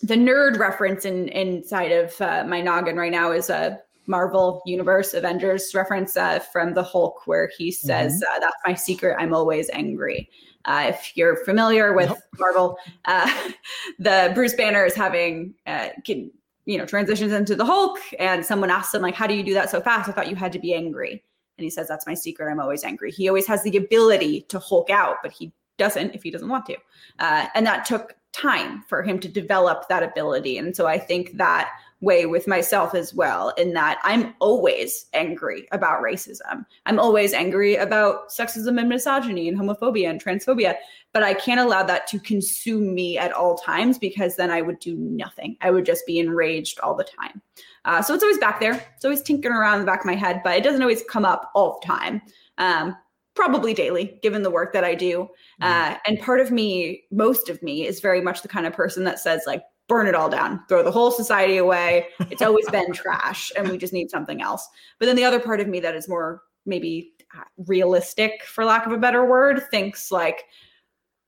the 0.02 0.16
nerd 0.16 0.60
reference 0.60 1.06
in 1.06 1.28
inside 1.30 1.92
of 1.92 2.20
uh, 2.22 2.44
my 2.48 2.62
noggin 2.62 2.98
right 2.98 3.12
now 3.12 3.32
is 3.32 3.50
a 3.50 3.80
Marvel 4.08 4.62
Universe 4.66 5.14
Avengers 5.14 5.76
reference 5.76 6.16
uh, 6.16 6.40
from 6.40 6.74
the 6.74 6.84
Hulk, 6.84 7.28
where 7.28 7.52
he 7.58 7.72
says, 7.72 8.14
mm-hmm. 8.14 8.36
uh, 8.36 8.40
"That's 8.40 8.56
my 8.66 8.74
secret. 8.74 9.18
I'm 9.20 9.34
always 9.34 9.70
angry." 9.72 10.30
Uh, 10.66 10.88
if 10.90 11.16
you're 11.16 11.38
familiar 11.46 11.94
with. 11.94 12.12
Marvel, 12.40 12.78
uh, 13.06 13.52
the 14.00 14.32
Bruce 14.34 14.54
Banner 14.54 14.86
is 14.86 14.96
having 14.96 15.54
uh, 15.66 15.90
can, 16.06 16.32
you 16.66 16.78
know 16.78 16.86
transitions 16.86 17.32
into 17.32 17.56
the 17.56 17.66
Hulk, 17.66 18.00
and 18.20 18.46
someone 18.46 18.70
asks 18.70 18.94
him 18.94 19.02
like, 19.02 19.16
"How 19.16 19.28
do 19.28 19.34
you 19.34 19.44
do 19.44 19.54
that 19.54 19.70
so 19.70 19.82
fast? 19.82 20.10
I 20.10 20.14
thought 20.14 20.30
you 20.30 20.36
had 20.36 20.54
to 20.54 20.60
be 20.60 20.74
angry." 20.74 21.24
And 21.58 21.64
he 21.64 21.70
says, 21.70 21.88
"That's 21.88 22.08
my 22.08 22.14
secret. 22.14 22.50
I'm 22.50 22.60
always 22.60 22.84
angry." 22.84 23.12
He 23.12 23.28
always 23.28 23.48
has 23.48 23.64
the 23.64 23.76
ability 23.78 24.42
to 24.50 24.60
Hulk 24.60 24.90
out, 24.90 25.18
but 25.22 25.32
he 25.32 25.52
doesn't 25.78 26.16
if 26.16 26.24
he 26.24 26.32
doesn't 26.32 26.50
want 26.50 26.66
to, 26.68 26.78
uh, 27.20 27.48
and 27.56 27.66
that 27.66 27.86
took 27.86 28.16
time 28.34 28.84
for 28.88 29.02
him 29.02 29.20
to 29.20 29.28
develop 29.28 29.88
that 29.90 30.04
ability. 30.04 30.58
And 30.58 30.76
so 30.76 30.86
I 30.86 31.00
think 31.00 31.38
that 31.38 31.72
way 32.00 32.28
with 32.28 32.48
myself 32.48 32.94
as 32.94 33.14
well 33.14 33.50
in 33.58 33.74
that 33.74 34.00
I'm 34.04 34.36
always 34.40 35.08
angry 35.14 35.68
about 35.72 36.04
racism. 36.04 36.66
I'm 36.86 37.00
always 37.00 37.34
angry 37.34 37.76
about 37.76 38.30
sexism 38.30 38.80
and 38.80 38.88
misogyny 38.88 39.50
and 39.50 39.58
homophobia 39.58 40.08
and 40.08 40.24
transphobia, 40.24 40.76
but 41.12 41.24
I 41.24 41.34
can't 41.34 41.60
allow 41.60 41.82
that 41.84 42.06
to 42.08 42.20
consume 42.20 42.94
me 42.94 43.18
at 43.18 43.32
all 43.32 43.58
times 43.58 43.98
because 43.98 44.36
then 44.36 44.52
I 44.52 44.62
would 44.62 44.78
do 44.80 44.96
nothing. 44.96 45.58
I 45.62 45.72
would 45.72 45.86
just 45.86 46.06
be 46.06 46.20
enraged 46.20 46.80
all 46.82 46.94
the 46.94 47.04
time. 47.04 47.42
Uh, 47.86 48.04
so 48.04 48.14
it's 48.14 48.24
always 48.24 48.38
back 48.38 48.60
there. 48.60 48.86
It's 48.96 49.06
always 49.06 49.24
tinkering 49.24 49.56
around 49.56 49.80
the 49.80 49.86
back 49.86 50.02
of 50.02 50.06
my 50.06 50.16
head, 50.16 50.42
but 50.44 50.56
it 50.56 50.64
doesn't 50.64 50.82
always 50.82 51.04
come 51.10 51.26
up 51.26 51.50
all 51.56 51.80
the 51.80 51.88
time. 51.88 52.22
Um, 52.60 52.96
probably 53.38 53.74
daily, 53.74 54.20
given 54.24 54.42
the 54.42 54.50
work 54.50 54.74
that 54.74 54.84
I 54.84 54.96
do. 54.96 55.30
Mm. 55.62 55.94
Uh, 55.94 55.98
and 56.08 56.20
part 56.20 56.42
of 56.42 56.52
me, 56.52 57.04
most 57.12 57.50
of 57.50 57.62
me, 57.62 57.86
is 57.86 58.02
very 58.02 58.20
much 58.20 58.42
the 58.42 58.48
kind 58.48 58.66
of 58.66 58.74
person 58.74 59.04
that 59.04 59.20
says, 59.20 59.44
like, 59.46 59.62
burn 59.88 60.08
it 60.08 60.16
all 60.16 60.28
down, 60.28 60.62
throw 60.68 60.84
the 60.84 60.92
whole 60.92 61.12
society 61.12 61.58
away. 61.58 62.08
It's 62.32 62.42
always 62.42 62.70
been 62.70 62.92
trash 62.94 63.52
and 63.56 63.70
we 63.70 63.78
just 63.78 63.94
need 63.94 64.10
something 64.10 64.42
else. 64.42 64.68
But 65.00 65.06
then 65.06 65.16
the 65.16 65.24
other 65.24 65.40
part 65.40 65.62
of 65.62 65.68
me 65.68 65.80
that 65.80 65.96
is 65.96 66.10
more 66.10 66.42
maybe 66.66 67.14
uh, 67.38 67.44
realistic, 67.68 68.44
for 68.44 68.66
lack 68.66 68.86
of 68.86 68.92
a 68.92 68.98
better 68.98 69.24
word, 69.24 69.62
thinks 69.72 70.12
like, 70.12 70.44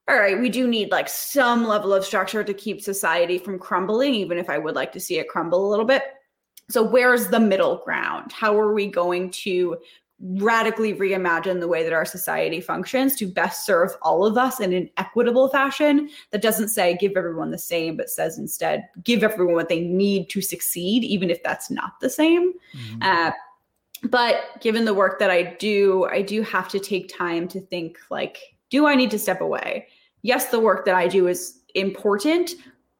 all 0.10 0.18
right, 0.18 0.38
we 0.38 0.50
do 0.50 0.68
need 0.68 0.92
like 0.92 1.08
some 1.08 1.66
level 1.66 1.94
of 1.94 2.04
structure 2.04 2.44
to 2.44 2.54
keep 2.54 2.82
society 2.82 3.38
from 3.38 3.60
crumbling, 3.60 4.16
even 4.16 4.38
if 4.40 4.50
I 4.50 4.58
would 4.58 4.76
like 4.76 4.92
to 4.94 5.00
see 5.00 5.20
it 5.20 5.30
crumble 5.30 5.66
a 5.66 5.70
little 5.70 5.86
bit. 5.86 6.04
So, 6.70 6.84
where's 6.84 7.28
the 7.28 7.40
middle 7.40 7.82
ground? 7.86 8.32
How 8.32 8.60
are 8.60 8.74
we 8.74 8.88
going 8.88 9.30
to 9.32 9.78
radically 10.22 10.94
reimagine 10.94 11.60
the 11.60 11.68
way 11.68 11.84
that 11.84 11.94
our 11.94 12.06
society 12.06 12.60
functions 12.60 13.16
to 13.16 13.26
best 13.26 13.66
serve 13.66 13.92
all 14.02 14.26
of 14.26 14.38
us 14.38 14.60
in 14.60 14.74
an 14.74 14.90
equitable 14.98 15.48
fashion 15.48 16.10
that 16.32 16.42
doesn't 16.42 16.68
say 16.68 16.98
give 17.00 17.14
everyone 17.16 17.52
the 17.52 17.58
same, 17.58 17.96
but 17.96 18.10
says 18.10 18.38
instead 18.38 18.88
give 19.04 19.24
everyone 19.24 19.56
what 19.56 19.70
they 19.70 19.80
need 19.80 20.30
to 20.30 20.42
succeed, 20.42 21.04
even 21.04 21.30
if 21.30 21.42
that's 21.44 21.72
not 21.72 22.00
the 22.02 22.10
same. 22.10 22.54
Mm-hmm. 22.76 23.02
Uh, 23.02 23.32
but 24.04 24.60
given 24.62 24.86
the 24.86 24.94
work 24.94 25.20
that 25.20 25.30
I 25.30 25.56
do, 25.60 26.06
I 26.06 26.22
do 26.22 26.42
have 26.42 26.68
to 26.70 26.80
take 26.80 27.14
time 27.14 27.48
to 27.50 27.60
think 27.60 27.98
like, 28.10 28.38
do 28.70 28.88
I 28.88 28.96
need 28.96 29.12
to 29.12 29.20
step 29.20 29.42
away? 29.42 29.88
Yes, 30.22 30.48
the 30.48 30.60
work 30.60 30.86
that 30.86 30.96
I 30.96 31.08
do 31.08 31.28
is 31.28 31.60
important, 31.76 32.52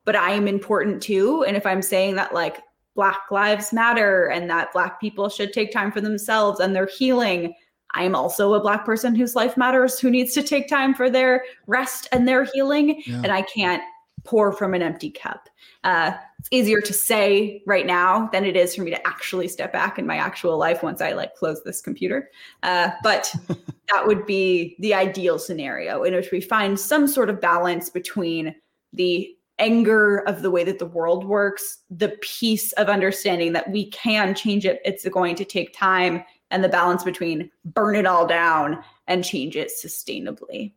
but 0.06 0.16
I 0.16 0.32
am 0.32 0.48
important 0.48 1.04
too. 1.04 1.44
And 1.44 1.58
if 1.58 1.66
I'm 1.66 1.82
saying 1.82 2.16
that 2.16 2.34
like 2.34 2.62
Black 2.96 3.20
Lives 3.32 3.72
Matter 3.72 4.28
and 4.28 4.50
that 4.50 4.74
Black 4.74 5.00
people 5.00 5.30
should 5.30 5.54
take 5.54 5.72
time 5.72 5.92
for 5.92 6.02
themselves 6.02 6.60
and 6.60 6.76
their 6.76 6.88
healing. 6.88 7.54
I 7.94 8.04
am 8.04 8.16
also 8.16 8.54
a 8.54 8.60
Black 8.60 8.86
person 8.86 9.16
whose 9.16 9.36
life 9.36 9.58
matters, 9.58 10.00
who 10.00 10.10
needs 10.10 10.34
to 10.34 10.44
take 10.44 10.68
time 10.68 10.94
for 10.94 11.10
their 11.10 11.44
rest 11.68 12.08
and 12.12 12.28
their 12.28 12.44
healing. 12.44 13.02
Yeah. 13.06 13.22
And 13.24 13.32
I 13.32 13.42
can't 13.44 13.82
pour 14.26 14.52
from 14.52 14.74
an 14.74 14.82
empty 14.82 15.10
cup. 15.10 15.50
Uh, 15.84 16.12
it's 16.40 16.50
easier 16.52 16.82
to 16.82 16.94
say 16.94 17.64
right 17.66 17.86
now 17.86 18.28
than 18.32 18.46
it 18.46 18.56
is 18.56 18.76
for 18.76 18.82
me 18.82 18.92
to 18.92 19.08
actually 19.08 19.48
step 19.48 19.72
back 19.72 19.98
in 19.98 20.06
my 20.06 20.18
actual 20.18 20.58
life 20.58 20.84
once 20.84 21.02
I 21.02 21.14
like 21.14 21.36
close 21.36 21.64
this 21.64 21.82
computer. 21.82 22.30
Uh, 22.64 22.92
but 23.02 23.34
that 23.48 24.06
would 24.06 24.26
be 24.26 24.76
the 24.80 24.94
ideal 24.94 25.40
scenario 25.40 26.04
in 26.04 26.14
which 26.14 26.32
we 26.32 26.42
find 26.42 26.80
some 26.80 27.08
sort 27.08 27.30
of 27.30 27.42
balance 27.42 27.90
between 27.90 28.56
the 28.94 29.36
anger 29.60 30.20
of 30.28 30.42
the 30.42 30.52
way 30.52 30.64
that 30.64 30.80
the 30.80 30.86
world 30.86 31.26
works, 31.26 31.80
the 31.90 32.10
piece 32.22 32.72
of 32.74 32.90
understanding 32.90 33.54
that 33.54 33.70
we 33.70 33.90
can 33.92 34.34
change 34.34 34.66
it, 34.66 34.82
it's 34.84 35.08
going 35.08 35.36
to 35.36 35.46
take 35.46 35.74
time, 35.74 36.24
and 36.52 36.64
the 36.64 36.70
balance 36.70 37.04
between 37.04 37.52
burn 37.66 37.96
it 37.96 38.06
all 38.06 38.26
down 38.26 38.84
and 39.08 39.24
change 39.24 39.56
it 39.56 39.70
sustainably. 39.70 40.74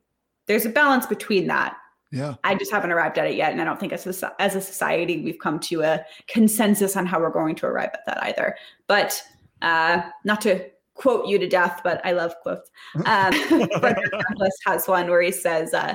There's 0.46 0.66
a 0.66 0.70
balance 0.70 1.06
between 1.06 1.46
that. 1.46 1.76
Yeah. 2.10 2.34
I 2.44 2.54
just 2.54 2.70
haven't 2.70 2.92
arrived 2.92 3.16
at 3.18 3.26
it 3.26 3.36
yet. 3.36 3.52
And 3.52 3.60
I 3.60 3.64
don't 3.64 3.80
think 3.80 3.92
as 3.92 4.06
a, 4.06 4.42
as 4.42 4.54
a 4.54 4.60
society, 4.60 5.22
we've 5.22 5.38
come 5.38 5.58
to 5.60 5.80
a 5.80 6.04
consensus 6.28 6.94
on 6.94 7.06
how 7.06 7.18
we're 7.18 7.30
going 7.30 7.54
to 7.56 7.66
arrive 7.66 7.90
at 7.94 8.04
that 8.06 8.22
either. 8.22 8.54
But 8.86 9.22
uh, 9.62 10.02
not 10.24 10.42
to 10.42 10.66
quote 10.94 11.26
you 11.26 11.38
to 11.38 11.48
death, 11.48 11.80
but 11.82 12.04
I 12.04 12.12
love 12.12 12.34
quotes. 12.42 12.70
Um, 13.06 13.32
Frederick 13.80 14.10
Douglass 14.10 14.58
has 14.66 14.86
one 14.86 15.08
where 15.08 15.22
he 15.22 15.32
says, 15.32 15.72
uh, 15.72 15.94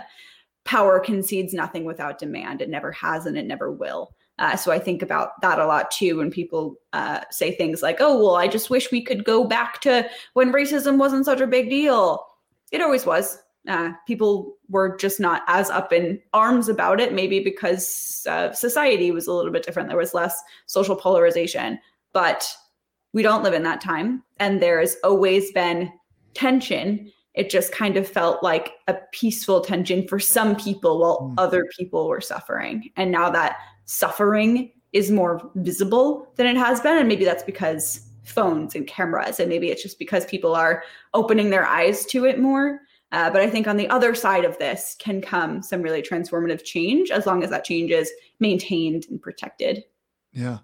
power 0.67 0.99
concedes 0.99 1.53
nothing 1.53 1.85
without 1.85 2.19
demand. 2.19 2.61
It 2.61 2.69
never 2.69 2.91
has 2.91 3.25
and 3.25 3.37
it 3.37 3.45
never 3.47 3.71
will. 3.71 4.13
Uh, 4.37 4.55
so 4.55 4.71
I 4.71 4.77
think 4.77 5.01
about 5.01 5.41
that 5.41 5.57
a 5.57 5.65
lot 5.65 5.89
too 5.89 6.17
when 6.17 6.29
people 6.29 6.75
uh, 6.93 7.21
say 7.31 7.55
things 7.55 7.81
like, 7.81 7.97
oh, 7.99 8.23
well, 8.23 8.35
I 8.35 8.47
just 8.47 8.69
wish 8.69 8.91
we 8.91 9.01
could 9.01 9.23
go 9.23 9.45
back 9.45 9.81
to 9.81 10.07
when 10.33 10.51
racism 10.51 10.97
wasn't 10.97 11.25
such 11.25 11.41
a 11.41 11.47
big 11.47 11.69
deal. 11.69 12.23
It 12.71 12.81
always 12.81 13.05
was. 13.05 13.39
Uh, 13.67 13.93
people 14.05 14.55
were 14.69 14.95
just 14.97 15.19
not 15.19 15.41
as 15.47 15.69
up 15.69 15.91
in 15.91 16.21
arms 16.33 16.69
about 16.69 16.99
it, 16.99 17.13
maybe 17.13 17.39
because 17.39 17.87
society 18.53 19.11
was 19.11 19.27
a 19.27 19.33
little 19.33 19.51
bit 19.51 19.63
different. 19.63 19.89
There 19.89 19.97
was 19.97 20.13
less 20.13 20.41
social 20.67 20.95
polarization. 20.95 21.79
But 22.13 22.47
we 23.13 23.23
don't 23.23 23.43
live 23.43 23.53
in 23.53 23.63
that 23.63 23.81
time. 23.81 24.23
And 24.39 24.61
there's 24.61 24.95
always 25.03 25.51
been 25.51 25.91
tension 26.33 27.11
it 27.37 27.51
just 27.51 27.71
kind 27.71 27.97
of 27.97 28.07
felt 28.07 28.41
like 28.41 28.73
a 28.87 28.95
peaceful 29.11 29.61
tension 29.61 30.07
for 30.07 30.19
some 30.19 30.55
people 30.55 30.99
while 30.99 31.21
mm. 31.21 31.35
other 31.37 31.65
people 31.77 32.07
were 32.07 32.19
suffering. 32.19 32.89
And 32.97 33.11
now 33.11 33.29
that 33.29 33.57
suffering 33.85 34.71
is 34.91 35.11
more 35.11 35.51
visible 35.55 36.31
than 36.35 36.47
it 36.47 36.57
has 36.57 36.81
been. 36.81 36.97
And 36.97 37.07
maybe 37.07 37.25
that's 37.25 37.43
because 37.43 38.07
phones 38.23 38.75
and 38.75 38.87
cameras, 38.87 39.39
and 39.39 39.49
maybe 39.49 39.69
it's 39.69 39.83
just 39.83 39.99
because 39.99 40.25
people 40.25 40.55
are 40.55 40.83
opening 41.13 41.51
their 41.51 41.65
eyes 41.65 42.05
to 42.07 42.25
it 42.25 42.39
more. 42.39 42.81
Uh, 43.11 43.29
but 43.29 43.41
I 43.41 43.49
think 43.49 43.67
on 43.67 43.77
the 43.77 43.87
other 43.89 44.15
side 44.15 44.43
of 44.43 44.57
this 44.57 44.95
can 44.99 45.21
come 45.21 45.61
some 45.61 45.81
really 45.81 46.01
transformative 46.01 46.63
change 46.63 47.11
as 47.11 47.25
long 47.25 47.43
as 47.43 47.51
that 47.51 47.63
change 47.63 47.91
is 47.91 48.11
maintained 48.39 49.05
and 49.09 49.21
protected. 49.21 49.83
Yeah. 50.33 50.57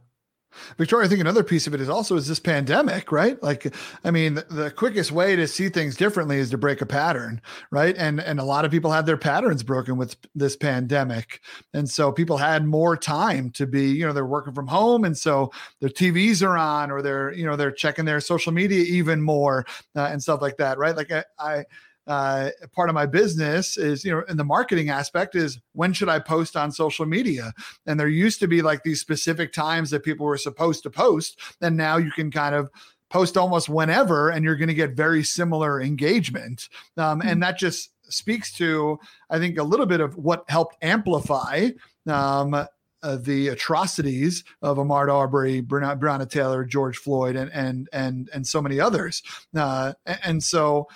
Victoria, 0.78 1.06
I 1.06 1.10
think 1.10 1.22
another 1.22 1.43
piece 1.43 1.68
of 1.68 1.74
it 1.74 1.82
is 1.82 1.89
also 1.89 2.16
is 2.16 2.28
this 2.28 2.39
pandemic, 2.39 3.12
right? 3.12 3.41
Like, 3.41 3.74
I 4.04 4.12
mean, 4.12 4.36
the, 4.36 4.45
the, 4.49 4.72
quickest 4.72 5.12
way 5.12 5.36
to 5.36 5.47
see 5.47 5.70
things 5.70 5.95
differently 5.95 6.38
is 6.38 6.49
to 6.51 6.58
break 6.58 6.82
a 6.82 6.86
pattern, 6.86 7.41
right? 7.72 7.95
And 7.97 8.20
and 8.20 8.39
a 8.39 8.43
lot 8.43 8.66
of 8.66 8.72
people 8.72 8.91
had 8.91 9.06
their 9.06 9.18
patterns 9.18 9.64
broken 9.64 9.97
with 9.97 10.16
this 10.36 10.56
pandemic, 10.56 11.41
and 11.74 11.89
so 11.89 12.12
people 12.12 12.38
had 12.38 12.66
more 12.66 12.97
time 12.97 13.51
to 13.51 13.68
be, 13.68 13.89
you 13.89 14.06
know, 14.06 14.14
they're 14.14 14.26
working 14.26 14.54
from 14.54 14.68
home, 14.68 15.04
and 15.04 15.18
so 15.18 15.51
their 15.80 15.89
TVs 15.89 16.45
are 16.45 16.58
on, 16.58 16.91
or 16.91 17.01
they're, 17.01 17.32
you 17.34 17.45
know, 17.45 17.56
they're 17.56 17.72
checking 17.72 18.06
their 18.06 18.20
social 18.20 18.51
media 18.51 18.84
even 18.84 19.22
more 19.22 19.66
uh, 19.95 20.10
and 20.12 20.22
stuff 20.22 20.41
like 20.41 20.58
that, 20.58 20.78
right? 20.78 20.95
Like 20.95 21.12
I, 21.12 21.24
I 21.39 21.66
uh, 22.08 22.49
part 22.74 22.89
of 22.89 22.95
my 22.95 23.06
business 23.06 23.78
is 23.78 24.04
you 24.04 24.12
know 24.12 24.24
in 24.28 24.38
the 24.38 24.43
marketing 24.43 24.89
aspect 24.89 25.36
is 25.36 25.60
when 25.74 25.93
should 25.93 26.10
i 26.10 26.20
post 26.20 26.56
on 26.56 26.72
social 26.72 27.06
media 27.06 27.54
and 27.86 27.99
there 27.99 28.08
used 28.08 28.39
to 28.39 28.47
be 28.47 28.62
like 28.62 28.84
these 28.84 28.99
specific 28.99 29.54
times 29.54 29.89
that 29.89 30.04
people 30.04 30.26
were 30.26 30.38
supposed 30.38 30.84
to 30.84 30.89
post 30.89 31.39
and 31.62 31.78
now 31.78 31.97
you 31.97 32.12
can 32.12 32.30
kind 32.30 32.56
of 32.56 32.70
post 33.10 33.38
almost 33.38 33.70
whenever 33.70 34.30
and 34.30 34.43
you're 34.43 34.56
going 34.56 34.68
to 34.68 34.74
get 34.74 34.91
very 34.91 35.24
similar 35.24 35.82
engagement 35.82 36.68
um, 36.97 37.22
and 37.22 37.36
hmm. 37.36 37.39
that 37.39 37.58
just 37.58 37.91
speaks 38.10 38.51
to 38.51 38.99
i 39.30 39.39
think 39.39 39.58
a 39.58 39.64
little 39.64 39.86
bit 39.86 40.01
of 40.01 40.18
what 40.18 40.43
helped 40.49 40.76
amplify 40.82 41.70
um, 42.08 42.68
uh, 43.04 43.18
the 43.18 43.49
atrocities 43.49 44.43
of 44.62 44.78
Ahmaud 44.78 45.14
Arbery, 45.14 45.62
Breonna, 45.62 45.99
Breonna 45.99 46.30
Taylor, 46.30 46.64
George 46.64 46.97
Floyd, 46.97 47.36
and 47.36 47.51
and 47.51 47.89
and 47.93 48.30
and 48.34 48.47
so 48.47 48.62
many 48.62 48.80
others. 48.80 49.22
Uh, 49.56 49.93
and 50.24 50.41
so 50.41 50.88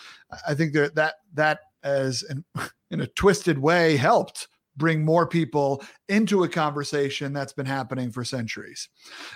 I 0.48 0.56
think 0.56 0.74
that 0.74 0.96
that 0.96 1.16
that 1.34 1.60
as 1.84 2.24
in, 2.24 2.44
in 2.92 3.02
a 3.02 3.08
twisted 3.08 3.60
way 3.60 3.98
helped 3.98 4.48
bring 4.78 5.04
more 5.04 5.28
people 5.28 5.84
into 6.08 6.44
a 6.44 6.50
conversation 6.50 7.34
that's 7.34 7.54
been 7.54 7.66
happening 7.66 8.12
for 8.12 8.24
centuries. 8.24 8.90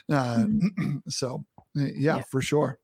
Uh, 0.10 0.38
mm-hmm. 0.38 0.98
so 1.10 1.44
yeah, 1.76 1.88
yeah, 1.96 2.22
for 2.30 2.42
sure. 2.42 2.80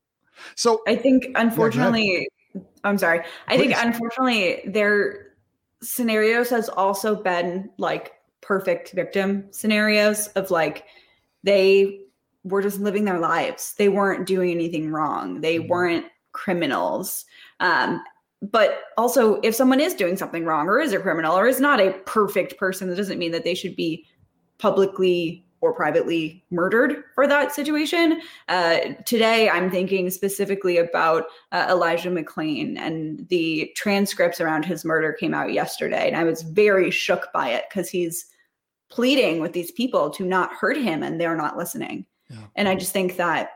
So 0.54 0.82
I 0.86 0.96
think 0.96 1.28
unfortunately. 1.34 2.28
Yeah, 2.54 2.60
I'm 2.84 2.98
sorry. 2.98 3.20
I 3.46 3.56
Please. 3.56 3.74
think 3.74 3.84
unfortunately 3.84 4.62
their 4.66 5.28
scenarios 5.82 6.50
has 6.50 6.68
also 6.68 7.14
been 7.14 7.70
like 7.78 8.12
perfect 8.48 8.92
victim 8.92 9.44
scenarios 9.50 10.28
of 10.28 10.50
like 10.50 10.86
they 11.44 12.00
were 12.44 12.62
just 12.62 12.80
living 12.80 13.04
their 13.04 13.18
lives. 13.18 13.74
They 13.74 13.90
weren't 13.90 14.26
doing 14.26 14.50
anything 14.50 14.90
wrong. 14.90 15.42
They 15.42 15.58
mm-hmm. 15.58 15.68
weren't 15.68 16.06
criminals. 16.32 17.26
Um, 17.60 18.02
but 18.40 18.84
also, 18.96 19.34
if 19.42 19.54
someone 19.54 19.80
is 19.80 19.92
doing 19.92 20.16
something 20.16 20.46
wrong 20.46 20.66
or 20.66 20.80
is 20.80 20.94
a 20.94 20.98
criminal 20.98 21.36
or 21.36 21.46
is 21.46 21.60
not 21.60 21.78
a 21.78 21.92
perfect 22.06 22.56
person, 22.56 22.88
that 22.88 22.96
doesn't 22.96 23.18
mean 23.18 23.32
that 23.32 23.44
they 23.44 23.54
should 23.54 23.76
be 23.76 24.06
publicly 24.56 25.44
or 25.60 25.74
privately 25.74 26.42
murdered 26.50 27.02
for 27.14 27.26
that 27.26 27.52
situation. 27.52 28.22
Uh, 28.48 28.78
today, 29.04 29.50
I'm 29.50 29.70
thinking 29.70 30.08
specifically 30.08 30.78
about 30.78 31.26
uh, 31.52 31.66
Elijah 31.68 32.10
McClain 32.10 32.78
and 32.78 33.28
the 33.28 33.72
transcripts 33.74 34.40
around 34.40 34.64
his 34.64 34.84
murder 34.84 35.12
came 35.12 35.34
out 35.34 35.52
yesterday. 35.52 36.06
And 36.06 36.16
I 36.16 36.24
was 36.24 36.42
very 36.42 36.90
shook 36.90 37.28
by 37.34 37.50
it 37.50 37.64
because 37.68 37.90
he's 37.90 38.26
pleading 38.90 39.40
with 39.40 39.52
these 39.52 39.70
people 39.70 40.10
to 40.10 40.24
not 40.24 40.52
hurt 40.52 40.76
him 40.76 41.02
and 41.02 41.20
they're 41.20 41.36
not 41.36 41.56
listening. 41.56 42.06
Yeah. 42.30 42.38
And 42.56 42.68
I 42.68 42.74
just 42.74 42.92
think 42.92 43.16
that 43.16 43.50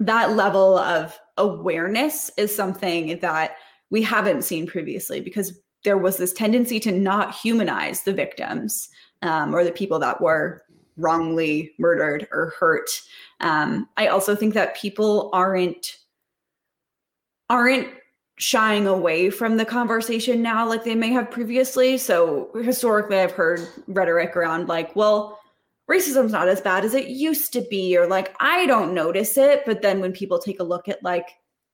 that 0.00 0.36
level 0.36 0.78
of 0.78 1.18
awareness 1.36 2.30
is 2.36 2.54
something 2.54 3.18
that 3.20 3.56
we 3.90 4.02
haven't 4.02 4.42
seen 4.42 4.66
previously 4.66 5.20
because 5.20 5.58
there 5.84 5.98
was 5.98 6.16
this 6.16 6.32
tendency 6.32 6.80
to 6.80 6.92
not 6.92 7.34
humanize 7.34 8.02
the 8.02 8.12
victims 8.12 8.88
um, 9.22 9.54
or 9.54 9.64
the 9.64 9.72
people 9.72 9.98
that 10.00 10.20
were 10.20 10.62
wrongly 10.96 11.72
murdered 11.78 12.26
or 12.32 12.52
hurt. 12.58 12.88
Um, 13.40 13.88
I 13.96 14.08
also 14.08 14.34
think 14.34 14.54
that 14.54 14.76
people 14.76 15.30
aren't 15.32 15.98
aren't 17.48 17.88
shying 18.38 18.86
away 18.86 19.30
from 19.30 19.56
the 19.56 19.64
conversation 19.64 20.42
now 20.42 20.68
like 20.68 20.84
they 20.84 20.94
may 20.94 21.10
have 21.10 21.30
previously. 21.30 21.96
So 21.96 22.50
historically, 22.62 23.18
I've 23.18 23.32
heard 23.32 23.66
rhetoric 23.88 24.36
around 24.36 24.68
like, 24.68 24.94
well, 24.94 25.40
racism's 25.90 26.32
not 26.32 26.48
as 26.48 26.60
bad 26.60 26.84
as 26.84 26.94
it 26.94 27.08
used 27.08 27.52
to 27.54 27.62
be, 27.70 27.96
or 27.96 28.06
like 28.06 28.34
I 28.40 28.66
don't 28.66 28.94
notice 28.94 29.36
it. 29.36 29.62
But 29.64 29.82
then 29.82 30.00
when 30.00 30.12
people 30.12 30.38
take 30.38 30.60
a 30.60 30.64
look 30.64 30.88
at 30.88 31.02
like 31.02 31.28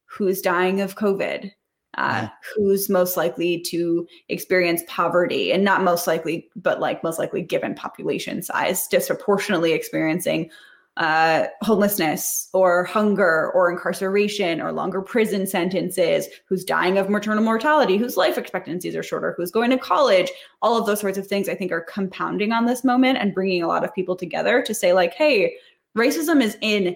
who's 0.04 0.40
dying 0.40 0.80
of 0.80 0.96
COVID, 0.96 1.50
uh, 1.98 2.28
who's 2.54 2.88
most 2.88 3.16
likely 3.16 3.60
to 3.60 4.06
experience 4.28 4.82
poverty 4.86 5.52
and 5.52 5.64
not 5.64 5.82
most 5.82 6.06
likely, 6.06 6.48
but 6.56 6.80
like 6.80 7.02
most 7.02 7.18
likely 7.18 7.42
given 7.42 7.74
population 7.74 8.40
size, 8.42 8.86
disproportionately 8.86 9.72
experiencing 9.72 10.50
uh, 10.99 11.47
homelessness 11.62 12.49
or 12.53 12.84
hunger 12.84 13.51
or 13.53 13.70
incarceration 13.70 14.61
or 14.61 14.72
longer 14.72 15.01
prison 15.01 15.47
sentences, 15.47 16.28
who's 16.47 16.64
dying 16.64 16.99
of 16.99 17.09
maternal 17.09 17.43
mortality, 17.43 17.97
whose 17.97 18.16
life 18.16 18.36
expectancies 18.36 18.95
are 18.95 19.03
shorter, 19.03 19.34
who's 19.36 19.51
going 19.51 19.70
to 19.70 19.78
college, 19.78 20.30
all 20.61 20.78
of 20.78 20.86
those 20.86 21.01
sorts 21.01 21.16
of 21.16 21.26
things 21.26 21.49
I 21.49 21.55
think 21.55 21.72
are 21.72 21.86
compounding 21.90 22.53
on 22.53 22.66
this 22.66 22.84
moment 22.84 23.18
and 23.18 23.34
bringing 23.34 23.62
a 23.62 23.68
lot 23.68 23.84
of 23.84 23.95
people 23.95 24.16
together 24.16 24.62
to 24.62 24.74
say, 24.74 24.93
like, 24.93 25.14
hey, 25.14 25.57
racism 25.97 26.43
is 26.43 26.59
in 26.61 26.95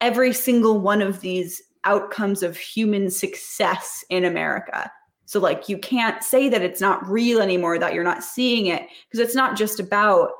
every 0.00 0.32
single 0.32 0.78
one 0.78 1.00
of 1.00 1.20
these 1.20 1.62
outcomes 1.84 2.42
of 2.42 2.56
human 2.56 3.10
success 3.10 4.04
in 4.10 4.24
America. 4.24 4.90
So, 5.24 5.40
like, 5.40 5.68
you 5.68 5.78
can't 5.78 6.22
say 6.22 6.48
that 6.48 6.62
it's 6.62 6.80
not 6.80 7.06
real 7.08 7.40
anymore, 7.40 7.78
that 7.78 7.94
you're 7.94 8.04
not 8.04 8.24
seeing 8.24 8.66
it, 8.66 8.86
because 9.08 9.26
it's 9.26 9.34
not 9.34 9.56
just 9.56 9.80
about 9.80 10.30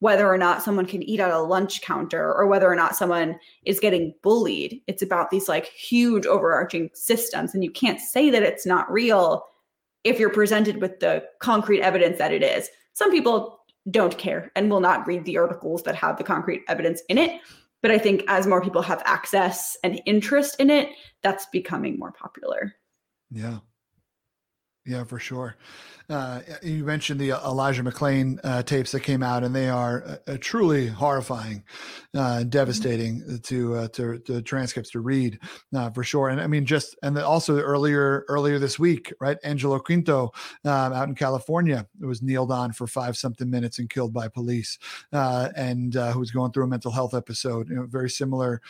whether 0.00 0.32
or 0.32 0.38
not 0.38 0.62
someone 0.62 0.86
can 0.86 1.02
eat 1.02 1.20
at 1.20 1.30
a 1.30 1.40
lunch 1.40 1.82
counter 1.82 2.32
or 2.32 2.46
whether 2.46 2.70
or 2.70 2.76
not 2.76 2.94
someone 2.94 3.38
is 3.64 3.80
getting 3.80 4.14
bullied. 4.22 4.80
It's 4.86 5.02
about 5.02 5.30
these 5.30 5.48
like 5.48 5.66
huge 5.66 6.24
overarching 6.24 6.90
systems. 6.94 7.54
And 7.54 7.64
you 7.64 7.70
can't 7.70 8.00
say 8.00 8.30
that 8.30 8.42
it's 8.42 8.64
not 8.64 8.90
real 8.90 9.44
if 10.04 10.20
you're 10.20 10.30
presented 10.30 10.80
with 10.80 11.00
the 11.00 11.24
concrete 11.40 11.82
evidence 11.82 12.18
that 12.18 12.32
it 12.32 12.42
is. 12.42 12.68
Some 12.92 13.10
people 13.10 13.58
don't 13.90 14.16
care 14.18 14.52
and 14.54 14.70
will 14.70 14.80
not 14.80 15.06
read 15.06 15.24
the 15.24 15.38
articles 15.38 15.82
that 15.82 15.96
have 15.96 16.16
the 16.16 16.24
concrete 16.24 16.62
evidence 16.68 17.02
in 17.08 17.18
it. 17.18 17.40
But 17.82 17.90
I 17.90 17.98
think 17.98 18.24
as 18.28 18.46
more 18.46 18.62
people 18.62 18.82
have 18.82 19.02
access 19.04 19.76
and 19.82 20.00
interest 20.04 20.56
in 20.58 20.70
it, 20.70 20.90
that's 21.22 21.46
becoming 21.52 21.98
more 21.98 22.12
popular. 22.12 22.74
Yeah. 23.30 23.58
Yeah, 24.88 25.04
for 25.04 25.18
sure. 25.18 25.54
Uh, 26.10 26.40
you 26.62 26.82
mentioned 26.84 27.20
the 27.20 27.32
Elijah 27.32 27.82
McClain 27.82 28.40
uh, 28.42 28.62
tapes 28.62 28.92
that 28.92 29.00
came 29.00 29.22
out, 29.22 29.44
and 29.44 29.54
they 29.54 29.68
are 29.68 30.02
uh, 30.06 30.16
uh 30.26 30.38
truly 30.40 30.86
horrifying, 30.86 31.62
uh, 32.16 32.44
devastating 32.44 33.38
to, 33.42 33.74
uh, 33.74 33.88
to, 33.88 34.18
to 34.20 34.40
transcripts 34.40 34.90
to 34.92 35.00
read 35.00 35.38
for 35.92 36.02
sure. 36.02 36.30
And 36.30 36.40
I 36.40 36.46
mean, 36.46 36.64
just 36.64 36.96
and 37.02 37.18
also 37.18 37.58
earlier 37.58 38.24
earlier 38.28 38.58
this 38.58 38.78
week, 38.78 39.12
right? 39.20 39.36
Angelo 39.44 39.78
Quinto 39.78 40.32
um, 40.64 40.94
out 40.94 41.08
in 41.08 41.14
California 41.14 41.86
was 42.00 42.22
kneeled 42.22 42.50
on 42.50 42.72
for 42.72 42.86
five 42.86 43.18
something 43.18 43.50
minutes 43.50 43.78
and 43.78 43.90
killed 43.90 44.14
by 44.14 44.28
police, 44.28 44.78
and 45.12 45.92
who 45.92 46.18
was 46.20 46.30
going 46.30 46.52
through 46.52 46.64
a 46.64 46.68
mental 46.68 46.90
health 46.90 47.12
episode. 47.12 47.68
You 47.68 47.76
know, 47.76 47.86
very 47.86 48.08
similar, 48.08 48.62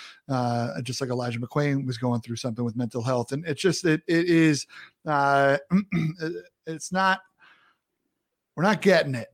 just 0.82 1.00
like 1.00 1.10
Elijah 1.10 1.38
McClain 1.38 1.86
was 1.86 1.98
going 1.98 2.20
through 2.20 2.36
something 2.36 2.64
with 2.64 2.74
mental 2.74 3.02
health, 3.04 3.30
and 3.30 3.46
it's 3.46 3.62
just 3.62 3.84
it 3.84 4.02
it 4.08 4.26
is. 4.26 4.66
it's 6.66 6.92
not 6.92 7.20
we're 8.56 8.64
not 8.64 8.82
getting 8.82 9.14
it 9.14 9.28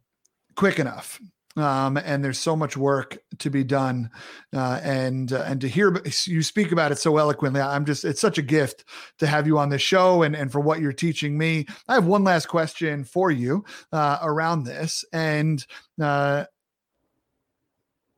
quick 0.55 0.79
enough. 0.79 1.19
Um, 1.57 1.97
and 1.97 2.25
there's 2.25 2.39
so 2.39 2.57
much 2.57 2.77
work 2.77 3.17
to 3.39 3.49
be 3.49 3.63
done, 3.63 4.11
uh, 4.53 4.81
and 4.83 5.33
uh, 5.33 5.45
and 5.47 5.61
to 5.61 5.69
hear 5.69 5.97
you 6.27 6.43
speak 6.43 6.73
about 6.73 6.91
it 6.91 6.99
so 6.99 7.17
eloquently, 7.17 7.61
I'm 7.61 7.85
just 7.85 8.05
it's 8.05 8.21
such 8.21 8.39
a 8.39 8.43
gift 8.43 8.85
to 9.19 9.29
have 9.29 9.47
you 9.47 9.57
on 9.59 9.69
this 9.69 9.81
show 9.81 10.25
and 10.25 10.35
and 10.35 10.51
for 10.51 10.59
what 10.59 10.81
you're 10.81 10.93
teaching 10.93 11.39
me. 11.39 11.67
I 11.87 11.95
have 11.95 12.07
one 12.07 12.25
last 12.25 12.47
question 12.47 13.05
for 13.05 13.31
you 13.31 13.65
uh, 13.93 14.19
around 14.21 14.65
this, 14.65 15.05
and 15.13 15.65
uh, 16.03 16.47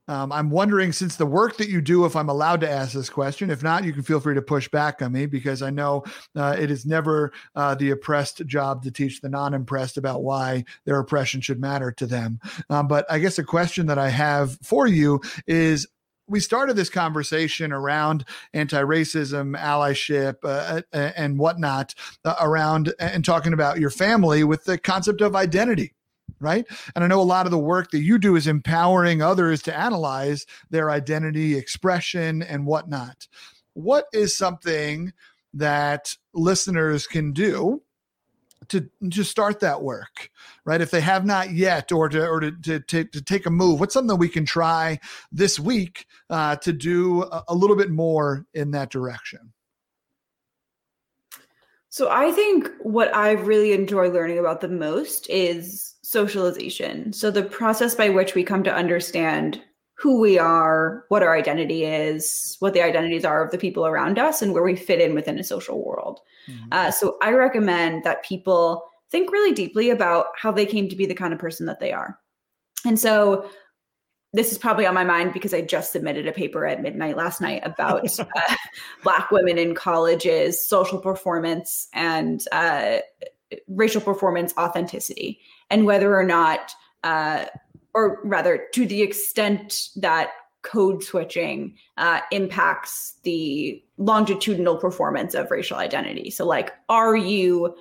um, 0.08 0.30
I'm 0.30 0.50
wondering, 0.50 0.92
since 0.92 1.16
the 1.16 1.26
work 1.26 1.56
that 1.56 1.68
you 1.68 1.80
do, 1.80 2.04
if 2.04 2.14
I'm 2.14 2.28
allowed 2.28 2.60
to 2.60 2.70
ask 2.70 2.92
this 2.92 3.10
question. 3.10 3.50
If 3.50 3.62
not, 3.62 3.84
you 3.84 3.92
can 3.92 4.02
feel 4.02 4.20
free 4.20 4.34
to 4.34 4.42
push 4.42 4.68
back 4.68 5.02
on 5.02 5.12
me 5.12 5.26
because 5.26 5.62
I 5.62 5.70
know 5.70 6.04
uh, 6.34 6.56
it 6.58 6.70
is 6.70 6.86
never 6.86 7.32
uh, 7.54 7.74
the 7.74 7.90
oppressed 7.90 8.46
job 8.46 8.82
to 8.84 8.90
teach 8.90 9.20
the 9.20 9.28
non 9.28 9.54
impressed 9.54 9.96
about 9.96 10.22
why 10.22 10.64
their 10.84 10.98
oppression 10.98 11.40
should 11.40 11.60
matter 11.60 11.90
to 11.92 12.06
them. 12.06 12.40
Um, 12.70 12.88
but 12.88 13.04
I 13.10 13.18
guess 13.18 13.38
a 13.38 13.44
question 13.44 13.86
that 13.86 13.98
I 13.98 14.10
have 14.10 14.58
for 14.62 14.86
you 14.86 15.20
is 15.46 15.86
we 16.28 16.40
started 16.40 16.74
this 16.74 16.90
conversation 16.90 17.72
around 17.72 18.24
anti-racism, 18.52 19.56
allyship, 19.58 20.36
uh, 20.44 20.82
uh 20.92 21.12
and 21.16 21.38
whatnot, 21.38 21.94
uh, 22.24 22.34
around 22.40 22.92
and 22.98 23.24
talking 23.24 23.52
about 23.52 23.78
your 23.78 23.90
family 23.90 24.44
with 24.44 24.64
the 24.64 24.78
concept 24.78 25.20
of 25.20 25.36
identity 25.36 25.94
right? 26.40 26.66
And 26.94 27.04
I 27.04 27.06
know 27.06 27.20
a 27.20 27.22
lot 27.22 27.46
of 27.46 27.50
the 27.50 27.58
work 27.58 27.90
that 27.90 28.02
you 28.02 28.18
do 28.18 28.36
is 28.36 28.46
empowering 28.46 29.22
others 29.22 29.62
to 29.62 29.76
analyze 29.76 30.46
their 30.70 30.90
identity, 30.90 31.56
expression, 31.56 32.42
and 32.42 32.66
whatnot. 32.66 33.28
What 33.74 34.06
is 34.12 34.36
something 34.36 35.12
that 35.54 36.16
listeners 36.34 37.06
can 37.06 37.32
do 37.32 37.82
to 38.68 38.88
to 39.10 39.22
start 39.22 39.60
that 39.60 39.82
work, 39.82 40.30
right? 40.64 40.80
If 40.80 40.90
they 40.90 41.00
have 41.00 41.24
not 41.24 41.52
yet, 41.52 41.92
or 41.92 42.08
to 42.08 42.26
or 42.26 42.40
to 42.40 42.52
to, 42.52 42.80
to, 42.80 43.04
to 43.04 43.22
take 43.22 43.46
a 43.46 43.50
move, 43.50 43.80
what's 43.80 43.94
something 43.94 44.18
we 44.18 44.28
can 44.28 44.44
try 44.44 44.98
this 45.30 45.60
week 45.60 46.06
uh, 46.30 46.56
to 46.56 46.72
do 46.72 47.22
a, 47.24 47.44
a 47.48 47.54
little 47.54 47.76
bit 47.76 47.90
more 47.90 48.46
in 48.54 48.72
that 48.72 48.90
direction? 48.90 49.52
So 51.88 52.10
I 52.10 52.30
think 52.30 52.70
what 52.80 53.14
I 53.14 53.32
really 53.32 53.72
enjoy 53.72 54.10
learning 54.10 54.38
about 54.38 54.60
the 54.60 54.68
most 54.68 55.30
is 55.30 55.94
socialization. 56.06 57.12
So 57.12 57.32
the 57.32 57.42
process 57.42 57.96
by 57.96 58.10
which 58.10 58.36
we 58.36 58.44
come 58.44 58.62
to 58.62 58.72
understand 58.72 59.60
who 59.94 60.20
we 60.20 60.38
are, 60.38 61.04
what 61.08 61.24
our 61.24 61.36
identity 61.36 61.82
is, 61.82 62.56
what 62.60 62.74
the 62.74 62.82
identities 62.82 63.24
are 63.24 63.44
of 63.44 63.50
the 63.50 63.58
people 63.58 63.84
around 63.84 64.16
us, 64.16 64.40
and 64.40 64.52
where 64.52 64.62
we 64.62 64.76
fit 64.76 65.00
in 65.00 65.16
within 65.16 65.36
a 65.36 65.42
social 65.42 65.84
world. 65.84 66.20
Mm-hmm. 66.48 66.68
Uh, 66.70 66.90
so 66.92 67.16
I 67.22 67.32
recommend 67.32 68.04
that 68.04 68.24
people 68.24 68.84
think 69.10 69.32
really 69.32 69.52
deeply 69.52 69.90
about 69.90 70.26
how 70.40 70.52
they 70.52 70.64
came 70.64 70.88
to 70.88 70.96
be 70.96 71.06
the 71.06 71.14
kind 71.14 71.32
of 71.32 71.40
person 71.40 71.66
that 71.66 71.80
they 71.80 71.90
are. 71.90 72.20
And 72.84 73.00
so 73.00 73.50
this 74.32 74.52
is 74.52 74.58
probably 74.58 74.86
on 74.86 74.94
my 74.94 75.04
mind 75.04 75.32
because 75.32 75.54
I 75.54 75.62
just 75.62 75.90
submitted 75.90 76.28
a 76.28 76.32
paper 76.32 76.66
at 76.66 76.82
midnight 76.82 77.16
last 77.16 77.40
night 77.40 77.62
about 77.64 78.06
uh, 78.20 78.54
Black 79.02 79.32
women 79.32 79.58
in 79.58 79.74
colleges, 79.74 80.64
social 80.64 81.00
performance, 81.00 81.88
and 81.92 82.44
uh, 82.52 82.98
racial 83.68 84.00
performance 84.00 84.52
authenticity, 84.58 85.40
and 85.70 85.86
whether 85.86 86.16
or 86.16 86.24
not, 86.24 86.72
uh, 87.04 87.46
or 87.94 88.20
rather, 88.24 88.66
to 88.72 88.86
the 88.86 89.02
extent 89.02 89.88
that 89.96 90.30
code 90.62 91.02
switching 91.02 91.76
uh, 91.96 92.20
impacts 92.32 93.18
the 93.22 93.82
longitudinal 93.98 94.76
performance 94.76 95.34
of 95.34 95.50
racial 95.50 95.76
identity. 95.76 96.30
So, 96.30 96.44
like, 96.44 96.72
are 96.88 97.16
you 97.16 97.76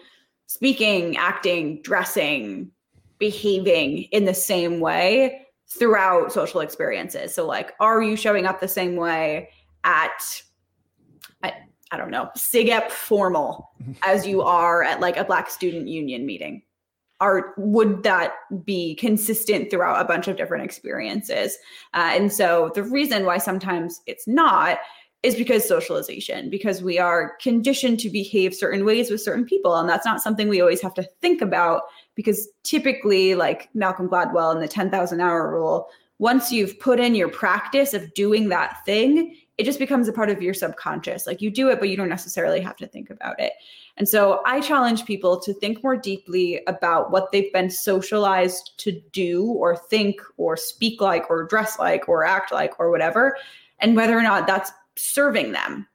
speaking, 0.45 1.17
acting, 1.17 1.81
dressing, 1.81 2.71
behaving 3.17 4.03
in 4.11 4.25
the 4.25 4.33
same 4.33 4.79
way? 4.79 5.41
throughout 5.67 6.31
social 6.31 6.61
experiences. 6.61 7.33
So, 7.33 7.45
like, 7.45 7.73
are 7.79 8.01
you 8.01 8.15
showing 8.15 8.45
up 8.45 8.59
the 8.59 8.67
same 8.67 8.95
way 8.95 9.49
at, 9.83 10.41
I 11.91 11.97
don't 11.97 12.11
know, 12.11 12.29
SIGEP 12.35 12.89
formal 12.89 13.71
as 14.03 14.25
you 14.25 14.41
are 14.41 14.83
at 14.83 14.99
like 14.99 15.17
a 15.17 15.23
Black 15.23 15.49
Student 15.49 15.87
Union 15.87 16.25
meeting? 16.25 16.61
Are 17.21 17.53
would 17.57 18.03
that 18.03 18.33
be 18.65 18.95
consistent 18.95 19.71
throughout 19.71 20.01
a 20.01 20.05
bunch 20.05 20.27
of 20.27 20.35
different 20.35 20.65
experiences? 20.65 21.57
Uh, 21.93 22.11
and 22.13 22.31
so 22.31 22.71
the 22.75 22.83
reason 22.83 23.25
why 23.25 23.37
sometimes 23.37 24.01
it's 24.05 24.27
not 24.27 24.79
is 25.25 25.35
because 25.35 25.67
socialization, 25.67 26.51
because 26.51 26.83
we 26.83 26.99
are 26.99 27.35
conditioned 27.41 27.99
to 27.99 28.09
behave 28.11 28.53
certain 28.53 28.85
ways 28.85 29.09
with 29.09 29.21
certain 29.21 29.43
people. 29.43 29.75
And 29.75 29.89
that's 29.89 30.05
not 30.05 30.21
something 30.21 30.47
we 30.47 30.61
always 30.61 30.81
have 30.81 30.93
to 30.95 31.09
think 31.19 31.41
about 31.41 31.83
because 32.13 32.47
typically, 32.63 33.33
like 33.33 33.69
Malcolm 33.73 34.07
Gladwell 34.07 34.53
and 34.53 34.61
the 34.61 34.67
10,000 34.67 35.19
hour 35.19 35.49
rule, 35.49 35.87
once 36.19 36.51
you've 36.51 36.79
put 36.79 36.99
in 36.99 37.15
your 37.15 37.27
practice 37.27 37.93
of 37.95 38.13
doing 38.13 38.49
that 38.49 38.85
thing, 38.85 39.35
it 39.57 39.63
just 39.63 39.79
becomes 39.79 40.07
a 40.07 40.13
part 40.13 40.29
of 40.29 40.41
your 40.41 40.53
subconscious. 40.53 41.25
Like 41.25 41.41
you 41.41 41.49
do 41.49 41.69
it, 41.69 41.79
but 41.79 41.89
you 41.89 41.95
don't 41.95 42.09
necessarily 42.09 42.59
have 42.59 42.75
to 42.77 42.87
think 42.87 43.09
about 43.09 43.39
it. 43.39 43.53
And 43.97 44.09
so 44.09 44.41
I 44.45 44.59
challenge 44.59 45.05
people 45.05 45.39
to 45.41 45.53
think 45.53 45.81
more 45.81 45.95
deeply 45.95 46.61
about 46.67 47.11
what 47.11 47.31
they've 47.31 47.53
been 47.53 47.69
socialized 47.69 48.77
to 48.79 48.91
do 49.13 49.45
or 49.45 49.77
think 49.77 50.19
or 50.37 50.57
speak 50.57 50.99
like 50.99 51.29
or 51.29 51.45
dress 51.45 51.79
like 51.79 52.09
or 52.09 52.25
act 52.25 52.51
like 52.51 52.79
or 52.79 52.91
whatever, 52.91 53.37
and 53.79 53.95
whether 53.95 54.17
or 54.17 54.23
not 54.23 54.47
that's 54.47 54.71
serving 54.97 55.53
them? 55.53 55.87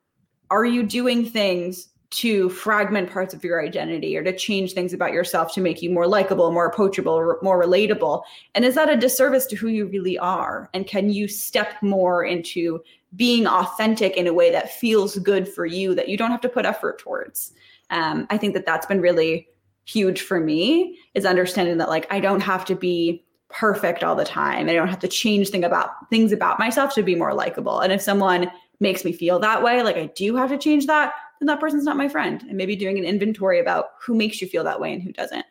Are 0.51 0.65
you 0.65 0.83
doing 0.83 1.25
things 1.25 1.89
to 2.11 2.49
fragment 2.49 3.09
parts 3.09 3.35
of 3.35 3.45
your 3.45 3.65
identity 3.65 4.17
or 4.17 4.25
to 4.25 4.37
change 4.37 4.73
things 4.73 4.93
about 4.93 5.13
yourself 5.13 5.55
to 5.55 5.61
make 5.61 5.81
you 5.81 5.91
more 5.91 6.09
likable, 6.09 6.51
more 6.51 6.67
approachable, 6.67 7.37
more 7.41 7.63
relatable? 7.63 8.23
And 8.55 8.65
is 8.65 8.75
that 8.75 8.89
a 8.89 8.97
disservice 8.97 9.47
to 9.47 9.57
who 9.57 9.69
you 9.69 9.87
really 9.87 10.19
are? 10.19 10.69
And 10.75 10.87
can 10.87 11.11
you 11.11 11.29
step 11.29 11.81
more 11.83 12.25
into 12.25 12.83
being 13.17 13.47
authentic 13.47 14.17
in 14.17 14.27
a 14.27 14.33
way 14.33 14.51
that 14.51 14.71
feels 14.71 15.19
good 15.19 15.49
for 15.49 15.67
you 15.67 15.95
that 15.95 16.09
you 16.09 16.17
don't 16.17 16.31
have 16.31 16.41
to 16.43 16.49
put 16.49 16.67
effort 16.67 16.99
towards? 16.99 17.53
Um, 17.91 18.27
I 18.31 18.39
think 18.39 18.55
that 18.55 18.67
that's 18.67 18.87
been 18.87 19.01
really 19.01 19.49
huge 19.85 20.21
for 20.21 20.41
me 20.41 20.99
is 21.15 21.25
understanding 21.25 21.79
that 21.79 21.89
like 21.89 22.07
I 22.13 22.21
don't 22.21 22.41
have 22.41 22.65
to 22.67 22.75
be 22.75 23.25
perfect 23.49 24.05
all 24.05 24.15
the 24.15 24.25
time. 24.25 24.69
I 24.69 24.75
don't 24.75 24.89
have 24.89 25.01
to 25.01 25.09
change 25.09 25.49
thing 25.49 25.65
about 25.65 26.09
things 26.09 26.33
about 26.33 26.59
myself 26.59 26.95
to 26.95 27.03
be 27.03 27.17
more 27.17 27.35
likable. 27.35 27.81
And 27.81 27.93
if 27.93 28.01
someone 28.01 28.51
makes 28.79 29.05
me 29.05 29.13
feel 29.13 29.39
that 29.41 29.63
way, 29.63 29.83
like 29.83 29.97
I 29.97 30.07
do 30.07 30.37
have 30.37 30.51
to 30.51 30.59
change 30.59 30.87
that, 30.87 31.13
then 31.41 31.47
that 31.47 31.61
person's 31.61 31.85
not 31.85 31.97
my 31.97 32.09
friend. 32.09 32.43
And 32.43 32.57
maybe 32.57 32.77
doing 32.77 32.99
an 32.99 33.05
inventory 33.05 33.59
about 33.59 33.87
who 34.01 34.15
makes 34.15 34.41
you 34.41 34.49
feel 34.49 34.65
that 34.65 34.81
way 34.81 34.93
and 34.93 35.03
who 35.03 35.13
doesn't. 35.13 35.45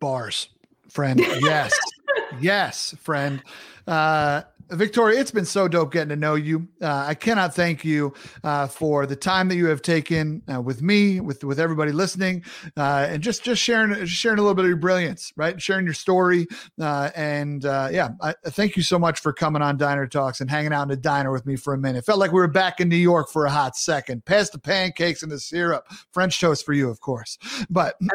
Bars, 0.00 0.48
friend. 0.90 1.18
Yes. 1.18 1.72
yes, 2.40 2.94
friend. 3.00 3.42
Uh, 3.86 4.42
Victoria, 4.70 5.18
it's 5.18 5.30
been 5.30 5.44
so 5.44 5.66
dope 5.68 5.92
getting 5.92 6.10
to 6.10 6.16
know 6.16 6.34
you. 6.34 6.68
Uh, 6.82 7.04
I 7.08 7.14
cannot 7.14 7.54
thank 7.54 7.84
you 7.84 8.12
uh, 8.44 8.66
for 8.66 9.06
the 9.06 9.16
time 9.16 9.48
that 9.48 9.56
you 9.56 9.66
have 9.66 9.82
taken 9.82 10.42
uh, 10.52 10.60
with 10.60 10.82
me, 10.82 11.20
with 11.20 11.42
with 11.44 11.58
everybody 11.58 11.92
listening, 11.92 12.44
uh, 12.76 13.06
and 13.08 13.22
just 13.22 13.42
just 13.42 13.62
sharing 13.62 13.94
just 13.94 14.12
sharing 14.12 14.38
a 14.38 14.42
little 14.42 14.54
bit 14.54 14.64
of 14.64 14.68
your 14.68 14.76
brilliance, 14.76 15.32
right? 15.36 15.60
Sharing 15.60 15.84
your 15.84 15.94
story, 15.94 16.46
uh, 16.80 17.10
and 17.16 17.64
uh, 17.64 17.88
yeah, 17.90 18.10
I, 18.20 18.34
thank 18.46 18.76
you 18.76 18.82
so 18.82 18.98
much 18.98 19.20
for 19.20 19.32
coming 19.32 19.62
on 19.62 19.76
Diner 19.76 20.06
Talks 20.06 20.40
and 20.40 20.50
hanging 20.50 20.72
out 20.72 20.82
in 20.82 20.88
the 20.88 20.96
diner 20.96 21.32
with 21.32 21.46
me 21.46 21.56
for 21.56 21.74
a 21.74 21.78
minute. 21.78 22.04
Felt 22.04 22.18
like 22.18 22.32
we 22.32 22.40
were 22.40 22.48
back 22.48 22.80
in 22.80 22.88
New 22.88 22.96
York 22.96 23.30
for 23.30 23.46
a 23.46 23.50
hot 23.50 23.76
second. 23.76 24.24
Past 24.24 24.52
the 24.52 24.58
pancakes 24.58 25.22
and 25.22 25.32
the 25.32 25.40
syrup, 25.40 25.86
French 26.12 26.40
toast 26.40 26.64
for 26.66 26.72
you, 26.72 26.90
of 26.90 27.00
course, 27.00 27.38
but. 27.70 27.94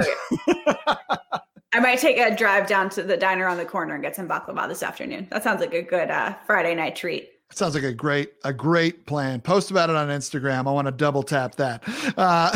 I 1.73 1.79
might 1.79 1.99
take 1.99 2.17
a 2.19 2.35
drive 2.35 2.67
down 2.67 2.89
to 2.91 3.03
the 3.03 3.17
diner 3.17 3.47
on 3.47 3.57
the 3.57 3.65
corner 3.65 3.95
and 3.95 4.03
get 4.03 4.15
some 4.15 4.27
baklava 4.27 4.67
this 4.67 4.83
afternoon. 4.83 5.27
That 5.31 5.43
sounds 5.43 5.59
like 5.59 5.73
a 5.73 5.81
good 5.81 6.11
uh, 6.11 6.35
Friday 6.45 6.75
night 6.75 6.95
treat. 6.95 7.29
Sounds 7.51 7.75
like 7.75 7.83
a 7.83 7.93
great 7.93 8.33
a 8.43 8.53
great 8.53 9.05
plan. 9.05 9.41
Post 9.41 9.69
about 9.71 9.89
it 9.89 9.95
on 9.95 10.09
Instagram. 10.09 10.67
I 10.67 10.71
want 10.71 10.87
to 10.87 10.91
double 10.91 11.23
tap 11.23 11.55
that. 11.55 11.83
Uh, 12.17 12.49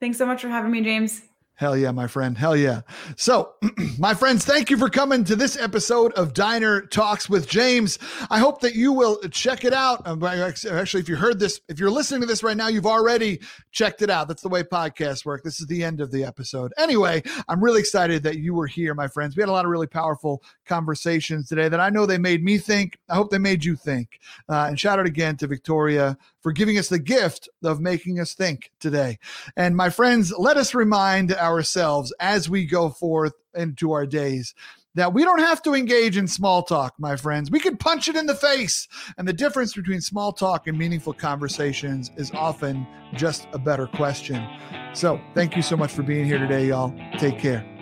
Thanks 0.00 0.18
so 0.18 0.26
much 0.26 0.42
for 0.42 0.48
having 0.48 0.70
me, 0.70 0.82
James. 0.82 1.22
Hell 1.56 1.76
yeah, 1.76 1.92
my 1.92 2.08
friend. 2.08 2.36
Hell 2.36 2.56
yeah. 2.56 2.80
So, 3.16 3.52
my 3.98 4.12
friends, 4.12 4.44
thank 4.44 4.70
you 4.70 4.76
for 4.76 4.90
coming 4.90 5.22
to 5.22 5.36
this 5.36 5.56
episode 5.56 6.12
of 6.14 6.34
Diner 6.34 6.80
Talks 6.80 7.30
with 7.30 7.48
James. 7.48 8.00
I 8.28 8.40
hope 8.40 8.60
that 8.62 8.74
you 8.74 8.92
will 8.92 9.20
check 9.30 9.64
it 9.64 9.72
out. 9.72 10.04
Um, 10.04 10.20
actually, 10.24 11.00
if 11.00 11.08
you 11.08 11.14
heard 11.14 11.38
this, 11.38 11.60
if 11.68 11.78
you're 11.78 11.92
listening 11.92 12.22
to 12.22 12.26
this 12.26 12.42
right 12.42 12.56
now, 12.56 12.66
you've 12.66 12.86
already 12.86 13.40
checked 13.70 14.02
it 14.02 14.10
out. 14.10 14.26
That's 14.26 14.42
the 14.42 14.48
way 14.48 14.64
podcasts 14.64 15.24
work. 15.24 15.44
This 15.44 15.60
is 15.60 15.68
the 15.68 15.84
end 15.84 16.00
of 16.00 16.10
the 16.10 16.24
episode. 16.24 16.72
Anyway, 16.76 17.22
I'm 17.48 17.62
really 17.62 17.78
excited 17.78 18.24
that 18.24 18.38
you 18.38 18.52
were 18.52 18.66
here, 18.66 18.92
my 18.92 19.06
friends. 19.06 19.36
We 19.36 19.40
had 19.42 19.48
a 19.48 19.52
lot 19.52 19.64
of 19.64 19.70
really 19.70 19.86
powerful 19.86 20.42
conversations 20.66 21.48
today 21.48 21.68
that 21.68 21.80
I 21.80 21.88
know 21.88 22.04
they 22.04 22.18
made 22.18 22.42
me 22.42 22.58
think. 22.58 22.98
I 23.08 23.14
hope 23.14 23.30
they 23.30 23.38
made 23.38 23.64
you 23.64 23.76
think. 23.76 24.18
Uh, 24.48 24.66
and 24.68 24.80
shout 24.80 24.98
out 24.98 25.06
again 25.06 25.36
to 25.36 25.46
Victoria 25.46 26.18
for 26.44 26.52
giving 26.52 26.78
us 26.78 26.90
the 26.90 26.98
gift 26.98 27.48
of 27.64 27.80
making 27.80 28.20
us 28.20 28.34
think 28.34 28.70
today. 28.78 29.18
And 29.56 29.74
my 29.74 29.88
friends, 29.88 30.32
let 30.38 30.58
us 30.58 30.74
remind 30.74 31.32
ourselves 31.32 32.12
as 32.20 32.50
we 32.50 32.66
go 32.66 32.90
forth 32.90 33.32
into 33.54 33.92
our 33.92 34.06
days 34.06 34.54
that 34.94 35.12
we 35.12 35.24
don't 35.24 35.40
have 35.40 35.62
to 35.62 35.74
engage 35.74 36.16
in 36.18 36.28
small 36.28 36.62
talk, 36.62 36.94
my 36.98 37.16
friends. 37.16 37.50
We 37.50 37.58
can 37.58 37.78
punch 37.78 38.08
it 38.08 38.14
in 38.14 38.26
the 38.26 38.34
face. 38.34 38.86
And 39.18 39.26
the 39.26 39.32
difference 39.32 39.74
between 39.74 40.00
small 40.02 40.32
talk 40.32 40.68
and 40.68 40.78
meaningful 40.78 41.14
conversations 41.14 42.10
is 42.16 42.30
often 42.32 42.86
just 43.14 43.48
a 43.54 43.58
better 43.58 43.86
question. 43.86 44.46
So, 44.92 45.20
thank 45.34 45.56
you 45.56 45.62
so 45.62 45.76
much 45.76 45.90
for 45.90 46.02
being 46.02 46.26
here 46.26 46.38
today, 46.38 46.66
y'all. 46.66 46.94
Take 47.18 47.38
care. 47.38 47.73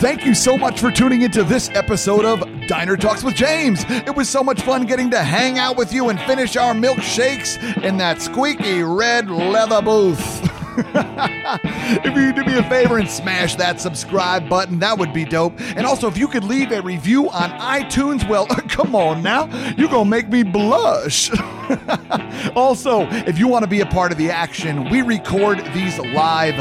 Thank 0.00 0.24
you 0.24 0.34
so 0.34 0.56
much 0.56 0.80
for 0.80 0.90
tuning 0.90 1.20
into 1.20 1.44
this 1.44 1.68
episode 1.74 2.24
of 2.24 2.42
Diner 2.66 2.96
Talks 2.96 3.22
with 3.22 3.34
James. 3.34 3.84
It 3.86 4.16
was 4.16 4.30
so 4.30 4.42
much 4.42 4.62
fun 4.62 4.86
getting 4.86 5.10
to 5.10 5.22
hang 5.22 5.58
out 5.58 5.76
with 5.76 5.92
you 5.92 6.08
and 6.08 6.18
finish 6.22 6.56
our 6.56 6.72
milkshakes 6.72 7.82
in 7.82 7.98
that 7.98 8.22
squeaky 8.22 8.82
red 8.82 9.28
leather 9.28 9.82
booth. 9.82 10.50
if 12.04 12.16
you 12.16 12.32
do 12.32 12.44
me 12.44 12.58
a 12.58 12.62
favor 12.64 12.98
and 12.98 13.08
smash 13.08 13.56
that 13.56 13.80
subscribe 13.80 14.48
button, 14.48 14.78
that 14.78 14.98
would 14.98 15.12
be 15.12 15.24
dope. 15.24 15.60
And 15.76 15.86
also, 15.86 16.08
if 16.08 16.16
you 16.16 16.28
could 16.28 16.44
leave 16.44 16.72
a 16.72 16.80
review 16.80 17.28
on 17.30 17.50
iTunes, 17.50 18.28
well, 18.28 18.46
come 18.68 18.94
on 18.94 19.22
now, 19.22 19.46
you're 19.76 19.88
to 19.88 20.04
make 20.04 20.28
me 20.28 20.42
blush. 20.42 21.30
also, 22.56 23.06
if 23.10 23.38
you 23.38 23.48
want 23.48 23.62
to 23.62 23.68
be 23.68 23.80
a 23.80 23.86
part 23.86 24.12
of 24.12 24.18
the 24.18 24.30
action, 24.30 24.88
we 24.90 25.02
record 25.02 25.58
these 25.74 25.98
live 25.98 26.58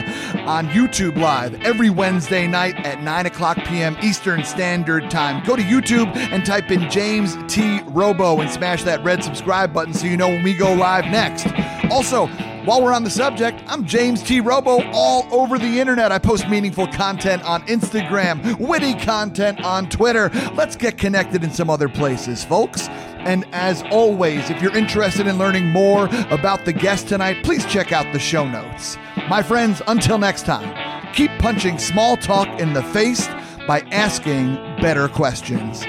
on 0.48 0.68
YouTube 0.70 1.18
Live 1.18 1.54
every 1.62 1.90
Wednesday 1.90 2.48
night 2.48 2.76
at 2.86 3.02
9 3.02 3.26
o'clock 3.26 3.58
p.m. 3.66 3.98
Eastern 4.02 4.44
Standard 4.44 5.10
Time. 5.10 5.44
Go 5.46 5.56
to 5.56 5.62
YouTube 5.62 6.16
and 6.16 6.46
type 6.46 6.72
in 6.72 6.90
James 6.90 7.38
T. 7.48 7.80
Robo 7.88 8.40
and 8.42 8.50
smash 8.50 8.84
that 8.84 9.04
red 9.04 9.24
subscribe 9.24 9.74
button 9.74 9.94
so 9.94 10.06
you 10.06 10.18
know 10.18 10.30
when 10.30 10.44
we 10.44 10.54
go 10.54 10.74
live 10.74 11.06
next. 11.06 11.48
Also, 11.90 12.28
while 12.66 12.84
we're 12.84 12.94
on 12.94 13.04
the 13.04 13.10
subject, 13.10 13.62
I'm 13.68 13.86
James 13.86 14.22
T. 14.22 14.40
Robo 14.40 14.84
all 14.92 15.28
over 15.32 15.58
the 15.58 15.80
internet. 15.80 16.12
I 16.12 16.20
post 16.20 16.50
meaningful 16.50 16.88
content 16.88 17.44
on 17.44 17.62
Instagram, 17.68 18.60
witty 18.60 18.96
content 18.96 19.64
on 19.64 19.90
Twitter. 19.90 20.30
Let's 20.54 20.76
get 20.76 20.98
connected 20.98 21.44
in 21.44 21.52
some 21.52 21.70
other 21.70 21.90
places, 21.90 22.44
folks. 22.44 22.88
And 23.20 23.46
as 23.52 23.84
always, 23.92 24.50
if 24.50 24.62
you're 24.62 24.76
interested 24.76 25.28
in 25.28 25.38
learning 25.38 25.68
more 25.68 26.06
about 26.30 26.66
the 26.66 26.74
guest 26.74 27.08
tonight, 27.08 27.44
please 27.44 27.66
check 27.66 27.92
out 27.92 28.12
the 28.14 28.20
show 28.20 28.48
notes. 28.48 28.98
My 29.30 29.42
friends, 29.44 29.82
until 29.88 30.18
next 30.18 30.46
time, 30.46 31.14
keep 31.14 31.32
punching 31.40 31.78
small 31.78 32.18
talk 32.18 32.48
in 32.60 32.74
the 32.74 32.84
face 32.84 33.28
by 33.68 33.82
asking 33.92 34.56
better 34.82 35.08
questions. 35.08 35.84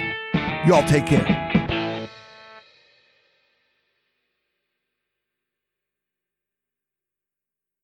Y'all 0.66 0.86
take 0.86 1.06
care. 1.06 1.49